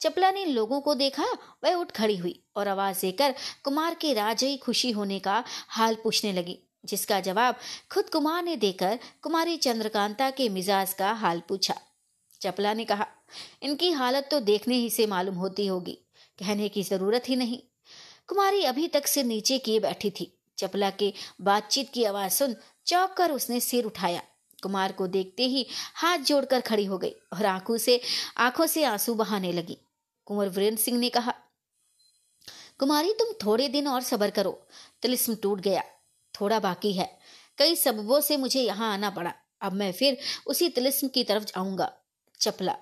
[0.00, 1.24] चपला ने लोगों को देखा,
[1.64, 3.34] वह उठ खड़ी हुई और आवाज़ देकर
[3.64, 7.56] कुमार के राजई खुशी होने का हाल पूछने लगी, जिसका जवाब
[7.92, 11.74] खुद कुमार ने देकर कुमारी चंद्रकांता के मिजाज का हाल पूछा।
[12.40, 13.06] चपला ने कहा,
[13.62, 15.98] इनकी हालत तो देखने ही से मालूम होती होगी,
[16.38, 17.60] कहने की ज़रूरत ही नहीं।
[18.30, 23.12] कुमारी अभी तक सिर नीचे किए बैठी थी। चपला के बातचीत की आवाज़ सुन चौक
[23.12, 24.22] कर उसने सिर उठाया।
[24.62, 28.00] कुमार को देखते ही हाथ जोड़कर खड़ी हो गई और आँखों से
[28.36, 29.78] आँखों से आँसू बहाने लगी।
[30.24, 31.34] कुंवर वीरेंद्र सिंह ने कहा,
[32.78, 34.66] कुमारी, तुम थोड़े दिन और सबर करो।
[35.02, 35.84] तिलिस्म टूट गया।
[36.40, 37.18] थोड़ा बाकी है।
[37.58, 41.92] कई सबबों से मुझे यहाँ आना पड़ा। अब मैं फिर उसी तिलिस्म की तरफ़ जाऊँगा।
[42.40, 42.76] चपला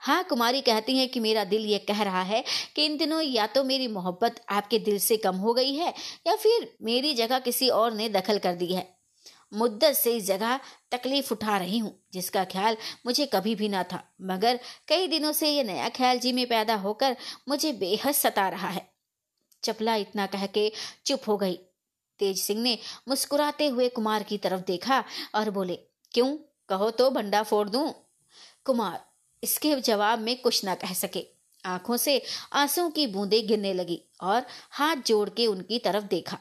[0.00, 2.44] हाँ कुमारी कहती है कि मेरा दिल ये कह रहा है
[2.76, 5.92] कि इन दिनों या तो मेरी मोहब्बत आपके दिल से कम हो गई है
[6.26, 8.86] या फिर मेरी जगह किसी और ने दखल कर दी है।
[9.54, 10.60] मुद्दत से इस जगह
[10.92, 12.76] तकलीफ़ उठा रही हूँ, जिसका ख्याल
[13.06, 16.74] मुझे कभी भी ना था, मगर कई दिनों से ये नया ख्याल जी में पैदा
[16.74, 17.16] होकर
[17.48, 18.86] मुझे बेहद सता रहा है।
[19.62, 20.72] चपला इतना कह के
[21.06, 21.54] चुप हो गई।
[22.20, 25.04] तेज सिंह ने मुस्कुराते हुए कुमार की तरफ़ देखा
[25.34, 25.78] और बोले,
[26.12, 26.36] क्यों?
[26.68, 27.92] कहो तो भंडा फोड़ दूँ?
[28.64, 29.07] कुमार
[29.42, 31.26] इसके जवाब में कुछ ना कह सके।
[31.64, 36.38] आँखों से आँसू की बूंदें गिरने लगी और हाथ जोड़ के उनकी तरफ़ देखा।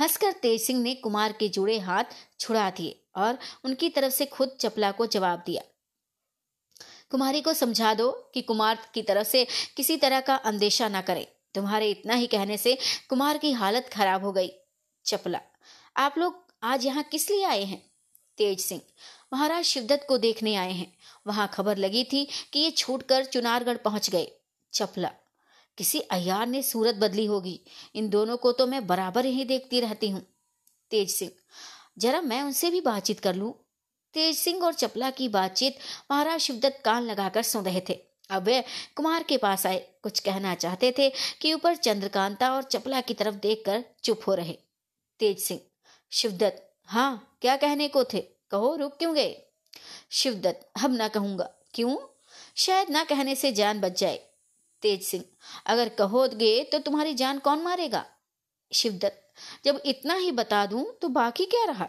[0.00, 2.04] हंसकर तेज सिंह ने कुमार के जुड़े हाथ
[2.40, 5.62] छुड़ा दिए और उनकी तरफ़ से खुद चपला को जवाब दिया।
[7.10, 9.46] कुमारी को समझा दो कि कुमार की तरफ़ से
[9.76, 12.78] किसी तरह का अंदेशा ना करे। तुम्हारे इतना ही कहने से
[13.08, 14.50] कुमार की हालत खराब हो गई।
[15.04, 15.40] चपला,
[15.96, 17.82] आप लोग आज यहाँ किस लिए आए हैं?
[18.38, 18.80] तेज सिंह।
[19.32, 20.96] महाराज शिवदत्त को देखने आए हैं।
[21.26, 24.32] वहाँ खबर लगी थी कि ये छूटकर चुनारगढ़ पहुँच गए।
[24.72, 25.10] चपला।
[25.78, 27.60] किसी अयार ने सूरत बदली होगी।
[27.94, 30.26] इन दोनों को तो मैं बराबर ही देखती रहती हूँ।
[30.90, 31.30] तेज सिंह।
[31.98, 33.52] जरा मैं उनसे भी बातचीत कर लूँ?
[34.14, 35.78] तेज सिंह और चपला की बातचीत
[36.10, 37.98] महाराज शिवदत्त कान लगाकर सुन रहे थे।
[38.30, 38.64] अब वे
[38.96, 43.34] कुमार के पास आए। कुछ कहना चाहते थे कि ऊपर चंद्रकांता और चपला की तरफ़
[43.34, 44.58] देखकर चुप हो रहे।
[45.18, 45.60] तेज सिंह।
[46.10, 48.20] शिवदत्त। हाँ क्या कहने को थे?
[48.50, 49.36] कहो, रुक क्यों गए?
[50.10, 51.96] शिवदत्त हम ना कहूँगा। क्यों?
[52.56, 54.20] शायद ना कहने से जान बच जाए।
[54.82, 55.24] तेज सिंह,
[55.66, 58.04] अगर कहोगे तो तुम्हारी जान कौन मारेगा?
[58.72, 59.22] शिवदत्त,
[59.64, 61.88] जब इतना ही बता दूँ तो बाकी क्या रहा?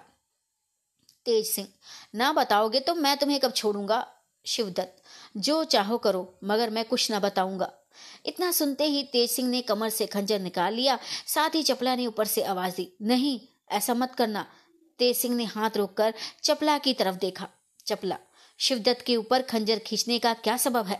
[1.25, 1.67] तेज सिंह,
[2.15, 4.05] ना बताओगे तो मैं तुम्हें कब छोड़ूँगा?
[4.45, 5.03] शिवदत्त,
[5.37, 7.71] जो चाहो करो, मगर मैं कुछ ना बताऊँगा।
[8.25, 10.97] इतना सुनते ही तेज सिंह ने कमर से खंजर निकाल लिया।
[11.27, 13.39] साथ ही चपला ने ऊपर से आवाज़ दी, नहीं,
[13.71, 14.45] ऐसा मत करना।
[14.99, 16.13] तेज सिंह ने हाथ रोककर
[16.43, 17.47] चपला की तरफ़ देखा।
[17.87, 18.17] चपला,
[18.59, 20.99] शिवदत्त के ऊपर खंजर खींचने का क्या सबब है?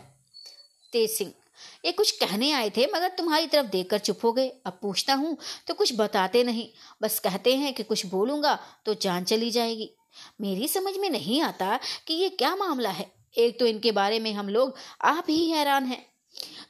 [0.92, 1.32] तेज सिंह,
[1.84, 5.36] ये कुछ कहने आए थे, मगर तुम्हारी तरफ़ देखकर चुप हो गए। अब पूछता हूँ
[5.66, 6.68] तो कुछ बताते नहीं।
[7.02, 9.90] बस कहते हैं कि कुछ बोलूँगा तो जान चली जाएगी।
[10.40, 14.32] मेरी समझ में नहीं आता कि ये क्या मामला है। एक तो इनके बारे में
[14.32, 16.04] हम लोग आप ही हैरान हैं।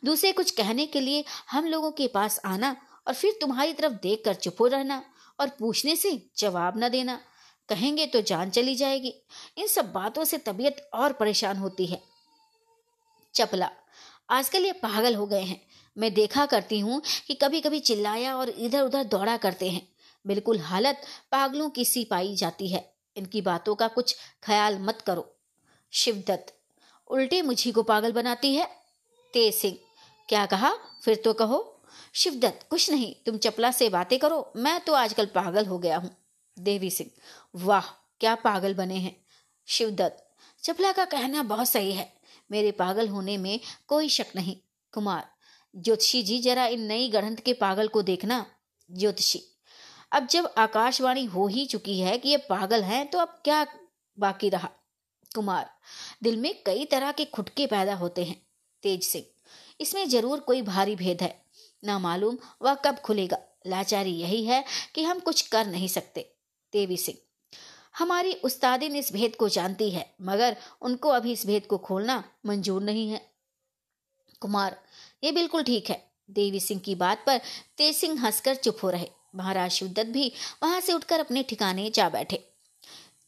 [0.04, 2.76] दूसरे कुछ कहने के लिए हम लोगों के पास आना
[3.06, 5.02] और फिर तुम्हारी तरफ़ देख कर चुप हो रहना।
[5.40, 7.20] और पूछने से जवाब न देना।
[7.68, 9.14] कहेंगे तो जान चली जाएगी।
[9.58, 12.02] इन सब बातों से तबीयत और परेशान होती है।
[13.34, 13.70] चपला
[14.30, 15.60] आजकल ये पागल हो गए हैं।
[15.96, 19.88] मैं देखा करती हूँ कि कभी कभी चिल्लाया और इधर उधर दौड़ा करते हैं।
[20.26, 21.02] बिल्कुल हालत
[21.32, 25.36] पागलों की सी पाई जाती है। इनकी बातों का कुछ ख्याल मत करो।
[25.92, 26.54] शिवदत्त,
[27.10, 28.66] उल्टे मुझी को पागल बनाती है?
[29.34, 29.78] तेज सिंह,
[30.28, 30.72] क्या कहा?
[31.02, 31.58] फिर तो कहो।
[32.14, 36.10] शिवदत्त, कुछ नहीं, तुम चपला से बातें करो, मैं तो आजकल पागल हो गया हूँ।
[36.56, 37.10] देवी सिंह,
[37.56, 37.86] वाह,
[38.20, 39.16] क्या पागल बने हैं।
[39.68, 40.24] शिवदत्त,
[40.62, 42.12] चपला का कहना बहुत सही है,
[42.50, 44.56] मेरे पागल होने में कोई शक नहीं।
[44.94, 45.28] कुमार,
[45.74, 48.44] ज्योतिषी जी जरा इन नई गढ़ंत के पागल को देखना।
[48.90, 49.42] ज्योतिषी,
[50.12, 53.66] अब जब आकाशवाणी हो ही चुकी है कि ये पागल हैं तो अब क्या
[54.18, 54.70] बाकी रहा?
[55.30, 55.70] कुमार,
[56.22, 58.40] दिल में कई तरह के खुटके पैदा होते हैं।
[58.82, 59.24] तेज सिंह,
[59.80, 61.38] इसमें ज़रूर कोई भारी भेद है।
[61.82, 66.20] ना मालूम वह कब खुलेगा। लाचारी यही है कि हम कुछ कर नहीं सकते,
[66.72, 67.18] देवी सिंह।
[67.98, 72.82] हमारी उस्तादिन इस भेद को जानती है, मगर उनको अभी इस भेद को खोलना मंजूर
[72.82, 73.20] नहीं है।
[74.42, 74.76] कुमार,
[75.24, 77.40] ये बिल्कुल ठीक है। देवी सिंह की बात पर
[77.78, 80.32] तेज सिंह हंसकर चुप हो रहे। महाराज शिवदत्त भी
[80.62, 82.36] वहाँ से उठकर अपने ठिकाने जा बैठे।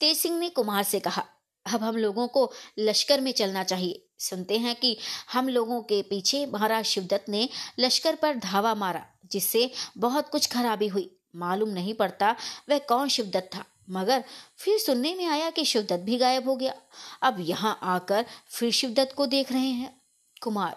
[0.01, 1.25] तेज सिंह ने कुमार से कहा
[1.67, 4.97] अब हम लोगों को लश्कर में चलना चाहिए। सुनते हैं कि
[5.33, 7.49] हम लोगों के पीछे महाराज शिवदत्त ने
[7.79, 12.35] लश्कर पर धावा मारा, जिससे बहुत कुछ खराबी हुई। मालूम नहीं पड़ता
[12.69, 14.25] वह कौन शिवदत्त था, मगर
[14.59, 16.75] फिर सुनने में आया कि शिवदत्त भी गायब हो गया।
[17.23, 19.95] अब यहाँ आकर फिर शिवदत्त को देख रहे हैं।
[20.43, 20.77] कुमार,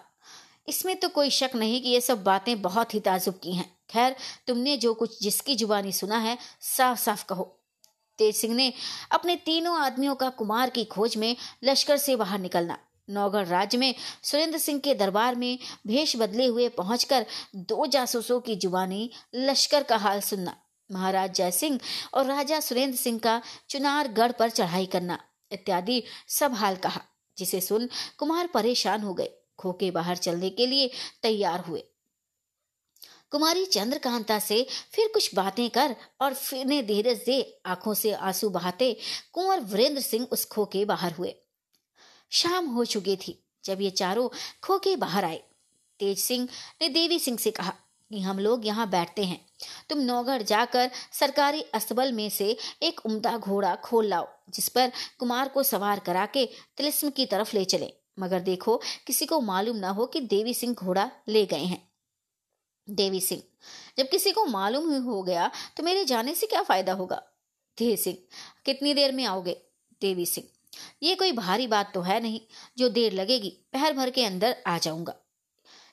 [0.68, 4.16] इसमें तो कोई शक नहीं कि ये सब बातें बहुत ही ताजुब की हैं। खैर,
[4.46, 7.55] तुमने जो कुछ जिसकी जुबानी सुना है साफ़ साफ़ कहो।
[8.18, 8.72] तेज सिंह ने
[9.12, 11.34] अपने तीनों आदमियों का कुमार की खोज में
[11.64, 12.78] लश्कर से बाहर निकलना।
[13.08, 17.26] नौगढ़ राज्य में सुरेंद्र सिंह के दरबार में भेष बदले हुए पहुंचकर
[17.56, 20.56] दो जासूसों की जुबानी लश्कर का हाल सुनना,
[20.90, 21.78] महाराज जय सिंह
[22.14, 25.18] और राजा सुरेंद्र सिंह का चुनार गढ़ पर चढ़ाई करना,
[25.52, 27.00] इत्यादि सब हाल कहा,
[27.36, 27.88] जिसे सुन
[28.18, 30.90] कुमार परेशान हो गए, खोके बाहर चलने के लिए
[31.22, 31.84] तैयार हुए।
[33.32, 38.50] कुमारी चंद्रकांता से फिर कुछ बातें कर और फिर ने धीरज दे आँखों से आँसू
[38.50, 38.96] बहाते
[39.32, 41.34] कुंवर वीरेंद्र सिंह उस खो के बाहर हुए।
[42.30, 44.28] शाम हो चुकी थी जब ये चारों
[44.62, 45.42] खो के बाहर आए।
[46.00, 46.48] तेज सिंह
[46.82, 47.74] ने देवी सिंह से कहा
[48.10, 49.46] कि हम लोग यहाँ बैठते हैं।
[49.90, 55.48] तुम नौगढ़ जाकर सरकारी अस्तबल में से एक उम्दा घोड़ा खोल लाओ, जिस पर कुमार
[55.48, 56.46] को सवार करा के
[56.76, 60.74] तिलिस्म की तरफ़ ले चले। मगर देखो, किसी को मालूम ना हो कि देवी सिंह
[60.74, 61.85] घोड़ा ले गए हैं।
[62.88, 63.42] देवी सिंह।
[63.98, 67.22] जब किसी को मालूम ही हो गया तो मेरे जाने से क्या फ़ायदा होगा?
[67.78, 68.16] देवी सिंह,
[68.66, 69.56] कितनी देर में आओगे?
[70.00, 70.46] देवी सिंह,
[71.02, 72.40] ये कोई भारी बात तो है नहीं।
[72.78, 75.14] जो देर लगेगी, पहर भर के अंदर आ जाऊँगा।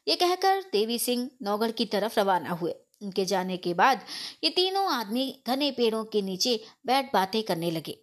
[0.08, 4.02] ये कहकर देवी सिंह नौगढ़ की तरफ़ रवाना हुए। उनके जाने के बाद
[4.44, 7.98] ये तीनों आदमी घने पेड़ों के नीचे बैठ बातें करने लगे।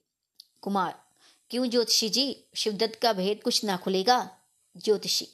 [0.62, 0.94] कुमार,
[1.50, 4.18] क्यों ज्योतिषी जी, शिवदत्त का भेद कुछ ना खुलेगा?
[4.76, 5.28] ज्योतिषी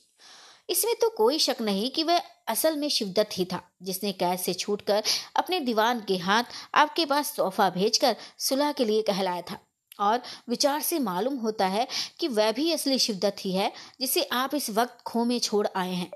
[0.69, 4.55] इसमें तो कोई शक नहीं कि वह असल में शिवदत्त ही था, जिसने कैद से
[4.55, 5.03] छूटकर
[5.37, 6.45] अपने दीवान के हाथ
[6.75, 9.59] आपके पास तोहफा भेजकर सुलह के लिए कहलाया था।
[10.01, 11.87] और विचार से मालूम होता है
[12.21, 15.93] कि वह भी असली शिवदत्त ही है, जिसे आप इस वक्त खो में छोड़ आए
[15.93, 16.11] हैं।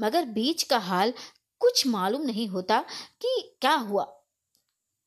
[0.00, 1.12] मगर बीच का हाल
[1.60, 2.80] कुछ मालूम नहीं होता
[3.20, 4.04] कि क्या हुआ।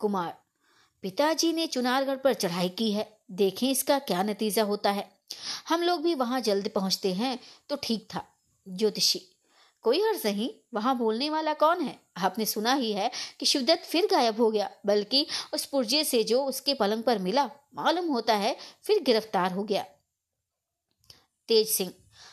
[0.02, 0.34] कुमार,
[1.04, 5.10] पिताजी ने चुनारगढ़ पर चढ़ाई की है, देखें इसका क्या नतीजा होता है।
[5.70, 7.38] हम लोग भी वहाँ जल्द पहुँचते हैं
[7.70, 8.26] तो ठीक था।
[8.70, 9.22] ज्योतिषी
[9.86, 11.98] कोई हर्ज नहीं वहाँ बोलने वाला कौन है?
[12.18, 13.10] आपने सुना ही है
[13.40, 17.46] कि शिवदत्त फिर गायब हो गया, बल्कि उस पुर्जे से जो उसके पलंग पर मिला,
[17.76, 19.86] मालूम होता है, फिर गिरफ़्तार हो गया।
[21.50, 21.92] तेज सिंह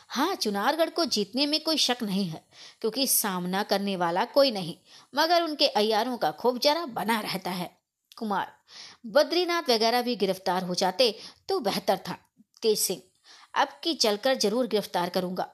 [0.09, 2.43] हाँ चुनारगढ़ को जीतने में कोई शक नहीं है,
[2.81, 4.75] क्योंकि सामना करने वाला कोई नहीं,
[5.13, 7.69] मगर उनके अयारों का खूब जरा बना रहता है।
[8.17, 8.51] कुमार,
[9.05, 11.13] बद्रीनाथ वगैरह भी गिरफ़्तार हो जाते
[11.49, 12.17] तो बेहतर था।
[12.63, 13.01] तेज सिंह,
[13.55, 15.53] अब की चलकर ज़रूर गिरफ़्तार करूँगा।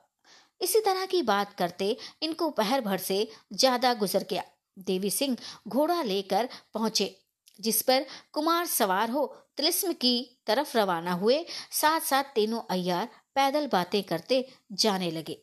[0.63, 4.43] इसी तरह की बात करते इनको पहर भर से ज़्यादा गुजर गया।
[4.79, 5.37] देवी सिंह
[5.67, 7.15] घोड़ा लेकर पहुँचे,
[7.59, 9.25] जिस पर कुमार सवार हो
[9.57, 10.15] तिलिस्म की
[10.47, 15.37] तरफ़ रवाना हुए। साथ साथ तीनों अय्यार पैदल बातें करते जाने लगे।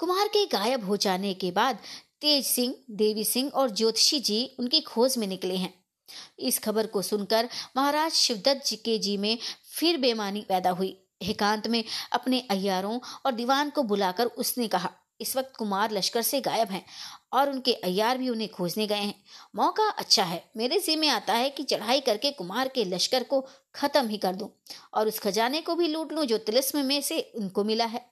[0.00, 1.78] कुमार के गायब हो जाने के बाद
[2.20, 5.72] तेज सिंह, देवी सिंह और ज्योतिषी जी उनकी खोज में निकले हैं।
[6.40, 9.36] इस खबर को सुनकर महाराज शिवदत्त जी के जी में
[9.70, 11.82] फिर बेमानी पैदा हुई। एकांत में
[12.12, 14.90] अपने अयारों और दीवान को बुलाकर उसने कहा,
[15.20, 16.84] इस वक्त कुमार लश्कर से गायब हैं
[17.32, 19.14] और उनके अयार भी उन्हें खोजने गए हैं।
[19.56, 23.40] मौका अच्छा है। मेरे जिम्मे आता है कि चढ़ाई करके कुमार के लश्कर को
[23.74, 24.48] खत्म ही कर दूँ
[24.94, 28.04] और उस खजाने को भी लूट लूँ जो तिलस्म में से उनको मिला है।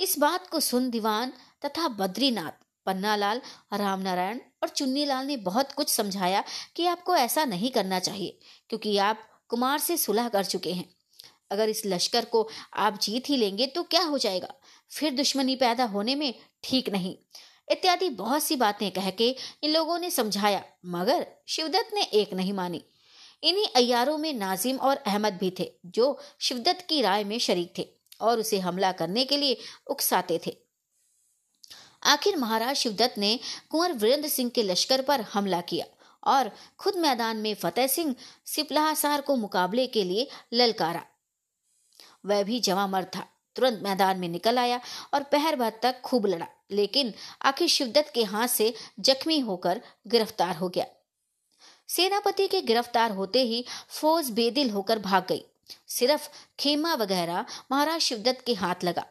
[0.00, 1.32] इस बात को सुन दीवान
[1.64, 2.52] तथा बद्रीनाथ,
[2.86, 3.40] पन्नालाल
[3.72, 6.42] राम नारायण और चुन्नीलाल ने बहुत कुछ समझाया
[6.76, 8.38] कि आपको ऐसा नहीं करना चाहिए,
[8.68, 10.95] क्योंकि आप कुमार से सुलह कर चुके हैं।
[11.50, 14.52] अगर इस लश्कर को आप जीत ही लेंगे तो क्या हो जाएगा?
[14.90, 16.32] फिर दुश्मनी पैदा होने में
[16.62, 17.16] ठीक नहीं।
[17.68, 19.28] इत्यादि बहुत सी बातें कह के
[19.62, 22.82] इन लोगों ने समझाया, मगर शिवदत्त ने एक नहीं मानी।
[23.42, 27.88] इन्हीं अयारों में नाजिम और अहमद भी थे, जो शिवदत्त की राय में शरीक थे
[28.20, 29.56] और उसे हमला करने के लिए
[29.86, 30.56] उकसाते थे।
[32.04, 33.38] आखिर महाराज शिवदत्त ने
[33.70, 35.86] कुंवर वीरेंद्र सिंह के लश्कर पर हमला किया
[36.22, 38.14] और खुद मैदान में फतेह सिंह
[38.46, 41.04] सिपलासार को मुकाबले के लिए ललकारा।
[42.26, 43.26] वह भी जमा मर था।
[43.56, 44.80] तुरंत मैदान में निकल आया
[45.14, 47.12] और पहर भर तक खूब लड़ा, लेकिन
[47.42, 50.86] आखिर शिवदत्त के हाथ से जख्मी होकर गिरफ़्तार हो गया।
[51.88, 55.44] सेनापति के गिरफ़्तार होते ही फौज बेदिल होकर भाग गई।
[55.88, 56.28] सिर्फ़
[56.58, 59.04] खेमा वगैरह महाराज शिवदत्त के हाथ लगा।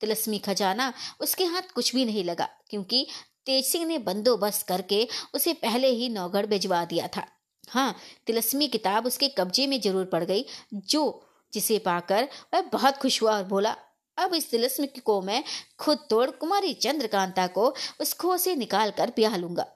[0.00, 3.06] तिलस्मी खजाना उसके हाथ कुछ भी नहीं लगा, क्योंकि
[3.46, 7.26] तेज सिंह ने बंदोबस्त करके उसे पहले ही नौगढ़ भिजवा दिया था।
[7.68, 7.94] हाँ
[8.26, 10.44] तिलस्मी किताब उसके कब्जे में ज़रूर पड़ गई,
[10.74, 13.76] जो जिसे पाकर वह बहुत खुश हुआ और बोला,
[14.18, 15.44] अब इस तिलस्म को मैं
[15.78, 19.66] खुद तोड़ कुमारी चंद्रकांता को उस खो से निकाल कर ब्याह लूँगा।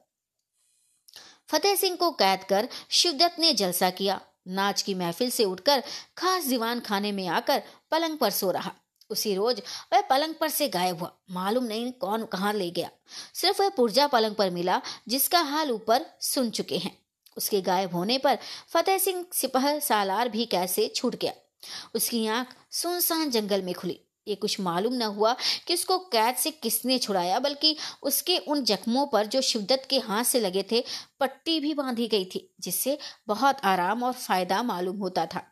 [1.50, 5.82] फतेह सिंह को कैद कर शिवदत्त ने जलसा किया। नाच की महफिल से उठकर
[6.16, 8.72] खास दीवान खाने में आकर पलंग पर सो रहा।
[9.10, 9.62] उसी रोज
[9.92, 12.90] वह पलंग पर से गायब हुआ। मालूम नहीं कौन कहाँ ले गया।
[13.34, 16.98] सिर्फ़ वह पुर्जा पलंग पर मिला, जिसका हाल ऊपर सुन चुके हैं।
[17.36, 18.38] उसके गायब होने पर
[18.68, 21.32] फतेह सिंह सिपह सालार भी कैसे छूट गया।
[21.94, 25.36] उसकी आँख सुनसान जंगल में खुली। ये कुछ मालूम न हुआ
[25.66, 30.24] कि उसको कैद से किसने छुड़ाया, बल्कि उसके उन जख्मों पर जो शिवदत्त के हाथ
[30.24, 30.84] से लगे थे,
[31.20, 35.42] पट्टी भी बांधी गई थी, जिससे बहुत आराम और फ़ायदा मालूम होता था।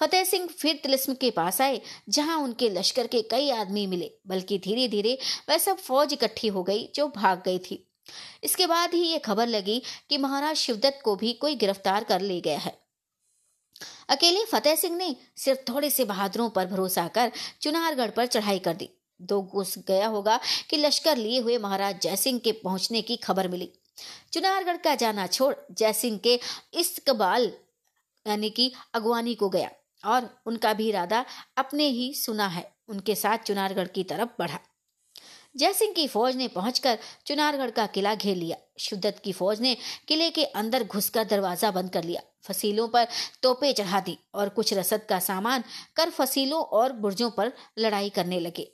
[0.00, 4.58] फतेह सिंह फिर तिलिस्म के पास आए, जहाँ उनके लश्कर के कई आदमी मिले, बल्कि
[4.58, 5.18] धीरे धीरे
[5.48, 7.88] वह सब फौज इकट्ठी हो गई, जो भाग गई थी।
[8.44, 12.40] इसके बाद ही ये खबर लगी कि महाराज शिवदत्त को भी कोई गिरफ़्तार कर ले
[12.40, 12.79] गया है।
[14.08, 18.74] अकेले फतेह सिंह ने सिर्फ़ थोड़े से बहादुरों पर भरोसा कर चुनारगढ़ पर चढ़ाई कर
[18.74, 18.90] दी।
[19.22, 20.40] दो गुस गया होगा
[20.70, 23.72] कि लश्कर लिए हुए महाराज जयसिंह के पहुँचने की खबर मिली।
[24.32, 26.40] चुनारगढ़ का जाना छोड़ जयसिंह के
[26.74, 27.52] इस्तकबाल
[28.26, 29.70] यानी कि अगवानी को गया
[30.04, 31.24] और उनका भी इरादा
[31.56, 34.58] अपने ही सुना है। उनके साथ चुनारगढ़ की तरफ़ बढ़ा।
[35.54, 39.76] जयसिंह की फौज ने पहुंचकर चुनारगढ़ का किला घेर लिया। शिवदत्त की फौज ने
[40.08, 43.06] किले के अंदर घुसकर दरवाज़ा बंद कर लिया। फसीलों पर
[43.42, 45.64] तोपे चढ़ा दी और कुछ रसद का सामान
[45.96, 48.70] कर फसीलों और बुर्जों पर लड़ाई करने लगे।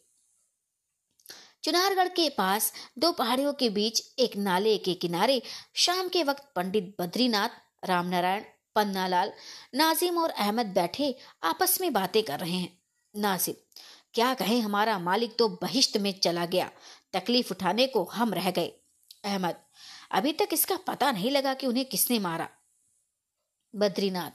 [1.64, 5.40] चुनारगढ़ के पास दो पहाड़ियों के बीच एक नाले के किनारे
[5.74, 7.48] शाम के वक्त पंडित बद्रीनाथ,
[7.84, 8.44] रामनारायण,
[8.76, 9.32] पन्नालाल,
[9.74, 12.76] नाजिम और अहमद बैठे आपस में बातें कर रहे हैं।
[13.14, 13.54] नाजिम
[14.16, 16.70] क्या कहें, हमारा मालिक तो बहिश्त में चला गया।
[17.12, 18.72] तकलीफ़ उठाने को हम रह गए।
[19.24, 19.56] अहमद,
[20.10, 22.48] अभी तक इसका पता नहीं लगा कि उन्हें किसने मारा।
[23.74, 24.30] बद्रीनाथ,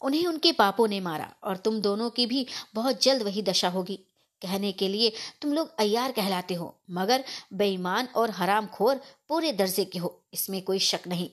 [0.00, 3.96] उन्हें उनके पापों ने मारा और तुम दोनों की भी बहुत जल्द वही दशा होगी।
[4.42, 5.12] कहने के लिए
[5.42, 10.62] तुम लोग अयार कहलाते हो, मगर बेईमान और हराम खोर पूरे दर्जे के हो। इसमें
[10.62, 11.30] कोई शक नहीं।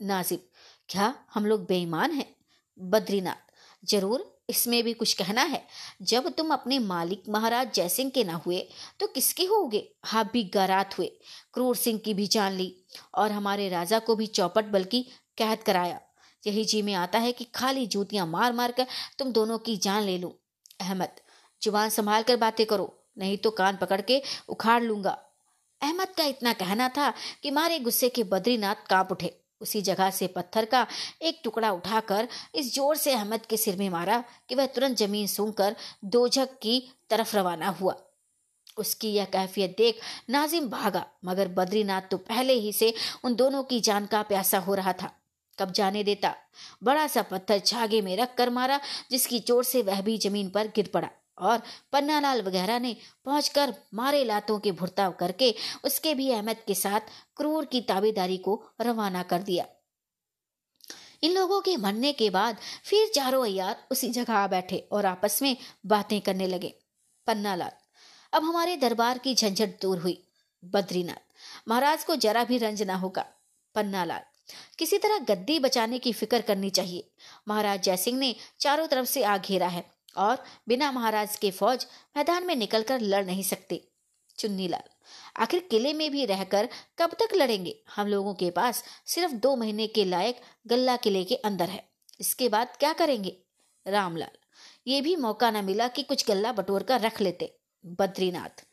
[0.00, 0.48] नाजिब,
[0.88, 2.34] क्या हम लोग बेईमान हैं?
[2.78, 3.52] बद्रीनाथ,
[3.84, 5.62] ज़रूर। इसमें भी कुछ कहना है।
[6.02, 8.60] जब तुम अपने मालिक महाराज जयसिंह के ना हुए
[9.00, 9.88] तो किसके होगे?
[10.14, 11.06] आप भी गरात हुए।
[11.54, 12.74] क्रूर सिंह की भी जान ली
[13.14, 15.02] और हमारे राजा को भी चौपट बल्कि
[15.38, 16.00] कैद कराया।
[16.44, 18.86] यही जी में आता है कि खाली जूतियाँ मार मार कर
[19.18, 20.32] तुम दोनों की जान ले लूँ।
[20.80, 21.08] अहमद,
[21.62, 25.16] ज़ुबान संभाल कर बातें करो, नहीं तो कान पकड़ के उखाड़ लूँगा।
[25.80, 27.12] अहमद का इतना कहना था
[27.42, 30.86] कि मारे गुस्से के बद्रीनाथ काँप उठे। उसी जगह से पत्थर का
[31.22, 35.26] एक टुकड़ा उठाकर इस ज़ोर से अहमद के सिर में मारा कि वह तुरंत ज़मीन
[35.26, 36.80] सूंघकर दोझक की
[37.10, 37.96] तरफ़ रवाना हुआ।
[38.78, 42.94] उसकी यह कैफियत देख नाजिम भागा, मगर बद्रीनाथ तो पहले ही से
[43.24, 45.10] उन दोनों की जान का प्यासा हो रहा था।
[45.58, 46.34] कब जाने देता?
[46.82, 48.80] बड़ा सा पत्थर छागे में रख कर मारा,
[49.10, 51.08] जिसकी चोट से वह भी ज़मीन पर गिर पड़ा।
[51.40, 51.62] और
[51.92, 55.54] पन्नालाल वगैरह ने पहुंचकर मारे लातों के भुरताव करके
[55.84, 57.00] उसके भी अहमद के साथ
[57.36, 59.66] क्रूर की ताबेदारी को रवाना कर दिया।
[61.22, 65.42] इन लोगों के मरने के बाद फिर चारों अयार उसी जगह आ बैठे और आपस
[65.42, 65.56] में
[65.86, 66.74] बातें करने लगे।
[67.26, 67.70] पन्नालाल,
[68.32, 70.22] अब हमारे दरबार की झंझट दूर हुई।
[70.64, 71.22] बद्रीनाथ,
[71.68, 73.26] महाराज को जरा भी रंज ना होगा।
[73.74, 74.20] पन्नालाल,
[74.78, 77.10] किसी तरह गद्दी बचाने की फ़िक्र करनी चाहिए।
[77.48, 81.86] महाराज जयसिंह ने चारों तरफ़ से आग घेरा है। और बिना महाराज के फौज
[82.16, 83.80] मैदान में निकलकर लड़ नहीं सकते।
[84.38, 84.88] चुन्नीलाल,
[85.36, 86.68] आखिर किले में भी रहकर
[86.98, 87.74] कब तक लड़ेंगे?
[87.96, 91.82] हम लोगों के पास सिर्फ़ दो महीने के लायक गल्ला किले के अंदर है।
[92.20, 93.36] इसके बाद क्या करेंगे?
[93.86, 94.36] रामलाल,
[94.86, 97.54] ये भी मौका न मिला कि कुछ गल्ला बटोर कर रख लेते।
[97.84, 98.64] बद्रीनाथ,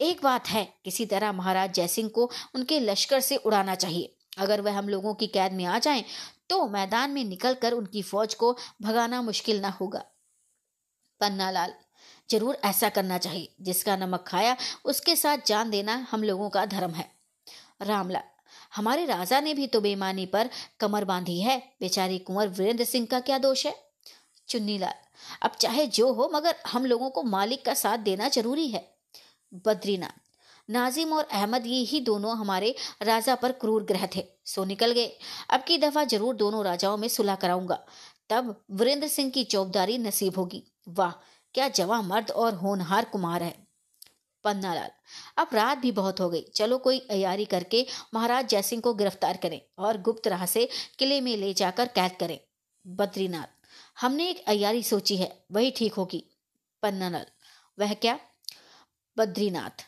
[0.00, 4.78] एक बात है किसी तरह महाराज जयसिंह को उनके लश्कर से उड़ाना चाहिए। अगर वह
[4.78, 6.04] हम लोगों की कैद में आ जाएँ
[6.50, 10.04] तो मैदान में निकलकर उनकी फौज को भगाना मुश्किल ना होगा।
[11.20, 11.74] पन्नालाल
[12.30, 16.92] ज़रूर ऐसा करना चाहिए। जिसका नमक खाया, उसके साथ जान देना हम लोगों का धर्म
[16.92, 17.10] है।
[17.82, 18.22] रामलाल
[18.76, 20.48] हमारे राजा ने भी तो बेमानी पर
[20.80, 23.74] कमर बांधी है। बेचारी कुंवर वीरेंद्र सिंह का क्या दोष है?
[24.48, 24.94] चुन्नीलाल,
[25.42, 28.84] अब चाहे जो हो, मगर हम लोगों को मालिक का साथ देना ज़रूरी है।
[29.64, 30.20] बद्रीनाथ,
[30.68, 35.10] नाजिम और अहमद ये ही दोनों हमारे राजा पर क्रूर ग्रह थे। सो निकल गए।
[35.50, 37.84] अब की दफ़ा ज़रूर दोनों राजाओं में सुलह कराऊँगा।
[38.30, 41.12] तब वीरेंद्र सिंह की चौबदारी नसीब होगी। वाह,
[41.54, 43.54] क्या जवा मर्द और होनहार कुमार है।
[44.44, 44.90] पन्नालाल,
[45.38, 49.60] अब रात भी बहुत हो गई। चलो कोई अयारी करके महाराज जयसिंह को गिरफ़्तार करें
[49.78, 50.68] और गुप्त राह से
[50.98, 52.38] किले में ले जाकर कैद करें।
[52.86, 53.46] बद्रीनाथ,
[54.00, 56.24] हमने एक अयारी सोची है, वही ठीक होगी।
[56.82, 57.26] पन्नालाल,
[57.78, 58.18] वह क्या?
[59.16, 59.84] बद्रीनाथ,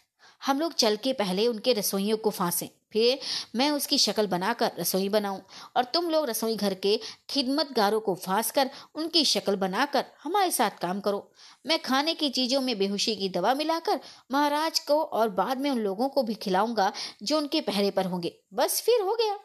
[0.46, 3.18] हम लोग चल के पहले उनके रसोइयों को फांसें। फिर
[3.56, 5.40] मैं उसकी शक्ल बनाकर रसोई बनाऊँ
[5.76, 6.98] और तुम लोग रसोई घर के
[7.30, 11.30] खिदमतगारों को फांस कर उनकी शक्ल बनाकर हमारे साथ काम करो।
[11.64, 14.00] मैं खाने की चीज़ों में बेहोशी की दवा मिलाकर
[14.32, 16.92] महाराज को और बाद में उन लोगों को भी खिलाऊँगा
[17.22, 19.38] जो उनके पहरे पर होंगे। बस फिर हो गया।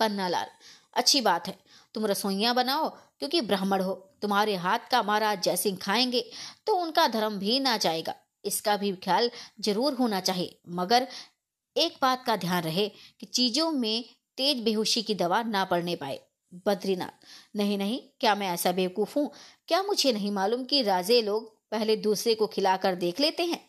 [0.00, 0.46] पन्नालाल,
[0.96, 1.56] अच्छी बात है।
[1.94, 3.92] तुम रसोइया बनाओ क्योंकि ब्राह्मण हो।
[4.22, 6.24] तुम्हारे हाथ का महाराज जयसिंह खाएँगे
[6.66, 9.30] तो उनका धर्म भी ना जाएगा। इसका भी ख्याल
[9.60, 11.06] ज़रूर होना चाहिए। मगर
[11.76, 14.04] एक बात का ध्यान रहे कि चीज़ों में
[14.36, 16.20] तेज बेहोशी की दवा ना पड़ने पाए।
[16.66, 17.26] बद्रीनाथ,
[17.56, 19.30] नहीं नहीं, क्या मैं ऐसा बेवकूफ़ हूँ?
[19.68, 23.60] क्या मुझे नहीं मालूम कि राजे लोग पहले दूसरे को खिलाकर देख लेते हैं?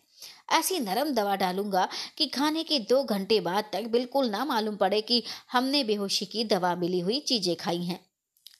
[0.52, 5.00] ऐसी नरम दवा डालूँगा कि खाने के दो घंटे बाद तक बिल्कुल ना मालूम पड़े
[5.00, 5.22] कि
[5.52, 8.00] हमने बेहोशी की दवा मिली हुई चीज़ें खाई हैं।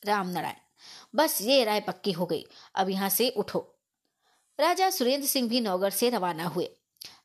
[0.07, 0.57] राम नारायण,
[1.15, 2.45] बस ये राय पक्की हो गई।
[2.75, 3.75] अब यहाँ से उठो।
[4.61, 6.69] राजा सुरेंद्र सिंह भी नौगढ़ से रवाना हुए।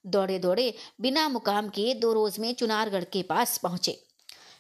[0.06, 4.00] दौड़े दौड़े बिना मुकाम किए दो रोज में चुनारगढ़ के पास पहुँचे।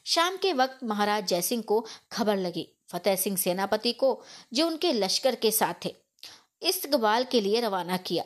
[0.05, 5.35] शाम के वक्त महाराज जयसिंह को खबर लगी। फतेह सिंह सेनापति को, जो उनके लश्कर
[5.35, 5.95] के साथ थे
[6.61, 8.23] इस्तकबाल के लिए रवाना किया।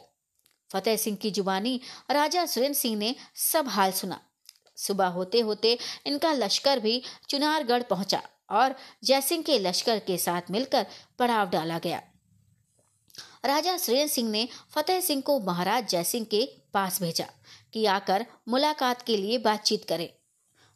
[0.71, 1.79] फतेह सिंह की जुबानी
[2.11, 4.19] राजा सुरेंद्र सिंह ने सब हाल सुना।
[4.77, 10.85] सुबह होते होते इनका लश्कर भी चुनारगढ़ पहुँचा और जयसिंह के लश्कर के साथ मिलकर
[11.19, 12.01] पड़ाव डाला गया।
[13.43, 17.25] राजा सुरेंद्र सिंह ने फतेह सिंह को महाराज जयसिंह के पास भेजा
[17.73, 20.09] कि आकर मुलाकात के लिए बातचीत करें।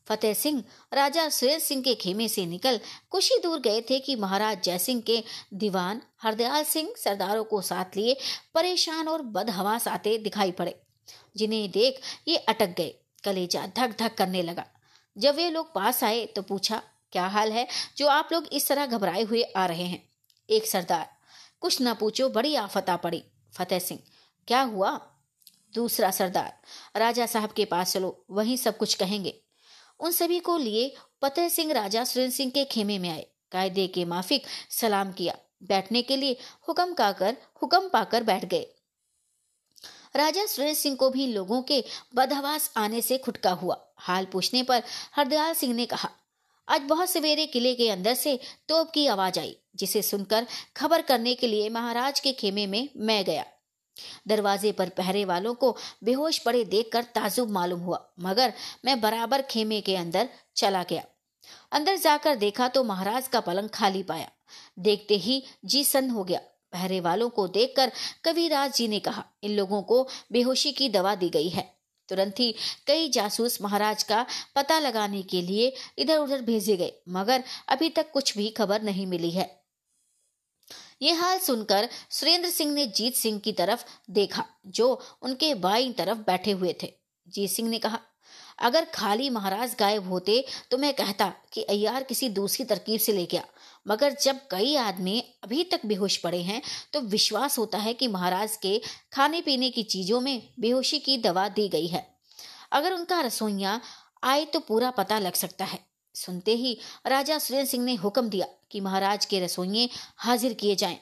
[0.07, 0.63] फतेह सिंह
[0.93, 2.79] राजा सुरेंद्र सिंह के खेमे से निकल
[3.09, 5.23] कुछ ही दूर गए थे कि महाराज जयसिंह के
[5.53, 8.17] दीवान हरदयाल सिंह सरदारों को साथ लिए
[8.53, 10.75] परेशान और बदहवास आते दिखाई पड़े,
[11.37, 12.93] जिन्हें देख ये अटक गए,
[13.23, 14.65] कलेजा धक धक करने लगा।
[15.15, 16.81] जब वे लोग पास आए तो पूछा,
[17.11, 17.67] क्या हाल है?
[17.97, 20.03] जो आप लोग इस तरह घबराए हुए आ रहे हैं?
[20.49, 21.09] एक सरदार
[21.61, 23.23] कुछ न पूछो, बड़ी आफत आ पड़ी।
[23.53, 23.99] फतेह सिंह,
[24.47, 24.99] क्या हुआ?
[25.73, 26.59] दूसरा सरदार,
[26.95, 29.41] राजा साहब के पास चलो, वहीं सब कुछ कहेंगे।
[29.99, 34.05] उन सभी को लिए फतेह सिंह राजा सुरेंद्र सिंह के खेमे में आए। कायदे के
[34.05, 38.67] माफिक सलाम किया। बैठने के लिए हुक्म काकर हुक्म पाकर बैठ गए।
[40.15, 41.83] राजा सुरेंद्र सिंह को भी लोगों के
[42.15, 44.83] बदहवास आने से खुटका हुआ। हाल पूछने पर
[45.15, 46.09] हरदयाल सिंह ने कहा,
[46.67, 48.39] आज बहुत सवेरे किले के अंदर से
[48.69, 53.23] तोप की आवाज़ आई। जिसे सुनकर खबर करने के लिए महाराज के खेमे में मैं
[53.25, 53.45] गया।
[54.27, 58.53] दरवाजे पर पहरे वालों को बेहोश पड़े देखकर ताजुब मालूम हुआ, मगर
[58.85, 61.03] मैं बराबर खेमे के अंदर चला गया।
[61.71, 64.29] अंदर जाकर देखा तो महाराज का पलंग खाली पाया।
[64.79, 66.39] देखते ही जी सन हो गया।
[66.73, 67.91] पहरे वालों को देखकर
[68.23, 71.69] कविराज जी ने कहा, इन लोगों को बेहोशी की दवा दी गई है।
[72.09, 72.53] तुरंत ही
[72.87, 74.25] कई जासूस महाराज का
[74.55, 79.07] पता लगाने के लिए इधर उधर भेजे गए, मगर अभी तक कुछ भी खबर नहीं
[79.07, 79.60] मिली है।
[81.01, 86.17] ये हाल सुनकर सुरेंद्र सिंह ने जीत सिंह की तरफ़ देखा, जो उनके बाई तरफ़
[86.17, 86.93] बैठे हुए थे।
[87.27, 87.99] जीत सिंह ने कहा,
[88.59, 93.25] अगर खाली महाराज गायब होते तो मैं कहता कि अय्यार किसी दूसरी तरकीब से ले
[93.25, 93.43] गया
[93.85, 96.61] मगर जब कई आदमी अभी तक बेहोश पड़े हैं
[96.93, 98.81] तो विश्वास होता है कि महाराज के
[99.13, 102.05] खाने पीने की चीज़ों में बेहोशी की दवा दी गई है।
[102.71, 103.79] अगर उनका रसोईया
[104.23, 105.79] आए तो पूरा पता लग सकता है।
[106.15, 106.77] सुनते ही
[107.07, 110.99] राजा सुरेंद्र सिंह ने हुक्म दिया कि महाराज के रसोइये हाजिर किए जाएँ।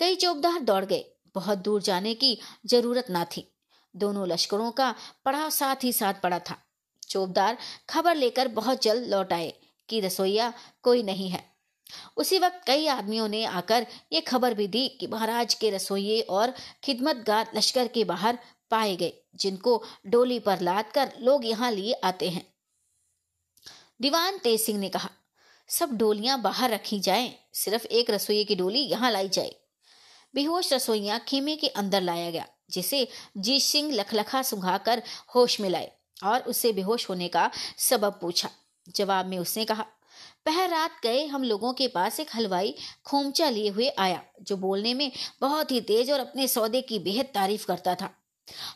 [0.00, 1.04] कई चौबदार दौड़ गए।
[1.34, 3.48] बहुत दूर जाने की ज़रूरत ना थी।
[3.94, 6.56] दोनों लश्करों का पड़ाव साथ ही साथ पड़ा था।
[7.08, 7.58] चौबदार
[7.90, 9.52] खबर लेकर बहुत जल्द लौट आए
[9.88, 11.44] कि रसोईया कोई नहीं है।
[12.16, 16.54] उसी वक्त कई आदमियों ने आकर ये खबर भी दी कि महाराज के रसोइये और
[16.84, 18.38] खिदमतगार लश्कर के बाहर
[18.70, 22.53] पाए गए, जिनको डोली पर लाद कर लोग यहाँ लिए आते हैं।
[24.00, 25.10] दीवान तेज सिंह ने कहा
[25.68, 29.54] सब डोलियाँ बाहर रखी जाएँ, सिर्फ़ एक रसोई की डोली यहाँ लाई जाए।
[30.34, 33.06] बेहोश रसोइया खेमे के अंदर लाया गया जिसे
[33.38, 35.02] जीत सिंह लखलखा सुंघाकर
[35.34, 35.90] होश में लाए
[36.24, 38.50] और उससे बेहोश होने का सबब पूछा।
[38.86, 39.86] जवाब में उसने कहा
[40.46, 44.92] पहर रात गए हम लोगों के पास एक हलवाई खोमचा लिए हुए आया जो बोलने
[44.94, 45.10] में
[45.40, 48.10] बहुत ही तेज और अपने सौदे की बेहद तारीफ़ करता था।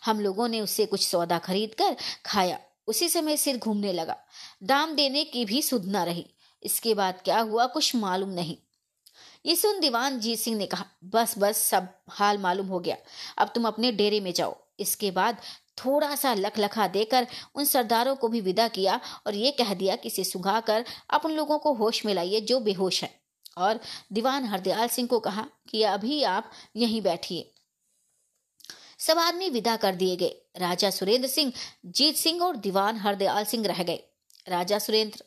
[0.05, 1.97] हम लोगों ने उससे कुछ सौदा खरीद कर
[2.27, 2.59] खाया
[2.89, 4.16] उसी समय सिर घूमने लगा।
[4.62, 6.27] दाम देने की भी सुध न रही।
[6.62, 8.56] इसके बाद क्या हुआ कुछ मालूम नहीं।
[9.47, 12.97] ये सुन दीवान जीत सिंह ने कहा, बस बस, सब हाल मालूम हो गया।
[13.39, 15.36] अब तुम अपने डेरे में जाओ। इसके बाद
[15.78, 20.09] थोड़ा सा लखलखा देकर उन सरदारों को भी विदा किया और ये कह दिया कि
[20.09, 23.20] इसे सुखा कर आप उन लोगों को होश में लाइए जो बेहोश है।
[23.59, 23.81] और
[24.12, 27.55] दीवान हरदयाल सिंह को कहा कि अभी आप यहीं बैठिए।
[28.99, 31.53] सब आदमी विदा कर दिए गए। राजा सुरेंद्र सिंह,
[31.87, 34.03] जीत सिंह और दीवान हरदयाल सिंह रह गए।
[34.49, 35.25] राजा सुरेंद्र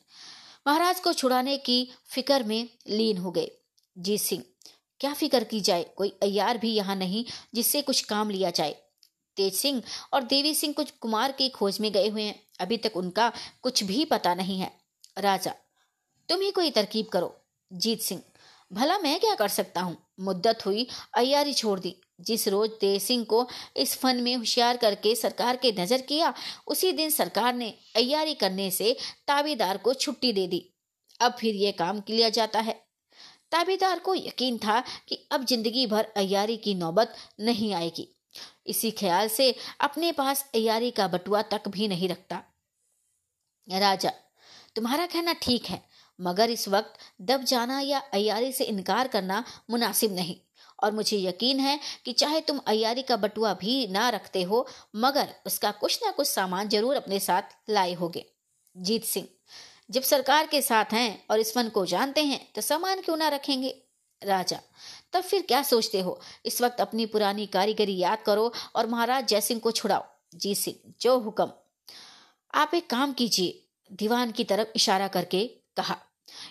[0.68, 3.52] महाराज को छुड़ाने की फ़िक्र में लीन हो गए।
[3.95, 4.43] जीत सिंह,
[5.02, 5.84] क्या फ़िक्र की जाए?
[5.98, 7.26] कोई अयार भी यहाँ नहीं
[7.56, 8.76] जिससे कुछ काम लिया जाए।
[9.38, 9.81] तेज सिंह
[10.14, 13.31] और देवी सिंह कुछ कुमार की खोज में गए हुए हैं। अभी तक उनका
[13.61, 14.72] कुछ भी पता नहीं है।
[15.18, 15.53] राजा,
[16.30, 17.35] तुम ही कोई तरकीब करो।
[17.72, 18.22] जीत सिंह,
[18.72, 19.98] भला मैं क्या कर सकता हूँ?
[20.19, 25.15] मुद्दत हुई अयारी छोड़ दी। जिस रोज तेज सिंह को इस फन में होशियार करके
[25.15, 26.34] सरकार के नज़र किया,
[26.68, 28.95] उसी दिन सरकार ने अयारी करने से
[29.27, 30.68] ताबेदार को छुट्टी दे दी।
[31.22, 32.73] अब फिर यह काम किया जाता है।
[33.52, 34.80] ताबेदार को यकीन था
[35.10, 38.07] कि अब ज़िंदगी भर अयारी की नौबत नहीं आएगी।
[38.68, 42.41] इसी ख्याल से अपने पास अयारी का बटुआ तक भी नहीं रखता।
[43.68, 44.11] राजा,
[44.76, 45.81] तुम्हारा कहना ठीक है,
[46.19, 50.35] मगर इस वक्त दब जाना या अयारी से इनकार करना मुनासिब नहीं।
[50.84, 55.34] और मुझे यकीन है कि चाहे तुम अयारी का बटुआ भी ना रखते हो, मगर
[55.45, 58.26] उसका कुछ ना कुछ सामान ज़रूर अपने साथ लाए होगे।
[58.76, 59.28] जीत सिंह,
[59.90, 63.28] जब सरकार के साथ हैं और इस फन को जानते हैं तो सामान क्यों ना
[63.30, 63.74] रखेंगे?
[64.22, 64.60] राजा,
[65.14, 66.20] तब फिर क्या सोचते हो?
[66.45, 70.03] इस वक्त अपनी पुरानी कारीगरी याद करो और महाराज जयसिंह को छुड़ाओ।
[70.35, 71.51] जीत सिंह, जो हुक्म।
[72.53, 73.61] आप एक काम कीजिए,
[73.92, 75.45] दीवान की तरफ़ इशारा करके
[75.77, 75.98] कहा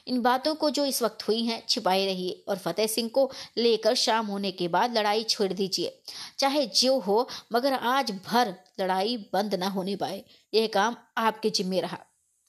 [0.06, 3.94] इन बातों को जो इस वक्त हुई हैं छिपाए रहिए और फतेह सिंह को लेकर
[3.94, 6.02] शाम होने के बाद लड़ाई छोड़ दीजिए।
[6.38, 11.80] चाहे जो हो, मगर आज भर लड़ाई बंद ना होने पाए। यह काम आपके जिम्मे
[11.80, 11.98] रहा।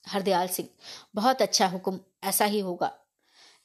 [0.08, 0.70] हरदयाल सिंह,
[1.16, 2.92] बहुत अच्छा हुक्म, ऐसा ही होगा।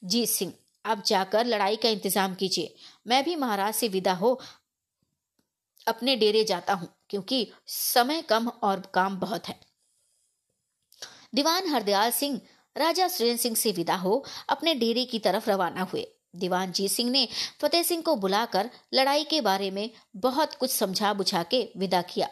[0.02, 0.52] जीत सिंह
[0.84, 2.74] आप जाकर लड़ाई का इंतज़ाम कीजिए।
[3.06, 4.40] मैं भी महाराज से विदा हो,
[5.86, 9.58] अपने डेरे जाता हूँ, क्योंकि समय कम और काम बहुत है।
[11.34, 12.40] दीवान हरदयाल सिंह
[12.76, 16.06] राजा सुरेंद्र सिंह से विदा हो अपने डेरे की तरफ़ रवाना हुए।
[16.36, 17.28] दीवान जीत सिंह ने
[17.60, 22.28] फतेह सिंह को बुलाकर लड़ाई के बारे में बहुत कुछ समझा बुझा के विदा किया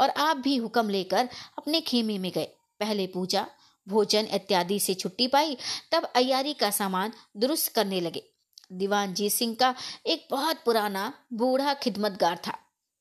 [0.00, 1.28] और आप भी हुक्म लेकर
[1.58, 2.44] अपने खेमे में गए।
[2.80, 3.46] पहले पूजा,
[3.86, 5.56] भोजन इत्यादि से छुट्टी पाई,
[5.92, 8.22] तब अयारी का सामान दुरुस्त करने लगे।
[8.72, 9.74] दीवान जीत सिंह का
[10.06, 12.58] एक बहुत पुराना बूढ़ा खिदमतगार था,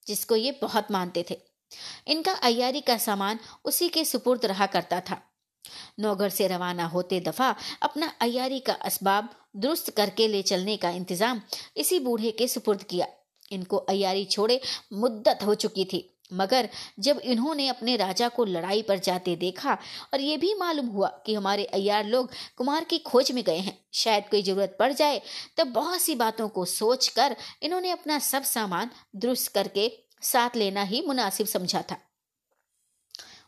[0.07, 1.39] जिसको ये बहुत मानते थे।
[2.07, 5.21] इनका अयारी का सामान उसी के सुपुर्द रहा करता था।
[5.99, 11.41] नौगर से रवाना होते दफ़ा अपना अयारी का असबाब दुरुस्त करके ले चलने का इंतज़ाम
[11.77, 13.07] इसी बूढ़े के सुपुर्द किया।
[13.51, 14.59] इनको अयारी छोड़े
[14.93, 16.67] मुद्दत हो चुकी थी। मगर
[16.99, 19.73] जब इन्होंने अपने राजा को लड़ाई पर जाते देखा
[20.13, 23.77] और ये भी मालूम हुआ कि हमारे अयार लोग कुमार की खोज में गए हैं,
[23.93, 25.21] शायद कोई ज़रूरत पड़ जाए,
[25.57, 29.91] तब बहुत सी बातों को सोचकर इन्होंने अपना सब सामान दुरुस्त करके
[30.23, 31.97] साथ लेना ही मुनासिब समझा था।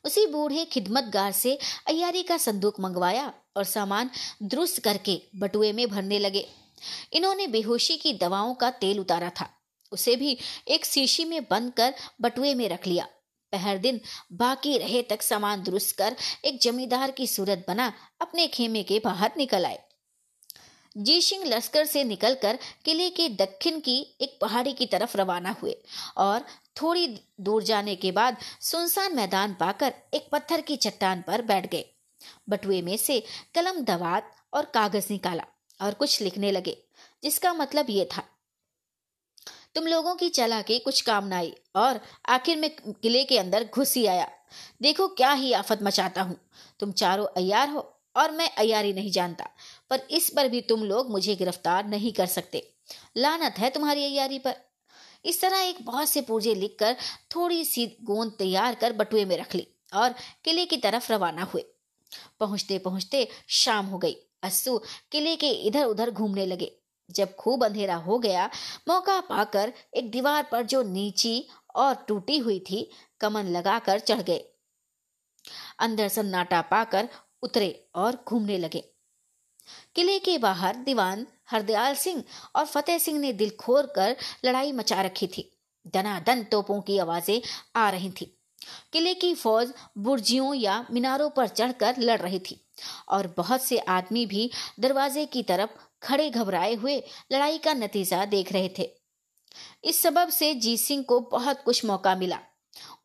[0.03, 1.57] उसी बूढ़े खिदमतगार से
[1.87, 4.09] अयारी का संदूक मंगवाया और सामान
[4.43, 6.47] दुरुस्त करके बटुए में भरने लगे।
[7.13, 9.49] इन्होंने बेहोशी की दवाओं का तेल उतारा था।
[9.91, 13.07] उसे भी एक शीशी में बंद कर बटुए में रख लिया।
[13.53, 16.15] पहर दिन बाकी रहे तक सामान दुरुस्त कर
[16.45, 19.79] एक जमींदार की सूरत बना अपने खेमे के बाहर निकल आए।
[20.97, 25.75] जी सिंह लश्कर से निकलकर किले के दक्षिण की एक पहाड़ी की तरफ़ रवाना हुए
[26.17, 27.07] और थोड़ी
[27.41, 31.85] दूर जाने के बाद सुनसान मैदान पाकर एक पत्थर की चट्टान पर बैठ गए।
[32.49, 33.19] बटुए में से
[33.55, 35.45] कलम दवात और कागज़ निकाला
[35.79, 36.77] और कुछ लिखने लगे,
[37.23, 38.23] जिसका मतलब ये था,
[39.75, 43.67] तुम लोगों की चला के कुछ काम न आई और आखिर में किले के अंदर
[43.73, 44.27] घुस ही आया।
[44.81, 46.37] देखो क्या ही आफत मचाता हूँ।
[46.79, 47.79] तुम चारों अयार हो
[48.15, 49.47] और मैं अयारी नहीं जानता,
[49.89, 52.67] पर इस पर भी तुम लोग मुझे गिरफ़्तार नहीं कर सकते।
[53.17, 54.55] लानत है तुम्हारी अयारी पर।
[55.25, 56.95] इस तरह एक बहुत से पूजे लिखकर
[57.35, 61.65] थोड़ी सी गोंद तैयार कर बटुए में रख ली और किले की तरफ़ रवाना हुए।
[62.39, 66.77] पहुँचते पहुँचते शाम हो गई। अस्सू किले के इधर उधर घूमने लगे।
[67.11, 68.49] जब खूब अंधेरा हो गया,
[68.87, 74.45] मौका पाकर एक दीवार पर जो नीची और टूटी हुई थी, कमन लगाकर चढ़ गए।
[75.79, 77.09] अंदर सन्नाटा पाकर
[77.41, 78.83] उतरे और घूमने लगे।
[79.95, 82.23] किले के बाहर दीवान हरदयाल सिंह
[82.55, 84.15] और फतेह सिंह ने दिल खोर कर
[84.45, 85.49] लड़ाई मचा रखी थी।
[85.93, 87.41] दनादन तोपों की आवाज़ें
[87.75, 88.25] आ रही थी।
[88.93, 92.59] किले की फौज बुर्जियों या मीनारों पर चढ़कर लड़ रही थी
[93.09, 94.49] और बहुत से आदमी भी
[94.79, 95.69] दरवाजे की तरफ़
[96.03, 96.97] खड़े घबराए हुए
[97.33, 98.89] लड़ाई का नतीजा देख रहे थे।
[99.83, 102.39] इस सबब से जीत सिंह को बहुत कुछ मौका मिला।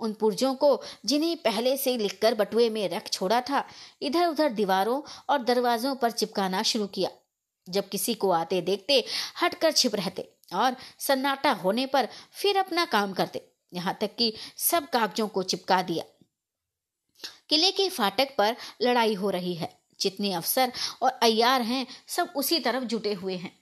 [0.00, 3.65] उन पुर्जों को जिन्हें पहले से लिखकर बटुए में रख छोड़ा था
[4.02, 7.10] इधर उधर दीवारों और दरवाजों पर चिपकाना शुरू किया।
[7.69, 9.05] जब किसी को आते देखते
[9.43, 13.43] हटकर छिप रहते और सन्नाटा होने पर फिर अपना काम करते,
[13.75, 16.05] यहाँ तक कि सब कागजों को चिपका दिया।
[17.49, 20.73] किले के फाटक पर लड़ाई हो रही है। जितने अफसर
[21.03, 23.53] और अयार हैं, सब उसी तरफ़ जुटे हुए हैं।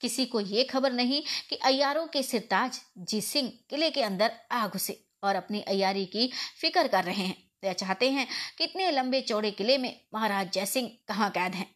[0.00, 4.66] किसी को ये खबर नहीं कि अयारों के सिरताज जी सिंह किले के अंदर आ
[4.68, 6.30] घुसे और अपनी अयारी की
[6.60, 8.26] फ़िक्र कर रहे हैं। वे चाहते हैं,
[8.58, 11.74] कितने लंबे चौड़े किले में महाराज जयसिंह कहाँ कैद हैं।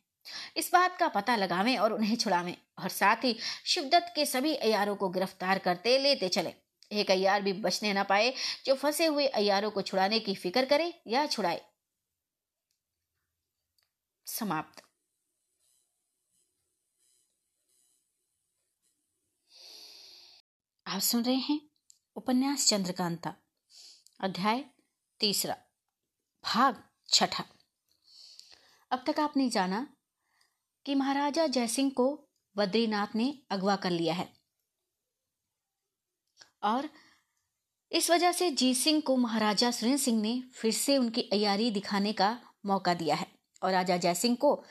[0.57, 4.97] इस बात का पता लगावें और उन्हें छुड़ावें और साथ ही शिवदत्त के सभी अयारों
[4.97, 6.55] को गिरफ़्तार करते लेते चले।
[6.93, 8.33] एक अयार भी बचने ना पाए,
[8.67, 11.61] जो फंसे हुए अयारों को छुड़ाने की फ़िक्र करे या छुड़ाए।
[14.27, 14.83] समाप्त।
[20.87, 21.61] आप सुन रहे हैं
[22.17, 23.35] उपन्यास चंद्रकांता,
[24.21, 24.65] अध्याय
[25.21, 25.57] तीसरा,
[26.45, 27.45] भाग छठा।
[28.91, 29.87] अब तक आपने जाना
[30.87, 34.33] कि महाराजा जयसिंह को बद्रीनाथ ने अगवा कर लिया है।
[36.63, 36.89] और
[37.93, 42.13] इस वजह से जीत सिंह को महाराजा सुरेंद्र सिंह ने फिर से उनकी अयारी दिखाने
[42.13, 43.27] का मौका दिया है
[43.63, 44.65] और राजा जयसिंह को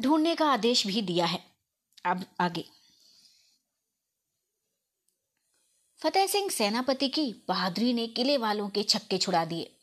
[0.00, 1.44] ढूँढने का आदेश भी दिया है।
[2.04, 2.64] अब आगे।
[5.98, 9.80] फतेह सिंह सेनापति की बहादुरी ने किले वालों के छक्के छुड़ा दिए।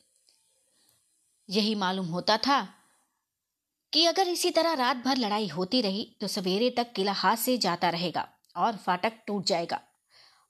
[1.50, 2.81] यही मालूम होता था
[3.92, 7.58] कि अगर इसी तरह रात भर लड़ाई होती रही तो सवेरे तक किला हाथ से
[7.58, 9.80] जाता रहेगा और फाटक टूट जाएगा।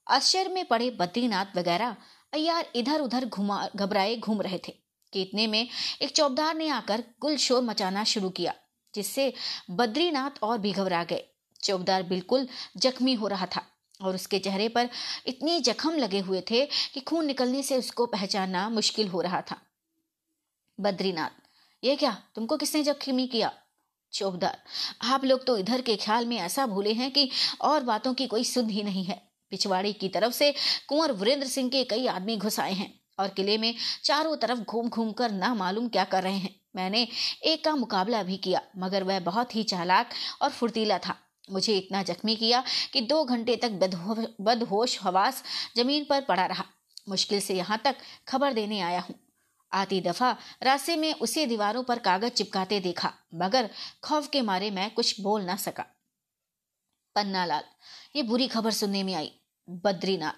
[0.09, 1.97] आश्चर्य में पड़े बद्रीनाथ वगैरह
[2.35, 5.69] अयार इधर उधर घुमा, घबराए घूम रहे थे। कि इतने में
[6.03, 8.55] एक चौबदार ने आकर गुल शोर मचाना शुरू किया,
[8.95, 9.33] जिससे
[9.71, 11.25] बद्रीनाथ और भी घबरा गए।
[11.63, 13.63] चौबदार बिल्कुल जख्मी हो रहा था
[14.03, 14.89] और उसके चेहरे पर
[15.27, 19.57] इतने जख्म लगे हुए थे कि खून निकलने से उसको पहचानना मुश्किल हो रहा था।
[20.81, 21.42] बद्रीनाथ
[21.83, 22.17] ये क्या?
[22.35, 23.51] तुमको किसने जख्मी किया?
[24.13, 24.59] चौबदार
[25.05, 27.29] आप लोग तो इधर के ख्याल में ऐसा भूले हैं कि
[27.61, 29.21] और बातों की कोई सुध ही नहीं है।
[29.53, 30.53] पिछवाड़ी की तरफ़ से
[30.89, 34.89] कुंवर वीरेंद्र सिंह के कई आदमी घुस आए हैं और किले में चारों तरफ़ घूम
[34.89, 37.07] घूम कर ना मालूम क्या कर रहे हैं। मैंने
[37.45, 40.11] एक का मुकाबला भी किया, मगर वह बहुत ही चालाक
[40.43, 41.17] और फुर्तीला था।
[41.51, 42.63] मुझे इतना जख्मी किया
[42.93, 45.43] कि दो घंटे तक बदहो, बदहोश हवास
[45.77, 46.65] ज़मीन पर पड़ा रहा।
[47.09, 47.97] मुश्किल से यहाँ तक
[48.29, 49.15] खबर देने आया हूँ।
[49.73, 50.31] आती दफ़ा
[50.63, 53.71] रास्ते में उसे दीवारों पर कागज़ चिपकाते देखा, मगर
[54.03, 55.87] खौफ के मारे मैं कुछ बोल ना सका।
[57.17, 57.65] पन्नालाल,
[58.17, 59.31] ये बुरी खबर सुनने में आई।
[59.69, 60.33] बद्रीनाथ,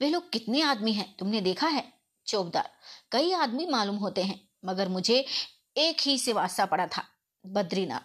[0.00, 1.14] वे लोग कितने आदमी हैं?
[1.18, 1.84] तुमने देखा है?
[2.26, 2.70] चौबदार,
[3.12, 5.24] कई आदमी मालूम होते हैं, मगर मुझे
[5.76, 7.04] एक ही से वास्ता पड़ा था।
[7.44, 8.00] बद्रीनाथ,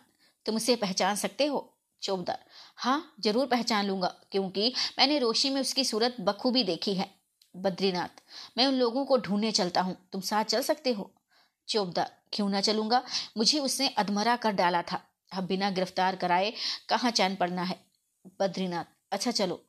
[0.45, 1.68] तुम उसे पहचान सकते हो?
[2.01, 2.45] चौबदार
[2.77, 7.10] हाँ ज़रूर पहचान लूँगा, क्योंकि मैंने रोशनी में उसकी सूरत बखूबी देखी है।
[7.55, 8.21] बद्रीनाथ,
[8.57, 11.13] मैं उन लोगों को ढूँढने चलता हूँ। तुम साथ चल सकते हो?
[11.67, 13.03] चौबदार क्यों ना चलूँगा?
[13.38, 16.53] मुझे उसने अधमरा कर डाला था। अब बिना गिरफ़्तार कराए
[16.89, 17.80] कहाँ चैन पड़ना है?
[18.39, 19.65] बद्रीनाथ अच्छा चलो।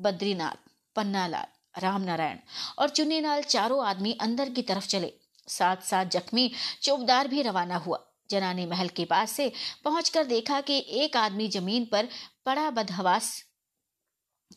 [0.00, 0.56] बद्रीनाथ,
[0.96, 2.38] पन्नालाल राम नारायण
[2.78, 5.12] और चुन्नीलाल चारों आदमी अंदर की तरफ़ चले।
[5.48, 6.50] साथ साथ जख्मी
[6.82, 9.52] चौबदार भी रवाना हुआ। जनानी महल के पास से
[9.84, 12.08] पहुंचकर देखा कि एक आदमी ज़मीन पर
[12.46, 13.44] पड़ा बदहवास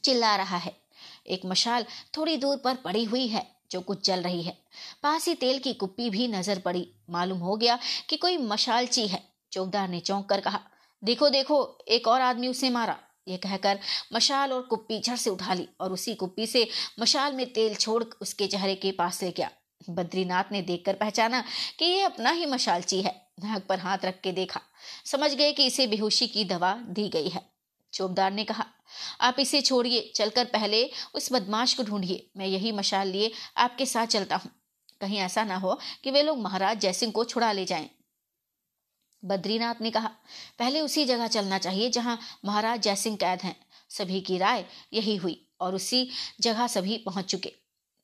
[0.04, 0.81] चिल्ला रहा है।
[1.26, 1.86] एक मशाल
[2.18, 4.58] थोड़ी दूर पर पड़ी हुई है, जो कुछ जल रही है।
[5.04, 7.78] पास ही तेल की कुप्पी भी नज़र पड़ी। मालूम हो गया
[8.10, 10.60] कि कोई मशालची है चौकदार ने चौंक कर कहा।
[11.04, 13.80] देखो देखो, एक और आदमी उसे मारा। यह कहकर
[14.14, 16.68] मशाल और कुप्पी झड़ से उठा ली और उसी कुप्पी से
[17.00, 19.50] मशाल में तेल छोड़ उसके चेहरे के पास ले गया।
[19.90, 21.44] बद्रीनाथ ने देखकर पहचाना
[21.80, 24.62] कि यह अपना ही मशालची है। नाक पर हाथ रख के देखा।
[25.06, 27.51] समझ गए कि इसे बेहोशी की दवा दी गई है।
[27.94, 28.66] चौबदार ने कहा,
[29.22, 34.08] आप इसे छोड़िए, चलकर पहले उस बदमाश को ढूंढिए। मैं यही मशाल लिए आपके साथ
[34.08, 34.52] चलता हूँ।
[35.02, 37.90] कहीं ऐसा ना हो कि वे लोग महाराज जयसिंह को छुड़ा ले जाएँ।
[39.24, 40.12] बद्रीनाथ ने कहा,
[40.60, 43.56] पहले उसी जगह चलना चाहिए जहाँ महाराज जयसिंह कैद हैं।
[43.90, 46.08] सभी की राय यही हुई और उसी
[46.42, 47.52] जगह सभी पहुँच चुके।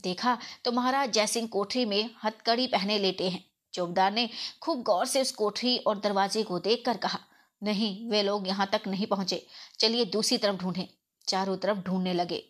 [0.04, 3.44] देखा तो महाराज जयसिंह कोठरी में हथकड़ी पहने लेटे हैं।
[3.74, 4.30] चौबदार ने
[4.62, 7.20] खूब गौर से उस कोठरी और दरवाजे को देखकर कहा
[7.62, 9.46] नहीं, वे लोग यहाँ तक नहीं पहुँचे।
[9.80, 10.88] चलिए दूसरी तरफ़ ढूंढें।
[11.28, 12.44] चारों तरफ़ ढूँढने लगे।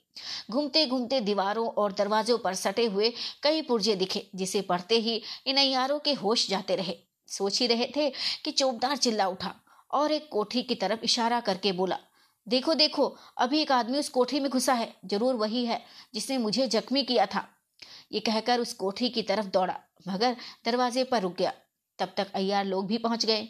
[0.52, 3.11] घूमते घूमते दीवारों और दरवाजों पर सटे हुए
[3.44, 6.95] कई पुर्जे दिखे, जिसे पढ़ते ही इन अयारों के होश जाते रहे।
[7.30, 8.10] सोच ही रहे थे
[8.45, 9.53] कि चौबदार चिल्ला उठा
[9.92, 11.98] और एक कोठी की तरफ़ इशारा करके बोला,
[12.48, 15.82] देखो देखो, अभी एक आदमी उस कोठी में घुसा है। ज़रूर वही है
[16.14, 17.48] जिसने मुझे जख्मी किया था।
[18.11, 21.53] ये कहकर उस कोठी की तरफ़ दौड़ा, मगर दरवाजे पर रुक गया।
[22.00, 23.48] तब तक अयार लोग भी पहुँच गए।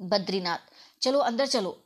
[0.00, 0.58] बद्रीनाथ।
[1.02, 1.78] चलो, अंदर चलो।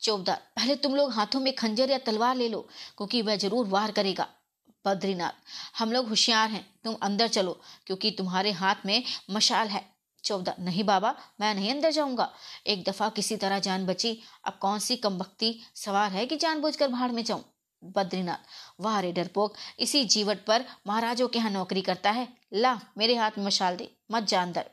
[0.00, 2.60] चौबदार पहले तुम लोग हाथों में खंजर या तलवार ले लो,
[2.96, 4.28] क्योंकि वह ज़रूर वार करेगा।
[4.84, 5.32] बद्रीनाथ,
[5.78, 9.84] हम लोग होशियार हैं। तुम अंदर चलो, क्योंकि तुम्हारे हाथ में मशाल है।
[10.24, 12.30] चौदह नहीं बाबा, मैं नहीं अंदर जाऊँगा।
[12.66, 17.10] एक दफ़ा किसी तरह जान बची। अब कौन सी कमबख्ती सवार है कि जानबूझकर भाड़
[17.12, 17.44] में जाऊँ?
[17.82, 18.38] बद्रीनाथ,
[18.80, 23.38] वाह रे डरपोक, इसी जीवट पर महाराजों के यहाँ नौकरी करता है। ला, मेरे हाथ
[23.38, 24.70] में मशाल दे, मत जान दर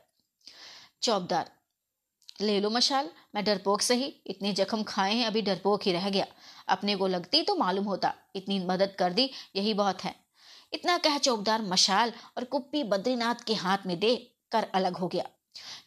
[1.02, 1.50] चौबदार
[2.40, 6.26] ले लो मशाल। मैं डरपोक सही इतने जख्म खाए हैं, अभी डरपोक ही रह गया।
[6.68, 10.14] अपने को लगती तो मालूम होता, इतनी मदद कर दी, यही बहुत है।
[10.72, 14.16] इतना कह चौकदार मशाल और कुप्पी बद्रीनाथ के हाथ में दे,
[14.52, 15.24] कर अलग हो गया।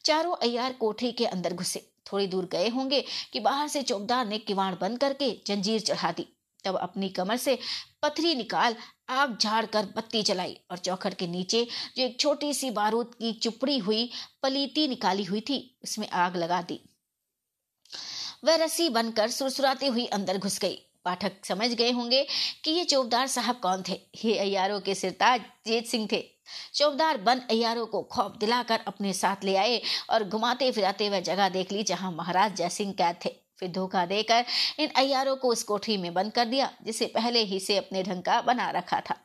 [0.06, 3.03] चारों अयार कोठरी के अंदर घुसे। थोड़ी दूर गए होंगे
[3.34, 6.28] कि बाहर से चौकदार ने किवाड़ बंद करके जंजीर चढ़ा दी।
[6.64, 7.58] तब अपनी कमर से
[8.04, 8.76] पथरी निकाल
[9.10, 13.32] आग झाड़ कर बत्ती जलाई और चौखट के नीचे जो एक छोटी सी बारूद की
[13.34, 14.10] चुपड़ी हुई
[14.44, 16.80] पलीती निकाली हुई थी, उसमें आग लगा दी।
[18.44, 22.26] वह रस्सी बनकर सुरसुराती हुई अंदर घुस गई। पाठक समझ गए होंगे
[22.64, 24.00] कि ये चौबदार साहब कौन थे?
[24.26, 26.24] ये अयारों के सिरताज जेत सिंह थे।
[26.74, 31.50] चौबदार बन अयारों को खौफ दिलाकर अपने साथ ले आए और घुमाते फिराते वह जगह
[31.50, 34.46] देख ली जहाँ महाराज जयसिंह कैद थे। फिर धोखा देकर
[34.80, 38.24] इन अयारों को उस कोठरी में बंद कर दिया, जिसे पहले ही से अपने ढंग
[38.24, 39.16] का बना रखा था।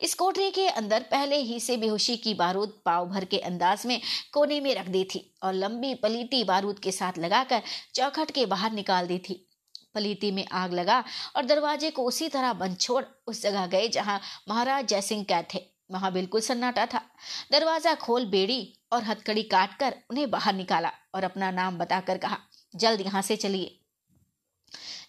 [0.00, 4.00] इस कोठरी के अंदर पहले ही से बेहोशी की बारूद पाव भर के अंदाज में
[4.32, 7.62] कोने में रख दी थी और लंबी पलीती बारूद के साथ लगाकर
[7.94, 9.42] चौखट के बाहर निकाल दी थी।
[9.94, 11.02] पलीती में आग लगा
[11.36, 15.60] और दरवाजे को उसी तरह बंद छोड़ उस जगह गए जहाँ महाराज जयसिंह कैद थे।
[15.90, 17.00] वहाँ बिल्कुल सन्नाटा था।
[17.52, 18.60] दरवाज़ा खोल बेड़ी
[18.92, 22.38] और हथकड़ी काट कर उन्हें बाहर निकाला और अपना नाम बताकर कहा
[22.76, 23.78] जल्द यहाँ से चलिए।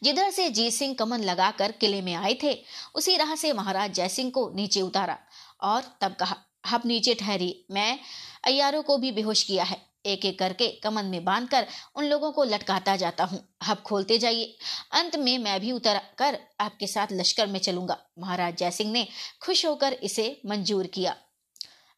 [0.04, 2.58] जिधर से जीत सिंह कमन लगाकर किले में आए थे,
[2.96, 5.18] उसी राह से महाराज जयसिंह को नीचे उतारा
[5.62, 6.36] और तब कहा,
[6.74, 8.00] अब नीचे ठहरी मैं
[8.46, 12.44] अयारों को भी बेहोश किया है। एक एक करके कमन में बांधकर उन लोगों को
[12.44, 13.40] लटकाता जाता हूँ।
[13.70, 14.58] अब खोलते जाइए।
[14.92, 19.08] अंत में मैं भी उतर कर आपके साथ लश्कर में चलूँगा। महाराज जयसिंह ने
[19.42, 21.16] खुश होकर इसे मंजूर किया।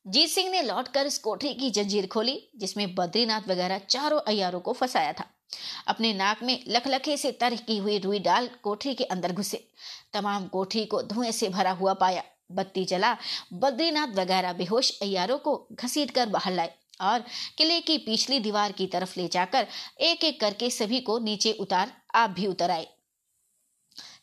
[0.06, 4.74] जीत सिंह ने लौटकर इस कोठरी की जंजीर खोली, जिसमें बद्रीनाथ वगैरह चारों अयारों को
[4.74, 5.26] फंसाया था।
[5.88, 9.68] अपने नाक में लखलखे से तर की हुई रुई डाल कोठरी के अंदर घुसे।
[10.14, 13.18] तमाम कोठरी को धुएँ से भरा हुआ पाया। बत्ती जला।
[13.54, 17.24] बद्रीनाथ वगैरह बेहोश अयारों को घसीट कर बाहर लाए और
[17.58, 19.68] किले की पिछली दीवार की तरफ़ ले जाकर
[20.00, 22.88] एक एक करके सभी को नीचे उतार आप भी उतर आए।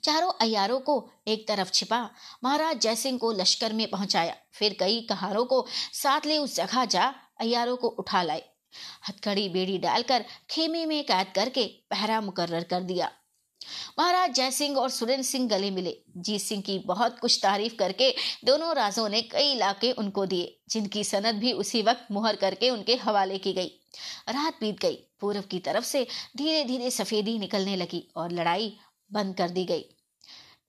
[0.03, 2.11] चारों अयारों को एक तरफ़ छिपा।
[2.45, 7.15] महाराज जयसिंह को लश्कर में पहुँचाया। फिर कई कहारों को साथ ले उस जगह जा
[7.41, 8.45] अयारों को उठा लाए।
[9.09, 13.11] हथकड़ी बेड़ी डालकर खेमे में कैद करके पहरा मुकर्र कर दिया।
[13.99, 18.15] महाराज जयसिंह और सुरेंद्र सिंह गले मिले। जीत सिंह की बहुत कुछ तारीफ़ करके
[18.45, 22.95] दोनों राजों ने कई इलाके उनको दिए, जिनकी सनद भी उसी वक्त मुहर करके उनके
[22.95, 23.69] हवाले की गई।
[24.29, 26.07] रात बीत गई। पूर्व की तरफ़ से
[26.37, 28.77] धीरे धीरे सफेदी निकलने लगी और लड़ाई
[29.13, 29.83] बंद कर दी गई।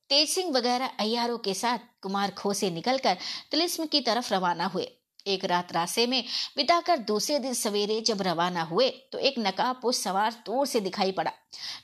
[0.09, 3.17] तेज सिंह वगैरह अयारों के साथ कुमार खो से निकलकर
[3.51, 4.96] तिलिस्म की तरफ़ रवाना हुए।
[5.27, 6.23] एक रात रास्ते में
[6.57, 11.31] बिताकर दूसरे दिन सवेरे जब रवाना हुए तो एक नकाबपोश सवार दूर से दिखाई पड़ा,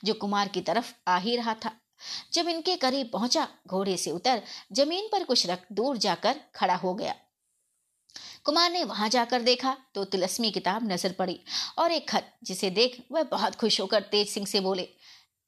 [0.04, 1.70] जो कुमार की तरफ़ आ ही रहा था।
[2.32, 4.42] जब इनके करीब पहुँचा, घोड़े से उतर
[4.72, 7.14] ज़मीन पर कुछ रख दूर जाकर खड़ा हो गया।
[8.44, 11.38] कुमार ने वहाँ जाकर देखा तो तिलस्मी किताब नज़र पड़ी
[11.78, 14.88] और एक खत, जिसे देख वह बहुत खुश होकर तेज सिंह से बोले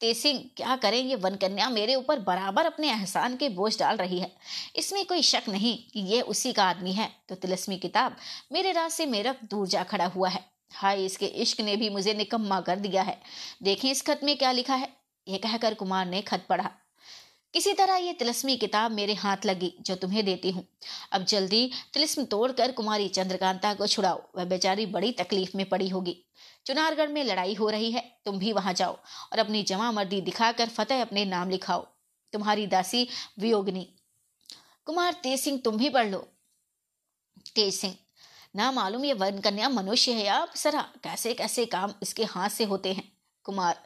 [0.01, 4.19] तेसिंग क्या करें, ये वन कन्या मेरे ऊपर बराबर अपने एहसान के बोझ डाल रही
[4.19, 4.31] है।
[4.75, 8.15] इसमें कोई शक नहीं कि ये उसी का आदमी है। तो तिलस्मी किताब,
[8.51, 12.13] मेरे राज से मेरा दूर जा खड़ा हुआ है। हाय, इसके इश्क ने भी मुझे
[12.13, 13.21] निकम्मा कर दिया है।
[13.63, 14.89] देखें इस खत में क्या लिखा है।
[15.27, 16.69] ये कहकर कुमार ने खत पढ़ा।
[17.53, 20.67] किसी तरह ये तिलस्मी किताब मेरे हाथ लगी, जो तुम्हें देती हूँ।
[21.11, 26.23] अब जल्दी तिलस्म तोड़कर कुमारी चंद्रकांता को छुड़ाओ। वह बेचारी बड़ी तकलीफ़ में पड़ी होगी।
[26.67, 28.93] चुनारगढ़ में लड़ाई हो रही है, तुम भी वहाँ जाओ
[29.33, 31.85] और अपनी जमा मर्दी दिखाकर फतेह अपने नाम लिखाओ।
[32.33, 33.07] तुम्हारी दासी
[33.39, 33.87] वियोगनी।
[34.87, 36.17] कुमार, तेज सिंह, तुम भी पढ़ लो।
[37.55, 37.95] तेज सिंह,
[38.55, 42.63] ना मालूम ये वन कन्या मनुष्य है या सरा कैसे कैसे काम इसके हाथ से
[42.63, 43.11] होते हैं?
[43.45, 43.79] कुमार,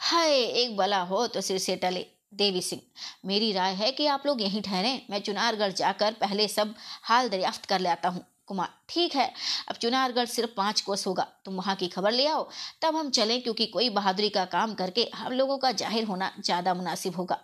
[0.00, 2.82] हाय, एक बला हो तो सिर से टले। देवी सिंह,
[3.24, 7.66] मेरी राय है कि आप लोग यहीं ठहरें। मैं चुनारगढ़ जाकर पहले सब हाल दरियाफ्त
[7.66, 9.32] कर लेता हूँ। कुमार, ठीक है,
[9.68, 12.48] अब चुनारगढ़ सिर्फ़ पाँच कोस होगा, तुम वहाँ की खबर ले आओ,
[12.82, 16.74] तब हम चलें क्योंकि कोई बहादुरी का काम करके हम लोगों का ज़ाहिर होना ज़्यादा
[16.74, 17.38] मुनासिब होगा।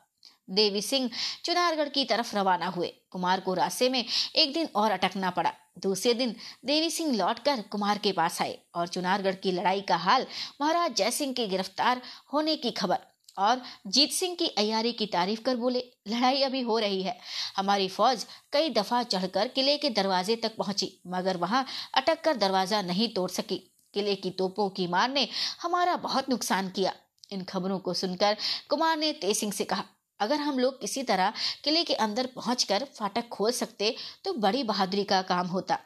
[0.50, 1.10] देवी सिंह
[1.44, 4.04] चुनारगढ़ की तरफ़ रवाना हुए, कुमार को रास्ते में
[4.36, 8.88] एक दिन और अटकना पड़ा। दूसरे दिन देवी सिंह लौटकर कुमार के पास आए और
[8.88, 10.26] चुनारगढ़ की लड़ाई का हाल
[10.60, 12.00] महाराज जयसिंह के गिरफ़्तार
[12.32, 12.98] होने की खबर
[13.40, 17.18] और जीत सिंह की अयारी की तारीफ़ कर बोले, लड़ाई अभी हो रही है।
[17.56, 22.82] हमारी फौज कई दफ़ा चढ़कर किले के दरवाजे तक पहुँची, मगर वहाँ अटक कर दरवाज़ा
[22.84, 23.62] नहीं तोड़ सकी।
[23.94, 25.28] किले की तोपों की मार ने
[25.60, 26.92] हमारा बहुत नुकसान किया।
[27.30, 28.36] इन खबरों को सुनकर
[28.70, 29.84] कुमार ने तेज सिंह से कहा,
[30.20, 31.32] अगर हम लोग किसी तरह
[31.64, 33.94] किले के अंदर पहुंचकर फाटक खोल सकते
[34.24, 35.78] तो बड़ी बहादुरी का काम होता।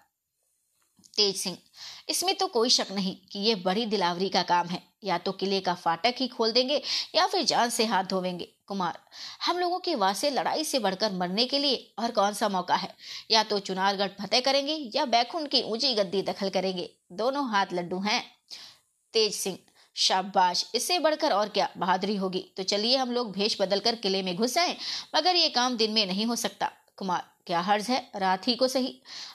[1.16, 1.56] तेज सिंह,
[2.08, 5.60] इसमें तो कोई शक नहीं कि यह बड़ी दिलावरी का काम है। या तो किले
[5.60, 6.80] का फाटक ही खोल देंगे
[7.14, 8.98] या फिर जान से हाथ धोवेंगे। कुमार,
[9.46, 12.94] हम लोगों के वास्ते लड़ाई से बढ़कर मरने के लिए और कौन सा मौका है?
[13.30, 18.00] या तो चुनारगढ़ फतेह करेंगे या बैकुंठ की ऊँची गद्दी दखल करेंगे। दोनों हाथ लड्डू
[18.00, 18.22] हैं।
[19.14, 19.58] तेज सिंह,
[19.96, 24.22] शाबाश, इससे बढ़कर और क्या बहादुरी होगी। तो चलिए हम लोग भेष बदल कर किले
[24.22, 24.76] में घुस जाएँ,
[25.16, 28.10] मगर ये काम दिन में नहीं हो सकता। कुमार क्या हर्ज है?
[28.16, 28.88] रात ही को सही।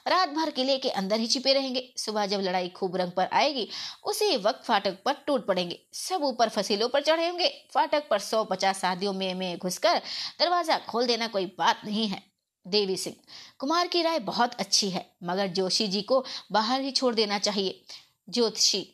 [0.08, 3.68] रात भर किले के अंदर ही छिपे रहेंगे। सुबह जब लड़ाई खूब रंग पर आएगी,
[4.04, 8.44] उसी वक्त फाटक पर टूट पड़ेंगे। सब ऊपर फसीलों पर चढ़े होंगे। फाटक पर सौ
[8.44, 9.98] पचास शादियों में में घुसकर
[10.40, 12.22] दरवाज़ा खोल देना कोई बात नहीं है।
[12.66, 13.16] देवी सिंह,
[13.58, 17.80] कुमार की राय बहुत अच्छी है, मगर जोशी जी को बाहर ही छोड़ देना चाहिए।
[18.28, 18.86] ज्योतिषी,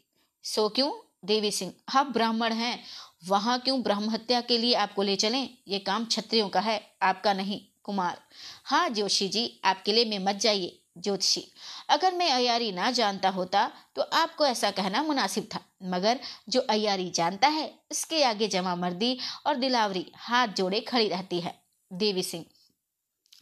[0.45, 0.93] सो क्यों?
[1.25, 2.78] देवी सिंह, आप ब्राह्मण हैं।
[3.27, 5.49] वहाँ क्यों ब्रह्म हत्या के लिए आपको ले चलें?
[5.69, 8.19] ये काम क्षत्रियों का है, आपका नहीं। कुमार
[8.67, 11.45] हाँ जोशी जी आप किले में मत जाइए, ज्योतिषी।
[11.89, 17.09] अगर मैं अयारी ना जानता होता तो आपको ऐसा कहना मुनासिब था। मगर जो अयारी
[17.11, 21.55] जानता है उसके आगे जमा मर्दी और दिलावरी हाथ जोड़े खड़ी रहती है।
[21.91, 22.45] देवी सिंह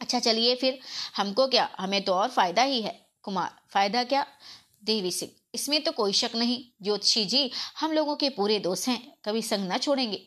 [0.01, 0.79] अच्छा चलिए फिर,
[1.15, 4.25] हमको क्या, हमें तो और फ़ायदा ही है। कुमार, फ़ायदा क्या?
[4.83, 9.01] देवी सिंह इसमें तो कोई शक नहीं। ज्योतिषी जी, हम लोगों के पूरे दोस्त हैं,
[9.25, 10.21] कभी संग न छोड़ेंगे।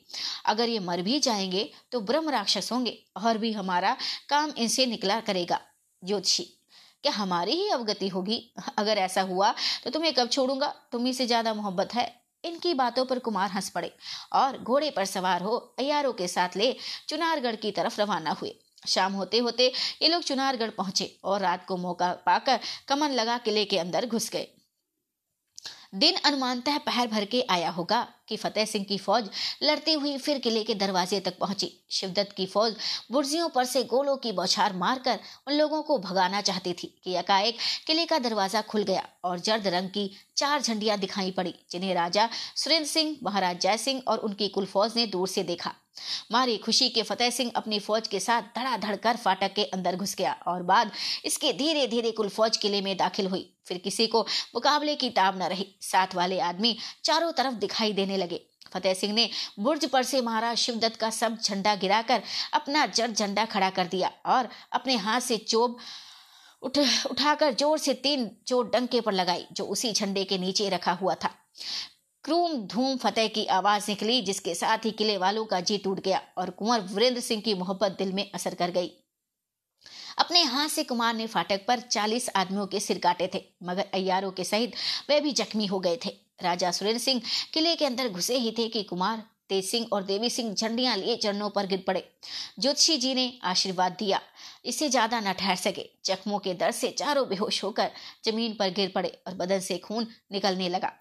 [0.47, 3.97] अगर ये मर भी जाएँगे तो ब्रह्म राक्षस होंगे और भी हमारा
[4.28, 5.60] काम इनसे निकला करेगा।
[6.02, 6.44] ज्योतिषी,
[7.05, 8.40] क्या हमारी ही अवगति होगी?
[8.78, 10.74] अगर ऐसा हुआ तो तुम्हें कब छोड़ूँगा?
[10.92, 12.12] तुम्ही से ज़्यादा मोहब्बत है।
[12.44, 13.90] इनकी बातों पर कुमार हंस पड़े
[14.34, 16.74] और घोड़े पर सवार हो अयारों के साथ ले
[17.08, 19.66] चुनारगढ़ की तरफ़ रवाना हुए। शाम होते होते
[20.02, 24.31] ये लोग चुनारगढ़ पहुँचे और रात को मौका पाकर कमन लगा किले के अंदर घुस
[24.31, 24.47] गए।
[25.94, 29.31] दिन अनुमानतः पहर भर के आया होगा। कि फतेह सिंह की फौज
[29.62, 32.76] लड़ती हुई फिर किले के दरवाजे तक पहुँची। शिवदत्त की फौज
[33.12, 37.58] बुर्जियों पर से गोलों की बौछार मारकर उन लोगों को भगाना चाहती थी कि एकाएक
[37.86, 42.28] किले का दरवाज़ा खुल गया और जर्द रंग की चार झंडियाँ दिखाई पड़ी, जिन्हें राजा
[42.57, 45.74] सुरेंद्र सिंह, महाराज जय सिंह और उनकी कुल फौज ने दूर से देखा।
[46.32, 50.15] मारी खुशी के फतेह सिंह अपनी फौज के साथ धड़ाधड़ कर फाटक के अंदर घुस
[50.15, 50.90] गया और बाद
[51.24, 54.20] इसके धीरे धीरे कुल फौज किले में दाखिल हुई। फिर किसी को
[54.55, 58.40] मुकाबले की ताब न रही। साथ वाले आदमी चारों तरफ़ दिखाई देने लगे।
[58.72, 59.28] फतेह सिंह ने
[59.60, 62.22] बुर्ज पर से महाराज शिवदत्त का सब झंडा गिराकर
[62.55, 65.78] अपना जड़ झंडा खड़ा कर दिया और अपने हाथ से चोब
[66.62, 66.78] उठ,
[67.10, 71.14] उठाकर ज़ोर से तीन चोट डंके पर लगाई, जो उसी झंडे के नीचे रखा हुआ
[71.14, 71.30] था।
[72.24, 76.20] क्रूम धूम फतेह की आवाज़ निकली, जिसके साथ ही किले वालों का जी टूट गया
[76.38, 78.90] और कुंवर वीरेंद्र सिंह की मोहब्बत दिल में असर कर गई।
[80.18, 84.30] अपने हाथ से कुमार ने फाटक पर चालीस आदमियों के सिर काटे थे, मगर अयारों
[84.30, 84.74] के सहित
[85.08, 87.20] वे भी जख्मी हो गए थे। राजा सुरेंद्र सिंह
[87.52, 91.17] किले के अंदर घुसे ही थे कि कुमार, तेज सिंह और देवी सिंह झंडियाँ लिए
[91.17, 92.05] चरणों पर गिर पड़े।
[92.58, 94.20] ज्योतिषी जी ने आशीर्वाद दिया।
[94.65, 97.91] इससे ज़्यादा न ठहर सके। जख्मों के दर्द से चारों बेहोश होकर
[98.25, 100.92] ज़मीन पर गिर पड़े और बदन से खून निकलने लगा।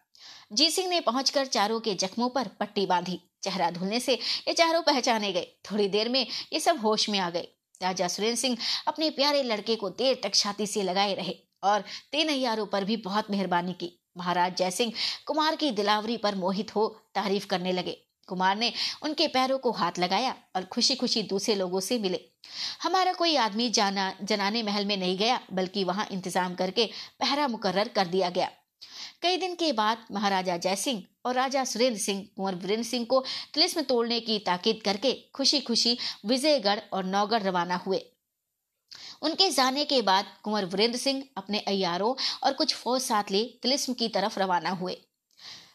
[0.54, 4.82] जी सिंह ने पहुंचकर चारों के जख्मों पर पट्टी बांधी। चेहरा धुलने से ये चारों
[4.82, 7.48] पहचाने गए। थोड़ी देर में ये सब होश में आ गए।
[7.82, 8.58] राजा सुरेंद्र सिंह
[8.88, 12.98] अपने प्यारे लड़के को देर तक छाती से लगाए रहे और तीन अयारों पर भी
[13.04, 14.92] बहुत मेहरबानी की। महाराज जयसिंह
[15.26, 17.98] कुमार की दिलावरी पर मोहित हो तारीफ़ करने लगे।
[18.28, 18.72] कुमार ने
[19.04, 22.20] उनके पैरों को हाथ लगाया और खुशी खुशी दूसरे लोगों से मिले।
[22.84, 26.90] हमारा कोई आदमी जाना, जनाने महल में नहीं गया, बल्कि वहाँ इंतज़ाम करके
[27.20, 28.50] पहरा मुकर्र कर दिया गया।
[29.22, 33.24] कई दिन के बाद महाराजा जयसिंह और राजा सुरेंद्र सिंह, कुंवर वीरेंद्र सिंह को
[33.54, 38.04] तिलिस्म तोड़ने की ताकीद करके खुशी खुशी विजयगढ़ और नौगढ़ रवाना हुए।
[39.22, 43.94] उनके जाने के बाद कुंवर वीरेंद्र सिंह अपने अयारों और कुछ फौज साथ ले तिलिस्म
[43.94, 44.94] की तरफ़ रवाना हुए।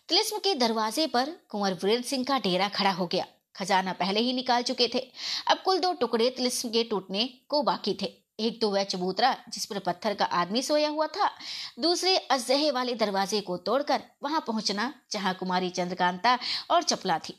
[0.08, 3.26] तिलिस्म के दरवाजे पर कुंवर वीरेंद्र सिंह का डेरा खड़ा हो गया।
[3.56, 5.12] खजाना पहले ही निकाल चुके थे।
[5.48, 9.64] अब कुल दो टुकड़े तिलिस्म के टूटने को बाकी थे। एक तो वह चबूतरा, जिस
[9.66, 11.30] पर पत्थर का आदमी सोया हुआ था,
[11.78, 16.38] दूसरे अजहे वाले दरवाजे को तोड़कर वहाँ पहुँचना, जहाँ कुमारी चंद्रकांता
[16.70, 17.32] और चपला थी।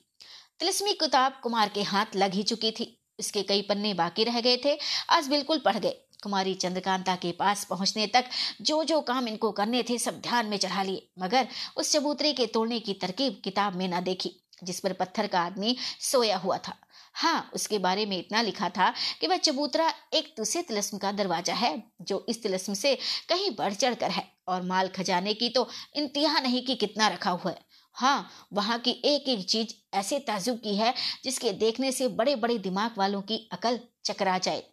[0.60, 4.58] तिलस्मी किताब कुमार के हाथ लग ही चुकी थी। इसके कई पन्ने बाकी रह गए
[4.66, 4.78] थे।
[5.10, 8.26] आज बिल्कुल पढ़ गए। कुमारी चंद्रकांता के पास पहुँचने तक
[8.62, 12.46] जो जो काम इनको करने थे सब ध्यान में चढ़ा लिए, मगर उस चबूतरे के
[12.48, 14.32] तोड़ने की तरकीब किताब में न देखी,
[14.64, 16.78] जिस पर पत्थर का आदमी सोया हुआ था।
[17.16, 18.90] हाँ उसके बारे में इतना लिखा था
[19.22, 22.96] कि वह चबूतरा एक दूसरे तिलस्म का दरवाज़ा है, जो इस तिलस्म से
[23.30, 27.32] कहीं बढ़ चढ़ कर है, और माल खजाने की तो इंतहा नहीं कि कितना रखा
[27.32, 27.60] हुआ है।
[27.94, 32.58] हाँ वहाँ की एक एक चीज़ ऐसे ताजुब की है, जिसके देखने से बड़े बड़े
[32.58, 34.64] दिमाग वालों की अकल चकरा जाए।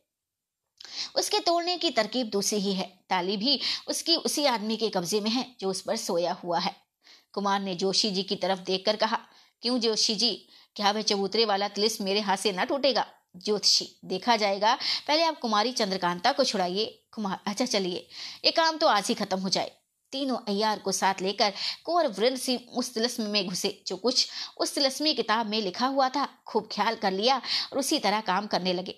[1.16, 5.30] उसके तोड़ने की तरकीब दूसरी ही है। ताली भी उसकी उसी आदमी के कब्जे में
[5.30, 6.76] है, जो उस पर सोया हुआ है।
[7.32, 9.18] कुमार ने जोशी जी की तरफ़ देखकर कहा,
[9.62, 10.48] क्यों जोशी जी?
[10.76, 13.06] क्या वह चबूतरे वाला तिलिस मेरे हाथ से न टूटेगा?
[13.36, 14.74] ज्योतिषी देखा जाएगा।
[15.08, 18.08] पहले आप कुमारी चंद्रकांता को छुड़ाइए। कुमार अच्छा चलिए।
[18.44, 19.79] ये काम तो आज ही खत्म हो जाए।
[20.12, 21.52] तीनों अयार को साथ लेकर
[21.84, 26.08] कुंवर वृंद सिंह उस तिलस्म में घुसे, जो कुछ उस तिलस्मी किताब में लिखा हुआ
[26.08, 27.36] था, खूब ख्याल कर लिया
[27.72, 28.94] और उसी तरह काम करने लगे।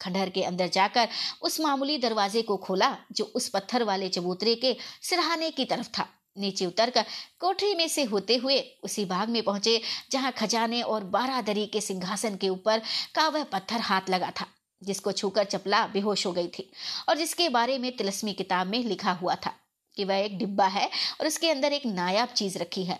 [0.00, 1.08] खंडहर के अंदर जाकर
[1.42, 6.08] उस मामूली दरवाजे को खोला, जो उस पत्थर वाले चबूतरे के सिरहाने की तरफ़ था।
[6.36, 7.04] नीचे उतरकर
[7.40, 12.36] कोठरी में से होते हुए उसी बाग में पहुँचे, जहाँ खजाने और बारादरी के सिंहासन
[12.36, 12.82] के ऊपर
[13.14, 14.46] का वह पत्थर हाथ लगा था,
[14.82, 16.70] जिसको छूकर चपला बेहोश हो गई थी
[17.08, 19.52] और जिसके बारे में तिलस्मी किताब में लिखा हुआ था।
[19.96, 20.86] कि वह एक डिब्बा है
[21.20, 22.98] और उसके अंदर एक नायाब चीज़ रखी है।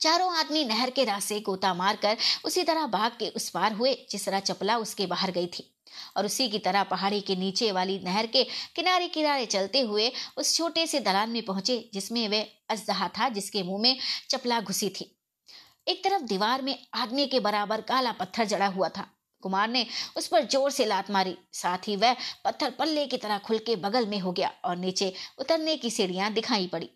[0.00, 4.26] चारों आदमी नहर के रास्ते गोता मारकर उसी तरह बाग के उस पार हुए, जिस
[4.26, 5.74] तरह चपला उसके बाहर गई थी।
[6.16, 8.44] और उसी की तरह पहाड़ी के नीचे वाली नहर के
[8.76, 13.62] किनारे किनारे चलते हुए उस छोटे से दलान में पहुँचे, जिसमें वह अजदहा था, जिसके
[13.62, 13.98] मुँह में
[14.30, 15.14] चपला घुसी थी।
[15.88, 19.86] एक तरफ़ दीवार में आदमी के बराबर काला पत्थर जड़ा हुआ था। कुमार ने
[20.16, 23.76] उस पर ज़ोर से लात मारी। साथ ही वह पत्थर पल्ले की तरह खुल के
[23.78, 26.90] बगल में हो गया और नीचे उतरने की सीढ़ियाँ दिखाई पड़ी।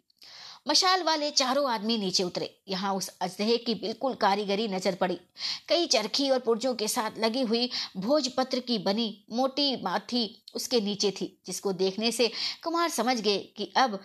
[0.68, 5.18] मशाल वाले चारों आदमी नीचे उतरे। यहाँ उस अजदहे की बिल्कुल कारीगरी नज़र पड़ी।
[5.68, 11.10] कई चरखी और पुर्जों के साथ लगी हुई भोजपत्र की बनी मोटी माथी उसके नीचे
[11.10, 12.30] थी, जिसको देखने से
[12.64, 13.98] कुमार समझ गए कि अब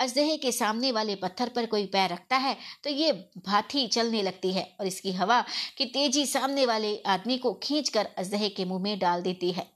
[0.00, 3.12] अजदहे के सामने वाले पत्थर पर कोई पैर रखता है तो ये
[3.46, 5.40] भाथी चलने लगती है और इसकी हवा
[5.76, 9.70] की तेज़ी सामने वाले आदमी को खींचकर अजदहे के मुँह में डाल देती है।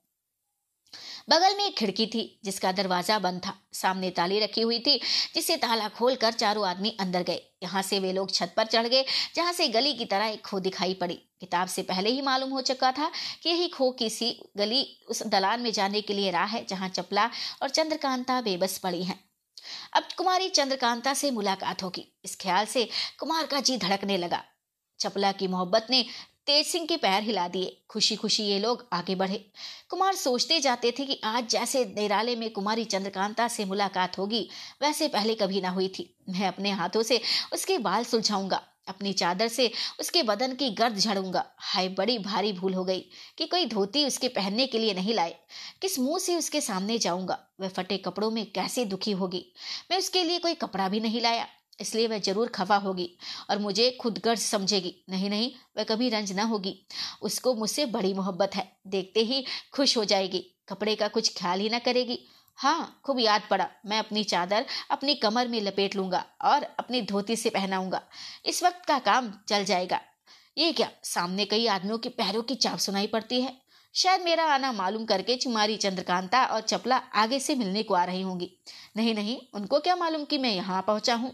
[1.30, 5.00] बगल में एक खिड़की थी, जिसका दरवाज़ा बंद था। सामने ताली रखी हुई थी,
[5.34, 9.04] जिसे ताला खोलकर चारों आदमी अंदर गए। यहाँ से वे लोग छत पर चढ़ गए,
[9.34, 12.60] जहाँ से गली की तरह एक खो दिखाई पड़ी। किताब से पहले ही मालूम हो
[12.62, 13.10] चुका था
[13.42, 17.30] कि यही खो किसी गली उस दलान में जाने के लिए राह है, जहाँ चपला
[17.62, 19.25] और चंद्रकांता बेबस पड़ी हैं।
[19.92, 22.88] अब कुमारी चंद्रकांता से मुलाकात होगी। इस ख्याल से
[23.18, 24.42] कुमार का जी धड़कने लगा।
[25.00, 26.04] चपला की मोहब्बत ने
[26.46, 29.52] तेज सिंह के पैर हिला दिए। खुशी खुशी ये लोग आगे बढ़े।
[29.88, 34.48] कुमार सोचते जाते थे कि आज जैसे निराले में कुमारी चंद्रकांता से मुलाकात होगी,
[34.82, 37.20] वैसे पहले कभी ना हुई थी। मैं अपने हाथों से
[37.52, 42.74] उसके बाल सुलझाऊँगा। अपनी चादर से उसके बदन की गर्द झड़ूँगा। हाय, बड़ी भारी भूल
[42.74, 43.00] हो गई
[43.38, 45.34] कि कोई धोती उसके पहनने के लिए नहीं लाए।
[45.82, 47.38] किस मुँह से उसके सामने जाऊँगा?
[47.60, 49.44] वह फटे कपड़ों में कैसे दुखी होगी?
[49.90, 51.46] मैं उसके लिए कोई कपड़ा भी नहीं लाया,
[51.80, 53.08] इसलिए वह ज़रूर खफा होगी
[53.50, 56.74] और मुझे खुद गर्ज समझेगी। नहीं नहीं, वह कभी रंज न होगी।
[57.22, 61.68] उसको मुझसे बड़ी मोहब्बत है, देखते ही खुश हो जाएगी। कपड़े का कुछ ख्याल ही
[61.68, 62.18] ना करेगी।
[62.58, 67.36] हाँ खूब याद पड़ा। मैं अपनी चादर अपनी कमर में लपेट लूँगा और अपनी धोती
[67.36, 68.00] से पहनाऊँगा।
[68.46, 70.00] इस वक्त का काम चल जाएगा।
[70.58, 73.56] ये क्या, सामने कई आदमियों के पैरों की चाप सुनाई पड़ती है?
[73.94, 78.22] शायद मेरा आना मालूम करके चुमारी चंद्रकांता और चपला आगे से मिलने को आ रही
[78.22, 78.50] होंगी।
[78.96, 81.32] नहीं नहीं, उनको क्या मालूम कि मैं यहाँ पहुँचा हूँ?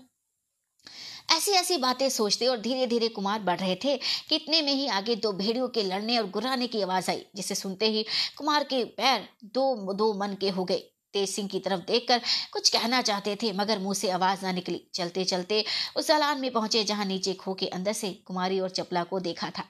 [1.33, 3.97] ऐसी ऐसी बातें सोचते और धीरे धीरे कुमार बढ़ रहे थे
[4.29, 7.55] कि इतने में ही आगे दो भेड़ियों के लड़ने और गुर्राने की आवाज़ आई, जिसे
[7.55, 8.05] सुनते ही
[8.37, 10.83] कुमार के पैर दो दो मन के हो गए।
[11.15, 12.21] तेज सिंह की तरफ़ देखकर
[12.53, 15.65] कुछ कहना चाहते थे, मगर मुँह से आवाज़ ना निकली। चलते चलते
[15.97, 19.51] उस दलान में पहुँचे जहाँ नीचे खो के अंदर से कुमारी और चपला को देखा
[19.51, 19.65] था।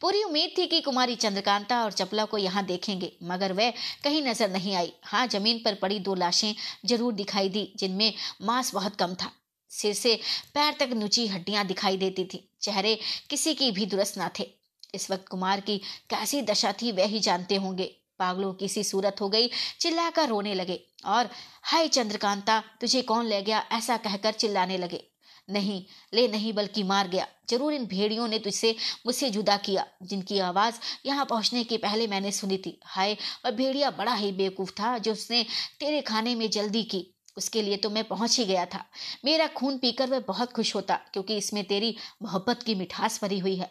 [0.00, 3.70] पूरी उम्मीद थी कि कुमारी चंद्रकांता और चपला को यहाँ देखेंगे, मगर वह
[4.04, 6.54] कहीं नज़र नहीं आई। हाँ ज़मीन पर पड़ी दो लाशें
[6.86, 9.30] ज़रूर दिखाई दी, जिनमें मांस बहुत कम था।
[9.70, 10.18] सिर से
[10.54, 12.98] पैर तक नुची हड्डियाँ दिखाई देती थी। चेहरे
[13.30, 14.46] किसी की भी दुरुस्त ना थे।
[14.94, 15.78] इस वक्त कुमार की
[16.10, 17.90] कैसी दशा थी, वह ही जानते होंगे।
[18.20, 19.50] पागलों की सी सूरत हो गई।
[19.80, 21.28] चिल्लाकर रोने लगे। और,
[21.62, 23.64] हाय चंद्रकांता, तुझे कौन ले गया?
[23.72, 25.04] ऐसा कहकर चिल्लाने लगे।
[25.48, 25.84] नहीं,
[26.14, 28.74] ले नहीं, बल्कि मार गया। ज़रूर इन भेड़ियों ने तुझसे
[29.06, 30.74] मुझसे जुदा किया, जिनकी आवाज़
[31.06, 35.12] यहाँ पहुँचने के पहले मैंने सुनी थी। हाय और भेड़िया बड़ा ही बेवकूफ़ था, जो
[35.12, 35.44] उसने
[35.80, 38.84] तेरे खाने में जल्दी की। उसके लिए तो मैं पहुँच ही गया था।
[39.24, 43.56] मेरा खून पीकर वह बहुत खुश होता, क्योंकि इसमें तेरी मोहब्बत की मिठास भरी हुई
[43.56, 43.70] है।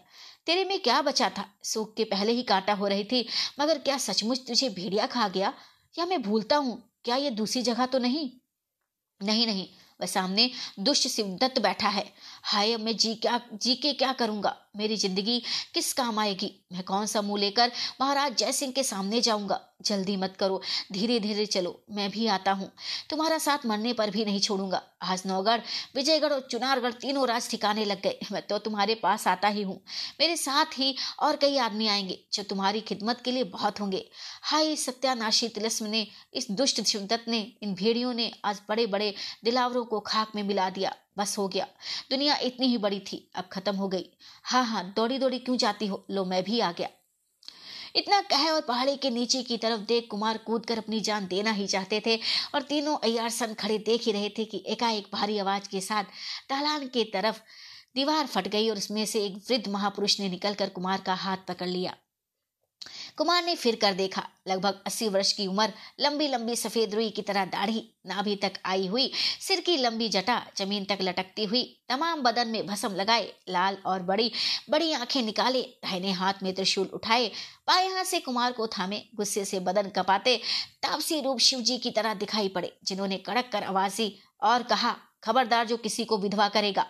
[0.50, 1.46] तेरे में क्या बचा था?
[1.64, 3.28] सूख के पहले ही कांटा हो रही थी,
[3.60, 5.54] मगर क्या सचमुच तुझे भेड़िया खा गया?
[6.00, 6.92] या मैं भूलता हूँ?
[7.04, 8.30] क्या ये दूसरी जगह तो नहीं?
[9.22, 9.68] नहीं नहीं,
[10.02, 14.56] वह सामने दुष्ट शिवदत्त बैठा है। हाय अब मैं जी क्या, जी के क्या करूँगा?
[14.78, 15.42] मेरी ज़िंदगी
[15.74, 16.52] किस काम आएगी?
[16.74, 19.60] मैं कौन सा मुँह लेकर महाराज जय सिंह के सामने जाऊँगा?
[19.86, 20.62] जल्दी मत करो
[20.92, 22.72] धीरे धीरे चलो, मैं भी आता हूँ।
[23.10, 25.62] तुम्हारा साथ मरने पर भी नहीं छोड़ूँगा। आज नौगढ़,
[25.96, 29.80] विजयगढ़ और चुनारगढ़ तीनों राज ठिकाने लग गए। मैं तो तुम्हारे पास आता ही हूँ।
[30.20, 34.10] मेरे साथ ही और कई आदमी आएँगे, जो तुम्हारी खिदमत के लिए बहुत होंगे।
[34.42, 39.86] हाय सत्यानाशी तिलस्म ने, इस दुष्ट शिवदत्त ने, इन भेड़ियों ने आज बड़े बड़े दिलावरों
[39.86, 41.68] को खाक में मिला दिया। बस हो गया।
[42.10, 44.06] दुनिया इतनी ही बड़ी थी, अब खत्म हो गई।
[44.44, 46.06] हाँ हाँ दौड़ी दौड़ी क्यों जाती हो?
[46.12, 46.90] लो, मैं भी आ गया।
[47.96, 51.52] इतना कहे और पहाड़ी के नीचे की तरफ़ देख कुमार कूद कर अपनी जान देना
[51.52, 52.16] ही चाहते थे
[52.56, 56.04] और तीनों अयार सन खड़े देख ही रहे थे कि एकाएक भारी आवाज़ के साथ
[56.52, 57.40] ढलान की तरफ़
[57.96, 61.68] दीवार फट गई और उसमें से एक वृद्ध महापुरुष ने निकलकर कुमार का हाथ पकड़
[61.68, 61.96] लिया।
[63.18, 67.22] कुमार ने फिर कर देखा। लगभग अस्सी वर्ष की उम्र, लंबी लंबी सफ़ेद रुई की
[67.22, 72.22] तरह दाढ़ी नाभि तक आई हुई, सिर की लंबी जटा ज़मीन तक लटकती हुई, तमाम
[72.22, 74.32] बदन में भसम लगाए, लाल और बड़ी
[74.70, 77.32] बड़ी आँखें निकाले, दाहिने हाथ में त्रिशूल उठाए
[77.68, 80.38] पाए हाथ से कुमार को थामे, गुस्से से बदन कपाते,
[80.84, 85.68] तापसी रूप शिव जी की तरह दिखाई पड़े, जिन्होंने कड़क कर आवाजी और कहा, खबरदार
[85.68, 86.86] जो किसी को विधवा करेगा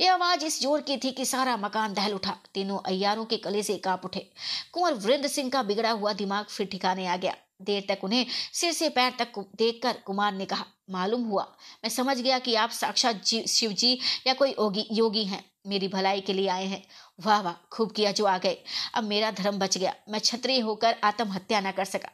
[0.00, 3.62] यह आवाज़ इस ज़ोर की थी कि सारा मकान दहल उठा। तीनों अयारों के कले
[3.62, 4.26] से काँप उठे।
[4.72, 8.72] कुंवर वृंद सिंह का बिगड़ा हुआ दिमाग फिर ठिकाने आ गया। देर तक उन्हें सिर
[8.72, 11.42] से पैर तक देखकर कुमार ने कहा, मालूम हुआ,
[11.84, 14.54] मैं समझ गया कि आप साक्षात शिव जी या कोई
[14.92, 16.82] योगी हैं। मेरी भलाई के लिए आए हैं।
[17.18, 18.58] वाह वाह, खूब किया जो आ गए।
[18.94, 22.10] अब मेरा धर्म बच गया। मैं क्षत्रिय होकर आत्महत्या न कर सका।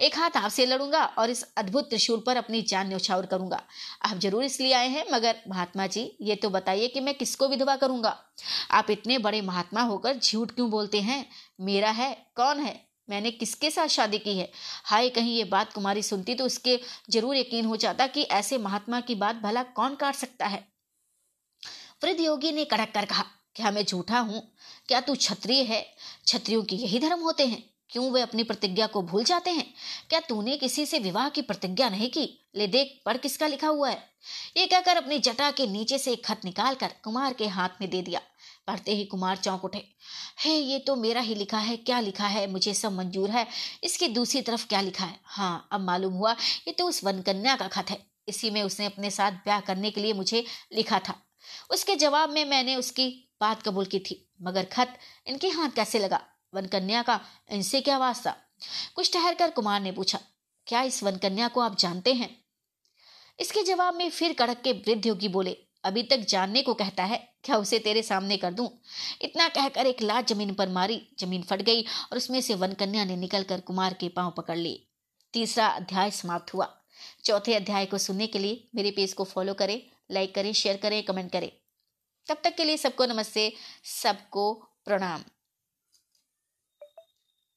[0.00, 3.62] एक हाथ आपसे लड़ूँगा और इस अद्भुत त्रिशूल पर अपनी जान न्यौछावर करूँगा।
[4.04, 7.76] आप ज़रूर इसलिए आए हैं, मगर महात्मा जी, ये तो बताइए कि मैं किसको विधवा
[7.76, 8.16] करूँगा?
[8.70, 11.24] आप इतने बड़े महात्मा होकर झूठ क्यों बोलते हैं?
[11.60, 12.12] मेरा है?
[12.36, 12.80] कौन है?
[13.08, 14.50] मैंने किसके साथ शादी की है?
[14.84, 16.80] हाय, कहीं ये बात कुमारी सुनती तो उसके
[17.10, 20.66] ज़रूर यकीन हो जाता कि ऐसे महात्मा की बात भला कौन काट सकता है?
[22.04, 23.24] वृद्ध योगी ने कड़क कर कहा
[23.58, 24.52] क्या मैं झूठा हूँ।
[24.88, 25.80] क्या तू क्षत्रिय है?
[26.24, 29.74] क्षत्रियों के यही धर्म होते हैं। क्यों वे अपनी प्रतिज्ञा को भूल जाते हैं?
[30.10, 32.48] क्या तूने किसी से विवाह की प्रतिज्ञा नहीं की?
[32.56, 34.10] ले देख पढ़ किसका लिखा हुआ है?
[34.56, 38.02] ये कहकर अपनी जटा के नीचे से एक खत निकालकर कुमार के हाथ में दे
[38.02, 38.20] दिया।
[38.66, 39.88] पढ़ते ही कुमार चौंक उठे।
[40.38, 42.50] हे, ये तो मेरा ही लिखा है। क्या लिखा है?
[42.50, 43.46] मुझे सब मंजूर है।
[43.84, 45.20] इसकी दूसरी तरफ़ क्या लिखा है?
[45.24, 49.10] हाँ अब मालूम हुआ, ये तो उस वनकन्या का खत है। इसी में उसने अपने
[49.10, 51.22] साथ ब्याह करने के लिए मुझे लिखा था।
[51.70, 56.20] उसके जवाब में मैंने उसकी बात कबूल की थी, मगर खत इनके हाथ कैसे लगा?
[56.52, 58.34] वनकन्या का इनसे क्या वास्ता?
[58.94, 60.18] कुछ ठहर कर कुमार ने पूछा,
[60.66, 62.30] क्या इस वनकन्या को आप जानते हैं?
[63.38, 67.18] इसके जवाब में फिर कड़क के वृद्ध योगी बोले, अभी तक जानने को कहता है,
[67.44, 68.68] क्या उसे तेरे सामने कर दूँ?
[69.22, 73.16] इतना कहकर एक लात ज़मीन पर मारी, ज़मीन फट गई और उसमें से वनकन्या ने
[73.16, 74.84] निकलकर कुमार के पाँव पकड़ लिए।
[75.34, 76.68] तीसरा अध्याय समाप्त हुआ।
[77.24, 81.02] चौथे अध्याय को सुनने के लिए मेरे पेज को फॉलो करें, लाइक करें, शेयर करें,
[81.02, 81.50] कमेंट करें।
[82.28, 83.52] तब तक के लिए सबको नमस्ते
[83.84, 84.52] सबको
[84.84, 85.22] प्रणाम।